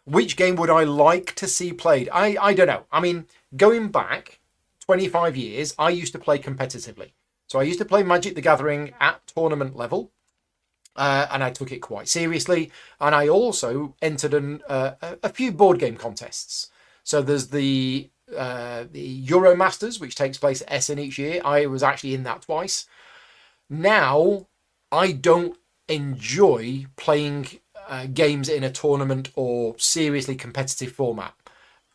which 0.03 0.36
game 0.36 0.55
would 0.55 0.72
I 0.72 0.84
like 0.84 1.36
to 1.36 1.47
see 1.47 1.72
played? 1.72 2.09
I 2.12 2.36
I 2.41 2.53
don't 2.55 2.66
know. 2.66 2.86
I 2.91 2.99
mean, 2.99 3.28
going 3.55 3.89
back 3.89 4.39
25 4.80 5.38
years, 5.38 5.76
I 5.78 5.91
used 5.91 6.12
to 6.14 6.20
play 6.20 6.39
competitively. 6.39 7.12
So 7.45 7.59
I 7.59 7.64
used 7.64 7.78
to 7.78 7.86
play 7.86 8.01
Magic 8.01 8.34
the 8.34 8.41
Gathering 8.41 8.93
at 8.99 9.22
tournament 9.28 9.76
level. 9.76 10.12
Uh, 10.95 11.28
and 11.32 11.43
I 11.43 11.51
took 11.51 11.72
it 11.72 11.80
quite 11.80 12.07
seriously. 12.07 12.72
And 12.99 13.14
I 13.14 13.28
also 13.28 13.95
entered 14.01 14.34
an, 14.34 14.64
uh, 14.68 14.93
a 15.22 15.30
few 15.30 15.51
board 15.51 15.78
game 15.78 15.97
contests. 15.97 16.72
So 17.03 17.22
there's 17.22 17.49
the 17.49 18.09
uh, 18.36 18.86
the 18.91 19.24
Euromasters, 19.28 19.99
which 20.01 20.16
takes 20.16 20.39
place 20.39 20.62
at 20.62 20.72
Essen 20.72 20.97
each 20.97 21.20
year. 21.20 21.41
I 21.45 21.68
was 21.68 21.84
actually 21.84 22.16
in 22.16 22.24
that 22.24 22.41
twice. 22.41 22.88
Now 23.72 24.47
I 24.91 25.11
don't 25.13 25.57
enjoy 25.88 26.86
playing 26.95 27.47
uh, 27.88 28.05
games 28.13 28.47
in 28.49 28.63
a 28.63 28.72
tournament 28.72 29.32
or 29.36 29.76
seriously 29.80 30.36
competitive 30.36 30.91
format. 30.91 31.34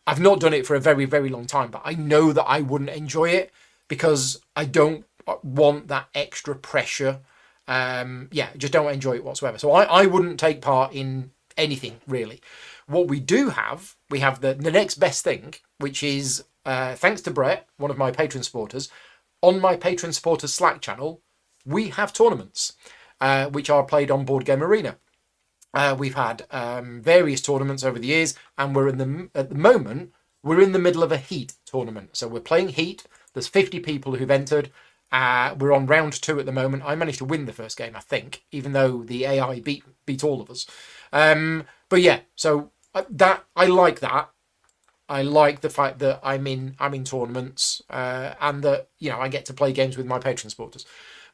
I've 0.07 0.21
not 0.21 0.41
done 0.41 0.55
it 0.55 0.67
for 0.67 0.75
a 0.75 0.81
very, 0.81 1.05
very 1.05 1.29
long 1.29 1.47
time, 1.47 1.71
but 1.71 1.83
I 1.85 1.95
know 1.95 2.33
that 2.33 2.45
I 2.45 2.61
wouldn't 2.61 2.91
enjoy 2.91 3.31
it 3.31 3.53
because 3.87 4.41
I 4.57 4.65
don't 4.65 5.05
want 5.45 5.89
that 5.89 6.09
extra 6.15 6.57
pressure 6.57 7.21
um, 7.69 8.29
yeah, 8.33 8.49
just 8.57 8.73
don't 8.73 8.93
enjoy 8.93 9.17
it 9.17 9.25
whatsoever. 9.25 9.59
So 9.59 9.73
I, 9.73 9.85
I 9.85 10.07
wouldn't 10.07 10.39
take 10.39 10.61
part 10.61 10.93
in 10.93 11.31
anything 11.57 12.01
really. 12.07 12.41
What 12.87 13.09
we 13.09 13.19
do 13.19 13.51
have, 13.51 13.97
we 14.11 14.21
have 14.21 14.41
the, 14.41 14.55
the 14.55 14.71
next 14.71 14.97
best 14.97 15.25
thing, 15.25 15.55
which 15.79 16.03
is 16.03 16.45
uh, 16.65 16.95
thanks 16.95 17.21
to 17.23 17.31
Brett, 17.31 17.69
one 17.77 17.91
of 17.91 17.99
my 17.99 18.11
patron 18.11 18.43
supporters, 18.43 18.89
on 19.43 19.61
my 19.61 19.77
patron 19.77 20.13
supporters 20.13 20.55
Slack 20.55 20.81
channel, 20.81 21.23
we 21.67 21.89
have 21.91 22.13
tournaments 22.13 22.75
uh, 23.21 23.47
which 23.47 23.71
are 23.71 23.85
played 23.85 24.11
on 24.11 24.25
Board 24.25 24.45
Game 24.45 24.63
Arena. 24.63 24.97
Uh, 25.75 25.95
we've 25.99 26.15
had 26.15 26.47
um, 26.51 27.03
various 27.03 27.41
tournaments 27.41 27.85
over 27.85 27.99
the 27.99 28.07
years, 28.07 28.35
and 28.57 28.75
we're 28.75 28.89
in 28.89 28.99
the 28.99 29.29
at 29.35 29.51
the 29.51 29.55
moment 29.55 30.13
we're 30.43 30.61
in 30.61 30.73
the 30.73 30.79
middle 30.79 31.03
of 31.03 31.11
a 31.11 31.17
heat 31.19 31.55
tournament. 31.65 32.11
So 32.17 32.29
we're 32.29 32.41
playing 32.41 32.69
heat. 32.69 33.05
There's 33.35 33.49
50 33.49 33.81
people 33.81 34.15
who've 34.15 34.31
entered. 34.31 34.71
Uh, 35.11 35.55
we're 35.59 35.73
on 35.73 35.87
round 35.87 36.13
two 36.13 36.39
at 36.39 36.47
the 36.47 36.53
moment. 36.53 36.85
I 36.87 36.95
managed 36.95 37.19
to 37.19 37.25
win 37.25 37.47
the 37.47 37.53
first 37.53 37.77
game, 37.77 37.97
I 37.97 38.01
think, 38.01 38.45
even 38.53 38.73
though 38.73 39.03
the 39.03 39.25
AI 39.25 39.61
beat 39.61 39.85
beat 40.07 40.23
all 40.23 40.41
of 40.41 40.51
us. 40.51 40.67
Um, 41.13 41.65
but 41.89 42.01
yeah, 42.01 42.21
so 42.37 42.71
uh, 42.95 43.03
that 43.11 43.45
I 43.57 43.67
like 43.67 44.01
that. 44.01 44.31
I 45.09 45.23
like 45.23 45.61
the 45.61 45.71
fact 45.71 45.99
that 46.01 46.21
I'm 46.23 46.47
in 46.47 46.77
I'm 46.79 46.95
in 46.95 47.05
tournaments 47.05 47.83
uh, 47.91 48.35
and 48.41 48.63
that 48.63 48.89
you 48.99 49.11
know 49.11 49.21
I 49.21 49.29
get 49.29 49.45
to 49.47 49.55
play 49.55 49.73
games 49.73 49.97
with 49.97 50.07
my 50.07 50.19
patron 50.19 50.51
supporters. 50.51 50.87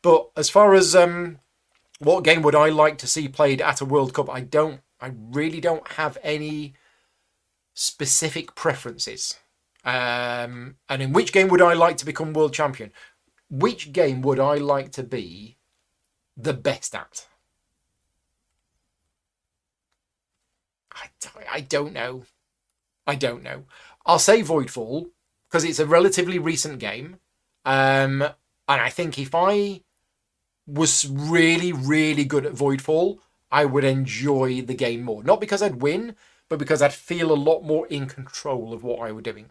But 0.02 0.30
as 0.36 0.50
far 0.50 0.74
as 0.74 0.94
um, 0.94 1.38
what 1.98 2.24
game 2.24 2.42
would 2.42 2.54
I 2.54 2.68
like 2.68 2.98
to 2.98 3.06
see 3.06 3.28
played 3.28 3.60
at 3.62 3.80
a 3.80 3.84
World 3.84 4.14
Cup, 4.14 4.28
I 4.28 4.40
don't. 4.40 4.80
I 5.00 5.12
really 5.14 5.60
don't 5.60 5.86
have 5.92 6.18
any 6.22 6.74
specific 7.74 8.54
preferences. 8.54 9.38
Um, 9.84 10.76
and 10.88 11.02
in 11.02 11.12
which 11.12 11.32
game 11.32 11.48
would 11.48 11.62
I 11.62 11.72
like 11.72 11.96
to 11.98 12.06
become 12.06 12.32
world 12.32 12.54
champion? 12.54 12.92
which 13.52 13.92
game 13.92 14.22
would 14.22 14.40
I 14.40 14.54
like 14.54 14.92
to 14.92 15.02
be 15.02 15.58
the 16.38 16.54
best 16.54 16.94
at? 16.94 17.28
I, 20.90 21.10
I 21.50 21.60
don't 21.60 21.92
know. 21.92 22.24
I 23.06 23.14
don't 23.14 23.42
know. 23.42 23.64
I'll 24.06 24.18
say 24.18 24.42
Voidfall 24.42 25.10
because 25.48 25.64
it's 25.64 25.78
a 25.78 25.86
relatively 25.86 26.38
recent 26.38 26.78
game. 26.78 27.18
Um, 27.66 28.22
and 28.22 28.80
I 28.80 28.88
think 28.88 29.18
if 29.18 29.34
I 29.34 29.82
was 30.66 31.08
really, 31.08 31.72
really 31.72 32.24
good 32.24 32.46
at 32.46 32.54
Voidfall, 32.54 33.18
I 33.50 33.64
would 33.64 33.84
enjoy 33.84 34.62
the 34.62 34.74
game 34.74 35.02
more. 35.02 35.22
Not 35.22 35.40
because 35.40 35.62
I'd 35.62 35.82
win, 35.82 36.16
but 36.48 36.58
because 36.58 36.82
I'd 36.82 36.94
feel 36.94 37.32
a 37.32 37.34
lot 37.34 37.62
more 37.62 37.86
in 37.88 38.06
control 38.06 38.72
of 38.72 38.82
what 38.82 39.00
I 39.00 39.12
were 39.12 39.20
doing. 39.20 39.50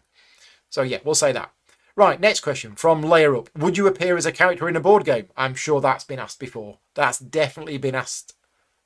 So 0.68 0.82
yeah, 0.82 0.98
we'll 1.04 1.14
say 1.14 1.32
that. 1.32 1.52
Right, 1.94 2.18
next 2.18 2.40
question 2.40 2.74
from 2.74 3.02
Layer 3.02 3.36
Up. 3.36 3.50
Would 3.56 3.76
you 3.76 3.86
appear 3.86 4.16
as 4.16 4.24
a 4.24 4.32
character 4.32 4.68
in 4.68 4.76
a 4.76 4.80
board 4.80 5.04
game? 5.04 5.28
I'm 5.36 5.54
sure 5.54 5.80
that's 5.80 6.04
been 6.04 6.18
asked 6.18 6.40
before. 6.40 6.78
That's 6.94 7.18
definitely 7.18 7.76
been 7.76 7.94
asked 7.94 8.34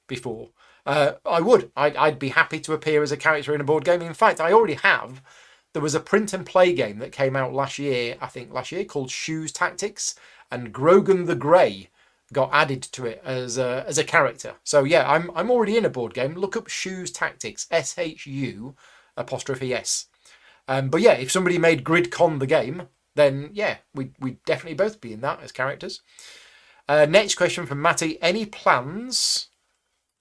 before. 0.08 0.50
Uh, 0.84 1.12
I 1.24 1.40
would. 1.40 1.70
I'd, 1.76 1.96
I'd 1.96 2.18
be 2.18 2.30
happy 2.30 2.58
to 2.60 2.72
appear 2.72 3.02
as 3.02 3.12
a 3.12 3.16
character 3.16 3.54
in 3.54 3.60
a 3.60 3.64
board 3.64 3.84
game. 3.84 4.02
In 4.02 4.14
fact, 4.14 4.40
I 4.40 4.52
already 4.52 4.74
have. 4.74 5.22
There 5.72 5.82
was 5.82 5.94
a 5.94 6.00
print 6.00 6.32
and 6.32 6.44
play 6.44 6.72
game 6.72 6.98
that 6.98 7.12
came 7.12 7.36
out 7.36 7.52
last 7.52 7.78
year, 7.78 8.16
I 8.20 8.26
think 8.26 8.52
last 8.52 8.72
year, 8.72 8.84
called 8.84 9.10
Shu's 9.10 9.52
Tactics, 9.52 10.14
and 10.50 10.72
Grogan 10.72 11.26
the 11.26 11.36
Grey 11.36 11.90
got 12.32 12.50
added 12.52 12.82
to 12.82 13.06
it 13.06 13.22
as 13.24 13.58
a, 13.58 13.84
as 13.86 13.98
a 13.98 14.04
character. 14.04 14.54
So 14.64 14.84
yeah, 14.84 15.10
I'm 15.10 15.30
I'm 15.34 15.50
already 15.50 15.76
in 15.76 15.84
a 15.84 15.90
board 15.90 16.14
game. 16.14 16.34
Look 16.34 16.56
up 16.56 16.68
Shu's 16.68 17.10
Tactics, 17.10 17.66
S 17.70 17.96
H 17.98 18.26
U 18.26 18.74
apostrophe 19.16 19.72
S. 19.72 20.06
Um, 20.68 20.88
but 20.88 21.00
yeah, 21.00 21.12
if 21.12 21.30
somebody 21.30 21.58
made 21.58 21.84
GridCon 21.84 22.40
the 22.40 22.46
game, 22.46 22.88
then 23.14 23.50
yeah, 23.52 23.76
we 23.94 24.10
we'd 24.18 24.42
definitely 24.44 24.74
both 24.74 25.00
be 25.00 25.12
in 25.12 25.20
that 25.20 25.40
as 25.42 25.52
characters. 25.52 26.02
Uh, 26.88 27.06
next 27.06 27.34
question 27.34 27.66
from 27.66 27.82
Matty. 27.82 28.20
Any 28.22 28.46
plans 28.46 29.48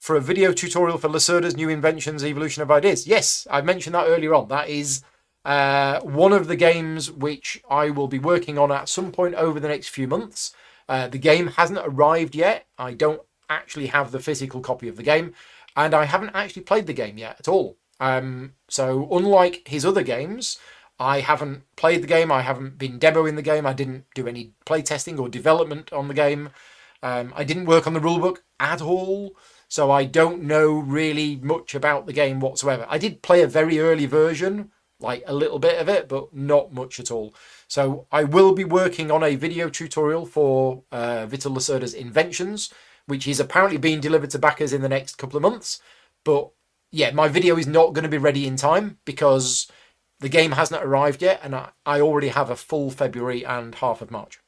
for 0.00 0.16
a 0.16 0.20
video 0.20 0.52
tutorial 0.52 0.98
for 0.98 1.08
Lacerda's 1.08 1.56
new 1.56 1.68
inventions, 1.68 2.24
evolution 2.24 2.62
of 2.62 2.70
ideas? 2.70 3.06
Yes, 3.06 3.46
I 3.50 3.60
mentioned 3.60 3.94
that 3.94 4.06
earlier 4.06 4.34
on. 4.34 4.48
That 4.48 4.68
is 4.68 5.02
uh, 5.44 6.00
one 6.00 6.32
of 6.32 6.48
the 6.48 6.56
games 6.56 7.10
which 7.10 7.62
I 7.70 7.90
will 7.90 8.08
be 8.08 8.18
working 8.18 8.58
on 8.58 8.72
at 8.72 8.88
some 8.88 9.12
point 9.12 9.34
over 9.34 9.60
the 9.60 9.68
next 9.68 9.88
few 9.88 10.08
months. 10.08 10.52
Uh, 10.88 11.08
the 11.08 11.18
game 11.18 11.48
hasn't 11.48 11.80
arrived 11.82 12.34
yet. 12.34 12.66
I 12.78 12.94
don't 12.94 13.22
actually 13.48 13.86
have 13.86 14.12
the 14.12 14.20
physical 14.20 14.60
copy 14.60 14.88
of 14.88 14.96
the 14.96 15.02
game, 15.02 15.34
and 15.76 15.94
I 15.94 16.04
haven't 16.04 16.34
actually 16.34 16.62
played 16.62 16.86
the 16.86 16.92
game 16.92 17.18
yet 17.18 17.36
at 17.38 17.48
all. 17.48 17.76
Um, 17.98 18.54
so, 18.68 19.08
unlike 19.10 19.66
his 19.66 19.84
other 19.84 20.02
games, 20.02 20.58
I 20.98 21.20
haven't 21.20 21.64
played 21.76 22.02
the 22.02 22.08
game. 22.08 22.32
I 22.32 22.42
haven't 22.42 22.78
been 22.78 22.98
demoing 22.98 23.36
the 23.36 23.42
game. 23.42 23.66
I 23.66 23.72
didn't 23.72 24.04
do 24.14 24.26
any 24.26 24.52
playtesting 24.64 25.18
or 25.18 25.28
development 25.28 25.92
on 25.92 26.08
the 26.08 26.14
game. 26.14 26.50
Um, 27.02 27.32
I 27.36 27.44
didn't 27.44 27.66
work 27.66 27.86
on 27.86 27.92
the 27.92 28.00
rulebook 28.00 28.38
at 28.58 28.80
all, 28.80 29.36
so 29.68 29.90
I 29.90 30.04
don't 30.04 30.42
know 30.42 30.72
really 30.72 31.36
much 31.36 31.74
about 31.74 32.06
the 32.06 32.12
game 32.12 32.40
whatsoever. 32.40 32.86
I 32.88 32.98
did 32.98 33.22
play 33.22 33.42
a 33.42 33.46
very 33.46 33.78
early 33.78 34.06
version, 34.06 34.72
like 34.98 35.22
a 35.26 35.34
little 35.34 35.58
bit 35.58 35.78
of 35.78 35.88
it, 35.88 36.08
but 36.08 36.34
not 36.34 36.72
much 36.72 36.98
at 36.98 37.10
all. 37.10 37.34
So 37.68 38.06
I 38.12 38.24
will 38.24 38.54
be 38.54 38.64
working 38.64 39.10
on 39.10 39.22
a 39.22 39.34
video 39.34 39.68
tutorial 39.68 40.26
for 40.26 40.84
uh, 40.92 41.26
Vital 41.26 41.52
Lacerda's 41.52 41.94
Inventions, 41.94 42.72
which 43.06 43.26
is 43.26 43.40
apparently 43.40 43.78
being 43.78 44.00
delivered 44.00 44.30
to 44.30 44.38
backers 44.38 44.72
in 44.72 44.82
the 44.82 44.88
next 44.88 45.16
couple 45.16 45.36
of 45.36 45.42
months. 45.42 45.80
But 46.24 46.50
yeah, 46.90 47.10
my 47.10 47.28
video 47.28 47.56
is 47.56 47.66
not 47.66 47.92
going 47.92 48.04
to 48.04 48.08
be 48.08 48.18
ready 48.18 48.46
in 48.46 48.56
time 48.56 48.98
because 49.04 49.70
the 50.20 50.28
game 50.28 50.52
hasn't 50.52 50.82
arrived 50.82 51.22
yet, 51.22 51.40
and 51.42 51.54
I, 51.54 51.70
I 51.84 52.00
already 52.00 52.28
have 52.28 52.50
a 52.50 52.56
full 52.56 52.90
February 52.90 53.44
and 53.44 53.74
half 53.74 54.00
of 54.00 54.10
March. 54.10 54.40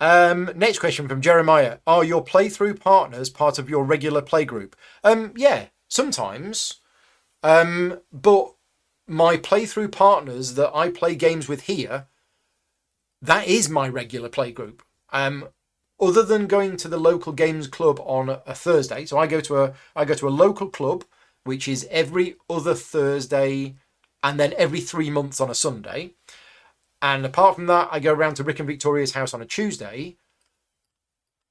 Um, 0.00 0.50
next 0.54 0.78
question 0.78 1.08
from 1.08 1.20
Jeremiah: 1.20 1.78
Are 1.86 2.04
your 2.04 2.24
playthrough 2.24 2.80
partners 2.80 3.30
part 3.30 3.58
of 3.58 3.68
your 3.68 3.84
regular 3.84 4.22
playgroup? 4.22 4.74
Um, 5.02 5.32
yeah, 5.36 5.66
sometimes. 5.88 6.76
Um, 7.42 8.00
but 8.12 8.54
my 9.08 9.36
playthrough 9.36 9.90
partners 9.90 10.54
that 10.54 10.74
I 10.74 10.90
play 10.90 11.14
games 11.14 11.48
with 11.48 11.62
here, 11.62 12.06
that 13.22 13.46
is 13.48 13.68
my 13.68 13.88
regular 13.88 14.28
playgroup. 14.28 14.80
Um, 15.10 15.48
other 16.00 16.22
than 16.22 16.46
going 16.46 16.76
to 16.76 16.88
the 16.88 16.98
local 16.98 17.32
games 17.32 17.66
club 17.66 18.00
on 18.04 18.28
a, 18.28 18.42
a 18.46 18.54
Thursday, 18.54 19.04
so 19.06 19.18
I 19.18 19.26
go 19.26 19.40
to 19.40 19.64
a 19.64 19.74
I 19.96 20.04
go 20.04 20.14
to 20.14 20.28
a 20.28 20.30
local 20.30 20.68
club, 20.68 21.04
which 21.44 21.66
is 21.66 21.88
every 21.90 22.36
other 22.48 22.74
Thursday 22.74 23.74
and 24.22 24.38
then 24.38 24.54
every 24.56 24.80
three 24.80 25.10
months 25.10 25.40
on 25.40 25.50
a 25.50 25.54
Sunday. 25.54 26.12
And 27.00 27.24
apart 27.24 27.54
from 27.54 27.66
that, 27.66 27.88
I 27.90 28.00
go 28.00 28.12
around 28.12 28.34
to 28.34 28.44
Rick 28.44 28.58
and 28.60 28.66
Victoria's 28.66 29.12
house 29.12 29.32
on 29.32 29.42
a 29.42 29.46
Tuesday. 29.46 30.16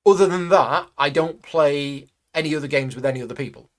Other 0.06 0.28
than 0.28 0.50
that, 0.50 0.88
I 0.98 1.10
don't 1.10 1.42
play 1.42 2.08
any 2.34 2.56
other 2.56 2.68
games 2.68 2.96
with 2.96 3.06
any 3.06 3.22
other 3.22 3.36
people. 3.36 3.70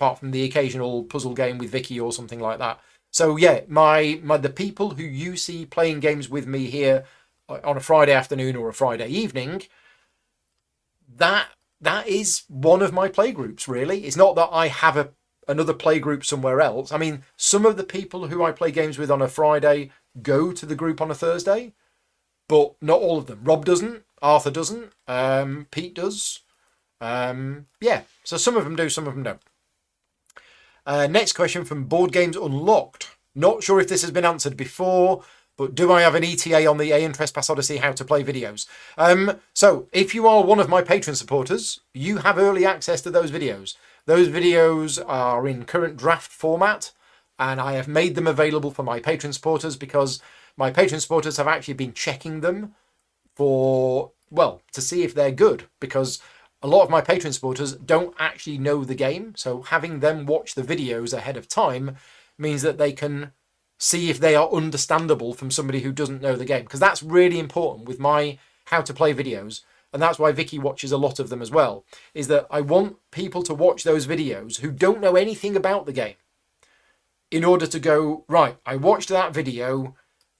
Apart 0.00 0.18
from 0.18 0.30
the 0.30 0.44
occasional 0.44 1.04
puzzle 1.04 1.34
game 1.34 1.58
with 1.58 1.70
Vicky 1.70 2.00
or 2.00 2.10
something 2.10 2.40
like 2.40 2.58
that. 2.58 2.80
So 3.12 3.36
yeah, 3.36 3.60
my, 3.68 4.18
my 4.22 4.38
the 4.38 4.48
people 4.48 4.90
who 4.90 5.02
you 5.02 5.36
see 5.36 5.66
playing 5.66 6.00
games 6.00 6.30
with 6.30 6.46
me 6.46 6.70
here 6.70 7.04
on 7.48 7.76
a 7.76 7.80
Friday 7.80 8.12
afternoon 8.12 8.56
or 8.56 8.70
a 8.70 8.72
Friday 8.72 9.08
evening, 9.08 9.64
that 11.16 11.48
that 11.82 12.08
is 12.08 12.44
one 12.48 12.80
of 12.80 12.94
my 12.94 13.08
playgroups 13.08 13.68
really. 13.68 14.04
It's 14.06 14.16
not 14.16 14.36
that 14.36 14.48
I 14.50 14.68
have 14.68 14.96
a 14.96 15.10
another 15.46 15.74
play 15.74 15.98
group 15.98 16.24
somewhere 16.24 16.62
else. 16.62 16.92
I 16.92 16.96
mean, 16.96 17.24
some 17.36 17.66
of 17.66 17.76
the 17.76 17.84
people 17.84 18.28
who 18.28 18.42
I 18.42 18.52
play 18.52 18.70
games 18.70 18.96
with 18.96 19.10
on 19.10 19.20
a 19.20 19.28
Friday 19.28 19.90
go 20.22 20.50
to 20.50 20.64
the 20.64 20.76
group 20.76 21.02
on 21.02 21.10
a 21.10 21.14
Thursday, 21.14 21.74
but 22.48 22.74
not 22.80 23.02
all 23.02 23.18
of 23.18 23.26
them. 23.26 23.40
Rob 23.44 23.66
doesn't, 23.66 24.04
Arthur 24.22 24.50
doesn't, 24.50 24.92
um, 25.06 25.66
Pete 25.70 25.94
does. 25.94 26.40
Um, 27.02 27.66
yeah, 27.82 28.02
so 28.24 28.38
some 28.38 28.56
of 28.56 28.64
them 28.64 28.76
do, 28.76 28.88
some 28.88 29.06
of 29.06 29.14
them 29.14 29.24
don't. 29.24 29.42
Uh, 30.86 31.06
next 31.06 31.32
question 31.32 31.64
from 31.64 31.84
Board 31.84 32.12
Games 32.12 32.36
Unlocked. 32.36 33.16
Not 33.34 33.62
sure 33.62 33.80
if 33.80 33.88
this 33.88 34.02
has 34.02 34.10
been 34.10 34.24
answered 34.24 34.56
before, 34.56 35.22
but 35.56 35.74
do 35.74 35.92
I 35.92 36.00
have 36.00 36.14
an 36.14 36.24
ETA 36.24 36.66
on 36.66 36.78
the 36.78 36.90
Aeon 36.92 37.12
Trespass 37.12 37.50
Odyssey 37.50 37.76
how 37.76 37.92
to 37.92 38.04
play 38.04 38.24
videos? 38.24 38.66
Um, 38.96 39.38
so, 39.52 39.88
if 39.92 40.14
you 40.14 40.26
are 40.26 40.42
one 40.42 40.58
of 40.58 40.68
my 40.68 40.82
Patreon 40.82 41.16
supporters, 41.16 41.80
you 41.92 42.18
have 42.18 42.38
early 42.38 42.64
access 42.64 43.02
to 43.02 43.10
those 43.10 43.30
videos. 43.30 43.76
Those 44.06 44.28
videos 44.28 45.02
are 45.06 45.46
in 45.46 45.64
current 45.64 45.96
draft 45.96 46.32
format, 46.32 46.92
and 47.38 47.60
I 47.60 47.72
have 47.74 47.88
made 47.88 48.14
them 48.14 48.26
available 48.26 48.70
for 48.70 48.82
my 48.82 49.00
Patreon 49.00 49.34
supporters 49.34 49.76
because 49.76 50.22
my 50.56 50.70
Patreon 50.70 51.00
supporters 51.00 51.36
have 51.36 51.48
actually 51.48 51.74
been 51.74 51.92
checking 51.92 52.40
them 52.40 52.74
for, 53.36 54.12
well, 54.30 54.62
to 54.72 54.80
see 54.80 55.02
if 55.02 55.14
they're 55.14 55.30
good 55.30 55.64
because 55.78 56.20
a 56.62 56.68
lot 56.68 56.82
of 56.82 56.90
my 56.90 57.00
Patreon 57.00 57.32
supporters 57.32 57.74
don't 57.74 58.14
actually 58.18 58.58
know 58.58 58.84
the 58.84 58.94
game. 58.94 59.34
So 59.36 59.62
having 59.62 60.00
them 60.00 60.26
watch 60.26 60.54
the 60.54 60.62
videos 60.62 61.14
ahead 61.14 61.36
of 61.36 61.48
time 61.48 61.96
means 62.36 62.62
that 62.62 62.78
they 62.78 62.92
can 62.92 63.32
see 63.78 64.10
if 64.10 64.20
they 64.20 64.34
are 64.34 64.50
understandable 64.50 65.32
from 65.32 65.50
somebody 65.50 65.80
who 65.80 65.92
doesn't 65.92 66.22
know 66.22 66.36
the 66.36 66.44
game. 66.44 66.64
Because 66.64 66.80
that's 66.80 67.02
really 67.02 67.38
important 67.38 67.88
with 67.88 67.98
my 67.98 68.38
how 68.66 68.82
to 68.82 68.94
play 68.94 69.14
videos. 69.14 69.62
And 69.92 70.00
that's 70.00 70.18
why 70.18 70.32
Vicky 70.32 70.58
watches 70.58 70.92
a 70.92 70.98
lot 70.98 71.18
of 71.18 71.30
them 71.30 71.42
as 71.42 71.50
well. 71.50 71.84
Is 72.14 72.28
that 72.28 72.46
I 72.50 72.60
want 72.60 72.96
people 73.10 73.42
to 73.44 73.54
watch 73.54 73.82
those 73.82 74.06
videos 74.06 74.60
who 74.60 74.70
don't 74.70 75.00
know 75.00 75.16
anything 75.16 75.56
about 75.56 75.86
the 75.86 75.92
game 75.92 76.16
in 77.30 77.44
order 77.44 77.66
to 77.66 77.78
go, 77.78 78.24
right, 78.28 78.56
I 78.66 78.76
watched 78.76 79.08
that 79.08 79.32
video. 79.32 79.94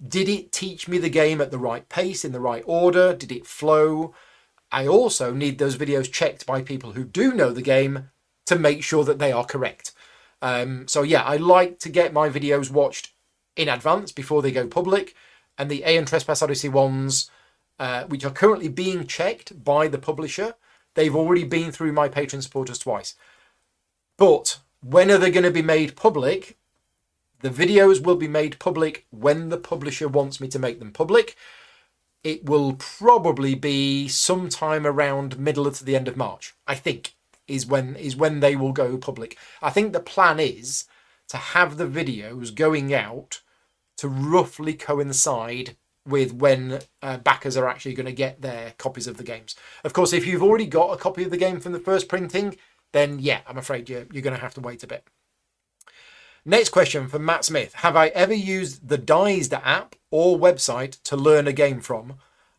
Did 0.07 0.29
it 0.29 0.53
teach 0.53 0.89
me 0.89 0.99
the 0.99 1.11
game 1.11 1.41
at 1.41 1.51
the 1.51 1.59
right 1.59 1.89
pace, 1.89 2.25
in 2.25 2.33
the 2.33 2.41
right 2.41 2.65
order? 2.67 3.15
Did 3.15 3.33
it 3.33 3.47
flow? 3.47 4.15
I 4.73 4.87
also 4.87 5.33
need 5.33 5.59
those 5.59 5.77
videos 5.77 6.11
checked 6.11 6.47
by 6.47 6.63
people 6.63 6.93
who 6.93 7.05
do 7.05 7.33
know 7.33 7.51
the 7.51 7.63
game 7.63 8.11
to 8.47 8.57
make 8.57 8.83
sure 8.83 9.05
that 9.05 9.19
they 9.19 9.33
are 9.33 9.45
correct. 9.45 9.93
Um, 10.43 10.87
so 10.89 11.03
yeah, 11.03 11.23
I 11.23 11.37
like 11.37 11.79
to 11.81 11.89
get 11.89 12.13
my 12.13 12.29
videos 12.29 12.71
watched 12.71 13.13
in 13.57 13.69
advance 13.69 14.13
before 14.13 14.43
they 14.43 14.53
go 14.53 14.67
public, 14.67 15.15
and 15.59 15.71
the 15.71 15.83
Aeon 15.87 16.07
Trespass 16.07 16.43
Odyssey 16.43 16.69
ones, 16.69 17.31
uh, 17.79 18.05
which 18.05 18.25
are 18.25 18.31
currently 18.31 18.69
being 18.69 19.07
checked 19.07 19.63
by 19.65 19.89
the 19.89 19.99
publisher, 19.99 20.55
they've 20.95 21.15
already 21.17 21.45
been 21.45 21.73
through 21.73 21.93
my 21.93 22.09
Patreon 22.09 22.43
supporters 22.43 22.79
twice. 22.79 23.15
But 24.17 24.61
when 24.83 25.11
are 25.11 25.19
they 25.19 25.31
going 25.31 25.45
to 25.45 25.51
be 25.51 25.63
made 25.63 25.97
public? 25.97 26.57
The 27.41 27.51
videos 27.51 28.03
will 28.03 28.17
be 28.17 28.29
made 28.29 28.59
public 28.59 29.07
when 29.11 29.49
the 29.49 29.57
publisher 29.59 30.09
wants 30.09 30.41
me 30.41 30.49
to 30.49 30.59
make 30.59 30.79
them 30.79 30.93
public 30.93 31.37
it 32.23 32.45
will 32.45 32.75
probably 32.75 33.55
be 33.55 34.09
sometime 34.09 34.87
around 34.87 35.39
middle 35.39 35.71
to 35.71 35.85
the 35.85 35.97
end 35.97 36.09
of 36.09 36.17
March. 36.17 36.55
I 36.67 36.75
think 36.75 37.15
is 37.47 37.67
when 37.67 37.97
is 37.97 38.17
when 38.17 38.41
they 38.41 38.57
will 38.57 38.73
go 38.73 38.97
public. 38.97 39.37
I 39.61 39.71
think 39.71 39.93
the 39.93 40.01
plan 40.01 40.39
is 40.39 40.85
to 41.29 41.37
have 41.37 41.77
the 41.77 41.87
videos 41.87 42.55
going 42.55 42.93
out 42.95 43.41
to 43.99 44.09
roughly 44.09 44.75
coincide 44.75 45.77
with 46.07 46.33
when 46.33 46.81
uh, 47.03 47.19
backers 47.19 47.57
are 47.57 47.69
actually 47.69 47.95
going 47.95 48.07
to 48.07 48.13
get 48.13 48.41
their 48.41 48.73
copies 48.79 49.07
of 49.07 49.17
the 49.17 49.23
games. 49.23 49.55
Of 49.85 49.93
course, 49.93 50.13
if 50.13 50.27
you've 50.27 50.43
already 50.43 50.67
got 50.67 50.93
a 50.93 50.97
copy 50.97 51.23
of 51.25 51.31
the 51.31 51.37
game 51.37 51.61
from 51.61 51.73
the 51.73 51.79
first 51.79 52.09
printing, 52.09 52.57
then 52.93 53.19
yeah, 53.19 53.41
I'm 53.47 53.59
afraid 53.59 53.89
you're, 53.89 54.07
you're 54.11 54.23
going 54.23 54.35
to 54.35 54.41
have 54.41 54.55
to 54.55 54.61
wait 54.61 54.83
a 54.83 54.87
bit. 54.87 55.05
Next 56.51 56.71
question 56.71 57.07
from 57.07 57.25
Matt 57.25 57.45
Smith. 57.45 57.75
Have 57.75 57.95
I 57.95 58.09
ever 58.09 58.35
used 58.35 58.89
the 58.89 58.99
Dized 58.99 59.55
app 59.55 59.95
or 60.11 60.37
website 60.37 61.01
to 61.05 61.17
learn 61.17 61.47
a 61.47 61.53
game 61.53 61.81
from? 61.81 62.15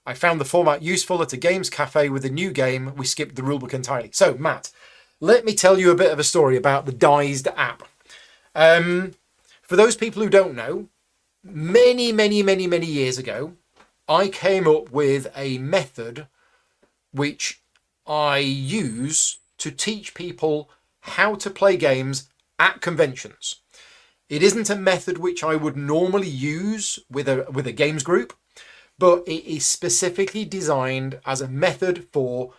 I 0.05 0.13
found 0.13 0.39
the 0.39 0.45
format 0.45 0.81
useful 0.81 1.22
at 1.22 1.34
a 1.34 1.38
games 1.38 1.69
cafe 1.69 2.07
with 2.07 2.23
a 2.23 2.30
new 2.30 2.51
game. 2.51 2.93
We 2.95 3.05
skipped 3.05 3.35
the 3.35 3.41
rulebook 3.41 3.73
entirely. 3.73 4.09
So, 4.13 4.35
Matt, 4.35 4.72
let 5.19 5.43
me 5.43 5.53
tell 5.53 5.77
you 5.77 5.91
a 5.91 5.95
bit 5.95 6.09
of 6.09 6.19
a 6.19 6.23
story 6.23 6.55
about 6.55 6.85
the 6.85 6.93
Dized 6.93 7.49
app. 7.57 7.84
Um, 8.55 9.15
for 9.61 9.76
those 9.76 9.97
people 9.97 10.23
who 10.23 10.30
don't 10.30 10.55
know, 10.55 10.88
many, 11.43 12.13
many, 12.13 12.41
many, 12.41 12.68
many 12.68 12.88
years 12.88 13.18
ago, 13.18 13.55
I 14.07 14.30
came 14.30 14.69
up 14.69 14.89
with 14.93 15.27
a 15.35 15.57
method 15.57 16.27
which 17.11 17.61
I 18.07 18.38
use 18.38 19.39
to 19.57 19.69
teach 19.69 20.13
people 20.13 20.69
how 21.01 21.35
to 21.35 21.49
play 21.49 21.76
games 21.76 22.30
at 22.57 22.80
conventions. 22.80 23.57
It 24.32 24.41
isn't 24.41 24.70
a 24.70 24.78
method 24.78 25.18
which 25.18 25.44
I 25.44 25.58
would 25.58 25.76
normally 25.76 26.30
use 26.30 26.98
with 27.10 27.28
a 27.28 27.45
with 27.52 27.68
a 27.68 27.74
games 27.74 28.02
group, 28.02 28.32
but 28.98 29.28
it 29.28 29.44
is 29.45 29.66
specifically 29.66 30.45
designed 30.45 31.20
as 31.26 31.41
a 31.41 31.49
method 31.49 32.08
for 32.14 32.53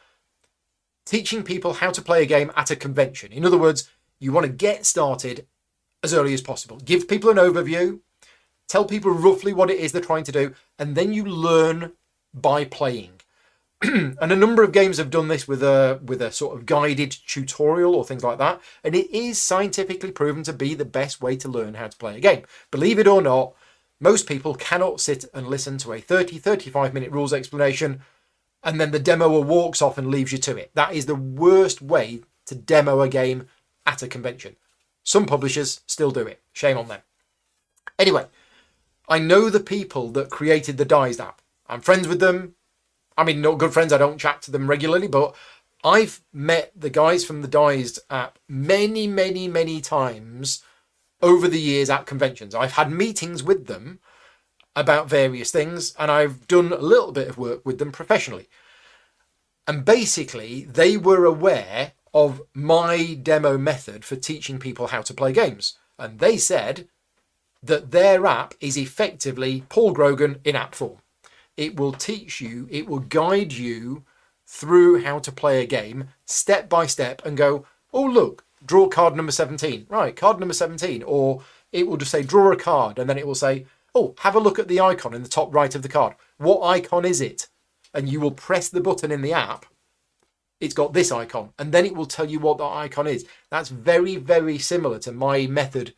teaching 1.07 1.43
people 1.43 1.73
how 1.73 1.90
to 1.90 2.03
play 2.03 2.23
a 2.23 2.27
game 2.27 2.53
at 2.57 2.70
a 2.70 2.77
convention. 2.77 3.32
In 3.32 3.47
other 3.47 3.57
words, 3.57 3.89
you 4.20 4.32
want 4.32 4.44
to 4.47 4.53
get 4.53 4.85
started 4.85 5.47
as 6.03 6.12
early 6.12 6.35
as 6.35 6.43
possible. 6.43 6.77
Give 6.77 7.09
people 7.09 7.31
an 7.31 7.39
overview, 7.39 8.01
tell 8.69 8.85
people 8.85 9.11
roughly 9.11 9.55
what 9.55 9.70
it 9.70 9.78
is 9.78 9.93
they're 9.93 10.03
trying 10.03 10.24
to 10.24 10.32
do, 10.32 10.55
and 10.78 10.94
then 10.94 11.15
you 11.15 11.24
learn 11.24 11.93
by 12.35 12.66
playing. 12.66 13.22
and 14.20 14.32
a 14.32 14.36
number 14.36 14.62
of 14.62 14.72
games 14.72 14.98
have 14.98 15.10
done 15.10 15.28
this 15.28 15.48
with 15.48 15.62
a 15.62 16.00
with 16.04 16.22
a 16.22 16.30
sort 16.30 16.56
of 16.56 16.66
guided 16.66 17.10
tutorial 17.26 17.94
or 17.94 18.04
things 18.04 18.22
like 18.22 18.38
that 18.38 18.60
and 18.84 18.94
it 18.94 19.10
is 19.10 19.40
scientifically 19.40 20.12
proven 20.12 20.42
to 20.44 20.52
be 20.52 20.74
the 20.74 20.84
best 20.84 21.20
way 21.20 21.36
to 21.36 21.48
learn 21.48 21.74
how 21.74 21.88
to 21.88 21.96
play 21.96 22.16
a 22.16 22.20
game. 22.20 22.44
Believe 22.70 22.98
it 22.98 23.09
or 23.09 23.20
not 23.20 23.54
most 24.00 24.28
people 24.28 24.54
cannot 24.54 25.00
sit 25.00 25.24
and 25.34 25.48
listen 25.48 25.78
to 25.78 25.92
a 25.92 26.00
30 26.00 26.38
35 26.38 26.94
minute 26.94 27.10
rules 27.10 27.32
explanation 27.32 28.00
and 28.62 28.80
then 28.80 28.92
the 28.92 29.00
demoer 29.00 29.44
walks 29.44 29.82
off 29.82 29.98
and 29.98 30.09
leaves 30.09 30.32
you 30.32 30.38
to 30.38 30.56
it. 30.56 30.70
That 30.74 30.94
is 30.94 31.06
the 31.06 31.16
worst 31.16 31.82
way 31.82 32.22
to 32.46 32.54
demo 32.54 33.00
a 33.00 33.09
game 33.09 33.46
at 33.84 34.02
a 34.02 34.09
convention. 34.09 34.56
Some 35.02 35.26
publishers 35.26 35.80
still 35.86 36.12
do 36.12 36.26
it. 36.26 36.40
Shame 36.52 36.78
on 36.78 36.88
them. 36.88 37.00
Anyway 37.98 38.26
i 39.09 39.18
know 39.18 39.50
the 39.50 39.60
people 39.60 40.10
that 40.12 40.30
created 40.30 40.76
the 40.76 40.84
Dized 40.84 41.20
app. 41.20 41.42
I'm 41.66 41.80
friends 41.80 42.09
with 42.09 42.20
them 42.20 42.54
I 43.16 43.24
mean, 43.24 43.40
not 43.40 43.59
good 43.59 43.72
friends. 43.72 43.93
I 43.93 43.98
don't 43.98 44.20
chat 44.20 44.43
to 44.43 44.51
them 44.51 44.68
regularly, 44.68 45.09
but 45.09 45.34
I've 45.84 46.22
met 46.32 46.72
the 46.76 46.90
guys 46.90 47.24
from 47.24 47.43
the 47.43 47.48
Dized 47.48 48.01
app 48.09 48.39
many, 48.48 49.06
many, 49.06 49.48
many 49.48 49.80
times 49.80 50.62
over 51.20 51.48
the 51.48 51.60
years 51.60 51.90
at 51.90 52.06
conventions. 52.06 52.55
I've 52.55 52.72
had 52.72 52.90
meetings 52.90 53.43
with 53.43 53.66
them 53.66 54.01
about 54.74 55.09
various 55.09 55.51
things, 55.51 55.94
and 55.98 56.10
I've 56.10 56.48
done 56.48 56.72
a 56.72 56.76
little 56.76 57.12
bit 57.12 57.28
of 57.28 57.39
work 57.39 57.64
with 57.64 57.78
them 57.78 57.93
professionally. 57.93 58.48
And 59.66 59.84
basically, 59.84 60.64
they 60.64 60.97
were 60.97 61.24
aware 61.24 61.93
of 62.14 62.43
my 62.55 63.14
demo 63.14 63.56
method 63.56 64.05
for 64.05 64.16
teaching 64.16 64.59
people 64.59 64.89
how 64.89 65.02
to 65.02 65.14
play 65.14 65.32
games. 65.32 65.78
And 65.98 66.18
they 66.18 66.36
said 66.36 66.89
that 67.62 67.90
their 67.90 68.26
app 68.26 68.55
is 68.60 68.76
effectively 68.76 69.64
Paul 69.68 69.93
Grogan 69.93 70.40
in 70.44 70.56
app 70.56 70.74
form. 70.74 70.98
It 71.62 71.78
will 71.78 71.93
teach 71.93 72.40
you, 72.40 72.66
it 72.72 72.89
will 72.89 72.98
guide 72.98 73.52
you 73.52 74.02
through 74.44 75.05
how 75.05 75.20
to 75.20 75.30
play 75.30 75.62
a 75.62 75.66
game 75.66 76.09
step 76.24 76.68
by 76.68 76.86
step 76.86 77.24
and 77.24 77.36
go, 77.36 77.64
oh, 77.93 78.02
look, 78.02 78.44
draw 78.66 78.89
card 78.89 79.14
number 79.14 79.30
17. 79.30 79.86
Right, 79.89 80.16
card 80.16 80.40
number 80.40 80.55
17. 80.55 81.05
Or 81.05 81.43
it 81.70 81.86
will 81.86 81.98
just 81.98 82.10
say, 82.10 82.24
draw 82.24 82.51
a 82.51 82.56
card. 82.56 82.98
And 82.98 83.09
then 83.09 83.16
it 83.16 83.28
will 83.28 83.36
say, 83.36 83.66
oh, 83.94 84.16
have 84.18 84.34
a 84.34 84.40
look 84.40 84.59
at 84.59 84.66
the 84.66 84.80
icon 84.80 85.14
in 85.14 85.22
the 85.22 85.28
top 85.28 85.55
right 85.55 85.72
of 85.72 85.82
the 85.82 85.89
card. 85.89 86.16
What 86.39 86.66
icon 86.66 87.05
is 87.05 87.20
it? 87.20 87.47
And 87.94 88.09
you 88.09 88.18
will 88.18 88.32
press 88.32 88.68
the 88.68 88.80
button 88.80 89.12
in 89.12 89.22
the 89.22 89.32
app. 89.32 89.64
It's 90.59 90.74
got 90.74 90.93
this 90.93 91.12
icon. 91.12 91.51
And 91.60 91.70
then 91.70 91.86
it 91.86 91.94
will 91.94 92.06
tell 92.06 92.28
you 92.28 92.40
what 92.40 92.59
that 92.59 92.64
icon 92.64 93.06
is. 93.06 93.24
That's 93.51 93.68
very, 93.68 94.16
very 94.16 94.59
similar 94.59 94.98
to 94.98 95.12
my 95.12 95.47
method 95.47 95.94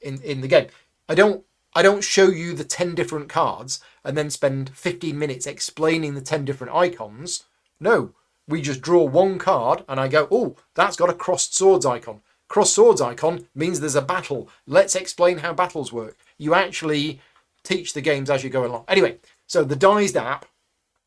in, 0.00 0.20
in 0.22 0.40
the 0.40 0.48
game. 0.48 0.66
I 1.08 1.14
don't 1.14 1.44
I 1.74 1.82
don't 1.82 2.02
show 2.02 2.28
you 2.28 2.54
the 2.54 2.64
10 2.64 2.94
different 2.94 3.28
cards 3.28 3.80
and 4.04 4.16
then 4.16 4.30
spend 4.30 4.70
15 4.70 5.18
minutes 5.18 5.46
explaining 5.46 6.14
the 6.14 6.20
10 6.20 6.44
different 6.44 6.74
icons. 6.74 7.44
No, 7.78 8.12
we 8.48 8.60
just 8.60 8.80
draw 8.80 9.04
one 9.04 9.38
card 9.38 9.84
and 9.88 10.00
I 10.00 10.08
go, 10.08 10.26
oh, 10.30 10.56
that's 10.74 10.96
got 10.96 11.10
a 11.10 11.14
crossed 11.14 11.56
swords 11.56 11.86
icon. 11.86 12.20
Crossed 12.48 12.74
swords 12.74 13.00
icon 13.00 13.46
means 13.54 13.78
there's 13.78 13.94
a 13.94 14.02
battle. 14.02 14.48
Let's 14.66 14.96
explain 14.96 15.38
how 15.38 15.54
battles 15.54 15.92
work. 15.92 16.18
You 16.36 16.54
actually 16.54 17.20
teach 17.62 17.92
the 17.92 18.00
games 18.00 18.28
as 18.28 18.42
you 18.42 18.50
go 18.50 18.66
along. 18.66 18.84
Anyway, 18.88 19.18
so 19.46 19.62
the 19.62 19.76
Dized 19.76 20.16
app, 20.16 20.46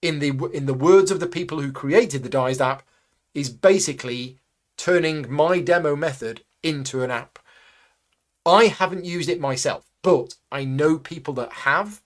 in 0.01 0.19
the 0.19 0.29
in 0.53 0.65
the 0.65 0.73
words 0.73 1.11
of 1.11 1.19
the 1.19 1.27
people 1.27 1.59
who 1.61 1.71
created 1.71 2.23
the 2.23 2.29
Dized 2.29 2.61
app, 2.61 2.83
is 3.33 3.49
basically 3.49 4.37
turning 4.77 5.31
my 5.31 5.59
demo 5.59 5.95
method 5.95 6.43
into 6.61 7.03
an 7.03 7.11
app. 7.11 7.39
I 8.45 8.65
haven't 8.65 9.05
used 9.05 9.29
it 9.29 9.39
myself. 9.39 9.92
But 10.03 10.35
I 10.51 10.65
know 10.65 10.99
people 10.99 11.33
that 11.35 11.51
have, 11.51 12.01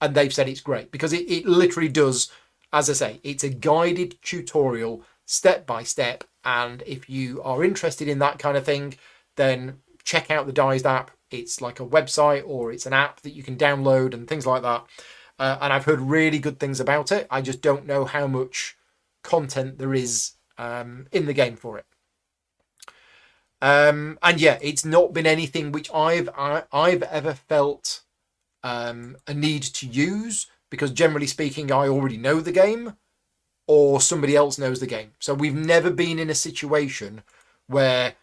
and 0.00 0.14
they've 0.14 0.34
said 0.34 0.48
it's 0.48 0.60
great 0.60 0.90
because 0.90 1.12
it, 1.12 1.30
it 1.30 1.46
literally 1.46 1.88
does, 1.88 2.30
as 2.72 2.90
I 2.90 2.92
say, 2.92 3.20
it's 3.22 3.44
a 3.44 3.48
guided 3.48 4.18
tutorial 4.20 5.02
step 5.24 5.66
by 5.66 5.84
step. 5.84 6.24
And 6.44 6.82
if 6.86 7.08
you 7.08 7.40
are 7.42 7.64
interested 7.64 8.08
in 8.08 8.18
that 8.18 8.38
kind 8.38 8.56
of 8.56 8.64
thing, 8.64 8.94
then 9.36 9.78
check 10.04 10.30
out 10.30 10.46
the 10.46 10.52
Dized 10.52 10.86
app. 10.86 11.12
It's 11.30 11.60
like 11.60 11.80
a 11.80 11.86
website 11.86 12.42
or 12.46 12.72
it's 12.72 12.86
an 12.86 12.92
app 12.92 13.20
that 13.22 13.34
you 13.34 13.42
can 13.42 13.56
download 13.56 14.12
and 14.12 14.28
things 14.28 14.46
like 14.46 14.62
that. 14.62 14.84
Uh, 15.38 15.58
and 15.60 15.72
I've 15.72 15.84
heard 15.84 16.00
really 16.00 16.38
good 16.38 16.58
things 16.58 16.80
about 16.80 17.12
it. 17.12 17.26
I 17.30 17.42
just 17.42 17.60
don't 17.60 17.86
know 17.86 18.04
how 18.04 18.26
much 18.26 18.76
content 19.22 19.78
there 19.78 19.94
is 19.94 20.32
um, 20.58 21.06
in 21.12 21.26
the 21.26 21.32
game 21.32 21.56
for 21.56 21.78
it. 21.78 21.84
Um, 23.66 24.16
and 24.22 24.40
yeah, 24.40 24.58
it's 24.62 24.84
not 24.84 25.12
been 25.12 25.26
anything 25.26 25.72
which 25.72 25.92
I've 25.92 26.28
I, 26.38 26.54
have 26.54 26.66
i 26.72 26.90
have 26.90 27.02
ever 27.02 27.34
felt 27.34 28.02
um, 28.62 29.16
a 29.26 29.34
need 29.34 29.64
to 29.64 29.88
use 29.88 30.46
because 30.70 30.92
generally 30.92 31.26
speaking, 31.26 31.72
I 31.72 31.88
already 31.88 32.16
know 32.16 32.38
the 32.38 32.52
game 32.52 32.94
or 33.66 34.00
somebody 34.00 34.36
else 34.36 34.56
knows 34.56 34.78
the 34.78 34.86
game. 34.86 35.14
So 35.18 35.34
we've 35.34 35.52
never 35.52 35.90
been 35.90 36.20
in 36.20 36.30
a 36.30 36.34
situation 36.34 37.24
where 37.66 38.14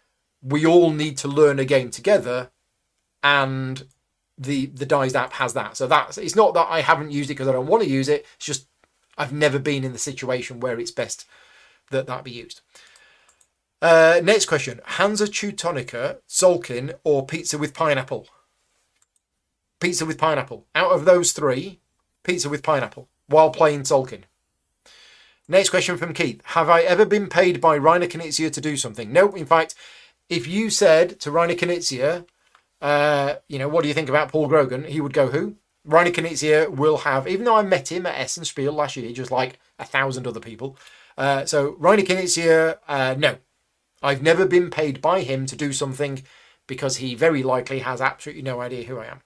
we 0.41 0.65
all 0.65 0.91
need 0.91 1.17
to 1.17 1.27
learn 1.27 1.59
a 1.59 1.65
game 1.65 1.91
together 1.91 2.51
and 3.21 3.83
the 4.37 4.67
the 4.67 4.85
Dized 4.85 5.17
app 5.17 5.33
has 5.33 5.53
that. 5.55 5.75
So 5.75 5.87
that's 5.87 6.17
it's 6.17 6.37
not 6.37 6.53
that 6.53 6.67
I 6.69 6.79
haven't 6.79 7.11
used 7.11 7.29
it 7.29 7.33
because 7.33 7.49
I 7.49 7.51
don't 7.51 7.67
want 7.67 7.83
to 7.83 7.89
use 7.89 8.07
it. 8.07 8.25
It's 8.37 8.45
just 8.45 8.67
I've 9.17 9.33
never 9.33 9.59
been 9.59 9.83
in 9.83 9.91
the 9.91 9.99
situation 9.99 10.61
where 10.61 10.79
it's 10.79 10.91
best 10.91 11.25
that 11.91 12.07
that 12.07 12.23
be 12.23 12.31
used. 12.31 12.61
Uh, 13.83 14.21
next 14.23 14.45
question: 14.45 14.79
Hansa 14.85 15.25
Teutonica, 15.25 16.19
Tzolk'in, 16.29 16.93
or 17.03 17.25
pizza 17.25 17.57
with 17.57 17.73
pineapple? 17.73 18.27
Pizza 19.81 20.05
with 20.05 20.17
pineapple. 20.17 20.65
Out 20.73 20.93
of 20.93 21.03
those 21.03 21.33
three, 21.33 21.81
pizza 22.23 22.47
with 22.47 22.63
pineapple 22.63 23.09
while 23.27 23.49
playing 23.49 23.81
Tzolk'in. 23.81 24.23
Next 25.49 25.69
question 25.69 25.97
from 25.97 26.13
Keith: 26.13 26.41
Have 26.45 26.69
I 26.69 26.83
ever 26.83 27.05
been 27.05 27.27
paid 27.27 27.59
by 27.59 27.77
Reiner 27.77 28.07
Knizia 28.07 28.49
to 28.53 28.61
do 28.61 28.77
something? 28.77 29.11
No. 29.11 29.33
In 29.33 29.45
fact, 29.45 29.75
if 30.29 30.47
you 30.47 30.69
said 30.69 31.19
to 31.19 31.29
Reiner 31.29 31.59
Knizia, 31.59 32.25
uh, 32.81 33.35
you 33.49 33.59
know, 33.59 33.67
what 33.67 33.81
do 33.81 33.89
you 33.89 33.93
think 33.93 34.07
about 34.07 34.29
Paul 34.29 34.47
Grogan? 34.47 34.85
He 34.85 35.01
would 35.01 35.11
go, 35.11 35.27
who? 35.27 35.57
Reiner 35.85 36.13
Knizia 36.13 36.69
will 36.69 36.99
have, 36.99 37.27
even 37.27 37.43
though 37.43 37.57
I 37.57 37.63
met 37.63 37.91
him 37.91 38.05
at 38.05 38.17
Essen 38.17 38.45
Spiel 38.45 38.71
last 38.71 38.95
year, 38.95 39.11
just 39.11 39.31
like 39.31 39.59
a 39.77 39.83
thousand 39.83 40.25
other 40.25 40.39
people. 40.39 40.77
Uh, 41.17 41.43
so 41.43 41.73
Reiner 41.73 42.07
Knizia, 42.07 42.77
uh, 42.87 43.15
no, 43.17 43.35
I've 44.03 44.21
never 44.21 44.45
been 44.45 44.69
paid 44.69 45.01
by 45.01 45.21
him 45.21 45.45
to 45.45 45.55
do 45.55 45.71
something 45.71 46.23
because 46.67 46.97
he 46.97 47.15
very 47.15 47.41
likely 47.41 47.79
has 47.79 48.01
absolutely 48.01 48.43
no 48.43 48.61
idea 48.61 48.83
who 48.83 48.99
I 48.99 49.05
am. 49.05 49.21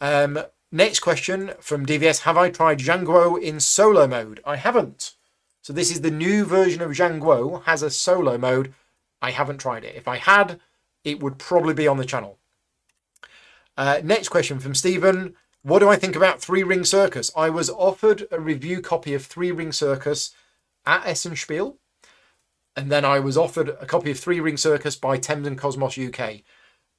Um, 0.00 0.44
next 0.72 1.00
question 1.00 1.52
from 1.60 1.86
DVS 1.86 2.22
Have 2.22 2.36
I 2.36 2.50
tried 2.50 2.80
Zhanguo 2.80 3.40
in 3.40 3.60
solo 3.60 4.08
mode? 4.08 4.40
I 4.44 4.56
haven't. 4.56 5.14
So 5.62 5.72
this 5.72 5.92
is 5.92 6.00
the 6.00 6.10
new 6.10 6.44
version 6.44 6.82
of 6.82 6.90
Zhanguo, 6.90 7.62
has 7.64 7.82
a 7.82 7.90
solo 7.90 8.36
mode. 8.36 8.74
I 9.22 9.30
haven't 9.30 9.58
tried 9.58 9.84
it. 9.84 9.94
If 9.94 10.08
I 10.08 10.16
had, 10.16 10.58
it 11.04 11.22
would 11.22 11.38
probably 11.38 11.74
be 11.74 11.86
on 11.86 11.98
the 11.98 12.04
channel. 12.04 12.38
Uh, 13.76 14.00
next 14.02 14.28
question 14.28 14.58
from 14.58 14.74
Stephen. 14.74 15.36
What 15.62 15.78
do 15.78 15.88
I 15.88 15.96
think 15.96 16.16
about 16.16 16.40
Three 16.40 16.64
Ring 16.64 16.84
Circus? 16.84 17.30
I 17.36 17.48
was 17.48 17.70
offered 17.70 18.26
a 18.32 18.40
review 18.40 18.80
copy 18.80 19.14
of 19.14 19.24
Three 19.24 19.52
Ring 19.52 19.70
Circus 19.70 20.34
at 20.84 21.06
Essen 21.06 21.36
Spiel 21.36 21.78
and 22.76 22.90
then 22.90 23.04
I 23.04 23.18
was 23.18 23.36
offered 23.36 23.68
a 23.68 23.86
copy 23.86 24.10
of 24.10 24.18
Three 24.18 24.40
Ring 24.40 24.56
Circus 24.56 24.96
by 24.96 25.18
Thames 25.18 25.46
and 25.46 25.58
Kosmos 25.58 25.98
UK. 25.98 26.42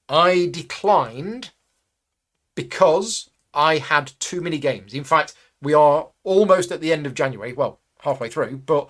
I 0.09 0.47
declined 0.51 1.51
because 2.55 3.29
I 3.53 3.77
had 3.77 4.11
too 4.19 4.41
many 4.41 4.57
games. 4.57 4.93
In 4.93 5.03
fact, 5.03 5.33
we 5.61 5.73
are 5.73 6.09
almost 6.23 6.71
at 6.71 6.81
the 6.81 6.91
end 6.91 7.05
of 7.05 7.13
January, 7.13 7.53
well, 7.53 7.79
halfway 8.01 8.29
through, 8.29 8.57
but 8.57 8.89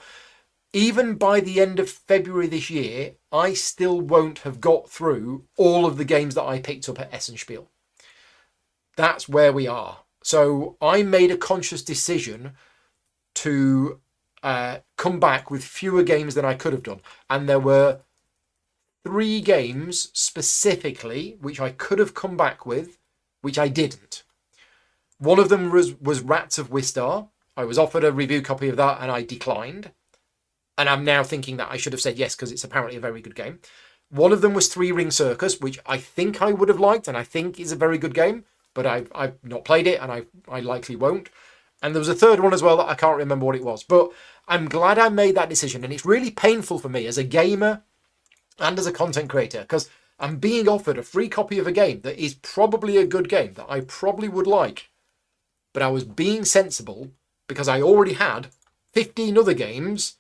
even 0.74 1.16
by 1.16 1.40
the 1.40 1.62
end 1.62 1.80
of 1.80 1.90
February 1.90 2.48
this 2.48 2.70
year, 2.70 3.14
I 3.32 3.54
still 3.54 4.02
won't 4.02 4.40
have 4.40 4.60
got 4.60 4.90
through 4.90 5.46
all 5.56 5.86
of 5.86 5.98
the 5.98 6.06
games 6.06 6.34
that 6.36 6.44
I 6.44 6.60
picked 6.60 6.90
up 6.90 7.00
at 7.00 7.14
Essen 7.14 7.38
Spiel. 7.38 7.70
That's 8.96 9.30
where 9.30 9.54
we 9.54 9.68
are. 9.68 10.00
So 10.24 10.78
I 10.82 11.04
made 11.04 11.30
a 11.32 11.38
conscious 11.38 11.84
decision 11.84 12.54
to 13.36 14.00
uh, 14.44 14.80
come 14.98 15.20
back 15.20 15.50
with 15.50 15.64
fewer 15.64 16.04
games 16.04 16.36
than 16.36 16.46
I 16.46 16.54
could 16.54 16.74
have 16.74 16.84
done. 16.84 17.00
And 17.30 17.48
there 17.48 17.60
were 17.60 18.00
three 19.06 19.42
games 19.42 20.10
specifically 20.14 21.38
which 21.42 21.60
I 21.60 21.70
could 21.70 22.00
have 22.00 22.14
come 22.14 22.38
back 22.38 22.66
with, 22.66 22.98
which 23.42 23.58
I 23.58 23.70
didn't. 23.70 24.24
One 25.18 25.40
of 25.40 25.50
them 25.50 25.72
was, 25.72 26.00
was 26.00 26.22
Rats 26.22 26.58
of 26.58 26.70
Wistar. 26.70 27.30
I 27.56 27.64
was 27.64 27.80
offered 27.80 28.04
a 28.04 28.12
review 28.12 28.42
copy 28.42 28.68
of 28.68 28.78
that 28.78 29.00
and 29.02 29.10
I 29.10 29.24
declined. 29.24 29.92
And 30.78 30.90
I'm 30.90 31.06
now 31.06 31.24
thinking 31.24 31.58
that 31.58 31.72
I 31.72 31.78
should 31.78 31.94
have 31.94 32.02
said 32.02 32.18
yes 32.18 32.36
because 32.36 32.52
it's 32.52 32.64
apparently 32.64 32.98
a 32.98 33.02
very 33.02 33.22
good 33.22 33.36
game. 33.36 33.60
One 34.10 34.32
of 34.32 34.42
them 34.42 34.54
was 34.54 34.68
Three 34.68 34.92
Ring 34.92 35.12
Circus, 35.12 35.60
which 35.60 35.80
I 35.86 35.98
think 35.98 36.42
I 36.42 36.52
would 36.52 36.70
have 36.70 36.80
liked 36.80 37.08
and 37.08 37.16
I 37.16 37.24
think 37.24 37.60
is 37.60 37.72
a 37.72 37.78
very 37.78 37.98
good 37.98 38.14
game, 38.14 38.44
but 38.74 38.86
I've, 38.86 39.12
I've 39.16 39.44
not 39.44 39.66
played 39.66 39.88
it 39.88 40.02
and 40.02 40.12
I, 40.12 40.24
I 40.48 40.60
likely 40.60 40.96
won't. 40.96 41.30
And 41.84 41.94
there 41.94 42.00
was 42.00 42.10
a 42.10 42.16
third 42.16 42.40
one 42.40 42.54
as 42.54 42.64
well 42.64 42.78
that 42.78 42.88
I 42.88 42.96
can't 42.96 43.18
remember 43.18 43.46
what 43.46 43.58
it 43.58 43.64
was. 43.64 43.84
But 43.84 44.12
I'm 44.48 44.70
glad 44.70 44.98
I 44.98 45.10
made 45.10 45.36
that 45.36 45.50
decision. 45.50 45.84
And 45.84 45.92
it's 45.92 46.06
really 46.06 46.32
painful 46.32 46.80
for 46.80 46.88
me 46.88 47.06
as 47.06 47.18
a 47.18 47.24
gamer 47.24 47.84
and 48.58 48.80
as 48.80 48.88
a 48.88 48.94
content 48.94 49.30
creator 49.30 49.62
because 49.62 49.90
I'm 50.18 50.38
being 50.38 50.70
offered 50.70 50.98
a 50.98 51.04
free 51.04 51.28
copy 51.28 51.60
of 51.60 51.68
a 51.68 51.74
game 51.74 52.00
that 52.02 52.18
is 52.18 52.36
probably 52.36 52.96
a 52.96 53.06
good 53.06 53.28
game 53.28 53.54
that 53.56 53.66
I 53.70 53.82
probably 53.82 54.30
would 54.30 54.48
like. 54.48 54.90
But 55.74 55.84
I 55.84 55.90
was 55.90 56.06
being 56.06 56.46
sensible 56.46 57.12
because 57.48 57.68
I 57.68 57.82
already 57.82 58.14
had 58.14 58.48
15 58.94 59.38
other 59.38 59.54
games 59.54 60.16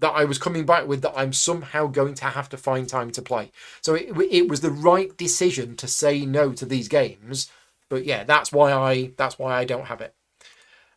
that 0.00 0.10
I 0.10 0.24
was 0.24 0.38
coming 0.38 0.66
back 0.66 0.86
with 0.86 1.00
that 1.02 1.16
I'm 1.16 1.32
somehow 1.32 1.86
going 1.86 2.14
to 2.14 2.26
have 2.26 2.48
to 2.50 2.56
find 2.56 2.88
time 2.88 3.10
to 3.12 3.22
play. 3.22 3.50
So 3.80 3.94
it, 3.94 4.10
it 4.30 4.48
was 4.48 4.60
the 4.60 4.70
right 4.70 5.16
decision 5.16 5.76
to 5.76 5.88
say 5.88 6.26
no 6.26 6.52
to 6.52 6.66
these 6.66 6.88
games. 6.88 7.50
But 7.88 8.04
yeah, 8.04 8.24
that's 8.24 8.52
why 8.52 8.72
I 8.72 9.12
that's 9.16 9.38
why 9.38 9.56
I 9.56 9.64
don't 9.64 9.86
have 9.86 10.00
it. 10.02 10.14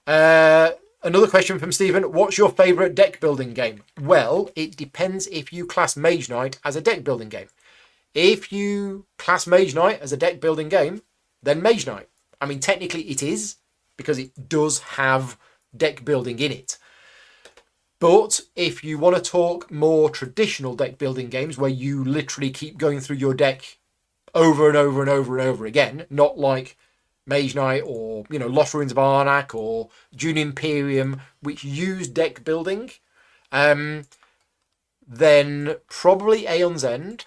Uh, 0.07 0.72
Another 1.03 1.28
question 1.28 1.57
from 1.57 1.72
Stephen. 1.72 2.11
What's 2.11 2.38
your 2.38 2.52
favourite 2.52 2.94
deck 2.94 3.19
building 3.19 3.56
game? 3.56 3.84
Well, 3.99 4.52
it 4.56 4.78
depends 4.78 5.26
if 5.28 5.52
you 5.52 5.65
class 5.65 5.98
Mage 5.98 6.30
Knight 6.30 6.60
as 6.64 6.76
a 6.76 6.82
deck 6.82 7.03
building 7.03 7.28
game. 7.28 7.48
If 8.14 8.52
you 8.52 9.07
class 9.18 9.48
Mage 9.48 9.73
Knight 9.73 9.99
as 9.99 10.14
a 10.14 10.18
deck 10.18 10.40
building 10.40 10.69
game, 10.69 11.02
then 11.41 11.60
Mage 11.60 11.88
Knight. 11.88 12.07
I 12.40 12.45
mean, 12.45 12.60
technically 12.60 13.02
it 13.03 13.23
is, 13.23 13.56
because 13.98 14.19
it 14.19 14.48
does 14.48 14.80
have 14.80 15.40
deck 15.76 16.06
building 16.06 16.38
in 16.38 16.52
it. 16.52 16.78
But 17.99 18.41
if 18.56 18.84
you 18.84 18.99
want 18.99 19.15
to 19.15 19.22
talk 19.23 19.72
more 19.72 20.11
traditional 20.11 20.76
deck 20.76 20.99
building 20.99 21.30
games 21.30 21.57
where 21.57 21.69
you 21.69 22.03
literally 22.03 22.52
keep 22.52 22.78
going 22.78 22.99
through 22.99 23.18
your 23.18 23.34
deck 23.34 23.80
over 24.36 24.68
and 24.68 24.78
over 24.78 25.02
and 25.02 25.10
over 25.10 25.40
and 25.40 25.48
over 25.48 25.65
again, 25.65 26.06
not 26.11 26.38
like 26.38 26.78
Mage 27.32 27.56
Knight 27.56 27.84
or, 27.86 28.26
you 28.30 28.38
know, 28.38 28.48
Lost 28.48 28.74
Ruins 28.74 28.91
of 28.91 28.98
Arnak 28.98 29.56
or 29.56 29.90
Dune 30.14 30.38
Imperium, 30.38 31.22
which 31.41 31.64
use 31.64 32.10
deck 32.10 32.44
building, 32.44 32.91
um, 33.53 34.03
then 35.08 35.76
probably 35.90 36.45
Aeon's 36.45 36.84
End. 36.84 37.26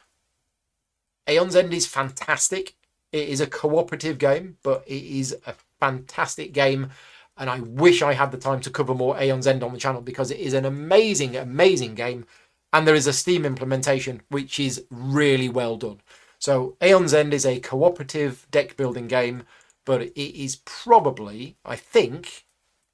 Aeon's 1.27 1.57
End 1.57 1.73
is 1.73 1.87
fantastic. 1.87 2.75
It 3.13 3.29
is 3.29 3.41
a 3.41 3.47
cooperative 3.47 4.19
game, 4.19 4.59
but 4.63 4.85
it 4.87 5.03
is 5.03 5.37
a 5.47 5.55
fantastic 5.81 6.53
game. 6.53 6.91
And 7.39 7.49
I 7.49 7.61
wish 7.61 8.03
I 8.03 8.13
had 8.13 8.31
the 8.31 8.39
time 8.39 8.61
to 8.61 8.71
cover 8.71 8.95
more 8.95 9.17
Aeon's 9.19 9.47
End 9.47 9.63
on 9.63 9.73
the 9.73 9.79
channel 9.79 10.03
because 10.03 10.31
it 10.31 10.39
is 10.39 10.53
an 10.53 10.67
amazing, 10.67 11.35
amazing 11.35 11.95
game. 11.95 12.27
And 12.73 12.87
there 12.87 12.95
is 12.95 13.07
a 13.07 13.13
Steam 13.13 13.47
implementation 13.47 14.21
which 14.29 14.61
is 14.61 14.85
really 14.91 15.49
well 15.49 15.77
done. 15.77 16.01
So 16.39 16.77
Aeon's 16.83 17.15
End 17.15 17.33
is 17.33 17.47
a 17.47 17.61
cooperative 17.61 18.47
deck 18.51 18.77
building 18.77 19.07
game 19.07 19.45
but 19.85 20.03
it 20.03 20.19
is 20.19 20.57
probably, 20.65 21.57
I 21.65 21.77
think, 21.77 22.47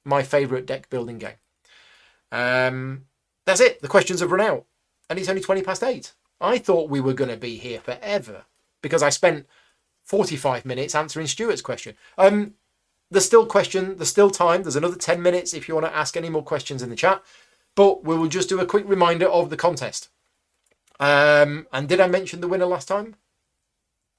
my 0.03 0.23
favourite 0.23 0.65
deck 0.65 0.89
building 0.89 1.17
game. 1.17 1.35
Um, 2.31 3.05
that's 3.45 3.61
it. 3.61 3.81
The 3.81 3.87
questions 3.87 4.19
have 4.19 4.31
run 4.31 4.45
out, 4.45 4.65
and 5.09 5.19
it's 5.19 5.29
only 5.29 5.41
20 5.41 5.61
past 5.61 5.83
8. 5.83 6.13
I 6.39 6.57
thought 6.57 6.89
we 6.89 7.01
were 7.01 7.13
going 7.13 7.29
to 7.29 7.37
be 7.37 7.57
here 7.57 7.79
forever 7.79 8.45
because 8.81 9.03
I 9.03 9.09
spent 9.09 9.45
45 10.03 10.65
minutes 10.65 10.95
answering 10.95 11.27
Stuart's 11.27 11.61
question. 11.61 11.95
Um, 12.17 12.55
there's 13.11 13.25
still 13.25 13.45
question, 13.45 13.97
there's 13.97 14.09
still 14.09 14.31
time. 14.31 14.63
There's 14.63 14.75
another 14.75 14.95
10 14.95 15.21
minutes 15.21 15.53
if 15.53 15.67
you 15.67 15.75
want 15.75 15.85
to 15.85 15.95
ask 15.95 16.15
any 16.17 16.29
more 16.29 16.43
questions 16.43 16.81
in 16.81 16.89
the 16.89 16.95
chat. 16.95 17.21
But 17.75 18.03
we 18.03 18.17
will 18.17 18.27
just 18.27 18.49
do 18.49 18.59
a 18.59 18.65
quick 18.65 18.87
reminder 18.87 19.27
of 19.27 19.49
the 19.49 19.57
contest. 19.57 20.09
Um, 20.99 21.67
and 21.71 21.87
did 21.87 21.99
I 21.99 22.07
mention 22.07 22.41
the 22.41 22.47
winner 22.47 22.65
last 22.65 22.87
time? 22.87 23.15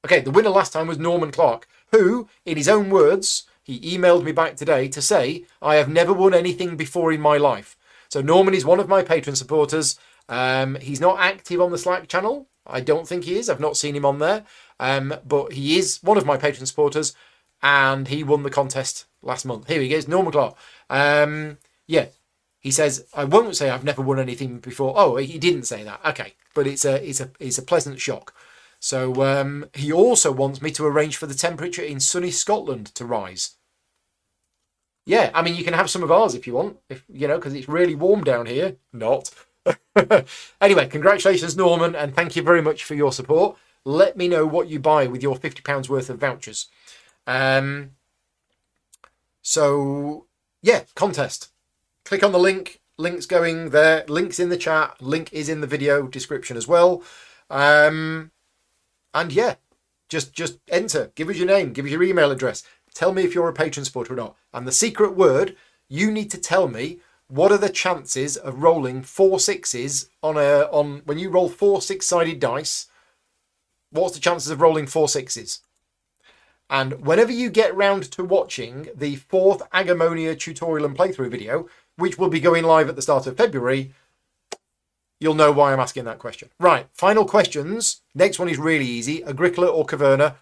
Okay, 0.05 0.20
the 0.20 0.31
winner 0.31 0.51
last 0.51 0.73
time 0.73 0.89
was 0.89 0.99
Norman 0.99 1.31
Clark, 1.31 1.69
who, 1.93 2.29
in 2.45 2.57
his 2.57 2.69
own 2.69 2.91
words, 2.91 3.45
he 3.62 3.97
emailed 3.97 4.24
me 4.24 4.33
back 4.33 4.57
today 4.57 4.89
to 4.89 5.01
say, 5.01 5.45
I 5.61 5.77
have 5.77 5.89
never 5.89 6.12
won 6.12 6.35
anything 6.35 6.77
before 6.77 7.12
in 7.12 7.20
my 7.20 7.37
life. 7.37 7.77
So 8.09 8.20
Norman 8.20 8.55
is 8.55 8.65
one 8.65 8.81
of 8.81 8.89
my 8.89 9.03
patron 9.03 9.37
supporters. 9.37 9.99
Um, 10.29 10.74
he's 10.77 11.01
not 11.01 11.20
active 11.20 11.61
on 11.61 11.70
the 11.70 11.79
Slack 11.79 12.09
channel. 12.09 12.49
I 12.66 12.81
don't 12.81 13.07
think 13.07 13.24
he 13.24 13.39
is. 13.39 13.49
I've 13.49 13.61
not 13.61 13.77
seen 13.77 13.95
him 13.95 14.05
on 14.05 14.19
there. 14.19 14.45
Um, 14.81 15.15
but 15.24 15.53
he 15.53 15.79
is 15.79 16.01
one 16.03 16.19
of 16.19 16.27
my 16.27 16.37
patron 16.37 16.66
supporters, 16.66 17.15
and 17.62 18.09
he 18.09 18.24
won 18.24 18.43
the 18.43 18.51
contest 18.51 19.07
last 19.23 19.45
month. 19.45 19.69
Here 19.69 19.81
he 19.81 19.89
goes, 19.89 20.09
Norman 20.09 20.33
Clark. 20.33 20.57
Um, 20.91 21.59
yeah, 21.87 22.07
he 22.59 22.73
says, 22.73 23.07
I 23.15 23.24
won't 23.24 23.57
say 23.57 23.70
I've 23.70 23.85
never 23.85 24.03
won 24.03 24.19
anything 24.19 24.59
before. 24.59 24.95
Oh, 24.97 25.16
he 25.16 25.39
didn't 25.39 25.65
say 25.65 25.85
that. 25.85 26.01
Okay, 26.05 26.35
but 26.55 26.66
it's 26.66 26.85
a 26.85 27.09
it's 27.09 27.20
a 27.20 27.31
it's 27.39 27.59
a 27.59 27.62
pleasant 27.62 28.01
shock. 28.01 28.35
So 28.82 29.22
um, 29.22 29.66
he 29.74 29.92
also 29.92 30.32
wants 30.32 30.60
me 30.60 30.72
to 30.72 30.84
arrange 30.84 31.16
for 31.16 31.26
the 31.26 31.36
temperature 31.36 31.82
in 31.82 32.00
sunny 32.00 32.32
Scotland 32.32 32.86
to 32.96 33.04
rise. 33.04 33.52
Yeah, 35.06 35.30
I 35.32 35.42
mean 35.42 35.54
you 35.54 35.62
can 35.62 35.74
have 35.74 35.88
some 35.88 36.02
of 36.02 36.10
ours 36.10 36.34
if 36.34 36.48
you 36.48 36.54
want, 36.54 36.78
if 36.88 37.04
you 37.09 37.28
know, 37.28 37.36
because 37.36 37.54
it's 37.54 37.68
really 37.68 37.94
warm 37.94 38.24
down 38.24 38.46
here. 38.46 38.78
Not. 38.92 39.30
anyway, 40.60 40.88
congratulations, 40.88 41.56
Norman, 41.56 41.94
and 41.94 42.12
thank 42.12 42.34
you 42.34 42.42
very 42.42 42.60
much 42.60 42.82
for 42.82 42.96
your 42.96 43.12
support. 43.12 43.56
Let 43.84 44.16
me 44.16 44.26
know 44.26 44.46
what 44.46 44.68
you 44.68 44.80
buy 44.80 45.06
with 45.06 45.22
your 45.22 45.36
fifty 45.36 45.62
pounds 45.62 45.88
worth 45.88 46.10
of 46.10 46.18
vouchers. 46.18 46.66
Um, 47.24 47.92
so 49.42 50.26
yeah, 50.60 50.82
contest. 50.96 51.52
Click 52.04 52.24
on 52.24 52.32
the 52.32 52.38
link. 52.40 52.80
Link's 52.98 53.26
going 53.26 53.70
there. 53.70 54.04
Link's 54.09 54.40
in 54.40 54.48
the 54.48 54.56
chat. 54.56 55.00
Link 55.00 55.32
is 55.32 55.48
in 55.48 55.60
the 55.60 55.68
video 55.68 56.09
description 56.09 56.56
as 56.56 56.66
well. 56.66 57.04
Um, 57.48 58.31
and 59.14 59.32
yeah, 59.32 59.56
just 60.09 60.32
just 60.32 60.59
enter. 60.68 61.12
Give 61.14 61.28
us 61.28 61.36
your 61.36 61.47
name. 61.47 61.72
Give 61.72 61.84
us 61.84 61.90
your 61.90 62.02
email 62.02 62.30
address. 62.30 62.62
Tell 62.94 63.12
me 63.12 63.22
if 63.22 63.34
you're 63.34 63.48
a 63.48 63.52
patron 63.52 63.84
supporter 63.84 64.12
or 64.12 64.16
not. 64.16 64.36
And 64.52 64.66
the 64.66 64.72
secret 64.72 65.16
word, 65.16 65.56
you 65.89 66.10
need 66.10 66.30
to 66.32 66.39
tell 66.39 66.68
me 66.68 67.01
what 67.28 67.51
are 67.51 67.59
the 67.59 67.70
chances 67.70 68.36
of 68.36 68.62
rolling 68.62 69.02
four 69.02 69.40
sixes 69.40 70.10
on 70.22 70.36
a 70.36 70.68
on 70.70 71.02
when 71.06 71.18
you 71.18 71.30
roll 71.30 71.48
four 71.48 71.80
six 71.80 72.06
sided 72.06 72.40
dice. 72.40 72.89
What's 73.90 74.14
the 74.14 74.20
chances 74.20 74.51
of 74.51 74.60
rolling 74.60 74.86
four 74.86 75.09
sixes? 75.09 75.60
And 76.68 77.05
whenever 77.05 77.32
you 77.32 77.51
get 77.51 77.76
round 77.76 78.05
to 78.12 78.24
watching 78.24 78.89
the 78.94 79.16
fourth 79.16 79.60
Agemonia 79.70 80.39
tutorial 80.39 80.86
and 80.86 80.97
playthrough 80.97 81.30
video, 81.30 81.68
which 81.97 82.18
will 82.18 82.30
be 82.30 82.40
going 82.40 82.64
live 82.64 82.89
at 82.89 82.97
the 82.97 83.02
start 83.02 83.26
of 83.26 83.36
February, 83.36 83.93
you'll 85.23 85.35
know 85.35 85.53
why 85.53 85.73
I'm 85.73 85.81
asking 85.81 86.05
that 86.05 86.19
question. 86.19 86.51
Right, 86.59 86.86
final 86.93 87.24
questions. 87.24 88.03
Next 88.15 88.39
one 88.39 88.49
is 88.49 88.59
really 88.59 88.86
easy. 88.86 89.24
Agricola 89.24 89.69
or 89.69 89.86
Caverna? 89.86 90.35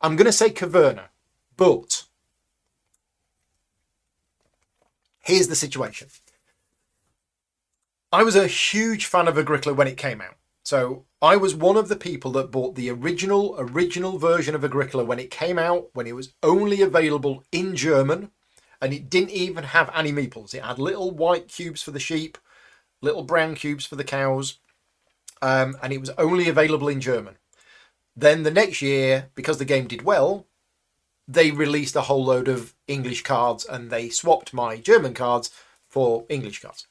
I'm 0.00 0.16
going 0.16 0.26
to 0.26 0.32
say 0.32 0.50
Caverna, 0.50 1.06
but 1.56 2.04
here's 5.20 5.48
the 5.48 5.56
situation. 5.56 6.08
I 8.12 8.22
was 8.22 8.36
a 8.36 8.46
huge 8.46 9.06
fan 9.06 9.28
of 9.28 9.38
Agricola 9.38 9.74
when 9.74 9.88
it 9.88 9.96
came 9.96 10.20
out. 10.20 10.36
So 10.62 11.04
I 11.20 11.36
was 11.36 11.54
one 11.54 11.76
of 11.76 11.88
the 11.88 11.96
people 11.96 12.30
that 12.32 12.50
bought 12.50 12.74
the 12.74 12.90
original, 12.90 13.56
original 13.58 14.18
version 14.18 14.54
of 14.54 14.64
Agricola 14.64 15.04
when 15.04 15.18
it 15.18 15.30
came 15.30 15.58
out, 15.58 15.88
when 15.92 16.06
it 16.06 16.14
was 16.14 16.32
only 16.42 16.82
available 16.82 17.42
in 17.50 17.74
German, 17.74 18.30
and 18.80 18.92
it 18.92 19.10
didn't 19.10 19.30
even 19.30 19.64
have 19.64 19.90
any 19.94 20.12
meeples. 20.12 20.54
It 20.54 20.62
had 20.62 20.78
little 20.78 21.10
white 21.10 21.48
cubes 21.48 21.82
for 21.82 21.90
the 21.90 22.00
sheep, 22.00 22.38
little 23.02 23.22
brown 23.22 23.54
cubes 23.54 23.84
for 23.84 23.96
the 23.96 24.04
cows, 24.04 24.58
um, 25.42 25.76
and 25.82 25.92
it 25.92 26.00
was 26.00 26.10
only 26.16 26.48
available 26.48 26.88
in 26.88 27.00
German. 27.00 27.36
Then 28.16 28.42
the 28.42 28.50
next 28.50 28.80
year, 28.80 29.30
because 29.34 29.58
the 29.58 29.64
game 29.64 29.86
did 29.86 30.02
well, 30.02 30.46
they 31.28 31.50
released 31.50 31.96
a 31.96 32.02
whole 32.02 32.24
load 32.24 32.48
of 32.48 32.74
English 32.86 33.22
cards 33.22 33.64
and 33.64 33.90
they 33.90 34.08
swapped 34.08 34.52
my 34.52 34.76
German 34.76 35.14
cards 35.14 35.50
for 35.88 36.24
English 36.28 36.60
cards. 36.60 36.86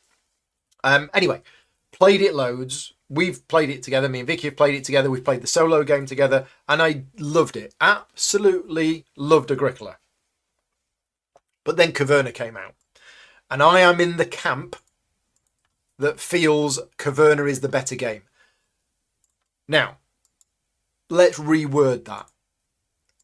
Um, 0.83 1.09
anyway, 1.13 1.41
played 1.91 2.21
it 2.21 2.33
loads, 2.33 2.93
we've 3.11 3.45
played 3.47 3.69
it 3.69 3.83
together. 3.83 4.09
Me 4.09 4.19
and 4.19 4.27
Vicky 4.27 4.47
have 4.47 4.57
played 4.57 4.73
it 4.73 4.83
together. 4.83 5.11
We've 5.11 5.23
played 5.23 5.41
the 5.41 5.47
solo 5.47 5.83
game 5.83 6.05
together, 6.05 6.47
and 6.67 6.81
I 6.81 7.03
loved 7.19 7.57
it. 7.57 7.75
Absolutely 7.81 9.05
loved 9.15 9.51
Agricola. 9.51 9.97
But 11.63 11.77
then 11.77 11.91
Caverna 11.91 12.33
came 12.33 12.57
out, 12.57 12.73
and 13.51 13.61
I 13.61 13.81
am 13.81 13.99
in 13.99 14.17
the 14.17 14.25
camp 14.25 14.77
that 16.01 16.19
feels 16.19 16.79
Caverna 16.97 17.49
is 17.49 17.61
the 17.61 17.69
better 17.69 17.95
game. 17.95 18.23
Now, 19.67 19.97
let's 21.09 21.39
reword 21.39 22.05
that. 22.05 22.27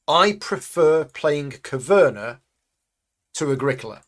I 0.08 0.38
prefer 0.40 1.04
playing 1.04 1.52
Caverna 1.52 2.40
to 3.34 3.52
Agricola. 3.52 4.04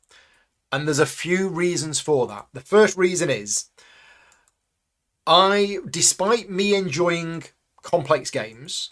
And 0.71 0.87
there's 0.87 0.99
a 0.99 1.05
few 1.05 1.49
reasons 1.49 1.99
for 1.99 2.27
that. 2.27 2.47
The 2.53 2.61
first 2.61 2.95
reason 2.95 3.29
is 3.29 3.69
I, 5.25 5.79
despite 5.89 6.49
me 6.49 6.75
enjoying 6.75 7.43
complex 7.81 8.29
games, 8.29 8.91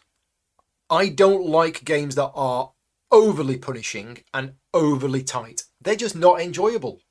I 0.90 1.10
don't 1.10 1.46
like 1.46 1.86
games 1.86 2.16
that 2.16 2.32
are 2.34 2.72
overly 3.12 3.58
punishing 3.58 4.24
and 4.34 4.54
overly 4.74 5.24
tight. 5.24 5.64
They're 5.80 5.96
just 5.96 6.16
not 6.16 6.42
enjoyable. 6.42 7.02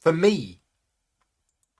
For 0.00 0.12
me, 0.12 0.60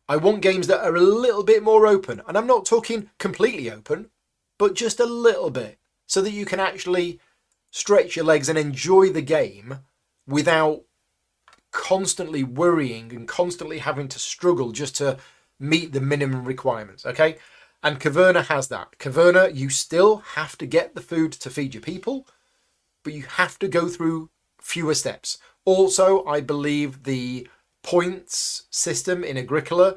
I 0.08 0.16
want 0.16 0.40
games 0.40 0.66
that 0.68 0.84
are 0.84 0.96
a 0.96 1.00
little 1.00 1.44
bit 1.44 1.62
more 1.62 1.86
open. 1.86 2.22
And 2.26 2.36
I'm 2.36 2.46
not 2.46 2.64
talking 2.64 3.10
completely 3.18 3.70
open, 3.70 4.10
but 4.58 4.74
just 4.74 5.00
a 5.00 5.06
little 5.06 5.50
bit. 5.50 5.78
So 6.06 6.22
that 6.22 6.32
you 6.32 6.46
can 6.46 6.60
actually 6.60 7.20
stretch 7.70 8.16
your 8.16 8.24
legs 8.24 8.48
and 8.48 8.58
enjoy 8.58 9.10
the 9.10 9.22
game 9.22 9.80
without 10.26 10.82
constantly 11.70 12.42
worrying 12.42 13.12
and 13.14 13.28
constantly 13.28 13.78
having 13.78 14.08
to 14.08 14.18
struggle 14.18 14.72
just 14.72 14.96
to 14.96 15.18
meet 15.60 15.92
the 15.92 16.00
minimum 16.00 16.44
requirements. 16.44 17.04
Okay. 17.04 17.36
And 17.82 18.00
Caverna 18.00 18.46
has 18.46 18.68
that. 18.68 18.98
Caverna, 18.98 19.54
you 19.54 19.68
still 19.68 20.18
have 20.34 20.56
to 20.58 20.66
get 20.66 20.94
the 20.94 21.00
food 21.00 21.32
to 21.32 21.50
feed 21.50 21.74
your 21.74 21.82
people, 21.82 22.26
but 23.04 23.12
you 23.12 23.22
have 23.22 23.58
to 23.60 23.68
go 23.68 23.88
through 23.88 24.30
fewer 24.60 24.94
steps. 24.94 25.38
Also, 25.64 26.24
I 26.24 26.40
believe 26.40 27.04
the 27.04 27.46
points 27.88 28.64
system 28.68 29.24
in 29.24 29.38
Agricola, 29.38 29.96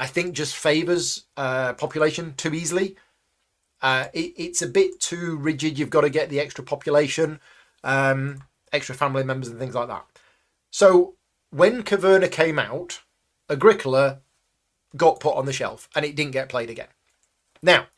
I 0.00 0.06
think, 0.06 0.34
just 0.34 0.56
favors 0.56 1.26
uh, 1.36 1.74
population 1.74 2.32
too 2.38 2.54
easily. 2.54 2.96
Uh, 3.82 4.06
it, 4.14 4.32
it's 4.38 4.62
a 4.62 4.66
bit 4.66 4.98
too 4.98 5.36
rigid. 5.36 5.78
You've 5.78 5.90
got 5.90 6.00
to 6.00 6.10
get 6.10 6.30
the 6.30 6.40
extra 6.40 6.64
population, 6.64 7.38
um, 7.84 8.44
extra 8.72 8.94
family 8.94 9.24
members, 9.24 9.48
and 9.48 9.58
things 9.58 9.74
like 9.74 9.88
that. 9.88 10.06
So 10.70 11.16
when 11.50 11.82
Caverna 11.82 12.32
came 12.32 12.58
out, 12.58 13.02
Agricola 13.50 14.20
got 14.96 15.20
put 15.20 15.36
on 15.36 15.44
the 15.44 15.52
shelf 15.52 15.90
and 15.94 16.02
it 16.02 16.16
didn't 16.16 16.32
get 16.32 16.48
played 16.48 16.70
again. 16.70 16.88
Now, 17.62 17.88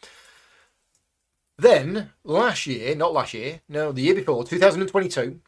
then 1.56 2.10
last 2.24 2.66
year, 2.66 2.96
not 2.96 3.12
last 3.12 3.32
year, 3.32 3.60
no, 3.68 3.92
the 3.92 4.02
year 4.02 4.16
before, 4.16 4.42
2022, 4.42 5.38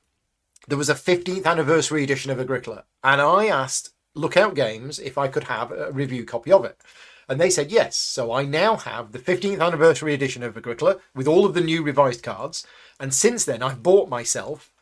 there 0.70 0.78
was 0.78 0.88
a 0.88 0.94
15th 0.94 1.44
anniversary 1.44 2.02
edition 2.02 2.30
of 2.30 2.40
Agricola, 2.40 2.84
and 3.05 3.20
I 3.20 3.47
asked 3.47 3.90
Lookout 4.14 4.55
Games 4.55 4.98
if 4.98 5.18
I 5.18 5.28
could 5.28 5.44
have 5.44 5.70
a 5.70 5.92
review 5.92 6.24
copy 6.24 6.51
of 6.51 6.64
it. 6.64 6.80
And 7.28 7.40
they 7.40 7.51
said 7.51 7.70
yes. 7.70 7.97
So 7.97 8.32
I 8.32 8.44
now 8.44 8.74
have 8.76 9.12
the 9.12 9.20
15th 9.20 9.64
anniversary 9.64 10.14
edition 10.14 10.42
of 10.42 10.56
Agricola 10.56 10.98
with 11.14 11.28
all 11.28 11.47
of 11.47 11.55
the 11.55 11.60
new 11.60 11.82
revised 11.84 12.24
cards. 12.24 12.66
And 12.98 13.14
since 13.14 13.44
then, 13.44 13.62
I've 13.62 13.84
bought 13.84 14.09
myself 14.09 14.72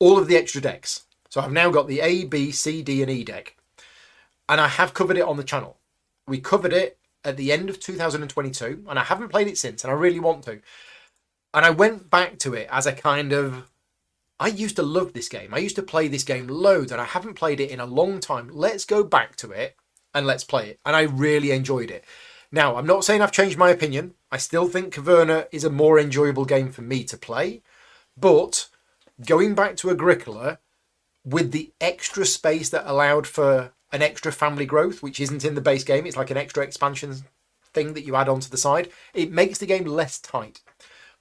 all 0.00 0.18
of 0.18 0.26
the 0.26 0.36
extra 0.36 0.60
decks. 0.60 1.04
So 1.28 1.40
I've 1.40 1.52
now 1.52 1.70
got 1.70 1.86
the 1.86 2.00
A, 2.00 2.24
B, 2.24 2.50
C, 2.50 2.82
D, 2.82 3.02
and 3.02 3.10
E 3.10 3.22
deck. 3.22 3.56
And 4.48 4.60
I 4.60 4.66
have 4.66 4.94
covered 4.94 5.16
it 5.16 5.22
on 5.22 5.36
the 5.36 5.44
channel 5.44 5.78
we 6.26 6.40
covered 6.40 6.72
it 6.72 6.98
at 7.24 7.36
the 7.36 7.52
end 7.52 7.70
of 7.70 7.80
2022, 7.80 8.84
and 8.88 8.98
I 8.98 9.04
haven't 9.04 9.28
played 9.28 9.48
it 9.48 9.58
since, 9.58 9.84
and 9.84 9.90
I 9.90 9.94
really 9.94 10.20
want 10.20 10.44
to. 10.44 10.60
And 11.54 11.64
I 11.64 11.70
went 11.70 12.10
back 12.10 12.38
to 12.40 12.54
it 12.54 12.68
as 12.70 12.86
a 12.86 12.92
kind 12.92 13.32
of. 13.32 13.70
I 14.38 14.48
used 14.48 14.76
to 14.76 14.82
love 14.82 15.12
this 15.12 15.28
game. 15.28 15.54
I 15.54 15.58
used 15.58 15.76
to 15.76 15.82
play 15.82 16.08
this 16.08 16.24
game 16.24 16.46
loads, 16.46 16.92
and 16.92 17.00
I 17.00 17.04
haven't 17.04 17.34
played 17.34 17.60
it 17.60 17.70
in 17.70 17.80
a 17.80 17.86
long 17.86 18.20
time. 18.20 18.50
Let's 18.52 18.84
go 18.84 19.02
back 19.02 19.36
to 19.36 19.50
it 19.50 19.76
and 20.14 20.26
let's 20.26 20.44
play 20.44 20.70
it. 20.70 20.80
And 20.84 20.94
I 20.94 21.02
really 21.02 21.52
enjoyed 21.52 21.90
it. 21.90 22.04
Now, 22.52 22.76
I'm 22.76 22.86
not 22.86 23.04
saying 23.04 23.22
I've 23.22 23.32
changed 23.32 23.58
my 23.58 23.70
opinion. 23.70 24.14
I 24.30 24.36
still 24.36 24.68
think 24.68 24.94
Caverna 24.94 25.46
is 25.52 25.64
a 25.64 25.70
more 25.70 25.98
enjoyable 25.98 26.44
game 26.44 26.70
for 26.70 26.82
me 26.82 27.04
to 27.04 27.16
play. 27.16 27.62
But 28.16 28.68
going 29.24 29.54
back 29.54 29.76
to 29.78 29.90
Agricola, 29.90 30.58
with 31.24 31.50
the 31.50 31.72
extra 31.80 32.24
space 32.24 32.70
that 32.70 32.88
allowed 32.88 33.26
for 33.26 33.72
an 33.92 34.02
extra 34.02 34.32
family 34.32 34.66
growth, 34.66 35.02
which 35.02 35.20
isn't 35.20 35.44
in 35.44 35.54
the 35.54 35.60
base 35.60 35.84
game. 35.84 36.06
It's 36.06 36.16
like 36.16 36.30
an 36.30 36.36
extra 36.36 36.62
expansion 36.62 37.16
thing 37.72 37.94
that 37.94 38.04
you 38.04 38.16
add 38.16 38.28
onto 38.28 38.48
the 38.48 38.56
side. 38.56 38.90
It 39.14 39.32
makes 39.32 39.58
the 39.58 39.66
game 39.66 39.84
less 39.84 40.18
tight. 40.18 40.60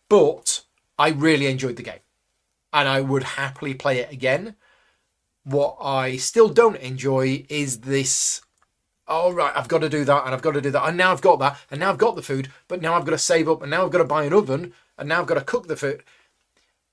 But 0.10 0.64
I 0.98 1.10
really 1.10 1.48
enjoyed 1.48 1.76
the 1.76 1.84
game. 1.84 2.00
And 2.76 2.88
I 2.88 3.02
would 3.02 3.24
happily 3.24 3.74
play 3.74 3.98
it 3.98 4.12
again. 4.12 4.56
What 5.44 5.78
I 5.82 6.18
still 6.18 6.50
don't 6.50 6.78
enjoy 6.78 7.46
is 7.50 7.80
this 7.80 8.42
all 9.08 9.34
right, 9.34 9.54
I've 9.56 9.68
got 9.68 9.80
to 9.80 9.90
do 9.90 10.04
that 10.04 10.26
and 10.26 10.34
I've 10.34 10.42
got 10.42 10.54
to 10.54 10.62
do 10.62 10.72
that. 10.72 10.88
And 10.88 10.98
now 10.98 11.12
I've 11.12 11.22
got 11.22 11.40
that 11.40 11.58
and 11.70 11.80
now 11.80 11.90
I've 11.90 11.98
got 11.98 12.16
the 12.16 12.22
food, 12.22 12.52
but 12.68 12.82
now 12.82 12.96
I've 12.96 13.06
got 13.06 13.12
to 13.12 13.18
save 13.18 13.48
up 13.48 13.62
and 13.62 13.72
now 13.72 13.86
I've 13.86 13.92
got 13.92 14.00
to 14.00 14.04
buy 14.06 14.24
an 14.26 14.34
oven 14.34 14.74
and 14.98 15.10
now 15.10 15.22
I've 15.22 15.28
got 15.28 15.36
to 15.36 15.42
cook 15.42 15.68
the 15.68 15.76
food. 15.76 16.04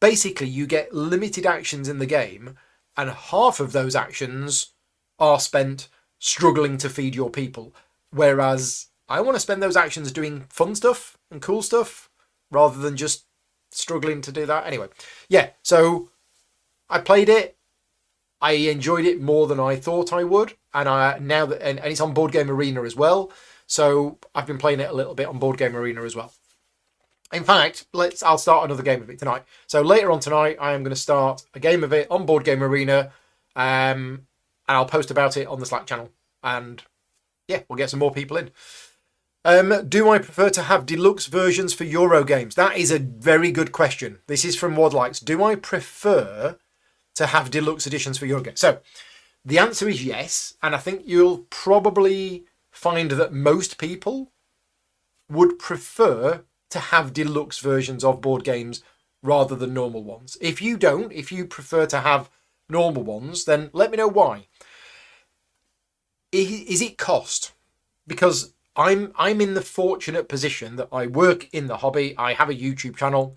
Basically, 0.01 0.49
you 0.49 0.67
get 0.67 0.93
limited 0.93 1.47
actions 1.47 1.89
in 1.89 1.99
the 1.99 2.07
game, 2.07 2.57
and 2.97 3.11
half 3.11 3.61
of 3.61 3.73
those 3.73 3.95
actions 3.95 4.73
are 5.19 5.39
spent 5.39 5.89
struggling 6.19 6.77
to 6.79 6.91
feed 6.91 7.15
your 7.15 7.31
people. 7.31 7.75
Whereas 8.11 8.89
I 9.09 9.21
want 9.21 9.37
to 9.37 9.41
spend 9.41 9.63
those 9.63 9.77
actions 9.77 10.13
doing 10.13 10.45
fun 10.49 10.75
stuff 10.75 11.17
and 11.31 11.41
cool 11.41 11.63
stuff 11.63 12.11
rather 12.51 12.79
than 12.79 12.97
just 12.97 13.27
struggling 13.73 14.21
to 14.23 14.33
do 14.33 14.47
that. 14.47 14.67
Anyway, 14.67 14.89
yeah, 15.29 15.51
so 15.63 16.11
I 16.89 17.01
played 17.01 17.29
it. 17.29 17.57
I 18.41 18.53
enjoyed 18.53 19.05
it 19.05 19.21
more 19.21 19.47
than 19.47 19.61
I 19.61 19.77
thought 19.77 20.13
I 20.13 20.25
would, 20.25 20.55
and 20.75 20.89
I 20.89 21.19
now 21.19 21.47
that 21.47 21.63
and, 21.63 21.79
and 21.79 21.91
it's 21.91 22.01
on 22.01 22.15
Board 22.15 22.33
Game 22.33 22.51
Arena 22.51 22.83
as 22.83 22.97
well. 22.97 23.31
So 23.67 24.19
I've 24.35 24.47
been 24.47 24.59
playing 24.59 24.81
it 24.81 24.91
a 24.91 24.95
little 24.95 25.15
bit 25.15 25.29
on 25.29 25.39
Board 25.39 25.59
Game 25.59 25.77
Arena 25.77 26.03
as 26.03 26.17
well. 26.17 26.33
In 27.33 27.45
fact, 27.45 27.87
let's. 27.93 28.23
I'll 28.23 28.39
start 28.39 28.65
another 28.65 28.83
game 28.83 29.01
of 29.01 29.09
it 29.09 29.19
tonight. 29.19 29.45
So 29.67 29.81
later 29.81 30.11
on 30.13 30.21
tonight, 30.21 30.59
I 30.61 30.73
am 30.73 30.83
going 30.83 30.95
to 30.95 31.01
start 31.01 31.43
a 31.55 31.61
game 31.61 31.83
of 31.83 31.93
it 31.93 32.11
on 32.11 32.27
Board 32.27 32.45
Game 32.45 32.63
Arena, 32.63 33.13
um, 33.57 34.27
and 34.69 34.77
I'll 34.77 34.87
post 34.87 35.11
about 35.11 35.37
it 35.37 35.47
on 35.47 35.59
the 35.59 35.67
Slack 35.67 35.87
channel. 35.87 36.11
And 36.43 36.83
yeah, 37.49 37.63
we'll 37.69 37.79
get 37.79 37.91
some 37.91 38.01
more 38.01 38.13
people 38.13 38.37
in. 38.37 38.51
Um, 39.45 39.89
do 39.89 40.09
I 40.09 40.19
prefer 40.19 40.51
to 40.51 40.63
have 40.63 40.87
deluxe 40.87 41.27
versions 41.27 41.75
for 41.75 41.85
Euro 41.85 42.23
games? 42.23 42.55
That 42.55 42.77
is 42.77 42.93
a 42.93 43.01
very 43.01 43.51
good 43.51 43.73
question. 43.73 44.21
This 44.29 44.45
is 44.45 44.55
from 44.55 44.77
Wadlikes. 44.77 45.25
Do 45.25 45.43
I 45.43 45.57
prefer 45.57 46.57
to 47.17 47.27
have 47.27 47.51
deluxe 47.51 47.87
editions 47.87 48.19
for 48.19 48.27
Euro 48.27 48.43
games? 48.43 48.61
So 48.61 48.79
the 49.45 49.59
answer 49.59 49.89
is 49.89 50.05
yes, 50.05 50.55
and 50.63 50.77
I 50.77 50.79
think 50.79 51.03
you'll 51.05 51.47
probably 51.51 52.45
find 52.71 53.11
that 53.11 53.33
most 53.33 53.79
people 53.79 54.31
would 55.29 55.59
prefer 55.59 56.45
to 56.71 56.79
have 56.79 57.13
deluxe 57.13 57.59
versions 57.59 58.05
of 58.05 58.21
board 58.21 58.45
games 58.45 58.83
rather 59.23 59.57
than 59.57 59.75
normal 59.75 60.05
ones. 60.05 60.39
If 60.41 60.63
you 60.63 60.77
don't, 60.77 61.13
if 61.13 61.33
you 61.33 61.47
prefer 61.47 61.87
to 61.87 62.01
have 62.01 62.31
normal 62.69 63.03
ones, 63.03 63.45
then 63.45 63.71
let 63.73 63.91
me 63.91 63.97
know 63.97 64.09
why. 64.09 64.47
Is 66.31 66.81
it 66.81 66.97
cost? 66.97 67.53
Because 68.07 68.55
I'm 68.77 69.13
I'm 69.17 69.41
in 69.41 69.55
the 69.55 69.63
fortunate 69.63 70.29
position 70.29 70.77
that 70.77 70.89
I 70.93 71.07
work 71.07 71.49
in 71.53 71.67
the 71.67 71.79
hobby. 71.79 72.15
I 72.17 72.33
have 72.35 72.49
a 72.49 72.55
YouTube 72.55 72.97
channel, 72.97 73.37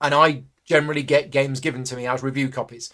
and 0.00 0.14
I 0.14 0.44
generally 0.64 1.02
get 1.02 1.30
games 1.30 1.60
given 1.60 1.84
to 1.84 1.96
me 1.96 2.06
as 2.06 2.22
review 2.22 2.48
copies. 2.48 2.92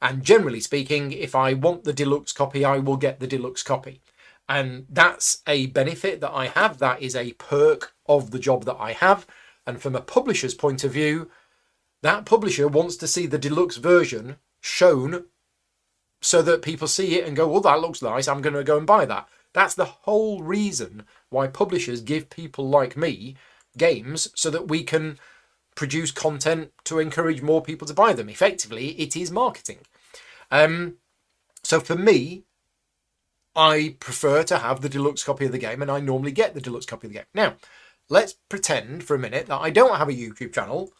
And 0.00 0.22
generally 0.22 0.60
speaking, 0.60 1.12
if 1.12 1.34
I 1.34 1.54
want 1.54 1.84
the 1.84 1.92
deluxe 1.92 2.32
copy, 2.32 2.64
I 2.64 2.78
will 2.78 2.96
get 2.96 3.18
the 3.18 3.26
deluxe 3.26 3.62
copy. 3.62 4.00
And 4.48 4.86
that's 4.88 5.42
a 5.46 5.66
benefit 5.66 6.20
that 6.20 6.32
I 6.32 6.46
have. 6.46 6.78
That 6.78 7.02
is 7.02 7.14
a 7.16 7.32
perk 7.32 7.94
of 8.06 8.30
the 8.30 8.38
job 8.38 8.64
that 8.64 8.76
I 8.78 8.92
have. 8.92 9.26
And 9.66 9.82
from 9.82 9.94
a 9.94 10.00
publisher's 10.00 10.54
point 10.54 10.84
of 10.84 10.92
view, 10.92 11.30
that 12.02 12.24
publisher 12.24 12.68
wants 12.68 12.96
to 12.96 13.08
see 13.08 13.26
the 13.26 13.38
deluxe 13.38 13.76
version 13.76 14.36
shown 14.60 15.26
so 16.22 16.42
that 16.42 16.62
people 16.62 16.88
see 16.88 17.18
it 17.18 17.26
and 17.26 17.36
go, 17.36 17.46
well, 17.46 17.60
that 17.60 17.80
looks 17.80 18.00
nice. 18.00 18.28
I'm 18.28 18.40
going 18.40 18.54
to 18.54 18.64
go 18.64 18.78
and 18.78 18.86
buy 18.86 19.04
that. 19.04 19.28
That's 19.54 19.74
the 19.74 19.84
whole 19.84 20.42
reason 20.42 21.04
why 21.30 21.46
publishers 21.46 22.00
give 22.00 22.30
people 22.30 22.68
like 22.68 22.96
me 22.96 23.36
games 23.76 24.28
so 24.34 24.50
that 24.50 24.68
we 24.68 24.82
can 24.82 25.18
produce 25.74 26.10
content 26.10 26.72
to 26.84 26.98
encourage 26.98 27.42
more 27.42 27.62
people 27.62 27.86
to 27.86 27.94
buy 27.94 28.12
them. 28.12 28.28
Effectively, 28.28 28.88
it 29.00 29.16
is 29.16 29.30
marketing. 29.30 29.78
Um, 30.50 30.94
so 31.62 31.80
for 31.80 31.94
me, 31.94 32.44
I 33.54 33.96
prefer 34.00 34.42
to 34.44 34.58
have 34.58 34.80
the 34.80 34.88
deluxe 34.88 35.24
copy 35.24 35.46
of 35.46 35.52
the 35.52 35.58
game, 35.58 35.82
and 35.82 35.90
I 35.90 36.00
normally 36.00 36.32
get 36.32 36.54
the 36.54 36.60
deluxe 36.60 36.86
copy 36.86 37.06
of 37.06 37.12
the 37.12 37.18
game. 37.18 37.26
Now, 37.34 37.56
let's 38.08 38.34
pretend 38.48 39.04
for 39.04 39.14
a 39.14 39.18
minute 39.18 39.46
that 39.46 39.60
I 39.60 39.70
don't 39.70 39.96
have 39.96 40.08
a 40.08 40.12
YouTube 40.12 40.52
channel, 40.52 40.92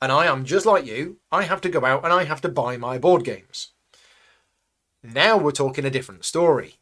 and 0.00 0.12
I 0.12 0.26
am 0.26 0.44
just 0.44 0.66
like 0.66 0.86
you. 0.86 1.18
I 1.32 1.42
have 1.42 1.60
to 1.62 1.68
go 1.68 1.84
out 1.84 2.04
and 2.04 2.12
I 2.12 2.24
have 2.24 2.40
to 2.42 2.48
buy 2.48 2.76
my 2.76 2.98
board 2.98 3.24
games. 3.24 3.72
Now 5.02 5.36
we're 5.36 5.52
talking 5.52 5.84
a 5.84 5.90
different 5.90 6.24
story. 6.24 6.76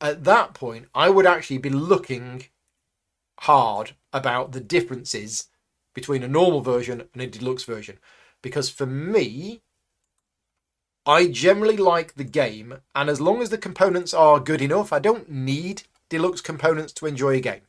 At 0.00 0.24
that 0.24 0.54
point, 0.54 0.86
I 0.94 1.10
would 1.10 1.26
actually 1.26 1.58
be 1.58 1.70
looking 1.70 2.46
hard 3.40 3.92
about 4.12 4.52
the 4.52 4.60
differences 4.60 5.48
between 5.94 6.22
a 6.22 6.28
normal 6.28 6.60
version 6.60 7.08
and 7.12 7.22
a 7.22 7.26
deluxe 7.26 7.64
version. 7.64 7.98
Because 8.42 8.68
for 8.68 8.86
me, 8.86 9.62
I 11.06 11.28
generally 11.28 11.76
like 11.76 12.14
the 12.14 12.24
game, 12.24 12.80
and 12.94 13.10
as 13.10 13.20
long 13.20 13.42
as 13.42 13.50
the 13.50 13.58
components 13.58 14.14
are 14.14 14.40
good 14.40 14.62
enough, 14.62 14.92
I 14.92 14.98
don't 14.98 15.30
need 15.30 15.82
deluxe 16.08 16.40
components 16.40 16.92
to 16.94 17.06
enjoy 17.06 17.36
a 17.36 17.40
game. 17.40 17.62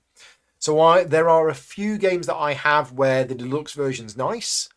So 0.58 0.80
I 0.80 1.04
there 1.04 1.30
are 1.30 1.50
a 1.50 1.54
few 1.54 1.98
games 1.98 2.28
that 2.28 2.36
I 2.36 2.54
have 2.54 2.94
where 2.94 3.24
the 3.24 3.36
deluxe 3.36 3.74
version's 3.74 4.18
nice, 4.18 4.70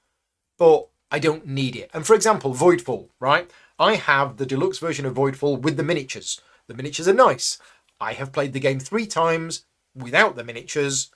but 0.58 0.88
I 1.10 1.18
don't 1.18 1.46
need 1.46 1.76
it. 1.76 1.90
And 1.94 2.06
for 2.06 2.14
example, 2.14 2.52
Voidfall, 2.52 3.08
right? 3.20 3.50
I 3.78 3.94
have 3.94 4.36
the 4.36 4.46
deluxe 4.46 4.78
version 4.78 5.06
of 5.06 5.14
Voidfall 5.14 5.60
with 5.60 5.76
the 5.76 5.82
miniatures. 5.84 6.40
The 6.68 6.74
miniatures 6.74 7.08
are 7.08 7.14
nice. 7.14 7.58
I 8.00 8.12
have 8.12 8.32
played 8.32 8.52
the 8.52 8.60
game 8.60 8.78
three 8.78 9.06
times 9.06 9.64
without 9.94 10.36
the 10.36 10.44
miniatures, 10.44 11.10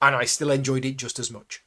and 0.00 0.14
I 0.14 0.24
still 0.24 0.50
enjoyed 0.50 0.84
it 0.84 0.96
just 0.96 1.18
as 1.18 1.30
much. 1.30 1.64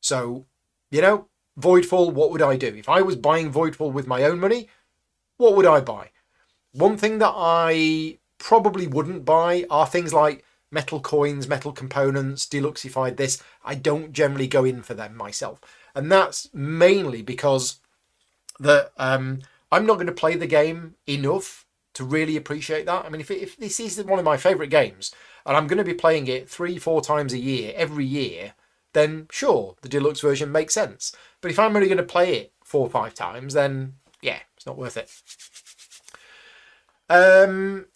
So, 0.00 0.46
you 0.90 1.02
know, 1.02 1.28
Voidfall, 1.60 2.12
what 2.12 2.30
would 2.30 2.42
I 2.42 2.56
do? 2.56 2.68
If 2.68 2.88
I 2.88 3.02
was 3.02 3.16
buying 3.16 3.52
Voidfall 3.52 3.92
with 3.92 4.06
my 4.06 4.22
own 4.24 4.38
money, 4.38 4.68
what 5.36 5.56
would 5.56 5.66
I 5.66 5.80
buy? 5.80 6.10
One 6.72 6.96
thing 6.96 7.18
that 7.18 7.32
I 7.34 8.18
probably 8.38 8.86
wouldn't 8.86 9.24
buy 9.24 9.64
are 9.70 9.86
things 9.86 10.12
like 10.12 10.44
metal 10.70 11.00
coins, 11.00 11.48
metal 11.48 11.72
components, 11.72 12.46
deluxeified 12.46 13.16
this. 13.16 13.42
I 13.64 13.74
don't 13.74 14.12
generally 14.12 14.48
go 14.48 14.64
in 14.64 14.82
for 14.82 14.94
them 14.94 15.16
myself. 15.16 15.60
And 15.94 16.10
that's 16.10 16.52
mainly 16.52 17.22
because 17.22 17.78
that 18.58 18.92
um, 18.96 19.42
I'm 19.70 19.86
not 19.86 19.94
going 19.94 20.06
to 20.06 20.12
play 20.12 20.36
the 20.36 20.46
game 20.46 20.96
enough 21.06 21.63
to 21.94 22.04
really 22.04 22.36
appreciate 22.36 22.86
that. 22.86 23.04
I 23.04 23.08
mean, 23.08 23.20
if, 23.20 23.30
if 23.30 23.56
this 23.56 23.80
is 23.80 24.02
one 24.04 24.18
of 24.18 24.24
my 24.24 24.36
favourite 24.36 24.70
games 24.70 25.14
and 25.46 25.56
I'm 25.56 25.66
going 25.66 25.78
to 25.78 25.84
be 25.84 25.94
playing 25.94 26.26
it 26.26 26.48
three, 26.48 26.78
four 26.78 27.00
times 27.00 27.32
a 27.32 27.38
year, 27.38 27.72
every 27.76 28.04
year, 28.04 28.54
then 28.92 29.26
sure, 29.30 29.76
the 29.82 29.88
deluxe 29.88 30.20
version 30.20 30.52
makes 30.52 30.74
sense. 30.74 31.14
But 31.40 31.50
if 31.50 31.58
I'm 31.58 31.74
only 31.74 31.88
going 31.88 31.98
to 31.98 32.04
play 32.04 32.34
it 32.36 32.52
four 32.64 32.86
or 32.86 32.90
five 32.90 33.14
times, 33.14 33.54
then 33.54 33.94
yeah, 34.20 34.38
it's 34.56 34.66
not 34.66 34.78
worth 34.78 34.96
it. 34.96 35.10
Um, 37.08 37.86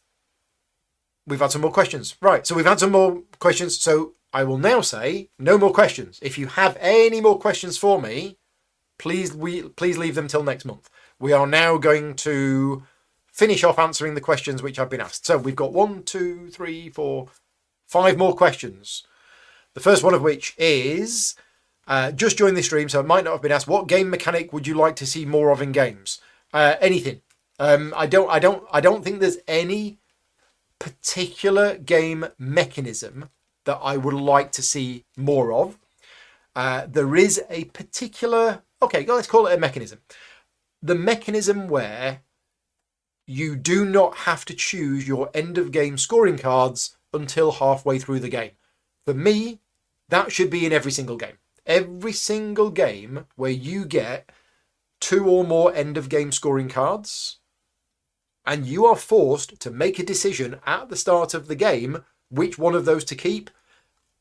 we've 1.26 1.40
had 1.40 1.52
some 1.52 1.62
more 1.62 1.72
questions. 1.72 2.16
Right, 2.20 2.46
so 2.46 2.54
we've 2.54 2.66
had 2.66 2.80
some 2.80 2.92
more 2.92 3.22
questions. 3.38 3.78
So 3.78 4.14
I 4.32 4.44
will 4.44 4.58
now 4.58 4.80
say 4.80 5.30
no 5.38 5.58
more 5.58 5.72
questions. 5.72 6.18
If 6.22 6.38
you 6.38 6.46
have 6.48 6.76
any 6.80 7.20
more 7.20 7.38
questions 7.38 7.78
for 7.78 8.00
me, 8.00 8.36
please 8.98 9.32
we 9.32 9.62
please 9.62 9.96
leave 9.96 10.14
them 10.14 10.28
till 10.28 10.42
next 10.42 10.64
month. 10.64 10.90
We 11.18 11.32
are 11.32 11.46
now 11.46 11.78
going 11.78 12.14
to 12.16 12.82
finish 13.38 13.62
off 13.62 13.78
answering 13.78 14.16
the 14.16 14.20
questions 14.20 14.62
which 14.62 14.80
I've 14.80 14.90
been 14.90 15.00
asked. 15.00 15.24
So 15.24 15.38
we've 15.38 15.54
got 15.54 15.72
one, 15.72 16.02
two, 16.02 16.48
three, 16.50 16.90
four, 16.90 17.28
five 17.86 18.18
more 18.18 18.34
questions. 18.34 19.04
The 19.74 19.80
first 19.80 20.02
one 20.02 20.12
of 20.12 20.22
which 20.22 20.56
is 20.58 21.36
uh, 21.86 22.10
just 22.10 22.36
joined 22.36 22.56
the 22.56 22.64
stream, 22.64 22.88
so 22.88 22.98
it 22.98 23.06
might 23.06 23.22
not 23.22 23.34
have 23.34 23.42
been 23.42 23.52
asked. 23.52 23.68
What 23.68 23.86
game 23.86 24.10
mechanic 24.10 24.52
would 24.52 24.66
you 24.66 24.74
like 24.74 24.96
to 24.96 25.06
see 25.06 25.24
more 25.24 25.50
of 25.52 25.62
in 25.62 25.70
games? 25.70 26.20
Uh, 26.52 26.74
anything. 26.80 27.20
Um, 27.60 27.94
I 27.96 28.06
don't. 28.06 28.28
I 28.28 28.40
don't. 28.40 28.64
I 28.72 28.80
don't 28.80 29.04
think 29.04 29.20
there's 29.20 29.38
any 29.46 29.98
particular 30.80 31.76
game 31.76 32.26
mechanism 32.38 33.30
that 33.66 33.78
I 33.80 33.96
would 33.96 34.14
like 34.14 34.50
to 34.52 34.62
see 34.62 35.04
more 35.16 35.52
of. 35.52 35.78
Uh, 36.56 36.86
there 36.88 37.14
is 37.14 37.40
a 37.48 37.64
particular. 37.66 38.62
Okay, 38.82 39.06
let's 39.06 39.28
call 39.28 39.46
it 39.46 39.54
a 39.54 39.60
mechanism. 39.60 40.00
The 40.82 40.94
mechanism 40.96 41.68
where 41.68 42.22
you 43.28 43.54
do 43.54 43.84
not 43.84 44.16
have 44.16 44.46
to 44.46 44.54
choose 44.54 45.06
your 45.06 45.30
end 45.34 45.58
of 45.58 45.70
game 45.70 45.98
scoring 45.98 46.38
cards 46.38 46.96
until 47.12 47.52
halfway 47.52 47.98
through 47.98 48.20
the 48.20 48.28
game. 48.30 48.52
For 49.04 49.12
me, 49.12 49.60
that 50.08 50.32
should 50.32 50.48
be 50.48 50.64
in 50.64 50.72
every 50.72 50.90
single 50.90 51.18
game. 51.18 51.36
Every 51.66 52.14
single 52.14 52.70
game 52.70 53.26
where 53.36 53.50
you 53.50 53.84
get 53.84 54.32
two 54.98 55.28
or 55.28 55.44
more 55.44 55.74
end 55.74 55.98
of 55.98 56.08
game 56.08 56.32
scoring 56.32 56.70
cards, 56.70 57.36
and 58.46 58.64
you 58.64 58.86
are 58.86 58.96
forced 58.96 59.60
to 59.60 59.70
make 59.70 59.98
a 59.98 60.04
decision 60.06 60.58
at 60.64 60.88
the 60.88 60.96
start 60.96 61.34
of 61.34 61.48
the 61.48 61.54
game 61.54 62.04
which 62.30 62.56
one 62.56 62.74
of 62.74 62.86
those 62.86 63.04
to 63.04 63.14
keep. 63.14 63.50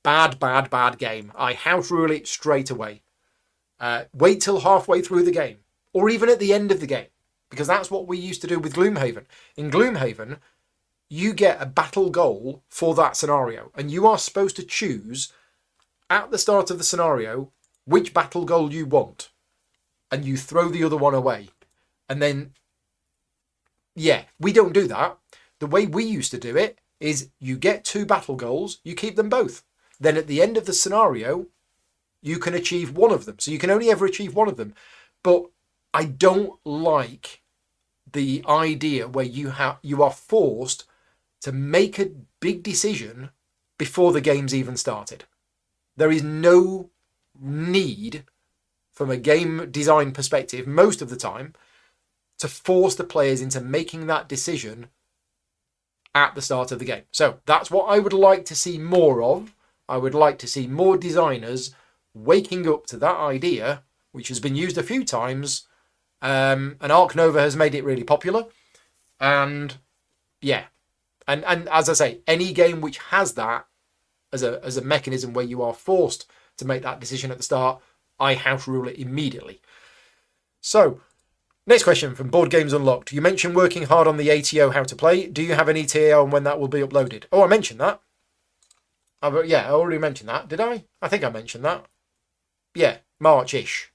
Bad, 0.03 0.37
bad, 0.37 0.69
bad 0.69 0.97
game. 0.97 1.31
I 1.33 1.53
house 1.53 1.89
rule 1.89 2.11
it 2.11 2.27
straight 2.27 2.69
away. 2.69 3.03
Uh, 3.79 4.03
wait 4.13 4.41
till 4.41 4.59
halfway 4.59 5.01
through 5.01 5.23
the 5.23 5.31
game, 5.31 5.59
or 5.93 6.09
even 6.09 6.27
at 6.27 6.39
the 6.39 6.53
end 6.53 6.73
of 6.73 6.81
the 6.81 6.87
game 6.87 7.07
because 7.49 7.67
that's 7.67 7.91
what 7.91 8.07
we 8.07 8.17
used 8.17 8.41
to 8.41 8.47
do 8.47 8.59
with 8.59 8.75
Gloomhaven. 8.75 9.25
In 9.55 9.71
Gloomhaven, 9.71 10.39
you 11.09 11.33
get 11.33 11.61
a 11.61 11.65
battle 11.65 12.09
goal 12.09 12.63
for 12.69 12.93
that 12.95 13.15
scenario, 13.15 13.71
and 13.75 13.89
you 13.89 14.05
are 14.07 14.17
supposed 14.17 14.55
to 14.57 14.63
choose 14.63 15.31
at 16.09 16.31
the 16.31 16.37
start 16.37 16.69
of 16.69 16.77
the 16.77 16.83
scenario 16.83 17.51
which 17.85 18.13
battle 18.13 18.45
goal 18.45 18.73
you 18.73 18.85
want, 18.85 19.29
and 20.11 20.25
you 20.25 20.37
throw 20.37 20.69
the 20.69 20.83
other 20.83 20.97
one 20.97 21.13
away. 21.13 21.49
And 22.09 22.21
then, 22.21 22.53
yeah, 23.95 24.23
we 24.39 24.51
don't 24.51 24.73
do 24.73 24.87
that. 24.87 25.17
The 25.59 25.67
way 25.67 25.85
we 25.85 26.03
used 26.03 26.31
to 26.31 26.37
do 26.37 26.55
it 26.57 26.79
is 26.99 27.29
you 27.39 27.57
get 27.57 27.85
two 27.85 28.05
battle 28.05 28.35
goals, 28.35 28.79
you 28.83 28.93
keep 28.93 29.15
them 29.15 29.29
both. 29.29 29.63
Then 29.99 30.17
at 30.17 30.27
the 30.27 30.41
end 30.41 30.57
of 30.57 30.65
the 30.65 30.73
scenario, 30.73 31.47
you 32.21 32.37
can 32.37 32.53
achieve 32.53 32.95
one 32.95 33.11
of 33.11 33.25
them. 33.25 33.39
So 33.39 33.51
you 33.51 33.59
can 33.59 33.69
only 33.69 33.89
ever 33.89 34.05
achieve 34.05 34.35
one 34.35 34.47
of 34.47 34.57
them. 34.57 34.73
But 35.23 35.45
I 35.97 36.05
don't 36.05 36.59
like 36.63 37.41
the 38.13 38.45
idea 38.47 39.07
where 39.07 39.25
you 39.25 39.49
have 39.49 39.79
you 39.81 40.03
are 40.03 40.11
forced 40.11 40.83
to 41.41 41.51
make 41.51 41.97
a 41.97 42.11
big 42.39 42.61
decision 42.61 43.31
before 43.79 44.11
the 44.11 44.21
game's 44.21 44.53
even 44.53 44.77
started. 44.77 45.23
There 45.95 46.11
is 46.11 46.21
no 46.21 46.91
need 47.41 48.25
from 48.93 49.09
a 49.09 49.17
game 49.17 49.71
design 49.71 50.11
perspective 50.11 50.67
most 50.67 51.01
of 51.01 51.09
the 51.09 51.15
time 51.15 51.55
to 52.37 52.47
force 52.47 52.93
the 52.93 53.03
players 53.03 53.41
into 53.41 53.59
making 53.59 54.05
that 54.05 54.29
decision 54.29 54.89
at 56.13 56.35
the 56.35 56.43
start 56.43 56.71
of 56.71 56.77
the 56.77 56.85
game. 56.85 57.05
So 57.11 57.39
that's 57.47 57.71
what 57.71 57.85
I 57.85 57.97
would 57.97 58.13
like 58.13 58.45
to 58.45 58.55
see 58.55 58.77
more 58.77 59.23
of 59.23 59.55
I 59.89 59.97
would 59.97 60.13
like 60.13 60.37
to 60.39 60.47
see 60.47 60.67
more 60.67 60.95
designers 60.95 61.73
waking 62.13 62.69
up 62.69 62.85
to 62.87 62.97
that 62.97 63.17
idea, 63.17 63.81
which 64.11 64.27
has 64.27 64.39
been 64.39 64.55
used 64.55 64.77
a 64.77 64.83
few 64.83 65.03
times. 65.03 65.66
Um, 66.21 66.77
and 66.81 66.91
Ark 66.91 67.15
Nova 67.15 67.39
has 67.39 67.55
made 67.55 67.75
it 67.75 67.83
really 67.83 68.03
popular. 68.03 68.45
And 69.19 69.75
yeah, 70.41 70.65
and 71.27 71.43
and 71.45 71.67
as 71.69 71.89
I 71.89 71.93
say, 71.93 72.19
any 72.27 72.53
game 72.53 72.81
which 72.81 72.97
has 72.97 73.33
that 73.33 73.67
as 74.31 74.43
a 74.43 74.63
as 74.63 74.77
a 74.77 74.83
mechanism 74.83 75.33
where 75.33 75.45
you 75.45 75.61
are 75.61 75.73
forced 75.73 76.29
to 76.57 76.65
make 76.65 76.83
that 76.83 76.99
decision 76.99 77.31
at 77.31 77.37
the 77.37 77.43
start, 77.43 77.81
I 78.19 78.33
house 78.33 78.67
rule 78.67 78.87
it 78.87 78.97
immediately. 78.97 79.61
So, 80.61 81.01
next 81.65 81.83
question 81.83 82.15
from 82.15 82.29
Board 82.29 82.49
Games 82.49 82.73
Unlocked. 82.73 83.11
You 83.11 83.21
mentioned 83.21 83.55
working 83.55 83.83
hard 83.83 84.07
on 84.07 84.17
the 84.17 84.31
ATO 84.31 84.71
how 84.71 84.83
to 84.83 84.95
play. 84.95 85.27
Do 85.27 85.43
you 85.43 85.53
have 85.53 85.69
an 85.69 85.77
ETA 85.77 86.13
on 86.13 86.31
when 86.31 86.43
that 86.43 86.59
will 86.59 86.67
be 86.67 86.81
uploaded? 86.81 87.25
Oh, 87.31 87.43
I 87.43 87.47
mentioned 87.47 87.79
that. 87.79 88.01
I've, 89.21 89.45
yeah, 89.47 89.67
I 89.67 89.71
already 89.71 89.97
mentioned 89.97 90.29
that. 90.29 90.47
Did 90.47 90.59
I? 90.59 90.85
I 91.01 91.07
think 91.07 91.23
I 91.23 91.29
mentioned 91.29 91.65
that. 91.65 91.85
Yeah, 92.75 92.97
March-ish. 93.19 93.91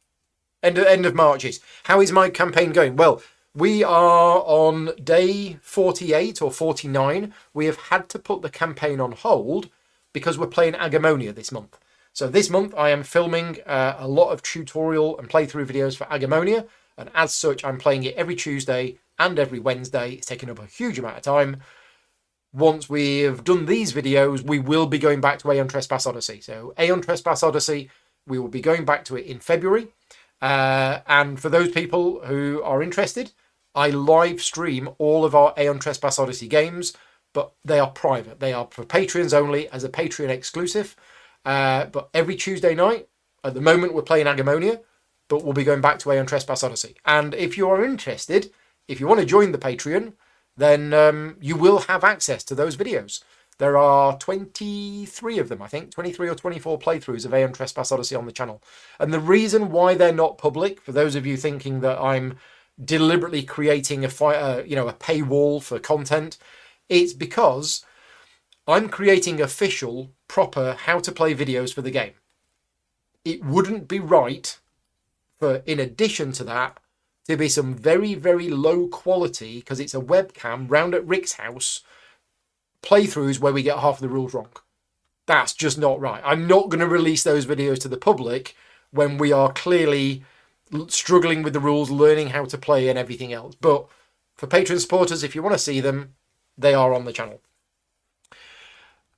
End 0.62 0.78
of, 0.78 0.86
end 0.86 1.06
of 1.06 1.14
March-ish. 1.14 1.59
How 1.84 2.01
is 2.01 2.12
my 2.12 2.30
campaign 2.30 2.72
going? 2.72 2.97
Well, 2.97 3.22
we 3.55 3.82
are 3.84 4.39
on 4.47 4.93
day 5.02 5.59
48 5.60 6.40
or 6.40 6.51
49. 6.51 7.34
We 7.52 7.66
have 7.66 7.76
had 7.76 8.09
to 8.10 8.18
put 8.18 8.43
the 8.43 8.48
campaign 8.48 9.01
on 9.01 9.12
hold 9.12 9.68
because 10.12 10.39
we're 10.39 10.47
playing 10.47 10.74
Agemonia 10.74 11.34
this 11.34 11.52
month. 11.52 11.78
So 12.12 12.28
this 12.28 12.48
month 12.48 12.74
I 12.76 12.90
am 12.90 13.02
filming 13.02 13.59
uh, 13.66 13.97
a 13.98 14.09
lot 14.09 14.30
of 14.30 14.43
tutorial 14.43 15.18
and 15.18 15.28
playthrough 15.28 15.66
videos 15.66 15.97
for 15.97 16.05
Agemonia, 16.05 16.66
and 16.97 17.10
as 17.14 17.34
such 17.34 17.64
I'm 17.64 17.78
playing 17.78 18.05
it 18.05 18.14
every 18.14 18.36
Tuesday 18.36 18.98
and 19.18 19.39
every 19.39 19.59
Wednesday. 19.59 20.12
It's 20.12 20.26
taking 20.26 20.51
up 20.51 20.59
a 20.59 20.66
huge 20.66 20.98
amount 20.98 21.16
of 21.16 21.22
time. 21.22 21.59
Once 22.52 22.89
we've 22.89 23.43
done 23.44 23.64
these 23.64 23.93
videos, 23.93 24.43
we 24.43 24.59
will 24.59 24.86
be 24.86 24.98
going 24.98 25.20
back 25.20 25.39
to 25.39 25.51
Aeon 25.51 25.68
Trespass 25.68 26.06
Odyssey. 26.06 26.40
So 26.40 26.74
Aeon 26.78 27.01
Trespass 27.01 27.43
Odyssey, 27.43 27.90
we 28.26 28.39
will 28.39 28.48
be 28.48 28.60
going 28.60 28.84
back 28.84 29.05
to 29.06 29.16
it 29.16 29.26
in 29.26 29.40
February. 29.40 29.89
Uh, 30.43 31.01
and 31.06 31.40
for 31.40 31.48
those 31.48 31.70
people 31.70 32.20
who 32.24 32.60
are 32.62 32.82
interested, 32.82 33.32
I 33.74 33.89
live 33.89 34.43
stream 34.43 34.90
all 34.98 35.24
of 35.24 35.35
our 35.35 35.55
Aeon 35.56 35.78
Trespass 35.78 36.19
Odyssey 36.19 36.48
games, 36.48 36.93
but 37.32 37.52
they 37.64 37.78
are 37.78 37.90
private. 37.90 38.40
They 38.40 38.52
are 38.52 38.69
for 38.70 38.85
Patreons 38.85 39.32
only 39.32 39.69
as 39.69 39.85
a 39.85 39.89
Patreon 39.89 40.28
exclusive. 40.28 40.97
Uh, 41.44 41.86
but 41.86 42.10
every 42.12 42.36
Tuesday 42.36 42.74
night, 42.74 43.09
at 43.44 43.55
the 43.55 43.60
moment, 43.60 43.94
we're 43.94 44.02
playing 44.02 44.27
Agemonia, 44.27 44.81
but 45.28 45.43
we'll 45.43 45.55
be 45.55 45.64
going 45.64 45.81
back 45.81 45.98
to 46.01 46.12
Aeon 46.12 46.27
Trespass 46.27 46.62
Odyssey. 46.62 46.97
And 47.06 47.35
if 47.35 47.56
you 47.56 47.70
are 47.70 47.85
interested, 47.85 48.51
if 48.89 49.01
you 49.01 49.06
want 49.06 49.20
to 49.20 49.27
join 49.27 49.52
the 49.52 49.59
Patreon, 49.59 50.14
then 50.56 50.93
um, 50.93 51.36
you 51.40 51.56
will 51.56 51.78
have 51.81 52.05
access 52.05 52.44
to 52.44 52.55
those 52.55 52.77
videos. 52.77 53.23
There 53.59 53.77
are 53.77 54.19
23 54.19 55.39
of 55.39 55.49
them, 55.49 55.62
I 55.62 55.69
think, 55.69 55.91
23 55.93 56.29
or 56.29 56.35
24 56.35 56.79
playthroughs 56.79 57.24
of 57.24 57.35
Aeon 57.35 57.53
Trespass 57.53 57.93
Odyssey 57.93 58.16
on 58.16 58.27
the 58.27 58.33
channel. 58.33 58.62
And 58.99 59.12
the 59.12 59.20
reason 59.20 59.70
why 59.70 59.95
they're 59.95 60.12
not 60.12 60.39
public, 60.39 60.81
for 60.81 60.93
those 60.93 61.15
of 61.15 61.27
you 61.27 61.37
thinking 61.37 61.81
that 61.81 61.99
I'm 62.01 62.39
deliberately 62.83 63.43
creating 63.43 64.05
a 64.05 64.09
fi- 64.09 64.37
uh, 64.37 64.62
you 64.65 64.74
know 64.74 64.89
a 64.89 64.93
paywall 64.93 65.62
for 65.62 65.79
content 65.79 66.39
it's 66.89 67.12
because 67.12 67.85
i'm 68.66 68.89
creating 68.89 69.41
official 69.41 70.11
proper 70.27 70.74
how 70.85 70.99
to 70.99 71.12
play 71.12 71.35
videos 71.35 71.73
for 71.73 71.83
the 71.83 71.91
game 71.91 72.15
it 73.24 73.45
wouldn't 73.45 73.89
be 73.89 74.01
right 74.01 74.59
for 75.39 75.57
in 75.66 75.79
addition 75.79 76.33
to 76.33 76.45
that 76.45 76.79
to 77.29 77.37
be 77.37 77.49
some 77.49 77.74
very 77.74 78.15
very 78.15 78.49
low 78.49 78.89
quality 78.89 79.59
because 79.59 79.79
it's 79.79 79.95
a 79.95 80.01
webcam 80.01 80.69
round 80.70 80.95
at 80.95 81.07
rick's 81.07 81.35
house 81.35 81.83
playthroughs 82.83 83.39
where 83.39 83.53
we 83.53 83.63
get 83.63 83.79
half 83.79 83.95
of 83.95 84.01
the 84.01 84.09
rules 84.09 84.35
wrong 84.35 84.49
that's 85.27 85.53
just 85.55 85.79
not 85.79 86.01
right 86.01 86.23
i'm 86.25 86.47
not 86.47 86.69
going 86.69 86.81
to 86.81 86.87
release 86.87 87.23
those 87.23 87.47
videos 87.47 87.79
to 87.79 87.89
the 87.89 87.97
public 87.97 88.55
when 88.91 89.19
we 89.19 89.33
are 89.33 89.53
clearly 89.53 90.23
struggling 90.89 91.43
with 91.43 91.53
the 91.53 91.61
rules, 91.61 91.91
learning 91.91 92.29
how 92.29 92.45
to 92.45 92.59
play, 92.59 92.89
and 92.89 92.99
everything 92.99 93.33
else. 93.33 93.55
But 93.55 93.87
for 94.35 94.47
Patreon 94.47 94.81
supporters, 94.81 95.23
if 95.23 95.35
you 95.35 95.43
want 95.43 95.55
to 95.55 95.59
see 95.59 95.81
them, 95.81 96.15
they 96.57 96.75
are 96.75 96.95
on 96.95 97.05
the 97.05 97.13
channel. 97.13 97.41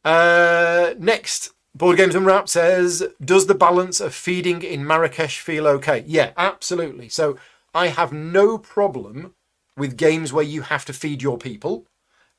Uh, 0.04 0.94
next, 0.98 1.52
Board 1.74 1.96
Games 1.96 2.14
Unwrapped 2.14 2.48
says, 2.48 3.06
Does 3.24 3.46
the 3.46 3.54
balance 3.54 4.00
of 4.00 4.14
feeding 4.14 4.62
in 4.62 4.86
Marrakesh 4.86 5.40
feel 5.40 5.66
okay? 5.66 6.04
Yeah, 6.06 6.32
absolutely. 6.36 7.08
So 7.08 7.38
I 7.74 7.88
have 7.88 8.12
no 8.12 8.58
problem 8.58 9.34
with 9.76 9.96
games 9.96 10.32
where 10.32 10.44
you 10.44 10.62
have 10.62 10.84
to 10.84 10.92
feed 10.92 11.22
your 11.22 11.38
people. 11.38 11.86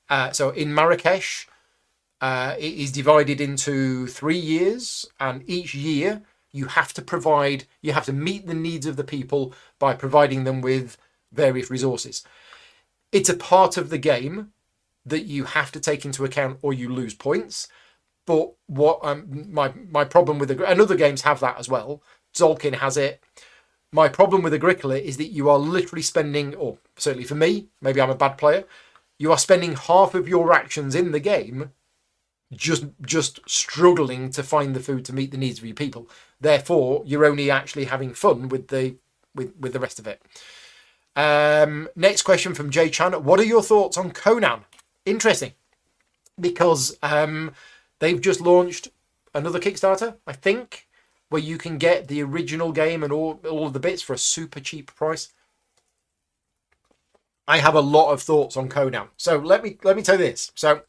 Uh, 0.10 0.32
so 0.32 0.50
in 0.52 0.74
Marrakesh, 0.74 1.48
uh, 2.22 2.56
it 2.58 2.74
is 2.74 2.92
divided 2.92 3.42
into 3.42 4.08
three 4.08 4.38
years, 4.38 5.06
and 5.20 5.44
each 5.48 5.74
year 5.74 6.22
you 6.52 6.66
have 6.66 6.94
to 6.94 7.02
provide, 7.02 7.66
you 7.82 7.92
have 7.92 8.06
to 8.06 8.14
meet 8.14 8.48
the 8.48 8.54
needs 8.54 8.86
of 8.86 8.96
the 8.96 9.04
people 9.04 9.54
by 9.80 9.94
providing 9.94 10.44
them 10.44 10.62
with 10.62 10.98
various 11.32 11.70
resources. 11.70 12.24
It's 13.12 13.30
a 13.30 13.36
part 13.36 13.78
of 13.78 13.90
the 13.90 13.98
game 13.98 14.54
that 15.06 15.26
you 15.26 15.44
have 15.44 15.72
to 15.74 15.80
take 15.80 16.06
into 16.06 16.26
account 16.26 16.60
or 16.62 16.74
you 16.74 16.90
lose 16.90 17.14
points. 17.14 17.68
But 18.26 18.54
what 18.66 19.00
um, 19.04 19.52
my 19.52 19.72
my 19.90 20.04
problem 20.04 20.40
with 20.40 20.50
and 20.50 20.82
other 20.82 20.96
games 20.96 21.22
have 21.22 21.40
that 21.42 21.60
as 21.60 21.70
well. 21.70 22.02
Tzolk'in 22.34 22.76
has 22.76 22.98
it. 22.98 23.24
My 23.92 24.10
problem 24.10 24.42
with 24.42 24.54
Agricola 24.54 24.98
is 24.98 25.18
that 25.18 25.28
you 25.28 25.50
are 25.50 25.60
literally 25.60 26.02
spending, 26.02 26.56
or 26.56 26.80
certainly 26.98 27.26
for 27.26 27.36
me, 27.36 27.68
maybe 27.82 28.02
I'm 28.02 28.10
a 28.10 28.16
bad 28.16 28.38
player, 28.38 28.66
you 29.18 29.32
are 29.32 29.38
spending 29.38 29.76
half 29.76 30.14
of 30.14 30.28
your 30.28 30.54
actions 30.54 30.96
in 30.96 31.12
the 31.12 31.20
game 31.20 31.72
just 32.54 32.86
just 33.02 33.40
struggling 33.50 34.30
to 34.32 34.44
find 34.44 34.76
the 34.76 34.80
food 34.80 35.04
to 35.06 35.14
meet 35.14 35.32
the 35.32 35.38
needs 35.38 35.60
of 35.60 35.66
your 35.66 35.76
people. 35.76 36.10
Therefore, 36.40 37.04
you're 37.06 37.26
only 37.26 37.50
actually 37.50 37.86
having 37.86 38.14
fun 38.14 38.50
with 38.50 38.68
the 38.68 38.96
with 39.34 39.56
with 39.60 39.74
the 39.74 39.80
rest 39.80 40.00
of 40.00 40.08
it. 40.08 40.22
Um, 41.16 41.88
next 41.96 42.24
question 42.24 42.54
from 42.54 42.70
Jay 42.70 42.90
Chan: 42.90 43.14
What 43.24 43.40
are 43.40 43.46
your 43.46 43.64
thoughts 43.64 43.98
on 43.98 44.12
Conan? 44.12 44.62
Interesting, 45.06 45.54
because 46.40 46.98
um, 47.02 47.54
they've 48.00 48.22
just 48.22 48.42
launched 48.42 48.90
another 49.34 49.60
Kickstarter, 49.60 50.16
I 50.26 50.34
think, 50.34 50.88
where 51.30 51.42
you 51.42 51.58
can 51.58 51.78
get 51.78 52.08
the 52.08 52.22
original 52.24 52.72
game 52.72 53.04
and 53.04 53.12
all 53.12 53.40
all 53.50 53.68
of 53.68 53.74
the 53.74 53.80
bits 53.80 54.02
for 54.02 54.14
a 54.14 54.18
super 54.18 54.60
cheap 54.60 54.94
price. 54.96 55.32
I 57.48 57.60
have 57.60 57.76
a 57.76 57.82
lot 57.82 58.12
of 58.12 58.22
thoughts 58.22 58.58
on 58.58 58.70
Conan, 58.70 59.10
so 59.18 59.38
let 59.38 59.64
me 59.64 59.78
let 59.84 59.96
me 59.96 60.02
tell 60.02 60.20
you 60.20 60.26
this. 60.26 60.52
So 60.56 60.82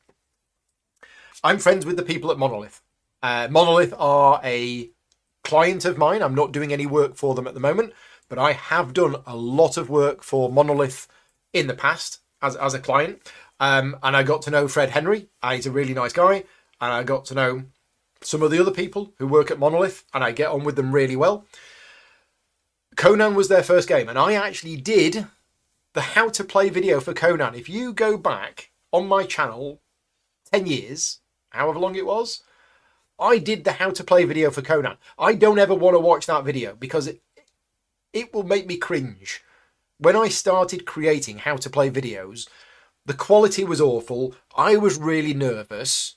I'm 1.44 1.58
friends 1.58 1.84
with 1.84 1.96
the 1.96 2.02
people 2.02 2.30
at 2.30 2.38
Monolith. 2.38 2.82
Uh, 3.22 3.48
Monolith 3.50 3.94
are 3.98 4.40
a 4.42 4.90
client 5.44 5.84
of 5.84 5.98
mine. 5.98 6.22
I'm 6.22 6.34
not 6.34 6.52
doing 6.52 6.72
any 6.72 6.86
work 6.86 7.16
for 7.16 7.34
them 7.34 7.46
at 7.46 7.54
the 7.54 7.60
moment, 7.60 7.92
but 8.28 8.38
I 8.38 8.52
have 8.52 8.92
done 8.92 9.16
a 9.26 9.36
lot 9.36 9.76
of 9.76 9.90
work 9.90 10.22
for 10.22 10.50
Monolith 10.50 11.06
in 11.52 11.66
the 11.66 11.74
past 11.74 12.20
as, 12.42 12.56
as 12.56 12.74
a 12.74 12.78
client. 12.78 13.20
Um, 13.60 13.96
and 14.02 14.16
I 14.16 14.22
got 14.22 14.42
to 14.42 14.50
know 14.50 14.68
Fred 14.68 14.90
Henry. 14.90 15.28
Uh, 15.42 15.54
he's 15.54 15.66
a 15.66 15.70
really 15.70 15.94
nice 15.94 16.12
guy. 16.12 16.44
And 16.80 16.92
I 16.92 17.02
got 17.04 17.24
to 17.26 17.34
know 17.34 17.64
some 18.20 18.42
of 18.42 18.50
the 18.50 18.60
other 18.60 18.70
people 18.70 19.12
who 19.18 19.26
work 19.26 19.50
at 19.50 19.58
Monolith, 19.58 20.04
and 20.12 20.24
I 20.24 20.32
get 20.32 20.50
on 20.50 20.64
with 20.64 20.76
them 20.76 20.92
really 20.92 21.16
well. 21.16 21.46
Conan 22.96 23.34
was 23.34 23.48
their 23.48 23.62
first 23.62 23.88
game, 23.88 24.08
and 24.08 24.18
I 24.18 24.34
actually 24.34 24.76
did 24.76 25.26
the 25.96 26.02
how 26.02 26.28
to 26.28 26.44
play 26.44 26.68
video 26.68 27.00
for 27.00 27.14
Conan. 27.14 27.54
If 27.54 27.70
you 27.70 27.94
go 27.94 28.18
back 28.18 28.70
on 28.92 29.08
my 29.08 29.24
channel 29.24 29.80
10 30.52 30.66
years, 30.66 31.20
however 31.48 31.78
long 31.78 31.94
it 31.94 32.04
was, 32.04 32.42
I 33.18 33.38
did 33.38 33.64
the 33.64 33.72
how 33.72 33.88
to 33.92 34.04
play 34.04 34.26
video 34.26 34.50
for 34.50 34.60
Conan. 34.60 34.98
I 35.18 35.32
don't 35.32 35.58
ever 35.58 35.74
want 35.74 35.94
to 35.94 36.00
watch 36.00 36.26
that 36.26 36.44
video 36.44 36.74
because 36.74 37.06
it 37.06 37.22
it 38.12 38.34
will 38.34 38.42
make 38.42 38.66
me 38.66 38.76
cringe. 38.76 39.42
When 39.96 40.16
I 40.16 40.28
started 40.28 40.84
creating 40.84 41.38
how 41.38 41.56
to 41.56 41.70
play 41.70 41.88
videos, 41.88 42.46
the 43.06 43.14
quality 43.14 43.64
was 43.64 43.80
awful. 43.80 44.34
I 44.54 44.76
was 44.76 44.98
really 44.98 45.32
nervous. 45.32 46.16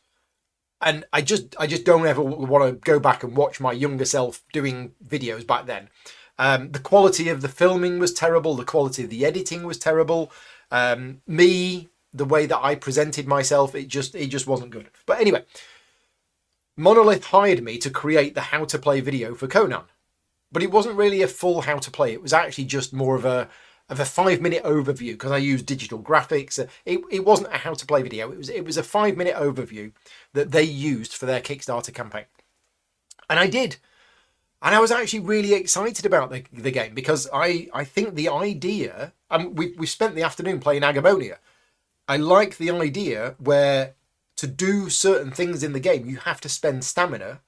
And 0.82 1.06
I 1.14 1.22
just 1.22 1.56
I 1.58 1.68
just 1.68 1.86
don't 1.86 2.06
ever 2.06 2.22
want 2.22 2.66
to 2.66 2.74
go 2.74 3.00
back 3.00 3.24
and 3.24 3.34
watch 3.38 3.62
my 3.62 3.72
younger 3.72 4.06
self 4.06 4.44
doing 4.52 4.92
videos 5.08 5.48
back 5.48 5.68
then. 5.68 5.88
Um, 6.40 6.72
the 6.72 6.80
quality 6.80 7.28
of 7.28 7.42
the 7.42 7.50
filming 7.50 8.00
was 8.00 8.14
terrible. 8.14 8.56
The 8.56 8.64
quality 8.64 9.04
of 9.04 9.10
the 9.10 9.26
editing 9.26 9.64
was 9.64 9.78
terrible. 9.78 10.32
Um, 10.72 11.22
me 11.28 11.90
the 12.14 12.26
way 12.26 12.46
that 12.46 12.64
I 12.64 12.76
presented 12.76 13.28
myself, 13.28 13.76
it 13.76 13.90
just 13.90 14.16
it 14.16 14.28
just 14.28 14.48
wasn't 14.48 14.72
good. 14.72 14.90
But 15.06 15.20
anyway, 15.20 15.44
Monolith 16.78 17.26
hired 17.26 17.62
me 17.62 17.78
to 17.80 17.90
create 17.90 18.36
the 18.36 18.42
how 18.42 18.64
to 18.66 18.80
play 18.80 19.02
video 19.02 19.36
for 19.36 19.48
Conan. 19.48 19.84
But 20.52 20.64
it 20.64 20.72
wasn't 20.72 20.96
really 20.96 21.22
a 21.22 21.28
full 21.28 21.62
how 21.62 21.78
to 21.78 21.92
play. 21.92 22.14
It 22.14 22.24
was 22.24 22.34
actually 22.34 22.66
just 22.66 22.94
more 22.94 23.16
of 23.16 23.26
a 23.26 23.50
of 23.90 24.00
a 24.00 24.06
five 24.06 24.40
minute 24.40 24.64
overview 24.64 25.12
because 25.12 25.32
I 25.32 25.38
used 25.38 25.66
digital 25.66 26.00
graphics. 26.00 26.58
It, 26.86 27.02
it 27.12 27.26
wasn't 27.26 27.54
a 27.54 27.58
how 27.58 27.74
to 27.74 27.86
play 27.86 28.02
video. 28.02 28.32
It 28.32 28.38
was 28.38 28.50
it 28.50 28.64
was 28.64 28.78
a 28.78 28.84
five 28.84 29.18
minute 29.18 29.36
overview 29.36 29.92
that 30.34 30.52
they 30.52 30.64
used 30.64 31.14
for 31.14 31.26
their 31.26 31.42
Kickstarter 31.42 31.94
campaign. 31.94 32.26
And 33.30 33.40
I 33.40 33.48
did. 33.48 33.76
And 34.62 34.76
I 34.76 34.80
was 34.80 34.92
actually 34.92 35.22
really 35.22 35.54
excited 35.54 36.06
about 36.06 36.32
the, 36.32 36.44
the 36.52 36.72
game 36.72 36.94
because 36.94 37.30
I, 37.34 37.70
I 37.74 37.86
think 37.86 38.16
the 38.16 38.30
idea, 38.30 39.14
and 39.30 39.58
we, 39.58 39.74
we 39.78 39.86
spent 39.86 40.16
the 40.16 40.24
afternoon 40.24 40.60
playing 40.60 40.82
Agemonia, 40.82 41.38
I 42.08 42.18
like 42.18 42.58
the 42.58 42.72
idea 42.72 43.36
where 43.38 43.94
to 44.36 44.48
do 44.48 44.90
certain 44.90 45.32
things 45.32 45.64
in 45.64 45.74
the 45.74 45.80
game, 45.80 46.10
you 46.10 46.18
have 46.18 46.42
to 46.42 46.50
spend 46.50 46.84
stamina 46.84 47.42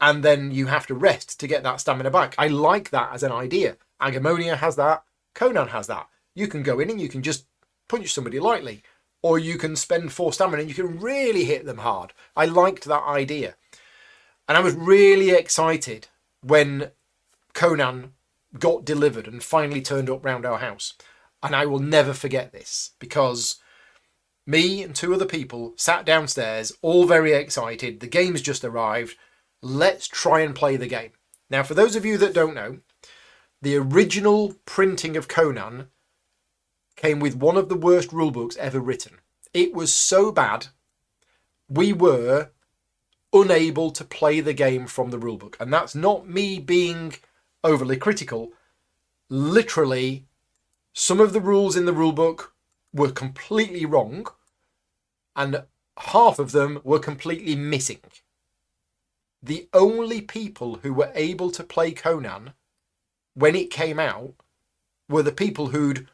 and 0.00 0.24
then 0.24 0.50
you 0.50 0.66
have 0.66 0.86
to 0.86 0.94
rest 0.94 1.38
to 1.38 1.46
get 1.46 1.62
that 1.62 1.80
stamina 1.80 2.10
back. 2.10 2.34
I 2.38 2.48
like 2.48 2.90
that 2.90 3.12
as 3.12 3.22
an 3.22 3.32
idea. 3.32 3.76
Agemonia 4.00 4.56
has 4.56 4.76
that, 4.76 5.04
Conan 5.34 5.68
has 5.68 5.86
that. 5.88 6.08
You 6.34 6.48
can 6.48 6.62
go 6.62 6.80
in 6.80 6.90
and 6.90 7.00
you 7.00 7.08
can 7.08 7.22
just 7.22 7.44
punch 7.88 8.12
somebody 8.12 8.40
lightly, 8.40 8.82
or 9.22 9.38
you 9.38 9.58
can 9.58 9.76
spend 9.76 10.12
four 10.12 10.32
stamina 10.32 10.62
and 10.62 10.68
you 10.68 10.74
can 10.74 10.98
really 10.98 11.44
hit 11.44 11.66
them 11.66 11.78
hard. 11.78 12.12
I 12.34 12.46
liked 12.46 12.84
that 12.84 13.02
idea. 13.02 13.56
And 14.50 14.56
I 14.56 14.62
was 14.62 14.74
really 14.74 15.30
excited 15.30 16.08
when 16.42 16.90
Conan 17.54 18.14
got 18.58 18.84
delivered 18.84 19.28
and 19.28 19.40
finally 19.40 19.80
turned 19.80 20.10
up 20.10 20.24
round 20.24 20.44
our 20.44 20.58
house. 20.58 20.94
And 21.40 21.54
I 21.54 21.66
will 21.66 21.78
never 21.78 22.12
forget 22.12 22.50
this 22.50 22.90
because 22.98 23.60
me 24.48 24.82
and 24.82 24.92
two 24.92 25.14
other 25.14 25.24
people 25.24 25.74
sat 25.76 26.04
downstairs, 26.04 26.72
all 26.82 27.06
very 27.06 27.32
excited. 27.32 28.00
The 28.00 28.08
game's 28.08 28.42
just 28.42 28.64
arrived. 28.64 29.14
Let's 29.62 30.08
try 30.08 30.40
and 30.40 30.52
play 30.52 30.76
the 30.76 30.88
game. 30.88 31.12
Now, 31.48 31.62
for 31.62 31.74
those 31.74 31.94
of 31.94 32.04
you 32.04 32.18
that 32.18 32.34
don't 32.34 32.56
know, 32.56 32.80
the 33.62 33.76
original 33.76 34.56
printing 34.64 35.16
of 35.16 35.28
Conan 35.28 35.90
came 36.96 37.20
with 37.20 37.36
one 37.36 37.56
of 37.56 37.68
the 37.68 37.76
worst 37.76 38.10
rulebooks 38.10 38.56
ever 38.56 38.80
written. 38.80 39.18
It 39.54 39.72
was 39.74 39.94
so 39.94 40.32
bad, 40.32 40.66
we 41.68 41.92
were 41.92 42.50
unable 43.32 43.90
to 43.92 44.04
play 44.04 44.40
the 44.40 44.52
game 44.52 44.86
from 44.86 45.10
the 45.10 45.18
rulebook. 45.18 45.56
And 45.60 45.72
that's 45.72 45.94
not 45.94 46.28
me 46.28 46.58
being 46.58 47.14
overly 47.62 47.96
critical. 47.96 48.52
Literally, 49.28 50.24
some 50.92 51.20
of 51.20 51.32
the 51.32 51.40
rules 51.40 51.76
in 51.76 51.84
the 51.84 51.92
rulebook 51.92 52.48
were 52.92 53.12
completely 53.12 53.86
wrong, 53.86 54.26
and 55.36 55.64
half 55.96 56.38
of 56.38 56.52
them 56.52 56.80
were 56.82 56.98
completely 56.98 57.54
missing. 57.54 58.00
The 59.42 59.68
only 59.72 60.20
people 60.20 60.80
who 60.82 60.92
were 60.92 61.12
able 61.14 61.50
to 61.52 61.62
play 61.62 61.92
Conan 61.92 62.52
when 63.34 63.54
it 63.54 63.70
came 63.70 63.98
out 63.98 64.34
were 65.08 65.22
the 65.22 65.32
people 65.32 65.68
who'd 65.68 66.08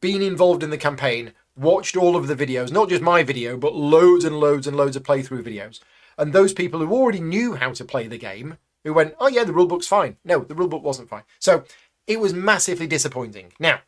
been 0.00 0.22
involved 0.22 0.62
in 0.62 0.70
the 0.70 0.78
campaign, 0.78 1.32
watched 1.56 1.96
all 1.96 2.16
of 2.16 2.26
the 2.26 2.36
videos, 2.36 2.72
not 2.72 2.88
just 2.88 3.02
my 3.02 3.22
video, 3.22 3.56
but 3.56 3.74
loads 3.74 4.24
and 4.24 4.38
loads 4.38 4.66
and 4.66 4.76
loads 4.76 4.96
of 4.96 5.02
playthrough 5.02 5.42
videos. 5.42 5.80
And 6.22 6.32
those 6.32 6.52
people 6.52 6.78
who 6.78 6.92
already 6.92 7.20
knew 7.20 7.56
how 7.56 7.72
to 7.72 7.84
play 7.84 8.06
the 8.06 8.16
game, 8.16 8.56
who 8.84 8.94
went, 8.94 9.16
oh 9.18 9.26
yeah, 9.26 9.42
the 9.42 9.52
rulebook's 9.52 9.88
fine. 9.88 10.18
No, 10.24 10.38
the 10.38 10.54
rulebook 10.54 10.82
wasn't 10.82 11.08
fine. 11.08 11.24
So 11.40 11.64
it 12.06 12.20
was 12.20 12.32
massively 12.32 12.86
disappointing. 12.86 13.52
Now, 13.58 13.80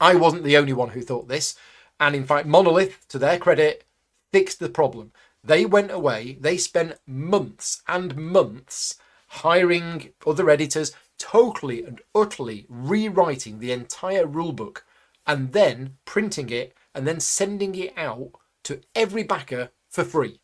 I 0.00 0.14
wasn't 0.14 0.44
the 0.44 0.56
only 0.56 0.72
one 0.72 0.88
who 0.88 1.02
thought 1.02 1.28
this. 1.28 1.54
And 2.00 2.16
in 2.16 2.24
fact, 2.24 2.46
Monolith, 2.46 3.06
to 3.08 3.18
their 3.18 3.38
credit, 3.38 3.84
fixed 4.32 4.60
the 4.60 4.70
problem. 4.70 5.12
They 5.44 5.66
went 5.66 5.90
away, 5.90 6.38
they 6.40 6.56
spent 6.56 6.96
months 7.06 7.82
and 7.86 8.16
months 8.16 8.98
hiring 9.28 10.14
other 10.26 10.48
editors, 10.48 10.92
totally 11.18 11.84
and 11.84 12.00
utterly 12.14 12.64
rewriting 12.70 13.58
the 13.58 13.72
entire 13.72 14.26
rulebook 14.26 14.84
and 15.26 15.52
then 15.52 15.98
printing 16.06 16.48
it 16.48 16.74
and 16.94 17.06
then 17.06 17.20
sending 17.20 17.74
it 17.74 17.92
out 17.98 18.30
to 18.64 18.80
every 18.94 19.22
backer 19.22 19.68
for 19.90 20.02
free. 20.02 20.40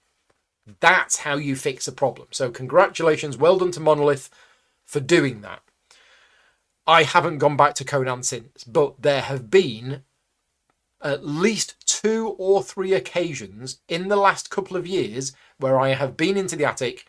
That's 0.81 1.19
how 1.19 1.37
you 1.37 1.57
fix 1.57 1.89
a 1.89 1.93
problem. 1.93 2.29
So, 2.31 2.51
congratulations, 2.51 3.37
well 3.37 3.59
done 3.59 3.71
to 3.73 3.81
Monolith 3.81 4.31
for 4.85 5.01
doing 5.01 5.41
that. 5.43 5.63
I 6.87 7.03
haven't 7.03 7.39
gone 7.39 7.57
back 7.57 7.75
to 7.75 7.85
Conan 7.85 8.23
since, 8.23 8.65
but 8.65 9.03
there 9.03 9.21
have 9.21 9.51
been 9.51 10.03
at 11.03 11.25
least 11.25 11.77
two 11.87 12.35
or 12.39 12.63
three 12.63 12.95
occasions 12.95 13.81
in 13.89 14.09
the 14.09 14.17
last 14.17 14.51
couple 14.51 14.77
of 14.77 14.87
years 14.87 15.33
where 15.59 15.79
I 15.79 15.91
have 15.91 16.17
been 16.17 16.37
into 16.37 16.57
the 16.57 16.65
attic, 16.65 17.07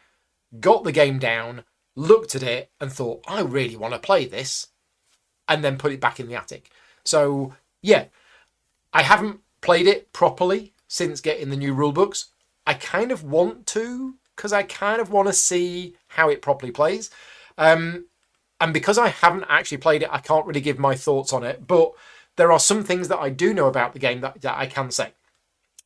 got 0.60 0.84
the 0.84 0.91
game 0.91 1.18
down, 1.18 1.64
looked 1.95 2.36
at 2.36 2.44
it, 2.44 2.72
and 2.80 2.91
thought, 2.91 3.23
I 3.27 3.41
really 3.41 3.76
want 3.76 3.94
to 3.94 3.99
play 3.99 4.26
this, 4.26 4.68
and 5.48 5.64
then 5.64 5.77
put 5.77 5.91
it 5.91 6.02
back 6.02 6.19
in 6.19 6.27
the 6.27 6.36
attic. 6.36 6.69
So, 7.03 7.56
yeah, 7.81 8.06
I 8.94 9.03
haven't 9.03 9.40
played 9.61 9.88
it 9.88 10.14
properly 10.14 10.73
since 10.88 11.22
getting 11.22 11.49
the 11.49 11.57
new 11.57 11.73
rule 11.73 11.91
books. 11.91 12.27
I 12.70 12.76
kind 12.76 13.12
of 13.12 13.24
want 13.24 13.66
to 13.68 14.14
because 14.36 14.54
I 14.54 14.62
kind 14.62 15.02
of 15.02 15.10
want 15.10 15.28
to 15.28 15.34
see 15.34 15.96
how 16.08 16.30
it 16.30 16.44
properly 16.44 16.72
plays. 16.72 17.10
Um, 17.58 18.06
and 18.62 18.74
because 18.76 19.00
I 19.00 19.08
haven't 19.08 19.46
actually 19.50 19.80
played 19.80 20.04
it, 20.04 20.10
I 20.12 20.20
can't 20.20 20.46
really 20.46 20.62
give 20.62 20.78
my 20.78 20.94
thoughts 20.94 21.34
on 21.34 21.44
it. 21.44 21.66
But 21.66 21.94
there 22.36 22.52
are 22.52 22.60
some 22.60 22.84
things 22.84 23.08
that 23.08 23.18
I 23.18 23.32
do 23.32 23.56
know 23.56 23.66
about 23.66 23.94
the 23.94 24.00
game 24.00 24.22
that, 24.22 24.41
that 24.41 24.56
I 24.56 24.68
can 24.68 24.91
say. 24.91 25.14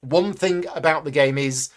One 0.01 0.33
thing 0.33 0.65
about 0.75 1.05
the 1.05 1.11
game 1.11 1.37
is 1.37 1.69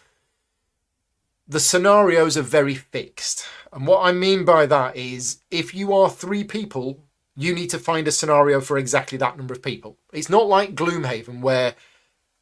the 1.47 1.61
scenarios 1.61 2.37
are 2.37 2.43
very 2.43 2.75
fixed. 2.75 3.47
And 3.73 3.87
what 3.87 4.05
I 4.05 4.11
mean 4.11 4.45
by 4.45 4.67
that 4.67 4.97
is 4.97 5.39
if 5.53 5.73
you 5.73 5.95
are 5.95 6.11
three 6.11 6.43
people 6.43 6.99
you 7.37 7.55
need 7.55 7.71
to 7.71 7.79
find 7.79 8.09
a 8.09 8.13
scenario 8.13 8.61
for 8.61 8.79
exactly 8.79 9.19
that 9.19 9.37
number 9.37 9.55
of 9.55 9.63
people. 9.63 9.99
It's 10.13 10.31
not 10.31 10.49
like 10.49 10.75
Gloomhaven 10.75 11.43
where 11.43 11.75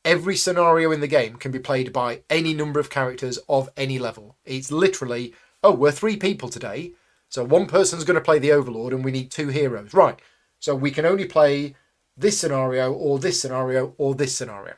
every 0.04 0.36
scenario 0.36 0.92
in 0.92 1.00
the 1.00 1.06
game 1.06 1.36
can 1.36 1.50
be 1.50 1.58
played 1.58 1.92
by 1.92 2.22
any 2.28 2.54
number 2.54 2.80
of 2.80 2.90
characters 2.90 3.38
of 3.48 3.70
any 3.76 3.98
level. 3.98 4.36
It's 4.44 4.70
literally, 4.70 5.34
oh, 5.62 5.72
we're 5.72 5.92
three 5.92 6.16
people 6.16 6.48
today, 6.48 6.92
so 7.28 7.44
one 7.44 7.66
person's 7.66 8.04
going 8.04 8.16
to 8.16 8.20
play 8.20 8.38
the 8.38 8.52
Overlord 8.52 8.92
and 8.92 9.04
we 9.04 9.10
need 9.10 9.30
two 9.30 9.48
heroes. 9.48 9.94
Right. 9.94 10.20
So 10.60 10.74
we 10.74 10.90
can 10.90 11.04
only 11.04 11.26
play 11.26 11.74
this 12.16 12.38
scenario 12.38 12.92
or 12.92 13.18
this 13.18 13.40
scenario 13.40 13.94
or 13.98 14.14
this 14.14 14.34
scenario. 14.34 14.74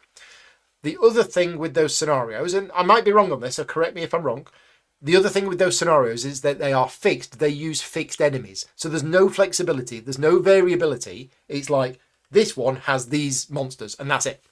The 0.83 0.97
other 1.03 1.23
thing 1.23 1.59
with 1.59 1.75
those 1.75 1.97
scenarios, 1.97 2.55
and 2.55 2.71
I 2.75 2.83
might 2.83 3.05
be 3.05 3.13
wrong 3.13 3.33
on 3.33 3.41
this, 3.41 3.57
so 3.57 3.65
correct 3.65 3.95
me 3.95 4.03
if 4.03 4.15
I'm 4.15 4.23
wrong, 4.23 4.47
the 5.03 5.17
other 5.17 5.29
thing 5.29 5.47
with 5.47 5.59
those 5.59 5.79
scenarios 5.79 6.25
is 6.25 6.41
that 6.41 6.59
they 6.59 6.73
are 6.73 6.89
fixed. 6.89 7.39
They 7.39 7.51
use 7.51 7.83
fixed 7.83 8.23
enemies. 8.23 8.65
So 8.77 8.89
there's 8.89 9.03
no 9.03 9.29
flexibility, 9.29 10.01
there's 10.01 10.19
no 10.19 10.39
variability. 10.39 11.31
It's 11.49 11.69
like 11.69 11.99
this 12.31 12.57
one 12.57 12.77
has 12.77 13.09
these 13.09 13.51
monsters 13.51 13.95
and 13.99 14.11
that's 14.11 14.27
it. 14.27 14.43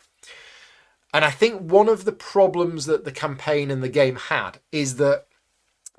And 1.15 1.25
I 1.25 1.31
think 1.31 1.61
one 1.61 1.89
of 1.89 2.05
the 2.05 2.13
problems 2.13 2.87
that 2.87 3.05
the 3.05 3.13
campaign 3.13 3.71
and 3.71 3.83
the 3.83 3.89
game 3.89 4.17
had 4.17 4.59
is 4.73 4.97
that 4.97 5.27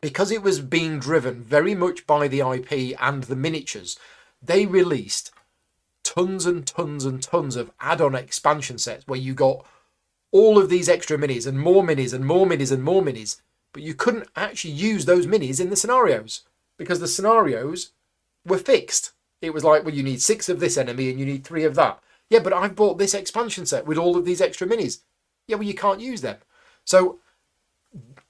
because 0.01 0.29
it 0.29 0.43
was 0.43 0.59
being 0.59 0.99
driven 0.99 1.41
very 1.41 1.73
much 1.73 2.05
by 2.05 2.27
the 2.27 2.41
IP 2.41 2.95
and 3.01 3.23
the 3.23 3.35
miniatures, 3.35 3.97
they 4.43 4.67
released 4.67 5.31
tons 6.03 6.45
and 6.45 6.67
tons 6.67 7.05
and 7.05 7.23
tons 7.23 7.55
of 7.55 7.71
add 7.79 8.01
on 8.01 8.13
expansion 8.13 8.77
sets 8.77 9.07
where 9.07 9.17
you 9.17 9.33
got 9.33 9.65
all 10.31 10.59
of 10.59 10.69
these 10.69 10.89
extra 10.89 11.17
minis 11.17 11.47
and 11.47 11.59
more 11.59 11.81
minis 11.81 12.13
and 12.13 12.25
more 12.25 12.45
minis 12.45 12.71
and 12.71 12.83
more 12.83 13.01
minis 13.01 13.41
but 13.75 13.83
you 13.83 13.93
couldn't 13.93 14.29
actually 14.37 14.73
use 14.73 15.03
those 15.03 15.27
minis 15.27 15.59
in 15.59 15.69
the 15.69 15.75
scenarios 15.75 16.43
because 16.77 17.01
the 17.01 17.09
scenarios 17.09 17.91
were 18.45 18.57
fixed. 18.57 19.11
It 19.41 19.53
was 19.53 19.65
like, 19.65 19.83
well, 19.83 19.93
you 19.93 20.01
need 20.01 20.21
six 20.21 20.47
of 20.47 20.61
this 20.61 20.77
enemy 20.77 21.09
and 21.09 21.19
you 21.19 21.25
need 21.25 21.43
three 21.43 21.65
of 21.65 21.75
that. 21.75 21.99
Yeah, 22.29 22.39
but 22.39 22.53
I've 22.53 22.75
bought 22.75 22.97
this 22.97 23.13
expansion 23.13 23.65
set 23.65 23.85
with 23.85 23.97
all 23.97 24.17
of 24.17 24.25
these 24.25 24.41
extra 24.41 24.67
minis. 24.67 25.01
Yeah, 25.47 25.57
well, 25.57 25.67
you 25.67 25.75
can't 25.75 25.99
use 25.99 26.21
them. 26.21 26.37
So, 26.83 27.19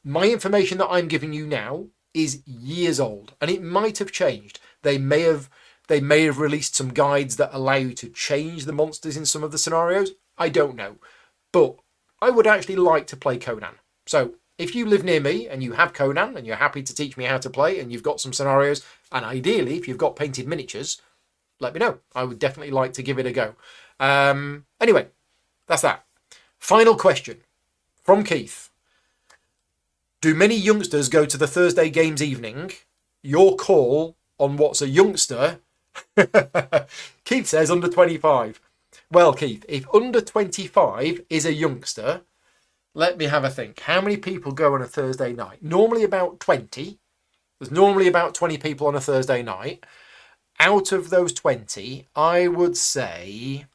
my 0.03 0.30
information 0.30 0.77
that 0.77 0.89
I'm 0.89 1.07
giving 1.07 1.34
you 1.34 1.47
now 1.47 1.88
is 2.13 2.41
years 2.45 2.99
old 2.99 3.34
and 3.41 3.51
it 3.51 3.61
might 3.61 3.97
have 3.97 4.11
changed. 4.11 4.59
They 4.84 4.97
may 4.97 5.22
have 5.22 5.49
they 5.88 6.01
may 6.01 6.23
have 6.23 6.39
released 6.39 6.76
some 6.76 6.89
guides 6.89 7.35
that 7.35 7.53
allow 7.53 7.76
you 7.76 7.93
to 7.93 8.09
change 8.09 8.65
the 8.65 8.73
monsters 8.73 9.17
in 9.17 9.26
some 9.26 9.43
of 9.43 9.51
the 9.51 9.57
scenarios. 9.57 10.11
I 10.38 10.49
don't 10.49 10.76
know. 10.76 10.95
But 11.51 11.76
I 12.22 12.31
would 12.31 12.47
actually 12.47 12.76
like 12.76 13.05
to 13.07 13.17
play 13.17 13.38
Conan. 13.38 13.76
So 14.07 14.35
if 14.57 14.73
you 14.73 14.85
live 14.85 15.03
near 15.03 15.19
me 15.19 15.47
and 15.47 15.63
you 15.63 15.73
have 15.73 15.93
Conan 15.93 16.38
and 16.38 16.47
you're 16.47 16.55
happy 16.55 16.81
to 16.81 16.95
teach 16.95 17.17
me 17.17 17.26
how 17.26 17.38
to 17.38 17.49
play 17.49 17.80
and 17.80 17.91
you've 17.91 18.03
got 18.03 18.19
some 18.19 18.34
scenarios, 18.34 18.84
and 19.11 19.26
ideally, 19.26 19.77
if 19.77 19.88
you've 19.88 19.97
got 19.97 20.15
painted 20.15 20.47
miniatures, 20.47 21.01
let 21.59 21.73
me 21.73 21.80
know. 21.80 21.99
I 22.15 22.23
would 22.23 22.39
definitely 22.39 22.72
like 22.72 22.93
to 22.93 23.03
give 23.03 23.19
it 23.19 23.26
a 23.26 23.31
go. 23.31 23.55
Um, 23.99 24.65
anyway, 24.80 25.07
that's 25.67 25.81
that. 25.84 26.05
Final 26.59 26.95
question 26.95 27.38
from 28.03 28.23
Keith 28.23 28.69
Do 30.22 30.34
many 30.35 30.55
youngsters 30.55 31.09
go 31.09 31.26
to 31.26 31.38
the 31.38 31.47
Thursday 31.47 31.89
games 31.89 32.22
evening? 32.22 32.72
Your 33.22 33.55
call 33.55 34.17
on 34.39 34.57
what's 34.57 34.81
a 34.81 34.89
youngster? 34.89 35.59
Keith 37.26 37.47
says 37.47 37.72
under 37.72 37.88
25. 37.88 38.61
Well, 39.11 39.34
Keith, 39.34 39.65
if 39.69 39.85
under 39.93 40.22
25 40.22 41.22
is 41.30 41.45
a 41.45 41.53
youngster, 41.53 42.22
let 42.93 43.17
me 43.17 43.26
have 43.26 43.43
a 43.43 43.49
think. 43.49 43.81
How 43.81 44.01
many 44.01 44.17
people 44.17 44.51
go 44.51 44.73
on 44.73 44.81
a 44.81 44.88
Thursday 44.88 45.34
night? 45.34 45.61
Normally 45.61 46.03
about 46.03 46.39
20. 46.39 46.97
There's 47.59 47.72
normally 47.72 48.07
about 48.07 48.34
20 48.34 48.57
people 48.57 48.88
on 48.88 48.95
a 48.95 49.01
Thursday 49.01 49.43
night. 49.43 49.85
Out 50.59 50.91
of 50.91 51.09
those 51.09 51.34
20, 51.34 52.07
I 52.15 52.47
would 52.47 52.77
say. 52.77 53.65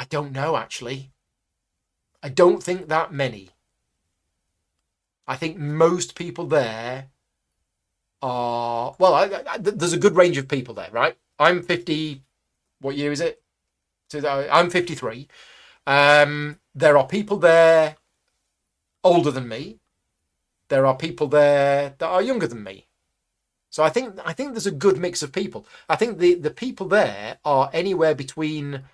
I 0.00 0.04
don't 0.04 0.32
know 0.32 0.56
actually. 0.56 1.12
I 2.22 2.30
don't 2.30 2.62
think 2.62 2.88
that 2.88 3.12
many. 3.12 3.50
I 5.28 5.36
think 5.36 5.58
most 5.58 6.14
people 6.14 6.46
there 6.46 7.08
are. 8.22 8.96
Well, 8.98 9.12
I, 9.14 9.24
I, 9.46 9.58
there's 9.58 9.92
a 9.92 9.98
good 9.98 10.16
range 10.16 10.38
of 10.38 10.48
people 10.48 10.72
there, 10.72 10.88
right? 10.90 11.18
I'm 11.38 11.62
50. 11.62 12.22
What 12.80 12.96
year 12.96 13.12
is 13.12 13.20
it? 13.20 13.42
I'm 14.24 14.70
53. 14.70 15.28
Um, 15.86 16.58
there 16.74 16.96
are 16.96 17.06
people 17.06 17.36
there 17.36 17.96
older 19.04 19.30
than 19.30 19.48
me. 19.48 19.80
There 20.68 20.86
are 20.86 20.96
people 20.96 21.26
there 21.28 21.94
that 21.98 22.08
are 22.08 22.22
younger 22.22 22.46
than 22.46 22.64
me. 22.64 22.86
So 23.68 23.82
I 23.82 23.90
think 23.90 24.18
I 24.24 24.32
think 24.32 24.52
there's 24.52 24.66
a 24.66 24.72
good 24.72 24.98
mix 24.98 25.22
of 25.22 25.30
people. 25.30 25.66
I 25.90 25.96
think 25.96 26.18
the 26.18 26.36
the 26.36 26.50
people 26.50 26.88
there 26.88 27.38
are 27.44 27.68
anywhere 27.74 28.14
between 28.14 28.84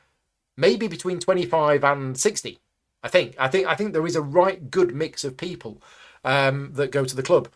maybe 0.57 0.89
between 0.89 1.19
25 1.19 1.85
and 1.85 2.19
60. 2.19 2.59
I 3.03 3.09
think 3.09 3.35
I 3.39 3.49
think 3.49 3.67
I 3.67 3.75
think 3.75 3.93
there 3.93 4.07
is 4.07 4.17
a 4.17 4.23
right 4.23 4.71
good 4.71 4.95
mix 4.95 5.25
of 5.25 5.37
people 5.37 5.81
um, 6.25 6.73
that 6.75 6.91
go 6.91 7.05
to 7.05 7.17
the 7.17 7.23
club. 7.23 7.49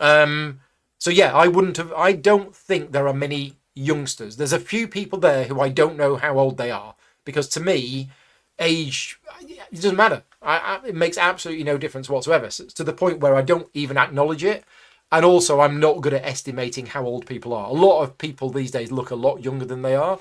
Um, 0.00 0.60
so 0.98 1.10
yeah, 1.10 1.34
I 1.34 1.48
wouldn't 1.48 1.76
have. 1.78 1.92
I 1.92 2.12
don't 2.12 2.54
think 2.54 2.92
there 2.92 3.08
are 3.08 3.14
many 3.14 3.54
youngsters. 3.74 4.36
There's 4.36 4.52
a 4.52 4.60
few 4.60 4.88
people 4.88 5.18
there 5.18 5.44
who 5.44 5.60
I 5.60 5.68
don't 5.68 5.96
know 5.96 6.16
how 6.16 6.38
old 6.38 6.58
they 6.58 6.70
are 6.70 6.94
because 7.24 7.48
to 7.50 7.60
me, 7.60 8.10
age 8.58 9.20
it 9.40 9.74
doesn't 9.74 9.96
matter. 9.96 10.22
I, 10.42 10.58
I, 10.58 10.86
it 10.88 10.94
makes 10.94 11.18
absolutely 11.18 11.64
no 11.64 11.78
difference 11.78 12.08
whatsoever. 12.08 12.50
So 12.50 12.64
to 12.64 12.84
the 12.84 12.92
point 12.92 13.20
where 13.20 13.36
I 13.36 13.42
don't 13.42 13.68
even 13.74 13.96
acknowledge 13.96 14.44
it. 14.44 14.64
And 15.10 15.24
also, 15.24 15.60
I'm 15.60 15.80
not 15.80 16.02
good 16.02 16.12
at 16.12 16.24
estimating 16.24 16.84
how 16.84 17.06
old 17.06 17.24
people 17.24 17.54
are. 17.54 17.70
A 17.70 17.72
lot 17.72 18.02
of 18.02 18.18
people 18.18 18.50
these 18.50 18.70
days 18.70 18.92
look 18.92 19.10
a 19.10 19.14
lot 19.14 19.42
younger 19.42 19.64
than 19.64 19.80
they 19.80 19.96
are. 19.96 20.18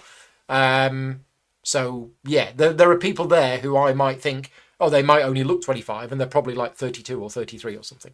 Um, 0.47 1.25
so 1.67 2.11
yeah, 2.23 2.53
there, 2.55 2.71
there 2.71 2.89
are 2.89 2.97
people 2.97 3.27
there 3.27 3.57
who 3.57 3.75
I 3.75 3.91
might 3.91 4.21
think, 4.21 4.51
oh, 4.79 4.89
they 4.89 5.03
might 5.03 5.23
only 5.23 5.43
look 5.43 5.61
25, 5.61 6.13
and 6.13 6.21
they're 6.21 6.25
probably 6.25 6.55
like 6.55 6.75
32 6.75 7.21
or 7.21 7.29
33 7.29 7.75
or 7.75 7.83
something. 7.83 8.13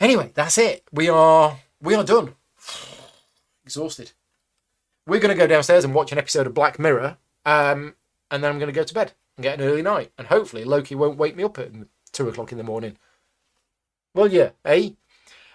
Anyway, 0.00 0.30
that's 0.32 0.56
it. 0.56 0.82
We 0.90 1.10
are 1.10 1.58
we 1.82 1.94
are 1.94 2.02
done. 2.02 2.36
Exhausted. 3.64 4.12
We're 5.06 5.20
going 5.20 5.36
to 5.36 5.38
go 5.38 5.46
downstairs 5.46 5.84
and 5.84 5.94
watch 5.94 6.12
an 6.12 6.18
episode 6.18 6.46
of 6.46 6.54
Black 6.54 6.78
Mirror, 6.78 7.18
um, 7.44 7.94
and 8.30 8.42
then 8.42 8.50
I'm 8.50 8.58
going 8.58 8.72
to 8.72 8.80
go 8.80 8.84
to 8.84 8.94
bed 8.94 9.12
and 9.36 9.42
get 9.42 9.60
an 9.60 9.66
early 9.66 9.82
night, 9.82 10.10
and 10.16 10.28
hopefully 10.28 10.64
Loki 10.64 10.94
won't 10.94 11.18
wake 11.18 11.36
me 11.36 11.44
up 11.44 11.58
at 11.58 11.72
two 12.10 12.26
o'clock 12.26 12.52
in 12.52 12.58
the 12.58 12.64
morning. 12.64 12.96
Well, 14.14 14.28
yeah, 14.28 14.52
eh? 14.64 14.92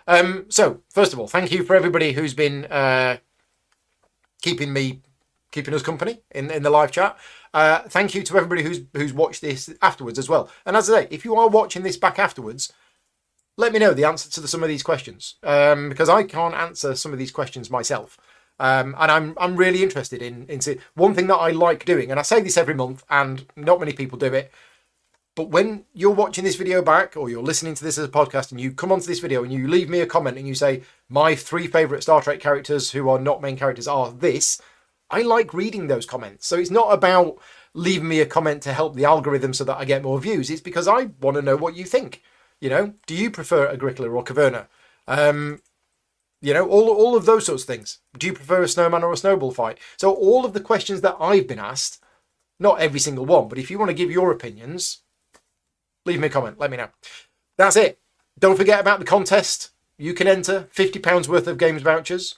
Um, 0.07 0.45
so 0.49 0.82
first 0.91 1.14
of 1.14 1.20
all, 1.20 1.28
thank 1.28 1.52
you 1.52 1.64
for 1.64 1.76
everybody 1.76 2.12
who's 2.12 2.36
been 2.36 2.66
uh, 2.66 3.18
keeping 4.44 4.72
me 4.72 5.02
keeping 5.56 5.73
us 5.73 5.82
company 5.82 6.19
in, 6.32 6.52
in 6.52 6.61
the 6.61 6.69
live 6.69 6.91
chat. 6.91 7.18
Uh, 7.53 7.80
thank 7.88 8.14
you 8.14 8.22
to 8.22 8.38
everybody 8.38 8.61
who's 8.61 8.82
who's 8.94 9.14
watched 9.14 9.41
this 9.41 9.73
afterwards 9.82 10.19
as 10.19 10.30
well. 10.30 10.52
And 10.65 10.76
as 10.76 10.90
I 10.90 11.02
say, 11.02 11.07
if 11.10 11.26
you 11.26 11.36
are 11.36 11.48
watching 11.48 11.82
this 11.82 11.98
back 11.98 12.19
afterwards, 12.19 12.72
let 13.57 13.72
me 13.72 13.80
know 13.80 13.94
the 13.94 14.03
answer 14.03 14.30
to 14.30 14.41
the, 14.41 14.48
some 14.48 14.61
of 14.61 14.69
these 14.69 14.84
questions 14.84 15.36
um, 15.44 15.90
because 15.90 16.10
I 16.10 16.23
can't 16.23 16.53
answer 16.53 16.94
some 16.94 17.14
of 17.14 17.19
these 17.19 17.32
questions 17.32 17.72
myself. 17.72 18.19
Um, 18.60 18.95
and 18.99 19.11
I'm 19.11 19.34
I'm 19.38 19.56
really 19.56 19.82
interested 19.82 20.22
in 20.22 20.45
in 20.48 20.60
one 20.94 21.15
thing 21.15 21.27
that 21.27 21.38
I 21.38 21.52
like 21.52 21.86
doing, 21.86 22.11
and 22.11 22.19
I 22.19 22.23
say 22.23 22.41
this 22.41 22.57
every 22.57 22.76
month, 22.76 23.03
and 23.10 23.45
not 23.56 23.80
many 23.80 23.94
people 23.94 24.18
do 24.18 24.34
it. 24.34 24.52
But 25.36 25.49
when 25.49 25.84
you're 25.94 26.11
watching 26.11 26.45
this 26.45 26.56
video 26.56 26.82
back, 26.82 27.18
or 27.18 27.30
you're 27.30 27.44
listening 27.44 27.76
to 27.76 27.84
this 27.84 27.98
as 27.98 28.06
a 28.06 28.10
podcast, 28.10 28.52
and 28.52 28.61
you 28.61 28.72
come 28.72 28.91
onto 28.91 29.07
this 29.07 29.19
video 29.19 29.44
and 29.44 29.52
you 29.52 29.68
leave 29.68 29.90
me 29.90 29.99
a 29.99 30.06
comment 30.06 30.38
and 30.38 30.48
you 30.48 30.56
say 30.56 30.84
my 31.10 31.36
three 31.36 31.68
favorite 31.68 32.03
Star 32.03 32.22
Trek 32.22 32.40
characters 32.40 32.91
who 32.91 33.10
are 33.10 33.19
not 33.19 33.41
main 33.41 33.57
characters 33.57 33.88
are 33.88 34.11
this, 34.11 34.61
I 35.10 35.22
like 35.22 35.53
reading 35.53 35.88
those 35.88 36.06
comments. 36.06 36.48
So 36.48 36.57
it's 36.57 36.72
not 36.72 36.94
about 36.94 37.38
leaving 37.73 38.07
me 38.07 38.22
a 38.22 38.26
comment 38.26 38.64
to 38.64 38.73
help 38.73 38.95
the 38.95 39.06
algorithm 39.06 39.53
so 39.53 39.64
that 39.65 39.77
I 39.77 39.86
get 39.86 40.03
more 40.03 40.19
views. 40.19 40.49
It's 40.49 40.61
because 40.61 40.88
I 40.88 41.10
want 41.22 41.36
to 41.36 41.41
know 41.41 41.56
what 41.56 41.76
you 41.76 41.86
think. 41.86 42.22
You 42.61 42.69
know, 42.69 42.94
do 43.06 43.14
you 43.15 43.30
prefer 43.30 43.68
Agricola 43.68 44.10
or 44.10 44.23
Caverna? 44.23 44.68
Um, 45.07 45.61
you 46.41 46.53
know, 46.53 46.68
all, 46.68 46.90
all 46.90 47.15
of 47.15 47.26
those 47.26 47.45
sorts 47.45 47.64
of 47.64 47.68
things. 47.68 47.99
Do 48.18 48.27
you 48.27 48.34
prefer 48.34 48.64
a 48.64 48.68
snowman 48.68 49.03
or 49.03 49.11
a 49.11 49.18
snowball 49.18 49.52
fight? 49.52 49.80
So 49.98 50.14
all 50.14 50.45
of 50.45 50.53
the 50.53 50.60
questions 50.60 51.02
that 51.02 51.18
I've 51.19 51.48
been 51.48 51.60
asked, 51.60 52.03
not 52.60 52.80
every 52.80 52.99
single 52.99 53.26
one, 53.26 53.48
but 53.48 53.57
if 53.57 53.69
you 53.69 53.77
want 53.77 53.90
to 53.90 53.95
give 53.95 54.11
your 54.11 54.32
opinions, 54.32 55.02
leave 56.06 56.19
me 56.19 56.27
a 56.27 56.30
comment. 56.30 56.60
Let 56.60 56.72
me 56.72 56.77
know. 56.77 56.90
That's 57.57 57.76
it. 57.76 57.99
Don't 58.38 58.57
forget 58.57 58.80
about 58.80 58.99
the 58.99 59.06
contest. 59.06 59.72
You 59.98 60.14
can 60.14 60.27
enter 60.27 60.69
£50 60.73 61.27
worth 61.27 61.48
of 61.48 61.57
games 61.57 61.82
vouchers. 61.82 62.38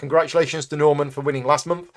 Congratulations 0.00 0.64
to 0.64 0.76
Norman 0.76 1.10
for 1.10 1.20
winning 1.20 1.44
last 1.44 1.66
month. 1.66 1.92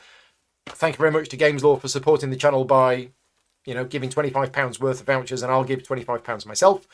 Thank 0.66 0.96
you 0.96 1.00
very 1.00 1.12
much 1.12 1.30
to 1.30 1.38
Games 1.38 1.64
Lore 1.64 1.80
for 1.80 1.88
supporting 1.88 2.32
the 2.32 2.36
channel 2.36 2.66
by, 2.66 3.12
you 3.66 3.74
know, 3.74 3.86
giving 3.86 4.10
£25 4.10 4.82
worth 4.82 5.00
of 5.00 5.06
vouchers, 5.06 5.42
and 5.42 5.50
I'll 5.50 5.64
give 5.64 5.84
£25 5.84 6.46
myself. 6.46 6.86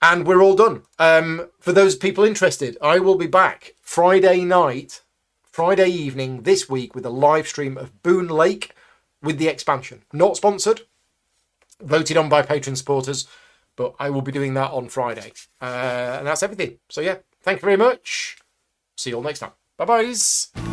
And 0.00 0.26
we're 0.26 0.42
all 0.42 0.56
done. 0.56 0.84
Um, 0.98 1.50
for 1.60 1.72
those 1.72 1.94
people 1.94 2.24
interested, 2.24 2.78
I 2.80 3.00
will 3.00 3.16
be 3.16 3.26
back 3.26 3.74
Friday 3.82 4.46
night, 4.46 5.02
Friday 5.42 5.88
evening 5.88 6.44
this 6.44 6.70
week 6.70 6.94
with 6.94 7.04
a 7.04 7.10
live 7.10 7.46
stream 7.46 7.76
of 7.76 8.02
Boonlake 8.02 8.70
with 9.22 9.36
the 9.36 9.48
expansion. 9.48 10.04
Not 10.10 10.38
sponsored, 10.38 10.82
voted 11.82 12.16
on 12.16 12.30
by 12.30 12.40
Patreon 12.40 12.78
supporters, 12.78 13.28
but 13.76 13.94
I 13.98 14.08
will 14.08 14.22
be 14.22 14.32
doing 14.32 14.54
that 14.54 14.70
on 14.70 14.88
Friday. 14.88 15.34
Uh, 15.60 16.16
and 16.18 16.26
that's 16.26 16.42
everything. 16.42 16.78
So, 16.88 17.02
yeah, 17.02 17.16
thank 17.42 17.60
you 17.60 17.66
very 17.66 17.76
much. 17.76 18.38
See 18.96 19.10
you 19.10 19.16
all 19.16 19.22
next 19.22 19.40
time. 19.40 19.52
Bye 19.76 19.86
byes. 19.86 20.63